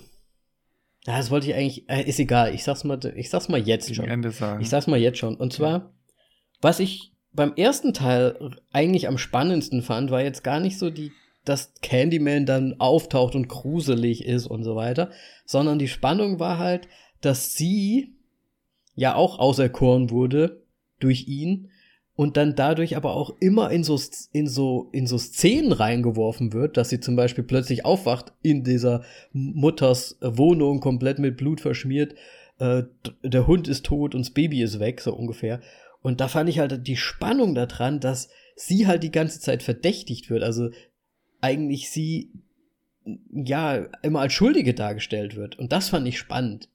das 1.04 1.30
wollte 1.30 1.46
ich 1.46 1.54
eigentlich. 1.54 1.88
Äh, 1.88 2.02
ist 2.02 2.18
egal, 2.18 2.54
ich 2.54 2.64
sag's 2.64 2.84
mal, 2.84 2.98
ich 3.16 3.30
sag's 3.30 3.48
mal 3.48 3.60
jetzt 3.60 3.94
schon. 3.94 4.06
Ende 4.06 4.30
sagen. 4.30 4.60
Ich 4.60 4.68
sag's 4.68 4.86
mal 4.86 4.98
jetzt 4.98 5.18
schon. 5.18 5.36
Und 5.36 5.52
zwar, 5.52 5.92
was 6.60 6.80
ich 6.80 7.12
beim 7.32 7.54
ersten 7.54 7.94
Teil 7.94 8.56
eigentlich 8.72 9.08
am 9.08 9.18
spannendsten 9.18 9.82
fand, 9.82 10.10
war 10.10 10.22
jetzt 10.22 10.42
gar 10.42 10.60
nicht 10.60 10.78
so 10.78 10.90
die 10.90 11.12
dass 11.44 11.72
Candyman 11.82 12.46
dann 12.46 12.76
auftaucht 12.78 13.34
und 13.34 13.48
gruselig 13.48 14.24
ist 14.24 14.46
und 14.46 14.64
so 14.64 14.76
weiter, 14.76 15.10
sondern 15.46 15.78
die 15.78 15.88
Spannung 15.88 16.38
war 16.38 16.58
halt, 16.58 16.88
dass 17.20 17.54
sie 17.54 18.14
ja 18.94 19.14
auch 19.14 19.38
auserkoren 19.38 20.10
wurde 20.10 20.62
durch 21.00 21.28
ihn 21.28 21.70
und 22.18 22.36
dann 22.36 22.56
dadurch 22.56 22.96
aber 22.96 23.14
auch 23.14 23.36
immer 23.38 23.70
in 23.70 23.84
so, 23.84 23.96
in 24.32 24.48
so, 24.48 24.88
in 24.90 25.06
so 25.06 25.18
Szenen 25.18 25.70
reingeworfen 25.70 26.52
wird, 26.52 26.76
dass 26.76 26.88
sie 26.88 26.98
zum 26.98 27.14
Beispiel 27.14 27.44
plötzlich 27.44 27.84
aufwacht 27.84 28.32
in 28.42 28.64
dieser 28.64 29.04
Mutters 29.32 30.18
Wohnung, 30.20 30.80
komplett 30.80 31.20
mit 31.20 31.36
Blut 31.36 31.60
verschmiert, 31.60 32.16
äh, 32.58 32.82
der 33.22 33.46
Hund 33.46 33.68
ist 33.68 33.86
tot 33.86 34.16
und 34.16 34.26
das 34.26 34.34
Baby 34.34 34.62
ist 34.62 34.80
weg, 34.80 35.00
so 35.00 35.14
ungefähr. 35.14 35.60
Und 36.02 36.20
da 36.20 36.26
fand 36.26 36.48
ich 36.48 36.58
halt 36.58 36.86
die 36.88 36.96
Spannung 36.96 37.54
daran, 37.54 38.00
dass 38.00 38.28
sie 38.56 38.88
halt 38.88 39.04
die 39.04 39.12
ganze 39.12 39.40
Zeit 39.40 39.62
verdächtigt 39.62 40.30
wird. 40.30 40.42
Also 40.42 40.70
eigentlich 41.40 41.90
sie 41.90 42.32
ja 43.32 43.86
immer 44.02 44.20
als 44.20 44.32
Schuldige 44.32 44.74
dargestellt 44.74 45.36
wird. 45.36 45.58
Und 45.58 45.72
das 45.72 45.88
fand 45.88 46.06
ich 46.06 46.18
spannend. 46.18 46.68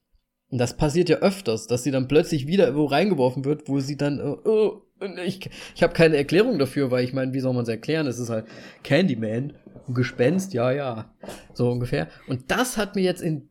Und 0.50 0.58
das 0.60 0.78
passiert 0.78 1.10
ja 1.10 1.18
öfters, 1.18 1.68
dass 1.68 1.84
sie 1.84 1.92
dann 1.92 2.08
plötzlich 2.08 2.48
wieder 2.48 2.66
irgendwo 2.66 2.86
reingeworfen 2.86 3.46
wird, 3.46 3.68
wo 3.68 3.80
sie 3.80 3.98
dann, 3.98 4.20
äh, 4.20 4.48
oh, 4.48 4.82
ich, 5.26 5.50
ich 5.76 5.84
habe 5.84 5.94
keine 5.94 6.16
Erklärung 6.16 6.60
dafür, 6.60 6.92
weil 6.92 7.04
ich 7.04 7.14
meine, 7.14 7.34
wie 7.34 7.40
soll 7.40 7.54
man 7.54 7.64
es 7.64 7.70
erklären? 7.70 8.08
Es 8.08 8.20
ist 8.20 8.30
halt 8.30 8.46
Candyman, 8.84 9.54
ein 9.88 9.94
Gespenst, 9.94 10.54
ja, 10.54 10.72
ja, 10.72 11.14
so 11.54 11.70
ungefähr. 11.70 12.08
Und 12.28 12.52
das 12.52 12.78
hat 12.78 12.96
mir 12.96 13.02
jetzt 13.02 13.22
in 13.22 13.50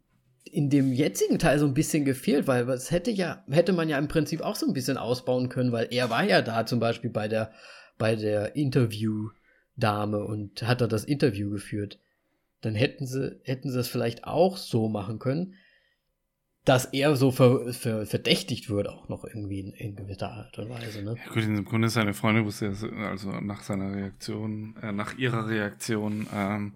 in 0.52 0.68
dem 0.68 0.92
jetzigen 0.92 1.38
Teil 1.38 1.58
so 1.58 1.66
ein 1.66 1.72
bisschen 1.72 2.04
gefehlt, 2.04 2.46
weil 2.46 2.68
es 2.68 2.90
hätte 2.90 3.10
ja, 3.10 3.42
hätte 3.50 3.72
man 3.72 3.88
ja 3.88 3.96
im 3.96 4.08
Prinzip 4.08 4.42
auch 4.42 4.54
so 4.54 4.66
ein 4.66 4.74
bisschen 4.74 4.98
ausbauen 4.98 5.48
können, 5.48 5.72
weil 5.72 5.88
er 5.90 6.10
war 6.10 6.24
ja 6.24 6.42
da 6.42 6.66
zum 6.66 6.78
Beispiel 6.78 7.08
bei 7.08 7.26
der, 7.26 7.52
bei 7.96 8.16
der 8.16 8.54
Interview, 8.54 9.30
Dame 9.76 10.24
und 10.24 10.62
hat 10.62 10.80
da 10.80 10.86
das 10.86 11.04
Interview 11.04 11.50
geführt. 11.50 11.98
Dann 12.60 12.74
hätten 12.74 13.06
sie, 13.06 13.40
hätten 13.44 13.70
sie 13.70 13.80
es 13.80 13.88
vielleicht 13.88 14.24
auch 14.24 14.56
so 14.56 14.88
machen 14.88 15.18
können, 15.18 15.54
dass 16.64 16.84
er 16.86 17.16
so 17.16 17.32
ver, 17.32 17.72
ver, 17.72 18.06
verdächtigt 18.06 18.70
wird, 18.70 18.88
auch 18.88 19.08
noch 19.08 19.24
irgendwie 19.24 19.60
in, 19.60 19.72
in 19.72 19.96
gewisser 19.96 20.30
Art 20.30 20.58
und 20.58 20.68
Weise. 20.68 21.02
Ne? 21.02 21.16
Ja, 21.16 21.32
gut, 21.32 21.42
im 21.42 21.64
Grunde 21.64 21.88
seine 21.88 22.14
Freundin 22.14 22.44
wusste 22.44 22.66
ja, 22.66 23.10
also 23.10 23.32
nach 23.40 23.62
seiner 23.62 23.92
Reaktion, 23.92 24.76
äh, 24.80 24.92
nach 24.92 25.18
ihrer 25.18 25.48
Reaktion, 25.48 26.28
ähm, 26.32 26.74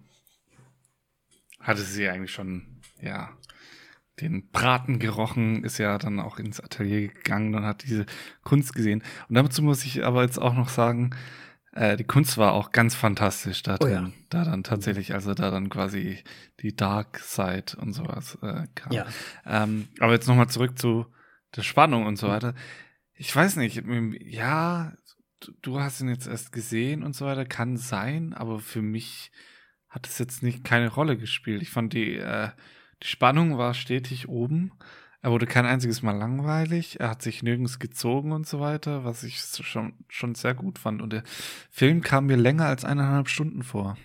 hatte 1.61 1.83
sie 1.83 2.09
eigentlich 2.09 2.33
schon, 2.33 2.81
ja, 3.01 3.31
den 4.21 4.49
Braten 4.49 4.99
gerochen, 4.99 5.63
ist 5.63 5.79
ja 5.79 5.99
dann 5.99 6.21
auch 6.21 6.39
ins 6.39 6.61
Atelier 6.61 7.09
gegangen 7.09 7.55
und 7.55 7.65
hat 7.65 7.83
diese 7.83 8.07
Kunst 8.43 8.75
gesehen. 8.75 9.03
Und 9.29 9.35
dazu 9.35 9.63
muss 9.63 9.85
ich 9.85 10.05
aber 10.05 10.23
jetzt 10.23 10.41
auch 10.41 10.55
noch 10.55 10.69
sagen, 10.69 11.11
äh, 11.77 11.97
die 11.97 12.05
Kunst 12.05 12.39
war 12.39 12.53
auch 12.53 12.73
ganz 12.73 12.95
fantastisch 12.95 13.63
da 13.63 13.77
drin. 13.79 13.89
Oh 13.91 14.07
ja. 14.09 14.13
Da 14.31 14.45
dann 14.45 14.65
tatsächlich, 14.65 15.15
also 15.15 15.35
da 15.35 15.51
dann 15.51 15.69
quasi 15.71 16.23
die 16.61 16.75
Dark 16.75 17.19
Side 17.21 17.77
und 17.81 17.93
sowas 17.93 18.39
äh, 18.43 18.67
kam. 18.75 18.93
Ja. 18.93 19.07
Ähm, 19.45 19.89
aber 20.01 20.13
jetzt 20.13 20.27
nochmal 20.27 20.49
zurück 20.49 20.79
zu 20.79 21.07
der 21.55 21.63
Spannung 21.63 22.07
und 22.07 22.17
so 22.17 22.29
weiter. 22.29 22.55
Ich 23.15 23.35
weiß 23.35 23.57
nicht, 23.57 23.83
ja, 24.21 24.93
du- 25.41 25.53
du 25.63 25.81
hast 25.81 26.01
ihn 26.01 26.09
jetzt 26.09 26.27
erst 26.27 26.53
gesehen 26.53 27.03
und 27.03 27.15
so 27.15 27.25
weiter, 27.25 27.45
kann 27.47 27.77
sein, 27.77 28.35
aber 28.35 28.59
für 28.61 28.83
mich 28.83 29.31
hat 29.89 30.07
es 30.07 30.19
jetzt 30.19 30.43
nicht 30.43 30.65
keine 30.65 30.89
Rolle 30.93 31.17
gespielt. 31.17 31.63
Ich 31.63 31.71
fand 31.71 31.93
die, 31.95 32.17
äh, 32.17 32.51
die 33.03 33.07
Spannung 33.07 33.57
war 33.57 33.73
stetig 33.75 34.29
oben. 34.29 34.73
Er 35.27 35.33
wurde 35.33 35.49
kein 35.49 35.67
einziges 35.67 36.03
Mal 36.03 36.17
langweilig. 36.17 37.01
Er 37.01 37.11
hat 37.11 37.21
sich 37.21 37.43
nirgends 37.43 37.81
gezogen 37.81 38.31
und 38.31 38.47
so 38.47 38.61
weiter, 38.61 39.05
was 39.05 39.25
ich 39.25 39.41
schon, 39.41 39.95
schon 40.09 40.37
sehr 40.37 40.55
gut 40.55 40.79
fand. 40.79 41.03
Und 41.03 41.13
der 41.13 41.25
Film 41.69 42.01
kam 42.01 42.27
mir 42.27 42.37
länger 42.37 42.67
als 42.67 42.85
eineinhalb 42.85 43.29
Stunden 43.29 43.65
vor. 43.65 43.99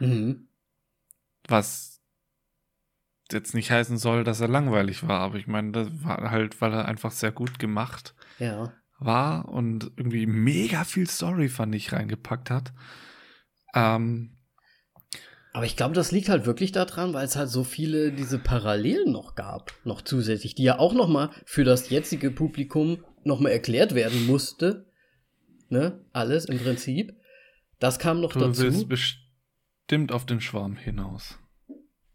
Mhm. 0.00 0.48
Was 1.46 2.00
jetzt 3.30 3.54
nicht 3.54 3.70
heißen 3.70 3.96
soll, 3.96 4.24
dass 4.24 4.40
er 4.40 4.48
langweilig 4.48 5.06
war, 5.06 5.20
aber 5.20 5.36
ich 5.36 5.46
meine, 5.46 5.70
das 5.70 5.88
war 6.02 6.32
halt, 6.32 6.60
weil 6.60 6.72
er 6.72 6.86
einfach 6.86 7.12
sehr 7.12 7.30
gut 7.30 7.60
gemacht 7.60 8.16
Ja. 8.40 8.72
war 8.98 9.48
und 9.48 9.92
irgendwie 9.94 10.26
mega 10.26 10.82
viel 10.82 11.08
Story, 11.08 11.48
fand 11.48 11.76
ich, 11.76 11.92
reingepackt 11.92 12.50
hat. 12.50 12.72
Ähm, 13.72 14.36
Aber 15.52 15.66
ich 15.66 15.76
glaube, 15.76 15.94
das 15.94 16.12
liegt 16.12 16.28
halt 16.28 16.46
wirklich 16.46 16.70
daran, 16.72 17.12
weil 17.12 17.24
es 17.24 17.36
halt 17.36 17.48
so 17.48 17.64
viele 17.64 18.12
diese 18.12 18.38
Parallelen 18.38 19.10
noch 19.10 19.34
gab, 19.34 19.72
noch 19.84 20.02
zusätzlich, 20.02 20.54
die 20.54 20.62
ja 20.62 20.78
auch 20.78 20.94
noch 20.94 21.08
mal 21.08 21.30
für 21.44 21.64
das 21.64 21.90
jetzige 21.90 22.30
Publikum 22.30 23.04
noch 23.24 23.40
mal 23.40 23.50
erklärt 23.50 23.94
werden 23.94 24.26
musste. 24.26 24.86
Ne? 25.68 26.04
Alles 26.12 26.44
im 26.44 26.58
Prinzip. 26.58 27.14
Das 27.80 27.98
kam 27.98 28.20
noch 28.20 28.32
du 28.32 28.40
dazu. 28.40 28.62
willst 28.62 28.88
bestimmt 28.88 30.12
auf 30.12 30.24
den 30.24 30.40
Schwarm 30.40 30.76
hinaus. 30.76 31.38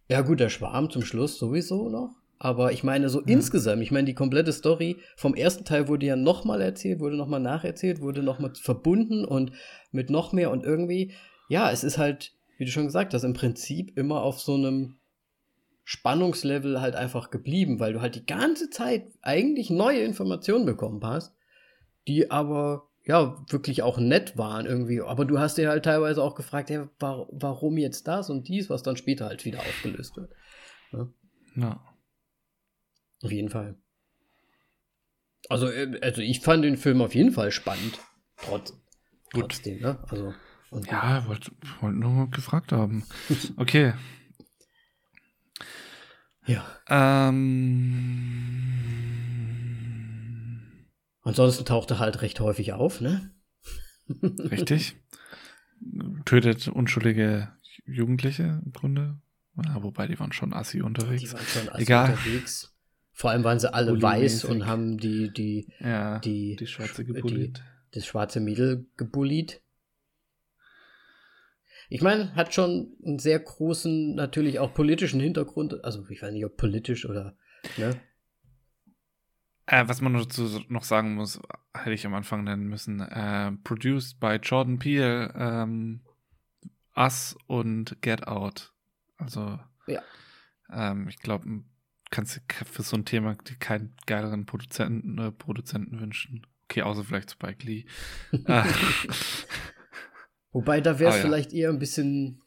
Ja 0.07 0.21
gut, 0.21 0.39
der 0.39 0.49
Schwarm 0.49 0.89
zum 0.89 1.03
Schluss 1.03 1.37
sowieso 1.37 1.89
noch. 1.89 2.15
Aber 2.37 2.71
ich 2.71 2.83
meine 2.83 3.09
so 3.09 3.19
Ja. 3.21 3.25
insgesamt, 3.27 3.81
ich 3.81 3.91
meine 3.91 4.05
die 4.05 4.13
komplette 4.13 4.53
Story 4.53 4.97
vom 5.15 5.35
ersten 5.35 5.65
Teil 5.65 5.87
wurde 5.87 6.05
ja 6.05 6.15
noch 6.15 6.45
mal 6.45 6.61
erzählt, 6.61 6.99
wurde 6.99 7.15
noch 7.17 7.27
mal 7.27 7.39
nacherzählt, 7.39 8.01
wurde 8.01 8.21
noch 8.23 8.39
mal 8.39 8.53
verbunden 8.55 9.25
und 9.25 9.51
mit 9.91 10.09
noch 10.09 10.31
mehr 10.33 10.51
und 10.51 10.63
irgendwie, 10.63 11.13
ja, 11.49 11.71
es 11.71 11.83
ist 11.83 11.97
halt, 11.97 12.33
wie 12.57 12.65
du 12.65 12.71
schon 12.71 12.85
gesagt 12.85 13.13
hast, 13.13 13.23
im 13.23 13.33
Prinzip 13.33 13.97
immer 13.97 14.21
auf 14.21 14.39
so 14.39 14.55
einem 14.55 14.97
Spannungslevel 15.83 16.81
halt 16.81 16.95
einfach 16.95 17.29
geblieben, 17.29 17.79
weil 17.79 17.93
du 17.93 18.01
halt 18.01 18.15
die 18.15 18.25
ganze 18.25 18.69
Zeit 18.69 19.07
eigentlich 19.21 19.69
neue 19.69 20.01
Informationen 20.01 20.65
bekommen 20.65 21.01
hast, 21.03 21.35
die 22.07 22.31
aber 22.31 22.89
ja 23.05 23.43
wirklich 23.49 23.83
auch 23.83 23.99
nett 23.99 24.37
waren 24.37 24.65
irgendwie. 24.65 25.01
Aber 25.01 25.25
du 25.25 25.39
hast 25.39 25.57
dir 25.57 25.69
halt 25.69 25.85
teilweise 25.85 26.23
auch 26.23 26.35
gefragt, 26.35 26.69
ja, 26.69 26.89
wa 26.99 27.27
warum 27.31 27.77
jetzt 27.77 28.07
das 28.07 28.29
und 28.29 28.47
dies, 28.47 28.69
was 28.69 28.83
dann 28.83 28.97
später 28.97 29.25
halt 29.27 29.45
wieder 29.45 29.59
aufgelöst 29.59 30.17
wird. 30.17 30.31
Ja. 31.55 31.83
Auf 33.23 33.31
jeden 33.31 33.49
Fall. 33.49 33.75
Also, 35.49 35.69
äh, 35.69 35.99
also 36.01 36.21
ich 36.21 36.41
fand 36.41 36.65
den 36.65 36.77
Film 36.77 37.01
auf 37.01 37.15
jeden 37.15 37.31
Fall 37.31 37.51
spannend. 37.51 37.99
Trotz, 38.37 38.71
Gut. 39.31 39.51
trotzdem, 39.51 39.81
ne? 39.81 40.03
Also, 40.09 40.33
und 40.75 40.87
Ja, 40.87 41.25
wollte 41.27 41.51
wollt 41.81 41.95
nur 41.95 42.11
mal 42.11 42.27
gefragt 42.29 42.71
haben. 42.71 43.03
Okay. 43.57 43.93
ja. 46.45 46.63
Ähm, 49.35 50.61
Ansonsten 51.21 51.65
taucht 51.65 51.89
er 51.91 51.99
halt 51.99 52.21
recht 52.21 52.39
häufig 52.39 52.73
auf, 52.73 53.01
ne? 53.01 53.31
richtig. 54.21 54.95
Tötet 56.25 56.67
unschuldige 56.67 57.51
Jugendliche 57.85 58.61
im 58.63 58.71
Grunde. 58.71 59.17
Ja, 59.65 59.81
wobei 59.81 60.07
die 60.07 60.19
waren 60.19 60.31
schon 60.33 60.53
assi 60.53 60.77
Die 60.77 60.83
unterwegs. 60.83 61.33
waren 61.33 61.45
schon 61.45 61.69
assi 61.69 61.81
Egal. 61.83 62.11
unterwegs. 62.11 62.71
Vor 63.13 63.31
allem 63.31 63.43
waren 63.43 63.59
sie 63.59 63.73
alle 63.73 63.99
weiß 64.01 64.43
und 64.45 64.65
haben 64.67 64.97
die, 64.97 65.31
die, 65.33 65.67
Ja, 65.79 66.19
die, 66.19 66.55
die 66.57 66.67
schwarze 66.67 67.03
die- 67.05 67.13
gebullied. 67.13 67.63
das 67.91 68.05
schwarze 68.05 68.39
Mädel 68.41 68.85
gebullied. 68.97 69.61
Ich 71.89 72.01
meine, 72.01 72.33
hat 72.35 72.53
schon 72.53 72.95
einen 73.05 73.19
sehr 73.19 73.39
großen, 73.39 74.15
natürlich 74.15 74.59
auch 74.59 74.73
politischen 74.73 75.19
Hintergrund. 75.19 75.83
Also, 75.83 76.05
ich 76.09 76.21
weiß 76.21 76.31
nicht, 76.31 76.45
ob 76.45 76.57
politisch 76.57 77.05
oder, 77.07 77.37
ne? 77.77 77.99
Äh, 79.67 79.87
was 79.87 80.01
man 80.01 80.13
dazu 80.13 80.61
noch 80.69 80.83
sagen 80.83 81.15
muss, 81.15 81.41
hätte 81.73 81.93
ich 81.93 82.05
am 82.05 82.13
Anfang 82.13 82.43
nennen 82.43 82.67
müssen. 82.67 82.99
Äh, 83.01 83.51
produced 83.63 84.19
by 84.19 84.35
Jordan 84.41 84.77
Peele, 84.79 85.33
ähm, 85.35 86.01
Us 86.95 87.35
und 87.47 88.01
Get 88.01 88.27
Out. 88.27 88.73
Also, 89.17 89.59
Ja. 89.87 90.01
ähm, 90.71 91.07
ich 91.07 91.17
glaube, 91.17 91.63
kannst 92.11 92.37
du 92.37 92.41
für 92.65 92.83
so 92.83 92.95
ein 92.95 93.05
Thema 93.05 93.35
keinen 93.59 93.95
geileren 94.05 94.45
Produzenten, 94.45 95.17
äh, 95.17 95.31
Produzenten 95.31 95.99
wünschen. 95.99 96.45
Okay, 96.65 96.83
außer 96.83 97.03
vielleicht 97.03 97.31
Spike 97.31 97.65
Lee. 97.65 97.85
Wobei, 100.55 100.79
da 100.79 100.99
wäre 100.99 101.09
es 101.09 101.15
Ah, 101.15 101.17
ja. 101.17 101.23
vielleicht 101.25 101.51
eher 101.51 101.67
ein 101.69 101.79
bisschen 101.79 102.41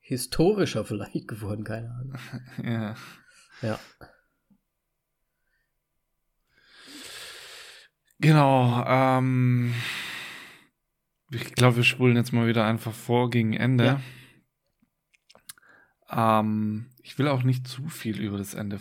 historischer 0.00 0.84
vielleicht 0.84 1.26
geworden, 1.28 1.64
keine 1.64 1.90
Ahnung. 1.90 2.14
ja. 2.62 2.94
Ja. 3.62 3.80
Genau, 8.18 8.84
ähm, 8.86 9.74
ich 11.30 11.54
glaube, 11.54 11.76
wir 11.76 11.84
spulen 11.84 12.16
jetzt 12.16 12.32
mal 12.32 12.46
wieder 12.46 12.66
einfach 12.66 12.92
vor 12.92 13.30
gegen 13.30 13.54
Ende. 13.54 14.00
Ähm, 16.10 16.90
ich 17.02 17.18
will 17.18 17.28
auch 17.28 17.42
nicht 17.42 17.66
zu 17.66 17.88
viel 17.88 18.20
über 18.20 18.38
das 18.38 18.54
Ende 18.54 18.78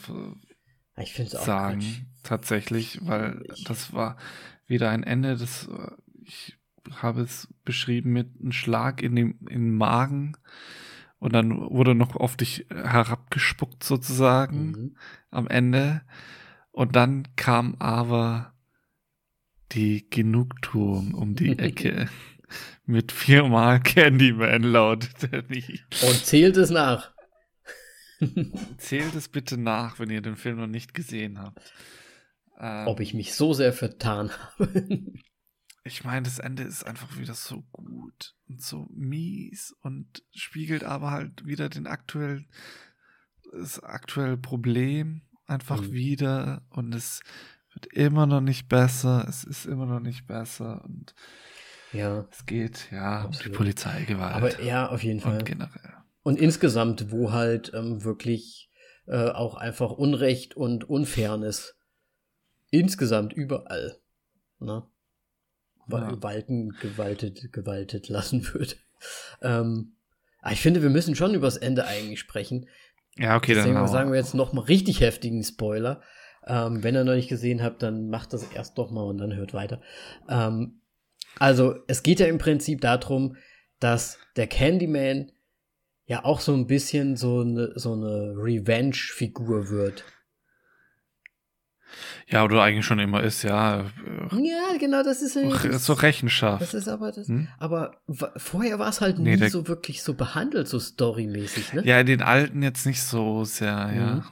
Ich 0.97 1.19
auch 1.21 1.45
sagen, 1.45 1.79
Quatsch. 1.79 2.01
tatsächlich, 2.23 2.99
weil 3.07 3.43
Ich- 3.53 3.63
das 3.63 3.93
war 3.93 4.17
wieder 4.67 4.89
ein 4.89 5.03
Ende, 5.03 5.35
das 5.37 5.67
äh, 5.67 5.91
ich 6.21 6.57
habe 7.01 7.21
es 7.21 7.47
beschrieben 7.65 8.11
mit 8.13 8.29
einem 8.39 8.51
Schlag 8.51 9.01
in 9.01 9.15
den, 9.15 9.39
in 9.49 9.65
den 9.65 9.75
Magen 9.75 10.37
und 11.19 11.33
dann 11.33 11.57
wurde 11.57 11.95
noch 11.95 12.15
auf 12.15 12.35
dich 12.37 12.65
herabgespuckt 12.69 13.83
sozusagen 13.83 14.71
Mhm. 14.71 14.97
am 15.31 15.47
Ende. 15.47 16.01
Und 16.71 16.95
dann 16.95 17.27
kam 17.35 17.75
aber 17.79 18.53
die 19.71 20.09
Genugtuung 20.09 21.13
um 21.13 21.35
die 21.35 21.57
Ecke. 21.57 22.09
Mit 22.85 23.11
viermal 23.11 23.79
Candyman 23.81 24.63
laut 24.63 25.07
Danny. 25.21 25.79
Und 26.01 26.25
zählt 26.25 26.57
es 26.57 26.69
nach. 26.69 27.11
Zählt 28.77 29.15
es 29.15 29.29
bitte 29.29 29.57
nach, 29.57 29.99
wenn 29.99 30.09
ihr 30.09 30.21
den 30.21 30.35
Film 30.35 30.57
noch 30.57 30.67
nicht 30.67 30.93
gesehen 30.93 31.39
habt. 31.39 31.73
Ähm, 32.59 32.87
Ob 32.87 32.99
ich 32.99 33.13
mich 33.13 33.33
so 33.33 33.53
sehr 33.53 33.73
vertan 33.73 34.29
habe. 34.31 35.13
Ich 35.85 36.03
meine, 36.05 36.23
das 36.23 36.39
Ende 36.39 36.63
ist 36.63 36.85
einfach 36.85 37.17
wieder 37.17 37.33
so 37.33 37.61
gut 37.71 38.35
und 38.47 38.61
so 38.61 38.87
mies 38.93 39.75
und 39.81 40.23
spiegelt 40.33 40.83
aber 40.83 41.11
halt 41.11 41.45
wieder 41.45 41.67
den 41.69 41.87
aktuellen, 41.87 42.47
das 43.51 43.81
aktuelle 43.83 44.37
Problem 44.37 45.23
einfach 45.45 45.81
Mhm. 45.81 45.91
wieder 45.91 46.65
und 46.69 46.95
es 46.95 47.21
wird 47.73 47.87
immer 47.87 48.25
noch 48.25 48.39
nicht 48.41 48.69
besser, 48.69 49.25
es 49.27 49.43
ist 49.43 49.65
immer 49.65 49.85
noch 49.85 49.99
nicht 49.99 50.25
besser 50.25 50.83
und 50.85 51.13
ja. 51.91 52.27
es 52.31 52.45
geht, 52.45 52.89
ja, 52.91 53.25
um 53.25 53.31
die 53.31 53.37
Absolut. 53.37 53.57
Polizeigewalt 53.57 54.35
Aber 54.35 54.61
ja, 54.63 54.87
auf 54.89 55.03
jeden 55.03 55.19
Fall. 55.19 55.39
und 55.39 55.45
generell. 55.45 55.93
Und 56.23 56.39
insgesamt, 56.39 57.11
wo 57.11 57.31
halt 57.33 57.73
ähm, 57.73 58.03
wirklich 58.05 58.69
äh, 59.05 59.29
auch 59.29 59.55
einfach 59.55 59.91
Unrecht 59.91 60.55
und 60.55 60.85
Unfairness 60.89 61.75
insgesamt 62.71 63.33
überall 63.33 63.99
ne, 64.59 64.87
Ja. 65.89 66.23
walten, 66.23 66.69
gewaltet, 66.81 67.51
gewaltet 67.51 68.09
lassen 68.09 68.47
wird. 68.53 68.77
Ähm, 69.41 69.93
aber 70.41 70.53
ich 70.53 70.61
finde, 70.61 70.81
wir 70.81 70.89
müssen 70.89 71.15
schon 71.15 71.33
übers 71.33 71.57
Ende 71.57 71.85
eigentlich 71.85 72.19
sprechen. 72.19 72.67
Ja, 73.17 73.35
okay, 73.37 73.53
dann 73.53 73.63
Deswegen 73.65 73.79
hau- 73.79 73.87
sagen 73.87 74.11
wir 74.11 74.17
jetzt 74.19 74.33
noch 74.33 74.53
mal 74.53 74.61
richtig 74.61 75.01
heftigen 75.01 75.43
Spoiler. 75.43 76.01
Ähm, 76.45 76.83
wenn 76.83 76.95
ihr 76.95 77.03
noch 77.05 77.13
nicht 77.15 77.29
gesehen 77.29 77.63
habt, 77.63 77.81
dann 77.83 78.09
macht 78.09 78.33
das 78.33 78.43
erst 78.51 78.77
doch 78.77 78.91
mal 78.91 79.03
und 79.03 79.17
dann 79.19 79.33
hört 79.35 79.53
weiter. 79.53 79.81
Ähm, 80.27 80.81
also, 81.39 81.75
es 81.87 82.03
geht 82.03 82.19
ja 82.19 82.25
im 82.27 82.37
Prinzip 82.37 82.81
darum, 82.81 83.37
dass 83.79 84.17
der 84.35 84.47
Candyman 84.47 85.31
ja 86.05 86.25
auch 86.25 86.41
so 86.41 86.53
ein 86.53 86.67
bisschen 86.67 87.15
so 87.15 87.39
eine, 87.41 87.71
so 87.79 87.93
eine 87.93 88.33
Revenge-Figur 88.37 89.69
wird. 89.69 90.03
Ja, 92.27 92.43
oder 92.43 92.61
eigentlich 92.63 92.85
schon 92.85 92.99
immer 92.99 93.21
ist, 93.21 93.43
ja. 93.43 93.85
Ja, 94.31 94.77
genau, 94.79 95.03
das 95.03 95.21
ist 95.21 95.35
ja. 95.35 95.77
So 95.77 95.93
Rechenschaft. 95.93 96.61
das 96.61 96.73
ist 96.73 96.87
aber 96.87 97.11
das. 97.11 97.27
Hm? 97.27 97.47
Aber 97.59 97.97
vorher 98.37 98.79
war 98.79 98.89
es 98.89 99.01
halt 99.01 99.19
Nee, 99.19 99.35
nie 99.35 99.49
so 99.49 99.67
wirklich 99.67 100.03
so 100.03 100.13
behandelt, 100.13 100.67
so 100.67 100.79
storymäßig, 100.79 101.73
ne? 101.73 101.85
Ja, 101.85 101.99
in 101.99 102.07
den 102.07 102.21
alten 102.21 102.63
jetzt 102.63 102.85
nicht 102.85 103.01
so 103.01 103.43
sehr, 103.43 103.91
ja. 103.95 104.15
Mhm. 104.15 104.23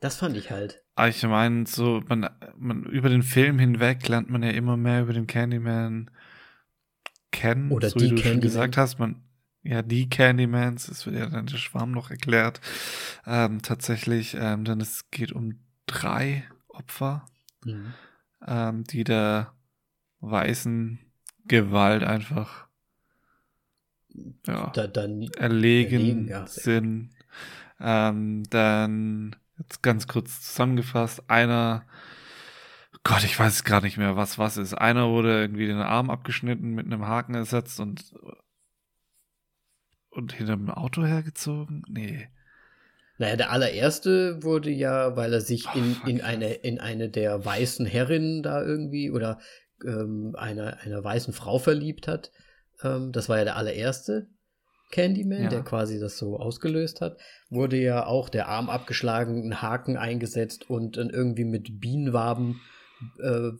Das 0.00 0.16
fand 0.16 0.36
ich 0.36 0.50
halt. 0.50 0.82
Aber 0.94 1.08
ich 1.08 1.22
meine, 1.22 1.66
so, 1.66 2.02
man, 2.08 2.28
man, 2.56 2.84
über 2.84 3.08
den 3.08 3.22
Film 3.22 3.58
hinweg 3.58 4.06
lernt 4.08 4.30
man 4.30 4.42
ja 4.42 4.50
immer 4.50 4.76
mehr 4.76 5.02
über 5.02 5.12
den 5.12 5.26
Candyman 5.26 6.10
kennen. 7.32 7.70
Oder 7.70 7.90
so 7.90 7.98
die 7.98 8.06
wie 8.06 8.10
du 8.10 8.16
schon 8.18 8.40
gesagt 8.40 8.76
hast, 8.76 8.98
man, 8.98 9.22
ja, 9.62 9.82
die 9.82 10.08
Candymans, 10.08 10.86
das 10.86 11.06
wird 11.06 11.16
ja 11.16 11.26
dann 11.26 11.46
der 11.46 11.56
Schwarm 11.56 11.90
noch 11.90 12.10
erklärt. 12.10 12.60
Ähm, 13.26 13.62
tatsächlich, 13.62 14.36
ähm, 14.38 14.64
denn 14.64 14.80
es 14.80 15.10
geht 15.10 15.32
um 15.32 15.58
drei 15.86 16.44
Opfer, 16.76 17.26
Mhm. 17.64 17.94
ähm, 18.46 18.84
die 18.84 19.04
der 19.04 19.52
weißen 20.20 20.98
Gewalt 21.46 22.04
einfach 22.04 22.66
ja, 24.46 24.70
da, 24.70 24.86
dann 24.86 25.22
erlegen, 25.36 25.92
erlegen, 25.92 26.28
ja. 26.28 26.46
sind. 26.46 27.10
Ähm, 27.78 28.44
dann, 28.48 29.36
jetzt 29.58 29.82
ganz 29.82 30.06
kurz 30.06 30.40
zusammengefasst, 30.42 31.28
einer, 31.28 31.84
Gott, 33.04 33.24
ich 33.24 33.38
weiß 33.38 33.64
gerade 33.64 33.86
nicht 33.86 33.98
mehr, 33.98 34.16
was 34.16 34.38
was 34.38 34.56
ist. 34.56 34.74
Einer 34.74 35.08
wurde 35.10 35.40
irgendwie 35.40 35.66
den 35.66 35.76
Arm 35.78 36.10
abgeschnitten, 36.10 36.70
mit 36.70 36.86
einem 36.86 37.06
Haken 37.06 37.34
ersetzt 37.34 37.78
und, 37.78 38.14
und 40.10 40.32
hinter 40.32 40.56
dem 40.56 40.70
Auto 40.70 41.04
hergezogen? 41.04 41.82
Nee. 41.88 42.28
Naja, 43.18 43.36
der 43.36 43.50
allererste 43.50 44.42
wurde 44.42 44.70
ja, 44.70 45.16
weil 45.16 45.32
er 45.32 45.40
sich 45.40 45.66
Oh, 45.74 46.06
in, 46.08 46.20
eine, 46.20 46.52
in 46.54 46.78
eine 46.80 47.08
der 47.08 47.44
weißen 47.44 47.86
Herrinnen 47.86 48.42
da 48.42 48.62
irgendwie 48.62 49.10
oder 49.10 49.38
ähm, 49.84 50.34
einer, 50.36 50.78
einer 50.80 51.02
weißen 51.02 51.32
Frau 51.32 51.58
verliebt 51.58 52.08
hat. 52.08 52.30
Ähm, 52.82 53.12
das 53.12 53.28
war 53.28 53.38
ja 53.38 53.44
der 53.44 53.56
allererste 53.56 54.28
Candyman, 54.92 55.44
Ja. 55.44 55.48
der 55.48 55.62
quasi 55.62 55.98
das 55.98 56.16
so 56.18 56.36
ausgelöst 56.38 57.00
hat. 57.00 57.18
Wurde 57.50 57.76
ja 57.76 58.06
auch 58.06 58.28
der 58.28 58.48
Arm 58.48 58.68
abgeschlagen, 58.70 59.48
ein 59.48 59.62
Haken 59.62 59.96
eingesetzt 59.96 60.68
und 60.70 60.96
dann 60.96 61.10
irgendwie 61.10 61.44
mit 61.44 61.80
Bienenwaben 61.80 62.60
äh, 63.22 63.50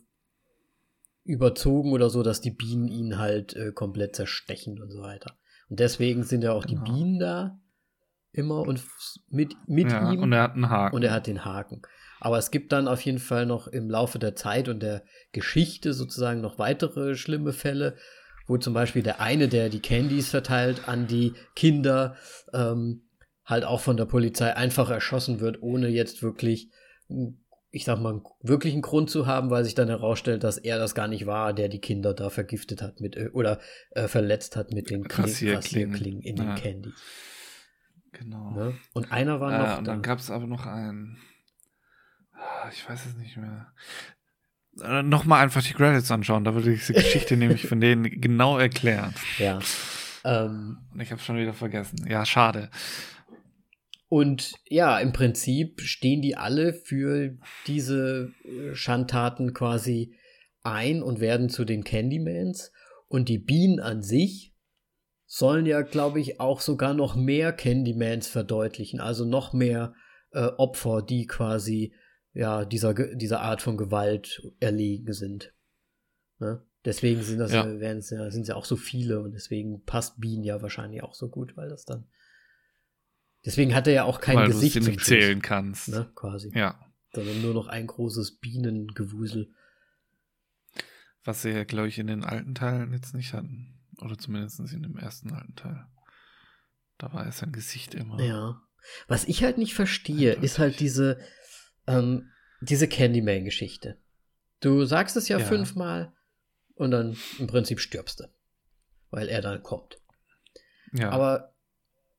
überzogen 1.24 1.92
oder 1.92 2.10
so, 2.10 2.22
dass 2.22 2.40
die 2.40 2.52
Bienen 2.52 2.88
ihn 2.88 3.18
halt 3.18 3.54
äh, 3.56 3.72
komplett 3.72 4.14
zerstechen 4.16 4.80
und 4.80 4.90
so 4.90 5.02
weiter. 5.02 5.36
Und 5.68 5.80
deswegen 5.80 6.22
sind 6.22 6.42
ja 6.42 6.52
auch 6.52 6.64
Genau. 6.66 6.84
die 6.84 6.90
Bienen 6.92 7.18
da 7.18 7.58
immer 8.36 8.60
und 8.62 8.82
mit, 9.28 9.54
mit 9.66 9.90
ja, 9.92 10.10
ihm 10.12 10.20
und 10.22 10.32
er 10.32 10.42
hat 10.42 10.54
einen 10.54 10.70
Haken. 10.70 10.94
und 10.96 11.02
er 11.02 11.12
hat 11.12 11.26
den 11.26 11.44
Haken. 11.44 11.82
Aber 12.20 12.38
es 12.38 12.50
gibt 12.50 12.72
dann 12.72 12.88
auf 12.88 13.00
jeden 13.02 13.18
Fall 13.18 13.46
noch 13.46 13.66
im 13.68 13.90
Laufe 13.90 14.18
der 14.18 14.34
Zeit 14.34 14.68
und 14.68 14.82
der 14.82 15.02
Geschichte 15.32 15.92
sozusagen 15.92 16.40
noch 16.40 16.58
weitere 16.58 17.14
schlimme 17.14 17.52
Fälle, 17.52 17.96
wo 18.46 18.56
zum 18.56 18.72
Beispiel 18.74 19.02
der 19.02 19.20
eine, 19.20 19.48
der 19.48 19.68
die 19.68 19.80
Candies 19.80 20.28
verteilt 20.30 20.88
an 20.88 21.06
die 21.06 21.34
Kinder, 21.54 22.16
ähm, 22.54 23.02
halt 23.44 23.64
auch 23.64 23.80
von 23.80 23.96
der 23.96 24.06
Polizei 24.06 24.54
einfach 24.56 24.88
erschossen 24.90 25.40
wird, 25.40 25.62
ohne 25.62 25.88
jetzt 25.88 26.22
wirklich, 26.22 26.70
ich 27.70 27.84
sag 27.84 28.00
mal, 28.00 28.22
wirklich 28.40 28.72
einen 28.72 28.82
Grund 28.82 29.10
zu 29.10 29.26
haben, 29.26 29.50
weil 29.50 29.64
sich 29.64 29.74
dann 29.74 29.88
herausstellt, 29.88 30.42
dass 30.42 30.58
er 30.58 30.78
das 30.78 30.94
gar 30.94 31.08
nicht 31.08 31.26
war, 31.26 31.52
der 31.52 31.68
die 31.68 31.80
Kinder 31.80 32.14
da 32.14 32.30
vergiftet 32.30 32.82
hat 32.82 33.00
mit 33.00 33.16
äh, 33.16 33.28
oder 33.32 33.60
äh, 33.90 34.08
verletzt 34.08 34.56
hat 34.56 34.72
mit 34.72 34.90
den 34.90 35.04
Kling-. 35.04 35.26
Rasierklingen 35.54 36.22
in 36.22 36.36
Ja. 36.38 36.44
den 36.44 36.54
Candies. 36.54 36.94
Genau. 38.18 38.50
Ne? 38.52 38.74
Und 38.92 39.12
einer 39.12 39.40
war 39.40 39.50
noch 39.58 39.74
Äh, 39.74 39.78
und 39.78 39.84
dann 39.86 40.02
da. 40.02 40.08
gab 40.08 40.18
es 40.18 40.30
aber 40.30 40.46
noch 40.46 40.66
einen. 40.66 41.18
Ah, 42.32 42.68
Ich 42.72 42.88
weiß 42.88 43.06
es 43.06 43.16
nicht 43.16 43.36
mehr. 43.36 43.72
Äh, 44.82 45.02
Nochmal 45.02 45.42
einfach 45.42 45.62
die 45.62 45.72
Credits 45.72 46.10
anschauen, 46.10 46.44
da 46.44 46.54
würde 46.54 46.72
ich 46.72 46.80
diese 46.80 46.92
Geschichte 46.94 47.36
nämlich 47.36 47.66
von 47.66 47.80
denen 47.80 48.04
genau 48.20 48.58
erklären. 48.58 49.14
Ja. 49.38 49.58
Ähm, 50.24 50.78
Und 50.92 51.00
ich 51.00 51.10
habe 51.12 51.20
schon 51.22 51.36
wieder 51.38 51.54
vergessen. 51.54 52.06
Ja, 52.08 52.26
schade. 52.26 52.70
Und 54.08 54.52
ja, 54.68 54.98
im 55.00 55.12
Prinzip 55.12 55.80
stehen 55.80 56.22
die 56.22 56.36
alle 56.36 56.72
für 56.74 57.36
diese 57.66 58.32
äh, 58.44 58.74
Schandtaten 58.74 59.52
quasi 59.52 60.14
ein 60.62 61.02
und 61.02 61.20
werden 61.20 61.48
zu 61.48 61.64
den 61.64 61.82
Candymans. 61.84 62.72
Und 63.08 63.28
die 63.28 63.38
Bienen 63.38 63.80
an 63.80 64.02
sich 64.02 64.52
sollen 65.26 65.66
ja, 65.66 65.82
glaube 65.82 66.20
ich, 66.20 66.40
auch 66.40 66.60
sogar 66.60 66.94
noch 66.94 67.16
mehr 67.16 67.52
Candymans 67.52 68.28
verdeutlichen. 68.28 69.00
Also 69.00 69.24
noch 69.24 69.52
mehr 69.52 69.94
äh, 70.32 70.46
Opfer, 70.56 71.02
die 71.02 71.26
quasi 71.26 71.92
ja 72.32 72.64
dieser, 72.64 72.94
dieser 72.94 73.40
Art 73.40 73.62
von 73.62 73.76
Gewalt 73.76 74.42
erlegen 74.60 75.12
sind. 75.12 75.52
Ne? 76.38 76.62
Deswegen 76.84 77.22
sind 77.22 77.38
das 77.38 77.52
Ja. 77.52 77.66
ja. 77.66 77.80
werden 77.80 77.98
es 77.98 78.10
ja, 78.10 78.30
sind 78.30 78.42
es 78.42 78.48
ja 78.48 78.54
auch 78.54 78.64
so 78.64 78.76
viele 78.76 79.20
und 79.20 79.32
deswegen 79.32 79.82
passt 79.84 80.20
Bienen 80.20 80.44
ja 80.44 80.62
wahrscheinlich 80.62 81.02
auch 81.02 81.14
so 81.14 81.28
gut, 81.28 81.56
weil 81.56 81.68
das 81.68 81.84
dann. 81.84 82.06
Deswegen 83.44 83.74
hat 83.74 83.86
er 83.86 83.92
ja 83.92 84.04
auch 84.04 84.20
kein 84.20 84.36
weil 84.36 84.46
du 84.46 84.52
Gesicht 84.52 84.74
sie 84.74 84.80
zum 84.80 84.90
nicht 84.90 85.00
Schluss, 85.00 85.08
zählen 85.08 85.42
kannst. 85.42 85.88
ne, 85.88 86.10
quasi. 86.14 86.52
Ja. 86.54 86.78
Sondern 87.12 87.42
nur 87.42 87.54
noch 87.54 87.66
ein 87.68 87.86
großes 87.86 88.38
Bienengewusel. 88.38 89.52
Was 91.24 91.42
sie 91.42 91.50
ja, 91.50 91.64
glaube 91.64 91.88
ich, 91.88 91.98
in 91.98 92.06
den 92.06 92.22
alten 92.22 92.54
Teilen 92.54 92.92
jetzt 92.92 93.14
nicht 93.14 93.32
hatten. 93.32 93.75
Oder 94.00 94.18
zumindest 94.18 94.60
in 94.60 94.82
dem 94.82 94.96
ersten 94.96 95.32
alten 95.32 95.54
Teil. 95.56 95.86
Da 96.98 97.12
war 97.12 97.26
es 97.26 97.38
sein 97.38 97.52
Gesicht 97.52 97.94
immer. 97.94 98.20
Ja. 98.22 98.62
Was 99.08 99.24
ich 99.24 99.42
halt 99.42 99.58
nicht 99.58 99.74
verstehe, 99.74 100.30
Eindeutig. 100.30 100.42
ist 100.44 100.58
halt 100.58 100.80
diese, 100.80 101.18
ähm, 101.86 102.30
diese 102.60 102.88
Candyman-Geschichte. 102.88 103.98
Du 104.60 104.84
sagst 104.84 105.16
es 105.16 105.28
ja, 105.28 105.38
Ja. 105.38 105.44
fünfmal 105.44 106.12
und 106.74 106.90
dann 106.90 107.16
im 107.38 107.46
Prinzip 107.46 107.80
stirbst 107.80 108.20
du. 108.20 108.24
Weil 109.10 109.28
er 109.28 109.40
dann 109.42 109.62
kommt. 109.62 109.98
Ja. 110.92 111.10
Aber 111.10 111.54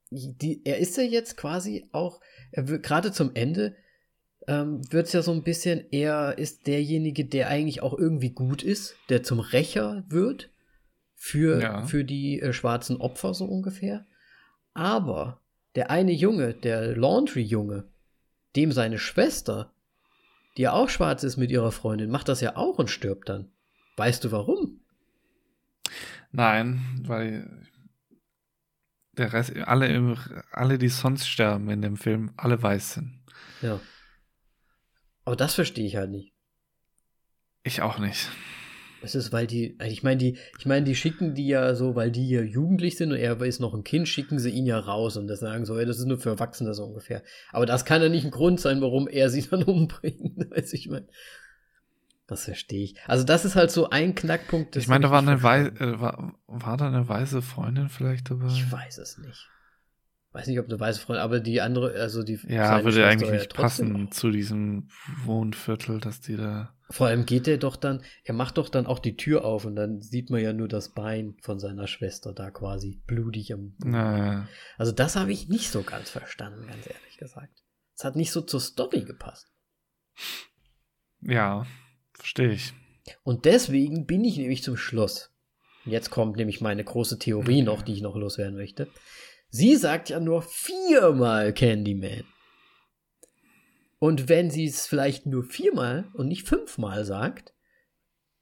die, 0.10 0.62
er 0.66 0.78
ist 0.78 0.98
ja 0.98 1.04
jetzt 1.04 1.38
quasi 1.38 1.90
auch, 1.91 2.22
er 2.52 2.64
gerade 2.64 3.12
zum 3.12 3.36
Ende, 3.36 3.76
ähm, 4.48 4.82
wird 4.91 5.08
es 5.08 5.14
ja 5.14 5.22
so 5.22 5.32
ein 5.34 5.44
bisschen, 5.44 5.86
er 5.91 6.38
ist 6.38 6.68
derjenige, 6.68 7.26
der 7.26 7.49
eigentlich 7.49 7.82
auch 7.82 7.98
irgendwie 7.98 8.30
gut 8.30 8.64
ist, 8.64 8.95
der 9.10 9.24
zum 9.24 9.40
Rächer 9.40 10.06
wird 10.08 10.49
für, 11.19 11.60
Ja. 11.61 11.85
für 11.85 12.06
die 12.06 12.39
äh, 12.39 12.53
schwarzen 12.53 12.98
Opfer 12.98 13.34
so 13.34 13.44
ungefähr. 13.45 14.06
Aber 14.73 15.41
der 15.76 15.89
eine 15.89 16.14
Junge, 16.14 16.53
der 16.53 16.95
Laundry-Junge, 16.95 17.84
dem 18.56 18.72
seine 18.72 18.99
Schwester, 18.99 19.73
die 20.56 20.61
ja 20.64 20.72
auch 20.73 20.89
schwarz 20.89 21.23
ist 21.23 21.35
mit 21.38 21.52
ihrer 21.52 21.72
Freundin, 21.72 22.10
macht 22.10 22.30
das 22.30 22.39
ja 22.41 22.56
auch 22.56 22.77
und 22.77 22.89
stirbt 22.89 23.27
dann. 23.30 23.52
Weißt 23.98 24.23
du 24.23 24.31
warum? 24.31 24.80
Nein, 26.31 26.81
weil 27.03 27.68
der 29.14 29.34
Rest, 29.34 29.56
alle, 29.57 29.88
im, 29.88 30.15
alle, 30.52 30.77
die 30.77 30.89
sonst 30.89 31.27
sterben 31.27 31.69
in 31.69 31.81
dem 31.81 31.98
Film, 31.98 32.31
alle 32.38 32.61
weiß 32.61 32.94
sind. 32.95 33.19
Ja. 33.61 33.80
Aber 35.26 35.35
das 35.35 35.56
verstehe 35.56 35.85
ich 35.88 35.95
halt 35.95 36.11
nicht. 36.11 36.34
Ich 37.64 37.81
auch 37.81 37.98
nicht. 37.98 38.30
Es 39.02 39.15
ist, 39.15 39.32
weil 39.32 39.48
die, 39.48 39.76
also 39.80 39.91
ich 39.91 40.03
meine, 40.03 40.18
die, 40.18 40.38
ich 40.57 40.65
meine, 40.65 40.86
die 40.86 40.95
schicken 40.95 41.36
die 41.36 41.48
ja 41.48 41.76
so, 41.76 41.95
weil 41.95 42.11
die 42.11 42.30
ja 42.30 42.41
jugendlich 42.41 42.98
sind 42.98 43.11
und 43.11 43.18
er 43.18 43.40
ist 43.41 43.60
noch 43.60 43.74
ein 43.74 43.84
Kind, 43.84 44.07
schicken 44.07 44.40
sie 44.40 44.49
ihn 44.49 44.65
ja 44.65 44.80
raus 44.80 45.18
und 45.18 45.28
das 45.28 45.40
sagen 45.40 45.65
so, 45.65 45.78
ja, 45.78 45.86
das 45.86 45.99
ist 45.99 46.06
nur 46.06 46.18
für 46.18 46.30
Erwachsene 46.30 46.74
so 46.74 46.86
ungefähr. 46.86 47.24
Aber 47.52 47.65
das 47.65 47.86
kann 47.86 48.02
ja 48.02 48.10
nicht 48.10 48.26
ein 48.26 48.32
Grund 48.32 48.60
sein, 48.60 48.82
warum 48.82 49.07
er 49.07 49.30
sie 49.30 49.41
dann 49.49 49.64
umbringt. 49.64 50.52
Weiß 50.52 50.74
ich 50.74 50.90
meine. 50.90 51.07
Das 52.28 52.44
verstehe 52.44 52.84
ich. 52.84 52.95
Also 53.07 53.24
das 53.24 53.45
ist 53.45 53.56
halt 53.56 53.72
so 53.72 53.90
ein 53.90 54.14
Knackpunkt. 54.14 54.76
das 54.76 54.84
ich 54.84 54.90
meine, 54.90 55.03
da 55.03 55.11
war 55.11 55.19
eine 55.19 55.44
Wei 55.44 55.68
äh, 55.68 55.99
war, 56.02 56.34
war 56.48 56.76
da 56.76 56.88
eine 56.88 57.07
weiße 57.07 57.41
Freundin 57.41 57.88
vielleicht 57.88 58.30
dabei? 58.30 58.48
Ich 58.48 58.69
weiß 58.69 58.98
es 58.98 59.18
nicht. 59.18 59.48
Weiß 60.38 60.46
nicht, 60.46 60.60
ob 60.60 60.68
eine 60.68 60.80
weiße 60.80 61.00
Freundin, 61.00 61.24
aber 61.24 61.40
die 61.40 61.62
andere, 61.62 62.00
also 62.00 62.22
die. 62.22 62.40
ja, 62.48 62.84
würde 62.84 62.92
Schwester 62.92 63.08
eigentlich 63.08 63.32
nicht 63.32 63.54
passen 63.56 64.06
auch. 64.06 64.10
zu 64.12 64.30
diesem 64.30 64.88
Wohnviertel, 65.26 66.00
dass 66.00 66.22
die 66.22 66.38
da. 66.38 66.76
Vor 66.92 67.08
allem 67.08 67.26
geht 67.26 67.48
er 67.48 67.58
doch 67.58 67.76
dann, 67.76 68.04
er 68.24 68.36
macht 68.36 68.60
doch 68.60 68.70
dann 68.70 68.86
auch 68.86 69.00
die 69.00 69.18
Tür 69.18 69.44
auf 69.44 69.66
und 69.66 69.76
dann 69.76 70.00
sieht 70.00 70.30
man 70.30 70.40
ja 70.40 70.54
nur 70.54 70.68
das 70.68 70.90
Bein 70.90 71.38
von 71.42 71.58
seiner 71.58 71.88
Schwester 71.88 72.34
da 72.34 72.52
quasi 72.52 73.02
blutig 73.08 73.52
am. 73.52 73.74
Naja. 73.80 74.48
Also 74.78 74.92
das 74.92 75.16
habe 75.16 75.32
ich 75.32 75.50
nicht 75.50 75.72
so 75.72 75.82
ganz 75.82 76.12
verstanden, 76.12 76.68
ganz 76.68 76.86
ehrlich 76.86 77.18
gesagt. 77.18 77.64
Es 77.96 78.04
hat 78.04 78.16
nicht 78.16 78.32
so 78.32 78.42
zur 78.42 78.60
Story 78.60 79.02
gepasst. 79.02 79.52
Ja, 81.20 81.66
verstehe 82.14 82.52
ich. 82.52 82.76
Und 83.24 83.46
deswegen 83.46 84.06
bin 84.06 84.24
ich 84.24 84.38
nämlich 84.38 84.62
zum 84.62 84.78
Schluss. 84.78 85.34
Jetzt 85.84 86.12
kommt 86.12 86.38
nämlich 86.38 86.62
meine 86.62 86.84
große 86.84 87.18
Theorie 87.18 87.64
noch, 87.64 87.82
die 87.82 87.94
ich 87.94 88.02
noch 88.02 88.16
loswerden 88.16 88.56
möchte. 88.56 88.88
Sie 89.58 89.76
sagt 89.76 90.10
ja 90.10 90.20
nur 90.20 90.44
viermal 90.44 91.52
Candyman. 91.52 92.26
Und 93.98 94.30
wenn 94.30 94.52
sie 94.52 94.66
es 94.66 94.86
vielleicht 94.86 95.26
nur 95.26 95.44
viermal 95.44 96.12
und 96.14 96.28
nicht 96.28 96.48
fünfmal 96.48 97.06
sagt, 97.06 97.56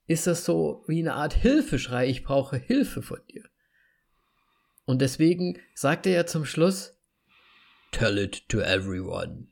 ist 0.08 0.28
das 0.28 0.44
so 0.44 0.84
wie 0.88 1.00
eine 1.00 1.14
Art 1.14 1.34
Hilfeschrei, 1.34 2.10
ich 2.10 2.26
brauche 2.26 2.58
Hilfe 2.58 3.02
von 3.02 3.20
dir. 3.32 3.46
Und 4.84 5.02
deswegen 5.02 5.58
sagt 5.74 6.06
er 6.06 6.12
ja 6.12 6.26
zum 6.26 6.44
Schluss, 6.44 7.00
tell 7.94 8.18
it 8.18 8.50
to 8.50 8.60
everyone. 8.60 9.48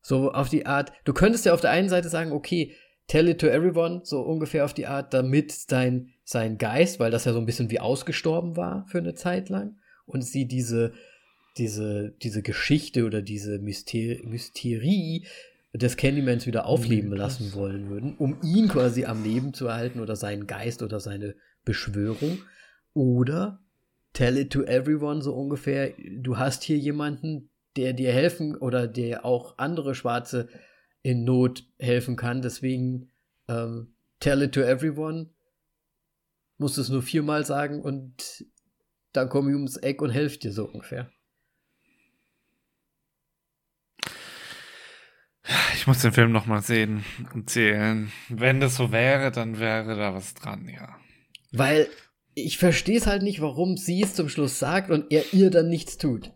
So 0.00 0.32
auf 0.32 0.48
die 0.48 0.64
Art, 0.64 0.92
du 1.04 1.12
könntest 1.12 1.44
ja 1.44 1.52
auf 1.52 1.60
der 1.60 1.72
einen 1.72 1.90
Seite 1.90 2.08
sagen, 2.08 2.32
okay, 2.32 2.74
tell 3.06 3.28
it 3.28 3.38
to 3.38 3.48
everyone, 3.48 4.00
so 4.04 4.22
ungefähr 4.22 4.64
auf 4.64 4.72
die 4.72 4.86
Art, 4.86 5.12
damit 5.12 5.70
dein, 5.70 6.14
sein 6.24 6.56
Geist, 6.56 7.00
weil 7.00 7.10
das 7.10 7.26
ja 7.26 7.34
so 7.34 7.38
ein 7.38 7.44
bisschen 7.44 7.70
wie 7.70 7.80
ausgestorben 7.80 8.56
war 8.56 8.86
für 8.86 8.96
eine 8.96 9.12
Zeit 9.12 9.50
lang, 9.50 9.76
und 10.10 10.22
sie 10.22 10.46
diese, 10.46 10.92
diese, 11.56 12.14
diese 12.22 12.42
Geschichte 12.42 13.04
oder 13.04 13.22
diese 13.22 13.58
Myster 13.58 14.16
Mysterie 14.24 15.26
des 15.72 15.96
Candymans 15.96 16.46
wieder 16.46 16.66
aufleben 16.66 17.10
Mhm, 17.10 17.16
lassen 17.16 17.54
wollen 17.54 17.88
würden, 17.88 18.16
um 18.16 18.38
ihn 18.42 18.68
quasi 18.68 19.04
am 19.04 19.22
Leben 19.22 19.54
zu 19.54 19.66
erhalten 19.68 20.00
oder 20.00 20.16
seinen 20.16 20.46
Geist 20.46 20.82
oder 20.82 21.00
seine 21.00 21.36
Beschwörung. 21.64 22.38
Oder 22.92 23.60
tell 24.12 24.36
it 24.36 24.50
to 24.50 24.64
everyone, 24.64 25.22
so 25.22 25.32
ungefähr, 25.34 25.94
du 26.18 26.38
hast 26.38 26.64
hier 26.64 26.76
jemanden, 26.76 27.50
der 27.76 27.92
dir 27.92 28.12
helfen 28.12 28.56
oder 28.56 28.88
der 28.88 29.24
auch 29.24 29.58
andere 29.58 29.94
Schwarze 29.94 30.48
in 31.02 31.24
Not 31.24 31.64
helfen 31.78 32.16
kann. 32.16 32.42
Deswegen 32.42 33.10
ähm, 33.48 33.94
tell 34.18 34.42
it 34.42 34.52
to 34.52 34.60
everyone. 34.60 35.30
Musst 36.58 36.78
es 36.78 36.88
nur 36.88 37.02
viermal 37.02 37.46
sagen 37.46 37.80
und 37.80 38.44
dann 39.12 39.28
komme 39.28 39.50
ich 39.50 39.56
ums 39.56 39.76
Eck 39.76 40.02
und 40.02 40.10
helfe 40.10 40.38
dir 40.38 40.52
so 40.52 40.66
ungefähr. 40.66 41.10
Ich 45.74 45.86
muss 45.86 46.02
den 46.02 46.12
Film 46.12 46.32
nochmal 46.32 46.62
sehen 46.62 47.04
und 47.34 47.50
zählen. 47.50 48.12
Wenn 48.28 48.60
das 48.60 48.76
so 48.76 48.92
wäre, 48.92 49.30
dann 49.30 49.58
wäre 49.58 49.96
da 49.96 50.14
was 50.14 50.34
dran, 50.34 50.68
ja. 50.68 50.96
Weil 51.52 51.88
ich 52.34 52.58
verstehe 52.58 52.98
es 52.98 53.06
halt 53.06 53.22
nicht, 53.22 53.40
warum 53.40 53.76
sie 53.76 54.02
es 54.02 54.14
zum 54.14 54.28
Schluss 54.28 54.58
sagt 54.58 54.90
und 54.90 55.10
er 55.10 55.32
ihr 55.32 55.50
dann 55.50 55.68
nichts 55.68 55.98
tut. 55.98 56.32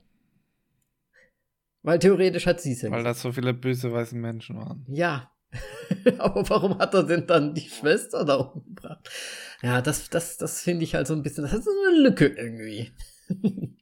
Weil 1.83 1.99
theoretisch 1.99 2.47
hat 2.47 2.61
sie 2.61 2.73
es 2.73 2.83
ja 2.83 2.91
Weil 2.91 3.05
da 3.05 3.15
so 3.15 3.33
viele 3.33 3.53
böse 3.53 3.93
weiße 3.93 4.17
Menschen 4.17 4.57
waren. 4.57 4.87
Ja. 4.89 5.31
Aber 6.19 6.49
warum 6.49 6.79
hat 6.79 6.95
er 6.95 7.05
denn 7.05 7.27
dann 7.27 7.55
die 7.55 7.69
Schwester 7.69 8.25
da 8.25 8.37
umgebracht? 8.37 9.09
Ja, 9.65 9.81
das, 9.81 10.11
das, 10.11 10.37
das 10.37 10.61
finde 10.61 10.85
ich 10.85 10.95
halt 10.95 11.07
so 11.07 11.15
ein 11.15 11.23
bisschen, 11.23 11.45
das 11.45 11.55
ist 11.55 11.65
so 11.65 11.71
eine 11.89 11.99
Lücke 11.99 12.27
irgendwie. 12.27 12.93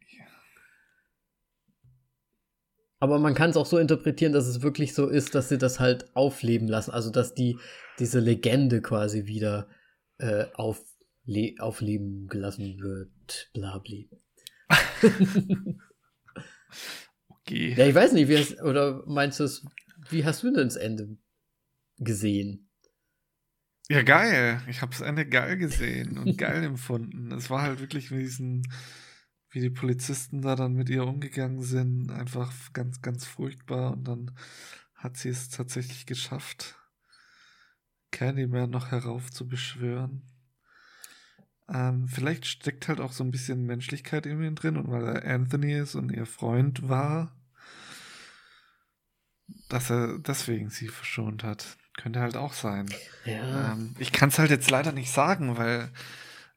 Aber 3.00 3.18
man 3.18 3.34
kann 3.34 3.50
es 3.50 3.56
auch 3.56 3.66
so 3.66 3.78
interpretieren, 3.78 4.32
dass 4.32 4.46
es 4.46 4.62
wirklich 4.62 4.94
so 4.94 5.09
ist, 5.09 5.34
dass 5.34 5.48
sie 5.48 5.59
das 5.59 5.80
halt 5.80 6.14
aufleben 6.14 6.68
lassen. 6.68 6.92
Also, 6.92 7.10
dass 7.10 7.34
die, 7.34 7.59
diese 7.98 8.20
Legende 8.20 8.80
quasi 8.80 9.26
wieder 9.26 9.68
äh, 10.18 10.44
auf, 10.54 10.80
aufleben 11.59 12.28
gelassen 12.28 12.78
wird. 12.78 13.50
Blabli. 13.52 14.09
okay. 17.28 17.74
Ja, 17.76 17.88
ich 17.88 17.94
weiß 17.96 18.12
nicht, 18.12 18.28
wie 18.28 18.34
es, 18.34 18.62
oder 18.62 19.02
meinst 19.09 19.40
du 19.40 19.44
es, 19.44 19.66
wie 20.10 20.24
hast 20.24 20.44
du 20.44 20.52
denn 20.52 20.68
das 20.68 20.76
Ende 20.76 21.16
gesehen? 21.98 22.68
Ja, 23.88 24.02
geil. 24.02 24.62
Ich 24.68 24.80
habe 24.82 24.92
das 24.92 25.00
Ende 25.00 25.26
geil 25.26 25.56
gesehen 25.56 26.18
und 26.18 26.38
geil 26.38 26.62
empfunden. 26.64 27.32
Es 27.32 27.50
war 27.50 27.62
halt 27.62 27.80
wirklich 27.80 28.10
wie 28.10 28.20
diesen 28.20 28.62
wie 29.52 29.60
die 29.60 29.70
Polizisten 29.70 30.42
da 30.42 30.56
dann 30.56 30.72
mit 30.74 30.88
ihr 30.88 31.04
umgegangen 31.04 31.62
sind, 31.62 32.10
einfach 32.10 32.52
ganz, 32.72 33.02
ganz 33.02 33.26
furchtbar. 33.26 33.92
Und 33.92 34.04
dann 34.04 34.30
hat 34.94 35.16
sie 35.18 35.28
es 35.28 35.50
tatsächlich 35.50 36.06
geschafft, 36.06 36.76
Candyman 38.10 38.70
noch 38.70 38.90
heraufzubeschwören. 38.90 40.22
Ähm, 41.68 42.09
vielleicht 42.09 42.46
steckt 42.46 42.88
halt 42.88 43.00
auch 43.00 43.12
so 43.12 43.24
ein 43.24 43.30
bisschen 43.30 43.64
Menschlichkeit 43.64 44.26
in 44.26 44.42
ihm 44.42 44.54
drin 44.54 44.76
und 44.76 44.90
weil 44.90 45.04
er 45.04 45.34
Anthony 45.34 45.74
ist 45.74 45.94
und 45.94 46.10
ihr 46.10 46.26
Freund 46.26 46.88
war, 46.88 47.36
dass 49.68 49.90
er 49.90 50.18
deswegen 50.18 50.70
sie 50.70 50.88
verschont 50.88 51.44
hat. 51.44 51.76
Könnte 51.97 52.20
halt 52.20 52.36
auch 52.36 52.52
sein. 52.52 52.86
Ja. 53.24 53.73
Ähm, 53.73 53.94
ich 53.98 54.12
kann 54.12 54.31
es 54.31 54.39
halt 54.39 54.51
jetzt 54.51 54.70
leider 54.70 54.93
nicht 54.93 55.10
sagen, 55.10 55.56
weil 55.59 55.90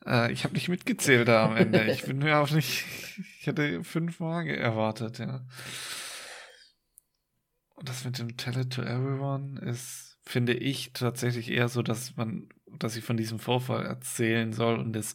äh, 0.06 0.32
ich 0.32 0.44
habe 0.44 0.54
nicht 0.54 0.70
mitgezählt 0.70 1.28
da 1.28 1.46
am 1.46 1.58
Ende. 1.58 1.92
Ich 1.92 2.04
bin 2.04 2.22
ja 2.22 2.42
auch 2.42 2.52
nicht. 2.52 2.86
Ich 3.40 3.48
hätte 3.48 3.84
fünf 3.84 4.18
Tage 4.18 4.58
erwartet, 4.58 5.20
ja. 5.20 5.46
Und 7.76 7.88
das 7.88 8.04
mit 8.06 8.18
dem 8.18 8.38
Tell 8.38 8.58
it 8.58 8.74
to 8.74 8.82
everyone 8.82 9.62
ist, 9.62 10.18
finde 10.24 10.54
ich, 10.54 10.94
tatsächlich 10.94 11.52
eher 11.52 11.70
so, 11.70 11.84
dass 11.84 12.16
man, 12.18 12.50
dass 12.80 12.96
ich 12.96 13.04
von 13.04 13.18
diesem 13.18 13.38
Vorfall 13.38 13.86
erzählen 13.86 14.52
soll 14.52 14.80
und 14.80 14.94
das, 14.94 15.14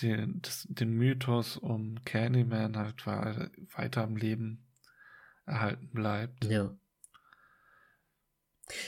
den, 0.00 0.40
das, 0.40 0.66
den 0.70 0.94
Mythos 0.94 1.58
um 1.58 2.02
Candyman 2.06 2.78
halt 2.78 3.06
weiter 3.06 4.02
am 4.02 4.16
Leben 4.16 4.66
erhalten 5.44 5.90
bleibt. 5.92 6.46
Ja. 6.46 6.74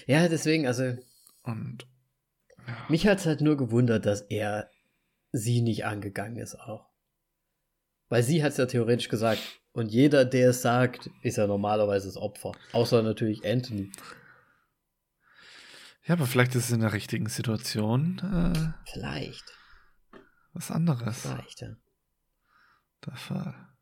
Ja, 0.07 0.29
deswegen, 0.29 0.67
also. 0.67 0.97
Und. 1.43 1.87
Ja. 2.67 2.87
Mich 2.89 3.07
hat 3.07 3.19
es 3.19 3.27
halt 3.27 3.41
nur 3.41 3.57
gewundert, 3.57 4.07
dass 4.07 4.23
er 4.23 4.71
sie 5.33 5.61
nicht 5.61 5.85
angegangen 5.85 6.37
ist 6.37 6.55
auch. 6.55 6.89
Weil 8.09 8.23
sie 8.23 8.43
hat 8.43 8.53
es 8.53 8.59
ja 8.59 8.67
theoretisch 8.67 9.09
gesagt. 9.09 9.41
Und 9.73 9.91
jeder, 9.91 10.25
der 10.25 10.51
es 10.51 10.63
sagt, 10.63 11.11
ist 11.23 11.37
ja 11.37 11.47
normalerweise 11.47 12.07
das 12.07 12.17
Opfer. 12.17 12.53
Außer 12.73 13.03
natürlich 13.03 13.45
Anthony. 13.45 13.91
Ja, 16.07 16.15
aber 16.15 16.27
vielleicht 16.27 16.55
ist 16.55 16.67
es 16.67 16.71
in 16.71 16.81
der 16.81 16.93
richtigen 16.93 17.29
Situation. 17.29 18.19
Äh, 18.19 18.91
vielleicht. 18.93 19.45
Was 20.53 20.71
anderes. 20.71 21.23
Vielleicht, 21.23 21.61
ja. 21.63 21.77
Der 23.05 23.17
Fall. 23.17 23.74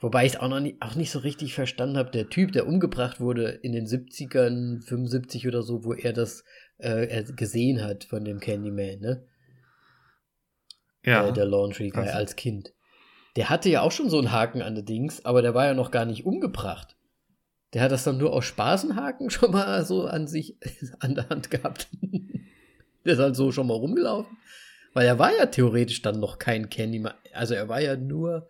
Wobei 0.00 0.26
ich 0.26 0.38
auch 0.40 0.48
noch 0.48 0.60
nie, 0.60 0.76
auch 0.80 0.94
nicht 0.94 1.10
so 1.10 1.18
richtig 1.18 1.54
verstanden 1.54 1.96
habe, 1.96 2.10
der 2.10 2.28
Typ, 2.28 2.52
der 2.52 2.66
umgebracht 2.66 3.20
wurde 3.20 3.48
in 3.48 3.72
den 3.72 3.86
70ern, 3.86 4.82
75 4.86 5.48
oder 5.48 5.62
so, 5.62 5.84
wo 5.84 5.92
er 5.92 6.12
das 6.12 6.44
äh, 6.78 7.24
gesehen 7.34 7.82
hat 7.82 8.04
von 8.04 8.24
dem 8.24 8.40
Candyman, 8.40 9.00
ne? 9.00 9.26
ja. 11.04 11.28
äh, 11.28 11.32
der 11.32 11.46
Laundry 11.46 11.90
Guy 11.90 12.04
also. 12.04 12.18
als 12.18 12.36
Kind. 12.36 12.72
Der 13.36 13.48
hatte 13.48 13.70
ja 13.70 13.80
auch 13.80 13.92
schon 13.92 14.10
so 14.10 14.18
einen 14.18 14.32
Haken 14.32 14.62
an 14.62 14.74
der 14.74 14.84
Dings, 14.84 15.24
aber 15.24 15.42
der 15.42 15.54
war 15.54 15.66
ja 15.66 15.74
noch 15.74 15.90
gar 15.90 16.04
nicht 16.04 16.26
umgebracht. 16.26 16.96
Der 17.72 17.82
hat 17.82 17.92
das 17.92 18.04
dann 18.04 18.18
nur 18.18 18.32
aus 18.32 18.44
Spaßenhaken 18.44 19.30
schon 19.30 19.52
mal 19.52 19.84
so 19.84 20.06
an 20.06 20.26
sich 20.26 20.56
an 21.00 21.14
der 21.14 21.28
Hand 21.28 21.50
gehabt. 21.50 21.88
der 23.04 23.14
ist 23.14 23.18
halt 23.18 23.36
so 23.36 23.52
schon 23.52 23.66
mal 23.66 23.74
rumgelaufen. 23.74 24.36
Weil 24.94 25.06
er 25.06 25.18
war 25.18 25.34
ja 25.34 25.46
theoretisch 25.46 26.02
dann 26.02 26.20
noch 26.20 26.38
kein 26.38 26.68
Candyman. 26.68 27.14
Also 27.32 27.54
er 27.54 27.68
war 27.68 27.80
ja 27.80 27.96
nur 27.96 28.48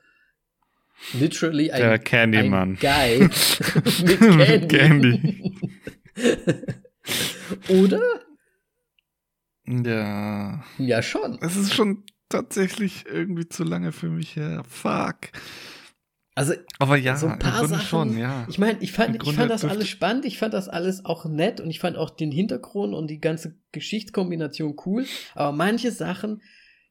literally 1.12 1.70
ein, 1.70 1.80
der 1.80 1.98
Candyman. 1.98 2.70
ein 2.70 2.78
Guy 2.78 3.28
mit 4.36 4.68
Candy. 4.68 5.18
Candy. 5.18 5.52
Oder? 7.68 8.02
Ja. 9.66 10.64
Ja, 10.78 11.02
schon. 11.02 11.38
Es 11.40 11.56
ist 11.56 11.74
schon 11.74 12.04
tatsächlich 12.28 13.06
irgendwie 13.06 13.48
zu 13.48 13.64
lange 13.64 13.92
für 13.92 14.08
mich 14.08 14.36
her. 14.36 14.62
Fuck. 14.68 15.32
Also, 16.34 16.54
aber 16.78 16.96
ja, 16.96 17.16
so 17.16 17.26
ein 17.26 17.38
paar 17.38 17.66
Sachen, 17.68 17.84
schon, 17.84 18.18
ja. 18.18 18.46
Ich 18.48 18.58
meine, 18.58 18.78
ich 18.80 18.92
fand, 18.92 19.22
ich 19.22 19.34
fand 19.34 19.50
das 19.50 19.66
alles 19.66 19.86
spannend, 19.88 20.24
ich 20.24 20.38
fand 20.38 20.54
das 20.54 20.70
alles 20.70 21.04
auch 21.04 21.26
nett 21.26 21.60
und 21.60 21.68
ich 21.68 21.78
fand 21.78 21.98
auch 21.98 22.08
den 22.08 22.32
Hintergrund 22.32 22.94
und 22.94 23.08
die 23.08 23.20
ganze 23.20 23.58
Geschichtskombination 23.72 24.76
cool, 24.86 25.04
aber 25.34 25.52
manche 25.52 25.92
Sachen 25.92 26.40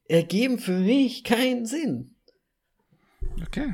ergeben 0.07 0.60
für 0.60 0.78
mich 0.78 1.23
keinen 1.23 1.65
Sinn. 1.65 2.18
Okay. 3.41 3.73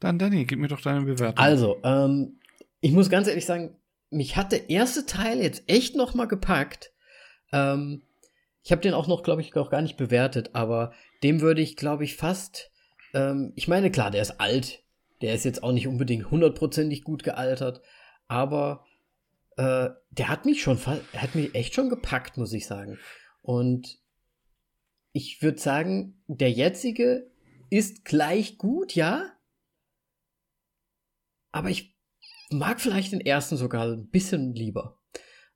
Dann, 0.00 0.18
Danny, 0.18 0.44
gib 0.44 0.58
mir 0.58 0.68
doch 0.68 0.80
deine 0.80 1.04
Bewertung. 1.04 1.38
Also, 1.38 1.80
ähm, 1.82 2.38
ich 2.80 2.92
muss 2.92 3.10
ganz 3.10 3.28
ehrlich 3.28 3.46
sagen, 3.46 3.76
mich 4.10 4.36
hat 4.36 4.52
der 4.52 4.70
erste 4.70 5.06
Teil 5.06 5.42
jetzt 5.42 5.64
echt 5.66 5.96
noch 5.96 6.14
mal 6.14 6.26
gepackt. 6.26 6.92
Ähm, 7.52 8.02
ich 8.62 8.72
habe 8.72 8.82
den 8.82 8.94
auch 8.94 9.08
noch, 9.08 9.22
glaube 9.22 9.40
ich, 9.40 9.54
auch 9.56 9.70
gar 9.70 9.82
nicht 9.82 9.96
bewertet, 9.96 10.50
aber 10.54 10.92
dem 11.22 11.40
würde 11.40 11.62
ich, 11.62 11.76
glaube 11.76 12.04
ich, 12.04 12.16
fast. 12.16 12.70
Ähm, 13.14 13.52
ich 13.56 13.68
meine, 13.68 13.90
klar, 13.90 14.10
der 14.10 14.22
ist 14.22 14.40
alt. 14.40 14.84
Der 15.20 15.34
ist 15.34 15.44
jetzt 15.44 15.62
auch 15.62 15.72
nicht 15.72 15.88
unbedingt 15.88 16.30
hundertprozentig 16.30 17.02
gut 17.02 17.24
gealtert, 17.24 17.80
aber 18.28 18.84
äh, 19.56 19.90
der 20.10 20.28
hat 20.28 20.44
mich 20.44 20.62
schon, 20.62 20.78
hat 20.86 21.34
mich 21.34 21.54
echt 21.54 21.74
schon 21.74 21.88
gepackt, 21.88 22.36
muss 22.36 22.52
ich 22.52 22.66
sagen. 22.66 22.98
Und 23.42 23.98
ich 25.12 25.42
würde 25.42 25.58
sagen, 25.58 26.22
der 26.28 26.52
jetzige 26.52 27.30
ist 27.70 28.04
gleich 28.04 28.58
gut, 28.58 28.94
ja. 28.94 29.32
Aber 31.52 31.70
ich 31.70 31.96
mag 32.50 32.80
vielleicht 32.80 33.12
den 33.12 33.20
ersten 33.20 33.56
sogar 33.56 33.86
ein 33.86 34.08
bisschen 34.08 34.54
lieber. 34.54 34.98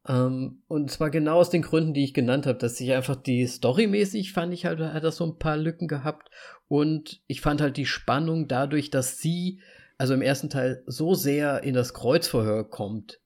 Ähm, 0.09 0.63
und 0.67 0.91
zwar 0.91 1.11
genau 1.11 1.37
aus 1.39 1.51
den 1.51 1.63
Gründen, 1.63 1.95
die 1.95 2.05
ich 2.05 2.15
genannt 2.15 2.47
habe, 2.47 2.59
dass 2.59 2.81
ich 2.81 2.93
einfach 2.93 3.17
die 3.17 3.47
storymäßig 3.47 4.33
fand 4.33 4.53
ich 4.53 4.67
halt, 4.67 4.81
hat 4.81 5.05
das 5.05 5.17
so 5.17 5.27
ein 5.27 5.39
paar 5.39 5.57
Lücken 5.57 5.89
gehabt. 5.89 6.29
Und 6.69 7.21
ich 7.27 7.41
fand 7.41 7.61
halt 7.61 7.77
die 7.77 7.87
Spannung 7.87 8.49
dadurch, 8.49 8.91
dass 8.91 9.19
sie, 9.19 9.61
also 9.99 10.15
im 10.15 10.23
ersten 10.23 10.51
Teil, 10.51 10.83
so 10.87 11.15
sehr 11.15 11.63
in 11.63 11.75
das 11.75 11.95
Kreuzverhör 11.95 12.69
kommt 12.69 13.21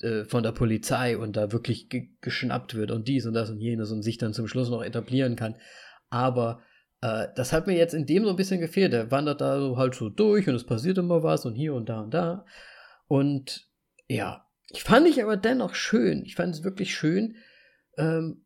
äh, 0.00 0.24
von 0.24 0.42
der 0.42 0.52
Polizei 0.52 1.18
und 1.18 1.36
da 1.36 1.52
wirklich 1.52 1.88
ge 1.88 2.08
geschnappt 2.20 2.74
wird 2.74 2.90
und 2.90 3.08
dies 3.08 3.26
und 3.26 3.34
das 3.34 3.50
und 3.50 3.60
jenes 3.60 3.90
und 3.90 4.02
sich 4.02 4.18
dann 4.18 4.32
zum 4.32 4.48
Schluss 4.48 4.70
noch 4.70 4.82
etablieren 4.82 5.36
kann. 5.36 5.56
Aber 6.08 6.62
äh, 7.00 7.28
das 7.34 7.52
hat 7.52 7.66
mir 7.66 7.76
jetzt 7.76 7.94
in 7.94 8.06
dem 8.06 8.24
so 8.24 8.30
ein 8.30 8.36
bisschen 8.36 8.60
gefehlt. 8.60 8.92
Er 8.92 9.10
wandert 9.10 9.40
da 9.40 9.60
so 9.60 9.76
halt 9.76 9.94
so 9.94 10.08
durch 10.08 10.48
und 10.48 10.54
es 10.54 10.64
passiert 10.64 10.98
immer 10.98 11.22
was 11.22 11.44
und 11.44 11.54
hier 11.54 11.74
und 11.74 11.88
da 11.88 12.00
und 12.00 12.14
da. 12.14 12.44
Und 13.06 13.68
ja, 14.08 14.46
ich 14.70 14.82
fand 14.82 15.06
ich 15.06 15.22
aber 15.22 15.36
dennoch 15.36 15.74
schön. 15.74 16.24
Ich 16.24 16.34
fand 16.34 16.54
es 16.54 16.64
wirklich 16.64 16.94
schön. 16.94 17.36
Ähm, 17.96 18.44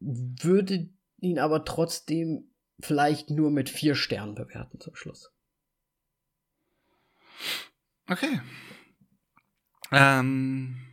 würde 0.00 0.88
ihn 1.20 1.38
aber 1.38 1.64
trotzdem 1.64 2.50
vielleicht 2.80 3.30
nur 3.30 3.50
mit 3.50 3.68
vier 3.68 3.94
Sternen 3.94 4.34
bewerten 4.34 4.80
zum 4.80 4.94
Schluss. 4.94 5.32
Okay. 8.08 8.40
Ähm. 9.92 10.89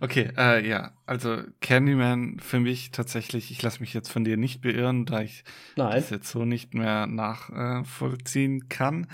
Okay, 0.00 0.30
äh, 0.36 0.66
ja, 0.68 0.92
also 1.06 1.38
Candyman 1.60 2.38
für 2.38 2.60
mich 2.60 2.90
tatsächlich, 2.92 3.50
ich 3.50 3.62
lasse 3.62 3.80
mich 3.80 3.94
jetzt 3.94 4.10
von 4.10 4.24
dir 4.24 4.36
nicht 4.36 4.60
beirren, 4.60 5.06
da 5.06 5.22
ich 5.22 5.42
Nein. 5.76 5.92
das 5.92 6.10
jetzt 6.10 6.30
so 6.30 6.44
nicht 6.44 6.74
mehr 6.74 7.06
nachvollziehen 7.06 8.68
kann. 8.68 9.08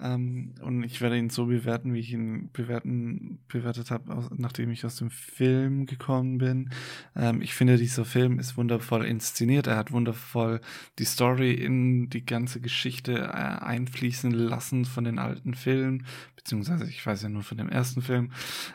Ähm, 0.00 0.54
und 0.60 0.84
ich 0.84 1.00
werde 1.00 1.18
ihn 1.18 1.30
so 1.30 1.46
bewerten, 1.46 1.92
wie 1.92 2.00
ich 2.00 2.12
ihn 2.12 2.50
bewerten, 2.52 3.40
bewertet 3.48 3.90
habe, 3.90 4.28
nachdem 4.36 4.70
ich 4.70 4.84
aus 4.84 4.96
dem 4.96 5.10
Film 5.10 5.86
gekommen 5.86 6.38
bin. 6.38 6.70
Ähm, 7.16 7.42
ich 7.42 7.54
finde, 7.54 7.76
dieser 7.76 8.04
Film 8.04 8.38
ist 8.38 8.56
wundervoll 8.56 9.04
inszeniert. 9.04 9.66
Er 9.66 9.76
hat 9.76 9.90
wundervoll 9.90 10.60
die 10.98 11.04
Story 11.04 11.52
in 11.52 12.10
die 12.10 12.24
ganze 12.24 12.60
Geschichte 12.60 13.12
äh, 13.18 13.32
einfließen 13.32 14.30
lassen 14.30 14.84
von 14.84 15.04
den 15.04 15.18
alten 15.18 15.54
Filmen, 15.54 16.06
beziehungsweise 16.36 16.88
ich 16.88 17.04
weiß 17.04 17.22
ja 17.22 17.28
nur 17.28 17.42
von 17.42 17.58
dem 17.58 17.68
ersten 17.68 18.02
Film. 18.02 18.30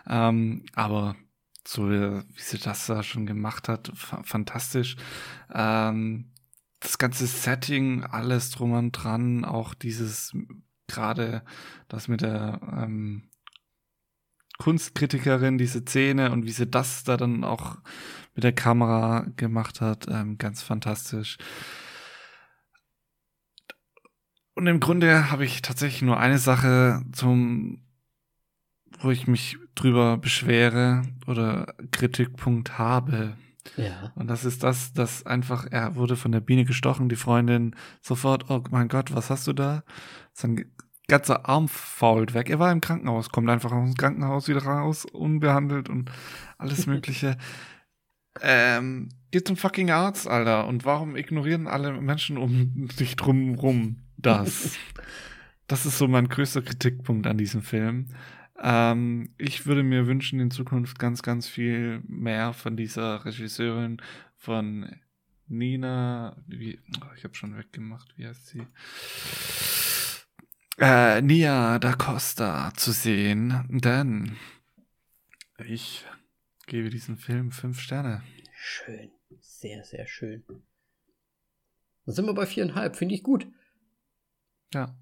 Ähm, 0.07 0.63
aber 0.73 1.15
so 1.67 1.89
wie, 1.89 2.21
sie 2.35 2.57
das 2.57 2.85
da 2.87 3.03
schon 3.03 3.25
gemacht 3.25 3.69
hat, 3.69 3.91
fa 3.95 4.21
fantastisch. 4.23 4.95
Ähm, 5.53 6.31
das 6.79 6.97
ganze 6.97 7.27
Setting, 7.27 8.03
alles 8.03 8.51
drum 8.51 8.73
und 8.73 8.91
dran, 8.91 9.45
auch 9.45 9.73
dieses 9.73 10.35
gerade 10.87 11.43
das 11.87 12.07
mit 12.07 12.21
der 12.21 12.59
ähm, 12.61 13.29
Kunstkritikerin, 14.57 15.57
diese 15.57 15.81
Szene 15.81 16.31
und 16.31 16.45
wie 16.45 16.51
sie 16.51 16.67
das 16.67 17.03
da 17.03 17.17
dann 17.17 17.43
auch 17.43 17.77
mit 18.35 18.43
der 18.43 18.53
Kamera 18.53 19.25
gemacht 19.35 19.81
hat, 19.81 20.07
ähm, 20.09 20.37
ganz 20.37 20.61
fantastisch. 20.61 21.37
Und 24.55 24.67
im 24.67 24.79
Grunde 24.79 25.31
habe 25.31 25.45
ich 25.45 25.61
tatsächlich 25.61 26.03
nur 26.03 26.19
eine 26.19 26.37
Sache 26.37 27.01
zum, 27.11 27.81
wo 28.99 29.09
ich 29.09 29.27
mich 29.27 29.57
drüber 29.75 30.17
beschwere 30.17 31.03
oder 31.27 31.73
Kritikpunkt 31.91 32.77
habe. 32.77 33.35
Ja. 33.77 34.11
Und 34.15 34.27
das 34.27 34.45
ist 34.45 34.63
das, 34.63 34.93
dass 34.93 35.25
einfach, 35.25 35.67
er 35.69 35.95
wurde 35.95 36.15
von 36.15 36.31
der 36.31 36.41
Biene 36.41 36.65
gestochen, 36.65 37.09
die 37.09 37.15
Freundin 37.15 37.75
sofort, 38.01 38.49
oh 38.49 38.63
mein 38.71 38.87
Gott, 38.87 39.13
was 39.13 39.29
hast 39.29 39.47
du 39.47 39.53
da? 39.53 39.83
Sein 40.33 40.65
ganzer 41.07 41.47
Arm 41.47 41.67
fault 41.67 42.33
weg. 42.33 42.49
Er 42.49 42.59
war 42.59 42.71
im 42.71 42.81
Krankenhaus, 42.81 43.29
kommt 43.29 43.49
einfach 43.49 43.71
aus 43.71 43.89
dem 43.89 43.97
Krankenhaus 43.97 44.47
wieder 44.47 44.63
raus, 44.63 45.05
unbehandelt 45.05 45.89
und 45.89 46.11
alles 46.57 46.87
Mögliche. 46.87 47.37
ähm, 48.41 49.09
geht 49.31 49.47
zum 49.47 49.57
fucking 49.57 49.91
Arzt, 49.91 50.27
Alter. 50.27 50.67
Und 50.67 50.85
warum 50.85 51.15
ignorieren 51.15 51.67
alle 51.67 51.99
Menschen 52.01 52.37
um 52.37 52.89
sich 52.95 53.15
drum 53.15 53.55
rum 53.55 53.97
das? 54.17 54.75
das 55.67 55.85
ist 55.85 55.97
so 55.97 56.07
mein 56.07 56.29
größter 56.29 56.61
Kritikpunkt 56.61 57.27
an 57.27 57.37
diesem 57.37 57.61
Film. 57.61 58.07
Ähm, 58.65 59.33
ich 59.37 59.65
würde 59.65 59.83
mir 59.83 60.07
wünschen, 60.07 60.39
in 60.39 60.49
Zukunft 60.49 60.97
ganz, 60.97 61.21
ganz 61.21 61.49
viel 61.49 62.01
mehr 62.07 62.53
von 62.53 62.77
dieser 62.77 63.25
Regisseurin 63.25 64.01
von 64.37 64.89
Nina, 65.47 66.41
wie, 66.47 66.79
oh, 67.01 67.13
ich 67.17 67.25
habe 67.25 67.35
schon 67.35 67.57
weggemacht, 67.57 68.17
wie 68.17 68.25
heißt 68.25 68.47
sie? 68.47 68.65
Äh, 70.79 71.21
Nia 71.21 71.77
da 71.77 71.93
Costa 71.93 72.71
zu 72.75 72.93
sehen, 72.93 73.67
denn 73.69 74.37
ich 75.65 76.05
gebe 76.65 76.89
diesem 76.89 77.17
Film 77.17 77.51
fünf 77.51 77.81
Sterne. 77.81 78.23
Schön, 78.55 79.11
sehr, 79.41 79.83
sehr 79.83 80.07
schön. 80.07 80.45
Dann 82.05 82.15
sind 82.15 82.25
wir 82.25 82.33
bei 82.33 82.45
viereinhalb, 82.45 82.95
finde 82.95 83.15
ich 83.15 83.23
gut. 83.23 83.45
Ja. 84.73 84.97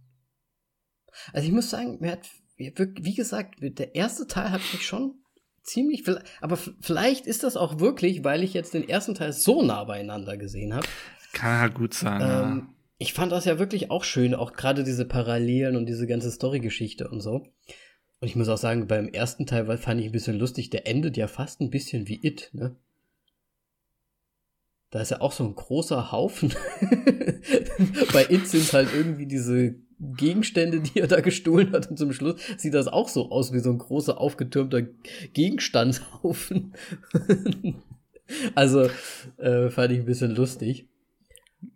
Also 1.31 1.47
ich 1.47 1.53
muss 1.53 1.69
sagen, 1.69 1.99
mir 1.99 2.13
hat, 2.13 2.29
wie 2.61 3.13
gesagt, 3.13 3.55
der 3.61 3.95
erste 3.95 4.27
Teil 4.27 4.51
hat 4.51 4.61
mich 4.73 4.85
schon 4.85 5.15
ziemlich, 5.63 6.03
aber 6.41 6.57
vielleicht 6.79 7.27
ist 7.27 7.43
das 7.43 7.57
auch 7.57 7.79
wirklich, 7.79 8.23
weil 8.23 8.43
ich 8.43 8.53
jetzt 8.53 8.73
den 8.73 8.87
ersten 8.87 9.15
Teil 9.15 9.33
so 9.33 9.61
nah 9.63 9.83
beieinander 9.83 10.37
gesehen 10.37 10.73
habe. 10.73 10.87
Kann 11.33 11.59
halt 11.59 11.75
gut 11.75 11.93
sein. 11.93 12.21
Ähm, 12.21 12.27
ja. 12.27 12.67
Ich 12.97 13.13
fand 13.13 13.31
das 13.31 13.45
ja 13.45 13.57
wirklich 13.57 13.89
auch 13.89 14.03
schön, 14.03 14.35
auch 14.35 14.53
gerade 14.53 14.83
diese 14.83 15.05
Parallelen 15.05 15.75
und 15.75 15.87
diese 15.87 16.07
ganze 16.07 16.31
Storygeschichte 16.31 17.09
und 17.09 17.21
so. 17.21 17.47
Und 18.19 18.27
ich 18.27 18.35
muss 18.35 18.49
auch 18.49 18.57
sagen, 18.57 18.87
beim 18.87 19.07
ersten 19.07 19.47
Teil 19.47 19.65
fand 19.77 19.99
ich 19.99 20.07
ein 20.07 20.11
bisschen 20.11 20.37
lustig, 20.37 20.69
der 20.69 20.87
endet 20.87 21.17
ja 21.17 21.27
fast 21.27 21.61
ein 21.61 21.71
bisschen 21.71 22.07
wie 22.07 22.19
It, 22.21 22.51
ne? 22.53 22.75
Da 24.91 24.99
ist 24.99 25.09
ja 25.09 25.21
auch 25.21 25.31
so 25.31 25.45
ein 25.45 25.55
großer 25.55 26.11
Haufen. 26.11 26.53
Bei 28.13 28.25
It 28.29 28.47
sind 28.47 28.71
halt 28.73 28.89
irgendwie 28.93 29.25
diese 29.25 29.75
Gegenstände, 30.01 30.81
die 30.81 30.99
er 30.99 31.07
da 31.07 31.21
gestohlen 31.21 31.71
hat. 31.73 31.89
Und 31.89 31.97
zum 31.97 32.11
Schluss 32.11 32.41
sieht 32.57 32.73
das 32.73 32.87
auch 32.87 33.07
so 33.07 33.29
aus 33.29 33.53
wie 33.53 33.59
so 33.59 33.69
ein 33.69 33.77
großer 33.77 34.19
aufgetürmter 34.19 34.81
Gegenstandshaufen. 35.33 36.73
also 38.55 38.89
äh, 39.37 39.69
fand 39.69 39.93
ich 39.93 39.99
ein 39.99 40.05
bisschen 40.05 40.35
lustig. 40.35 40.87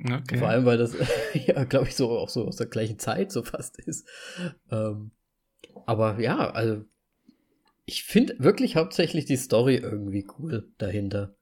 Okay. 0.03 0.39
Vor 0.39 0.49
allem, 0.49 0.65
weil 0.65 0.79
das, 0.79 0.95
ja, 1.33 1.63
glaube 1.65 1.87
ich, 1.87 1.95
so 1.95 2.09
auch 2.09 2.29
so 2.29 2.45
aus 2.45 2.55
der 2.55 2.67
gleichen 2.67 2.97
Zeit 2.97 3.31
so 3.31 3.43
fast 3.43 3.79
ist. 3.79 4.07
Ähm, 4.71 5.11
aber 5.85 6.19
ja, 6.19 6.49
also 6.49 6.83
ich 7.85 8.03
finde 8.03 8.35
wirklich 8.39 8.75
hauptsächlich 8.75 9.25
die 9.25 9.37
Story 9.37 9.75
irgendwie 9.75 10.25
cool 10.39 10.71
dahinter. 10.79 11.35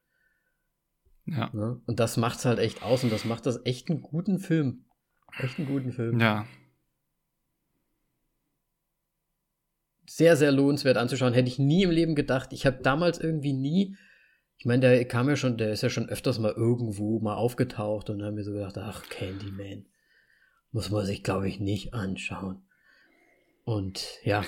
Ja. 1.26 1.50
Ne? 1.54 1.82
Und 1.86 2.02
das 2.02 2.18
macht's 2.18 2.44
halt 2.44 2.60
echt 2.60 2.84
aus 2.84 3.06
und 3.06 3.14
das 3.14 3.24
macht 3.24 3.46
das 3.46 3.66
echt 3.66 3.90
einen 3.90 4.02
guten 4.02 4.40
Film. 4.40 4.84
Echt 5.40 5.58
einen 5.58 5.68
guten 5.70 5.94
Film. 5.94 6.20
Ja. 6.20 6.46
Sehr, 10.16 10.36
sehr 10.36 10.52
lohnenswert 10.52 10.98
anzuschauen. 10.98 11.34
Hätte 11.34 11.48
ich 11.48 11.60
nie 11.60 11.84
im 11.84 11.92
Leben 11.92 12.16
gedacht. 12.16 12.54
Ich 12.54 12.66
habe 12.66 12.80
damals 12.82 13.20
irgendwie 13.20 13.54
nie 13.54 13.96
ich 14.64 14.66
meine, 14.66 14.80
der 14.80 15.06
kam 15.06 15.28
ja 15.28 15.36
schon, 15.36 15.58
der 15.58 15.74
ist 15.74 15.84
ja 15.84 15.90
schon 15.90 16.08
öfters 16.08 16.40
mal 16.40 16.54
irgendwo 16.54 17.20
mal 17.20 17.36
aufgetaucht 17.36 18.10
und 18.10 18.20
dann 18.20 18.30
haben 18.30 18.38
wir 18.38 18.46
so 18.46 18.54
gedacht, 18.54 18.78
ach, 18.78 19.04
Candyman. 19.10 19.88
Muss 20.72 20.90
man 20.90 21.06
sich, 21.06 21.22
glaube 21.22 21.50
ich, 21.50 21.60
nicht 21.60 21.94
anschauen. 21.94 22.64
Und 23.66 24.08
ja, 24.24 24.46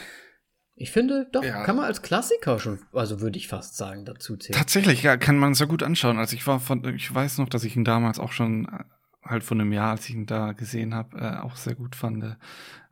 ich 0.76 0.92
finde, 0.92 1.28
doch, 1.34 1.44
ja. 1.44 1.66
kann 1.66 1.76
man 1.76 1.84
als 1.84 2.02
Klassiker 2.02 2.60
schon, 2.60 2.80
also 2.94 3.20
würde 3.20 3.38
ich 3.38 3.50
fast 3.50 3.76
sagen, 3.76 4.06
dazu 4.06 4.38
zählen. 4.38 4.58
Tatsächlich, 4.58 5.04
ja, 5.04 5.18
kann 5.18 5.38
man 5.38 5.54
sehr 5.54 5.68
gut 5.68 5.84
anschauen. 5.84 6.18
Also 6.18 6.38
ich 6.38 6.48
war 6.48 6.62
von, 6.62 6.96
ich 6.96 7.14
weiß 7.14 7.38
noch, 7.38 7.50
dass 7.50 7.66
ich 7.66 7.76
ihn 7.76 7.84
damals 7.84 8.18
auch 8.18 8.32
schon 8.32 8.70
äh, 8.70 8.86
halt 9.22 9.44
von 9.44 9.60
einem 9.60 9.74
Jahr, 9.74 9.92
als 9.92 10.08
ich 10.08 10.16
ihn 10.16 10.26
da 10.26 10.54
gesehen 10.54 10.96
habe, 10.96 11.18
äh, 11.18 11.40
auch 11.42 11.58
sehr 11.58 11.76
gut 11.76 11.94
fand. 11.94 12.38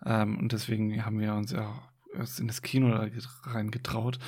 Ähm, 0.05 0.37
und 0.39 0.51
deswegen 0.51 1.05
haben 1.05 1.21
wir 1.21 1.33
uns 1.35 1.53
ja 1.53 1.73
erst 2.15 2.40
in 2.40 2.48
das 2.48 2.61
Kino 2.61 2.95
reingetraut. 3.44 4.19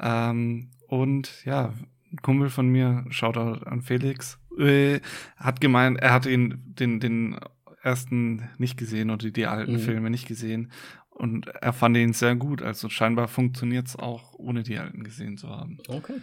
Ähm, 0.00 0.70
und 0.88 1.44
ja, 1.44 1.72
ein 2.12 2.22
Kumpel 2.22 2.50
von 2.50 2.68
mir, 2.68 3.04
Shoutout 3.10 3.64
an 3.64 3.82
Felix, 3.82 4.38
äh, 4.58 5.00
hat 5.36 5.60
gemeint, 5.60 5.98
er 6.00 6.12
hat 6.12 6.26
ihn, 6.26 6.62
den, 6.66 7.00
den 7.00 7.38
ersten 7.82 8.48
nicht 8.58 8.76
gesehen 8.76 9.10
oder 9.10 9.30
die 9.30 9.46
alten 9.46 9.74
mhm. 9.74 9.78
Filme 9.78 10.10
nicht 10.10 10.26
gesehen. 10.26 10.70
Und 11.08 11.48
er 11.48 11.72
fand 11.72 11.96
ihn 11.96 12.12
sehr 12.12 12.34
gut. 12.34 12.62
Also 12.62 12.88
scheinbar 12.88 13.28
funktioniert 13.28 13.88
es 13.88 13.96
auch, 13.96 14.34
ohne 14.34 14.62
die 14.62 14.78
alten 14.78 15.04
gesehen 15.04 15.36
zu 15.36 15.48
haben. 15.48 15.78
Okay. 15.86 16.14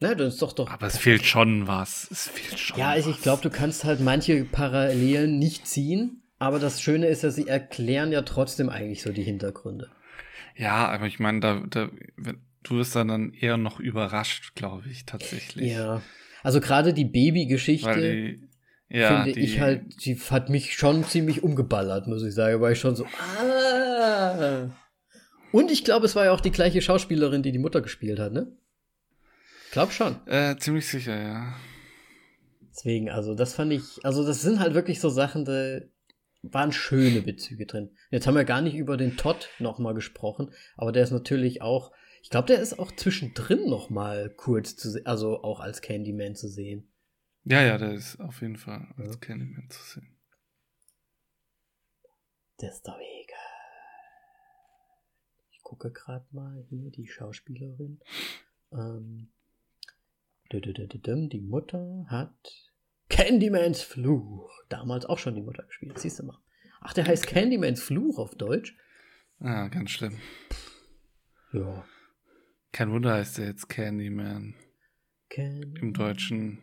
Na, 0.00 0.14
das 0.14 0.34
ist 0.34 0.42
doch 0.42 0.52
doch. 0.52 0.68
Aber 0.70 0.86
es 0.86 0.98
fehlt 0.98 1.24
schon 1.24 1.66
was. 1.66 2.10
Es 2.10 2.28
fehlt 2.28 2.58
schon. 2.58 2.78
Ja, 2.78 2.90
also 2.90 3.10
ich 3.10 3.22
glaube, 3.22 3.42
du 3.42 3.50
kannst 3.50 3.84
halt 3.84 4.00
manche 4.00 4.44
Parallelen 4.44 5.38
nicht 5.38 5.66
ziehen. 5.66 6.22
Aber 6.38 6.58
das 6.58 6.82
Schöne 6.82 7.06
ist, 7.06 7.24
dass 7.24 7.34
sie 7.34 7.48
erklären 7.48 8.12
ja 8.12 8.22
trotzdem 8.22 8.68
eigentlich 8.68 9.02
so 9.02 9.12
die 9.12 9.22
Hintergründe. 9.22 9.90
Ja, 10.54 10.88
aber 10.88 11.06
ich 11.06 11.18
meine, 11.18 11.40
da, 11.40 11.62
da, 11.68 11.90
du 12.62 12.76
wirst 12.76 12.94
dann 12.96 13.32
eher 13.32 13.56
noch 13.56 13.80
überrascht, 13.80 14.54
glaube 14.54 14.88
ich, 14.88 15.04
tatsächlich. 15.06 15.72
Ja. 15.72 16.02
Also 16.42 16.60
gerade 16.60 16.94
die 16.94 17.04
Baby-Geschichte 17.04 18.38
ja, 18.88 19.24
finde 19.24 19.32
die, 19.32 19.40
ich 19.40 19.60
halt, 19.60 20.04
die 20.04 20.16
hat 20.16 20.48
mich 20.48 20.76
schon 20.76 21.04
ziemlich 21.04 21.42
umgeballert, 21.42 22.06
muss 22.06 22.22
ich 22.22 22.34
sagen, 22.34 22.60
weil 22.60 22.74
ich 22.74 22.80
schon 22.80 22.96
so, 22.96 23.06
ah. 23.06 24.70
Und 25.52 25.70
ich 25.70 25.84
glaube, 25.84 26.06
es 26.06 26.14
war 26.14 26.26
ja 26.26 26.32
auch 26.32 26.40
die 26.40 26.50
gleiche 26.50 26.82
Schauspielerin, 26.82 27.42
die 27.42 27.52
die 27.52 27.58
Mutter 27.58 27.80
gespielt 27.80 28.18
hat, 28.18 28.32
ne? 28.32 28.52
Glaub 29.72 29.92
schon. 29.92 30.16
Äh, 30.26 30.56
ziemlich 30.58 30.86
sicher, 30.86 31.20
ja. 31.20 31.54
Deswegen, 32.70 33.10
also 33.10 33.34
das 33.34 33.54
fand 33.54 33.72
ich, 33.72 34.04
also 34.04 34.24
das 34.24 34.42
sind 34.42 34.60
halt 34.60 34.74
wirklich 34.74 35.00
so 35.00 35.08
Sachen, 35.08 35.44
da 35.44 35.80
waren 36.52 36.72
schöne 36.72 37.22
Bezüge 37.22 37.66
drin. 37.66 37.90
Jetzt 38.10 38.26
haben 38.26 38.34
wir 38.34 38.44
gar 38.44 38.60
nicht 38.60 38.74
über 38.74 38.96
den 38.96 39.16
Todd 39.16 39.48
nochmal 39.58 39.94
gesprochen, 39.94 40.52
aber 40.76 40.92
der 40.92 41.04
ist 41.04 41.12
natürlich 41.12 41.62
auch 41.62 41.92
ich 42.26 42.30
glaube, 42.30 42.48
der 42.48 42.58
ist 42.58 42.80
auch 42.80 42.90
zwischendrin 42.90 43.70
noch 43.70 43.88
mal 43.88 44.30
kurz 44.30 44.74
zu 44.74 44.90
sehen, 44.90 45.06
also 45.06 45.44
auch 45.44 45.60
als 45.60 45.80
Candyman 45.80 46.34
zu 46.34 46.48
sehen. 46.48 46.92
Ja, 47.44 47.62
ja, 47.62 47.78
der 47.78 47.92
ist 47.92 48.18
auf 48.18 48.40
jeden 48.40 48.56
Fall 48.56 48.92
als 48.96 49.14
ja. 49.14 49.20
Candyman 49.20 49.70
zu 49.70 49.80
sehen. 49.80 50.18
Der 52.60 52.70
ist 52.70 52.82
doch 52.82 52.98
egal. 52.98 53.38
Ich 55.52 55.62
gucke 55.62 55.92
gerade 55.92 56.26
mal 56.32 56.66
hier 56.68 56.90
die 56.90 57.06
Schauspielerin. 57.06 58.00
Ähm, 58.72 59.28
die 60.50 61.40
Mutter 61.40 62.06
hat 62.08 62.72
Candymans 63.08 63.82
Fluch. 63.82 64.50
Damals 64.68 65.06
auch 65.06 65.18
schon 65.18 65.34
die 65.34 65.42
Mutter 65.42 65.62
gespielt, 65.64 65.98
siehst 65.98 66.18
du 66.18 66.24
mal. 66.24 66.38
Ach, 66.80 66.92
der 66.92 67.06
heißt 67.06 67.26
Candymans 67.26 67.82
Fluch 67.82 68.18
auf 68.18 68.34
Deutsch. 68.34 68.76
Ah, 69.40 69.68
ganz 69.68 69.90
schlimm. 69.90 70.18
Ja. 71.52 71.84
Kein 72.72 72.90
Wunder 72.90 73.14
heißt 73.14 73.38
er 73.38 73.46
jetzt 73.46 73.68
Candyman. 73.68 74.54
Candy. 75.30 75.80
Im 75.80 75.92
Deutschen. 75.92 76.62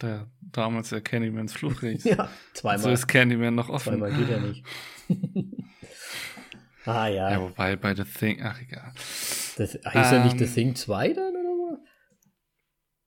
Der 0.00 0.30
damals 0.40 0.88
der 0.90 1.00
Candymans 1.00 1.52
Fluch 1.52 1.80
hieß. 1.80 2.04
Ja, 2.04 2.28
zweimal. 2.54 2.78
So 2.78 2.90
ist 2.90 3.06
Candyman 3.06 3.54
noch 3.54 3.68
offen. 3.68 3.98
zweimal 3.98 4.12
geht 4.12 4.28
ja 4.28 4.40
nicht. 4.40 4.64
ah 6.86 7.06
ja. 7.08 7.30
Ja, 7.30 7.40
wobei 7.40 7.76
bei 7.76 7.94
The 7.94 8.04
Thing, 8.04 8.42
ach 8.42 8.60
egal. 8.60 8.92
Das 9.56 9.74
heißt 9.84 10.12
ja 10.12 10.24
nicht 10.24 10.38
The 10.38 10.44
Ähm. 10.44 10.54
Thing 10.54 10.74
2 10.74 11.12
dann 11.12 11.36
oder 11.36 11.54
so? 11.56 11.78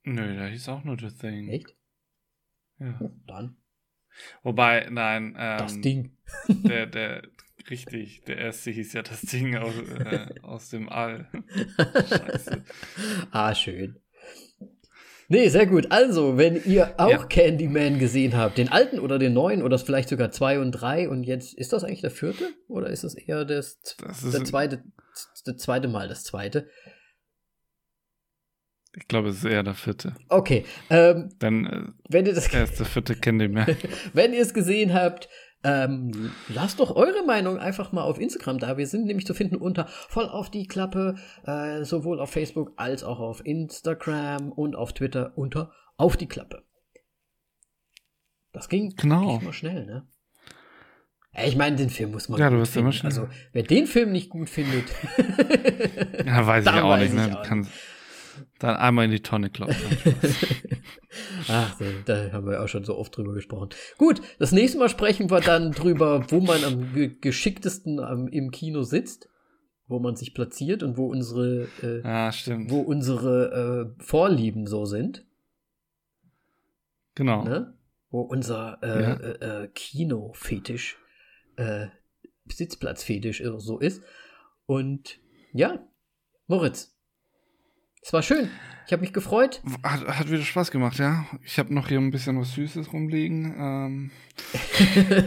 Nö, 0.04 0.38
da 0.38 0.46
hieß 0.46 0.70
auch 0.70 0.84
nur 0.84 0.98
The 0.98 1.10
Thing. 1.12 1.50
Echt? 1.50 1.76
Ja. 2.80 3.00
Dann. 3.28 3.58
Wobei, 4.44 4.88
nein, 4.90 5.34
Das 5.36 5.74
ähm, 5.76 5.82
Ding. 5.82 6.18
der, 6.48 6.86
der, 6.88 7.22
richtig, 7.70 8.24
der 8.26 8.38
erste 8.38 8.72
hieß 8.72 8.94
ja 8.94 9.02
das 9.02 9.22
Ding 9.22 9.56
aus, 9.58 9.74
äh, 10.00 10.28
aus 10.42 10.70
dem 10.70 10.88
All. 10.90 11.30
Scheiße. 12.10 12.64
Ah, 13.32 13.54
schön. 13.54 14.00
Nee, 15.28 15.50
sehr 15.50 15.66
gut. 15.66 15.92
Also, 15.92 16.38
wenn 16.38 16.64
ihr 16.66 16.94
auch 17.00 17.10
Ja. 17.10 17.24
Candyman 17.26 17.98
gesehen 17.98 18.38
habt, 18.38 18.58
den 18.60 18.70
alten 18.70 19.00
oder 19.00 19.18
den 19.18 19.34
neuen 19.34 19.64
oder 19.64 19.80
vielleicht 19.80 20.10
sogar 20.10 20.30
zwei 20.32 20.60
und 20.60 20.72
drei 20.72 21.10
und 21.10 21.24
jetzt, 21.24 21.56
ist 21.56 21.74
das 21.74 21.84
eigentlich 21.84 22.02
der 22.02 22.12
vierte? 22.12 22.48
Oder 22.68 22.90
ist 22.90 23.04
es 23.04 23.16
eher 23.16 23.44
das, 23.44 23.80
Das 23.98 24.22
der 24.30 24.46
zweite, 24.46 24.84
das 25.46 25.58
zweite 25.58 25.88
Mal 25.88 26.08
das 26.08 26.24
zweite? 26.24 26.70
Ich 28.98 29.08
glaube, 29.08 29.30
es 29.30 29.38
ist 29.38 29.46
eher 29.46 29.64
der 29.64 29.74
vierte. 29.74 30.16
Okay, 30.30 30.66
ähm, 30.90 31.30
Denn 31.42 31.66
äh, 31.66 31.82
wenn 32.10 32.26
ihr 32.26 32.34
das, 32.34 32.48
er 32.54 32.64
ist 32.64 32.80
der 32.80 32.86
vierte 32.86 33.16
Candyman. 33.16 33.68
wenn 34.14 34.34
ihr 34.34 34.42
es 34.42 34.54
gesehen 34.54 34.94
habt, 34.94 35.28
ähm, 35.64 36.32
lasst 36.48 36.80
doch 36.80 36.96
eure 36.96 37.26
Meinung 37.26 37.58
einfach 37.58 37.92
mal 37.92 38.04
auf 38.04 38.20
Instagram 38.20 38.60
da. 38.60 38.78
Wir 38.78 38.86
sind 38.88 39.06
nämlich 39.06 39.26
zu 39.26 39.34
finden 39.34 39.56
unter 39.56 39.88
voll 39.88 40.26
auf 40.30 40.52
die 40.52 40.68
Klappe, 40.68 41.16
äh, 41.46 41.84
sowohl 41.84 42.20
auf 42.20 42.32
Facebook 42.32 42.74
als 42.78 43.04
auch 43.04 43.20
auf 43.20 43.44
Instagram 43.46 44.52
und 44.52 44.76
auf 44.76 44.94
Twitter 44.94 45.34
unter 45.36 45.72
auf 45.98 46.18
die 46.18 46.28
Klappe. 46.28 46.64
Das 48.52 48.70
ging 48.70 48.94
Genau. 48.96 49.40
mal 49.40 49.54
schnell, 49.54 49.86
ne? 49.86 50.08
Ich 51.44 51.58
meine, 51.58 51.76
den 51.76 51.90
Film 51.90 52.12
muss 52.12 52.30
man 52.30 52.40
Ja, 52.40 52.50
du 52.50 52.58
wirst 52.60 52.78
immer 52.78 52.94
schnell. 52.94 53.12
Also, 53.12 53.28
wer 53.52 53.64
den 53.64 53.88
Film 53.88 54.14
nicht 54.14 54.30
gut 54.30 54.50
findet, 54.50 54.86
Ja, 56.26 56.48
weiß 56.48 56.64
ich 56.66 56.72
auch 56.82 56.90
weiß 56.92 57.12
nicht. 57.12 57.22
ich 57.26 57.32
Ne? 57.32 57.40
auch 57.40 57.44
kannst 57.44 57.72
dann 58.60 58.76
einmal 58.76 59.06
in 59.06 59.12
die 59.12 59.22
Tonne 59.22 59.50
kloppen. 59.50 59.76
Ach, 61.48 61.80
da- 62.06 62.32
haben 62.32 62.48
wir 62.48 62.62
auch 62.64 62.68
schon 62.68 62.84
so 62.84 62.98
oft 62.98 63.16
drüber 63.16 63.34
gesprochen. 63.34 63.70
Gut, 63.98 64.22
das 64.40 64.52
nächste 64.52 64.78
Mal 64.80 64.90
sprechen 64.90 65.30
wir 65.30 65.40
dann 65.42 65.72
drüber, 65.72 66.26
wo 66.30 66.40
man 66.42 66.64
am 66.64 66.94
ge- 66.94 67.16
geschicktesten 67.20 68.00
am, 68.00 68.28
im 68.28 68.52
Kino 68.52 68.84
sitzt, 68.84 69.30
wo 69.88 70.00
man 70.00 70.16
sich 70.16 70.34
platziert 70.34 70.84
und 70.84 70.98
wo 70.98 71.08
unsere, 71.08 71.68
äh, 71.82 72.02
Ja, 72.04 72.32
stimmt. 72.32 72.72
wo 72.72 72.82
unsere 72.82 73.94
äh, 74.00 74.04
Vorlieben 74.04 74.68
so 74.68 74.86
sind, 74.86 75.26
Genau. 77.16 77.44
ne? 77.44 77.78
Wo 78.10 78.22
unser 78.22 78.80
äh, 78.82 79.02
Ja. 79.04 79.14
äh, 79.16 79.64
äh, 79.64 79.68
Kinofetisch, 79.74 80.98
äh, 81.58 81.88
Sitzplatzfetisch 82.48 83.42
so 83.58 83.80
ist. 83.80 84.04
Und 84.66 85.20
ja, 85.54 85.88
Moritz, 86.48 86.95
es 88.06 88.14
war 88.14 88.22
schön. 88.22 88.52
Ich 88.86 88.94
habe 88.94 89.02
mich 89.02 89.14
gefreut. 89.14 89.64
Hat, 89.82 90.06
hat 90.06 90.30
wieder 90.30 90.44
Spaß 90.44 90.70
gemacht, 90.70 91.00
ja. 91.00 91.26
Ich 91.44 91.58
habe 91.58 91.74
noch 91.74 91.88
hier 91.88 91.98
ein 91.98 92.12
bisschen 92.12 92.40
was 92.40 92.54
Süßes 92.54 92.94
rumliegen. 92.94 93.56
Ähm, 93.58 94.12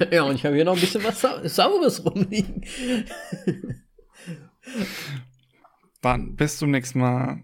ja, 0.12 0.22
und 0.22 0.36
ich 0.36 0.44
habe 0.44 0.54
hier 0.54 0.64
noch 0.64 0.74
ein 0.74 0.80
bisschen 0.80 1.02
was 1.02 1.20
Sau 1.20 1.44
Saures 1.48 2.04
rumliegen. 2.04 2.64
dann 6.02 6.36
bis 6.36 6.58
zum 6.58 6.70
nächsten 6.70 7.00
Mal. 7.00 7.42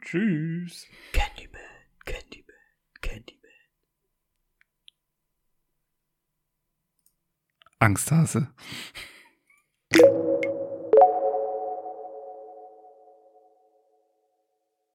Tschüss. 0.00 0.86
Candyman, 1.12 1.60
Candyman, 2.06 2.56
Candyman. 3.02 3.50
Angsthase. 7.78 8.48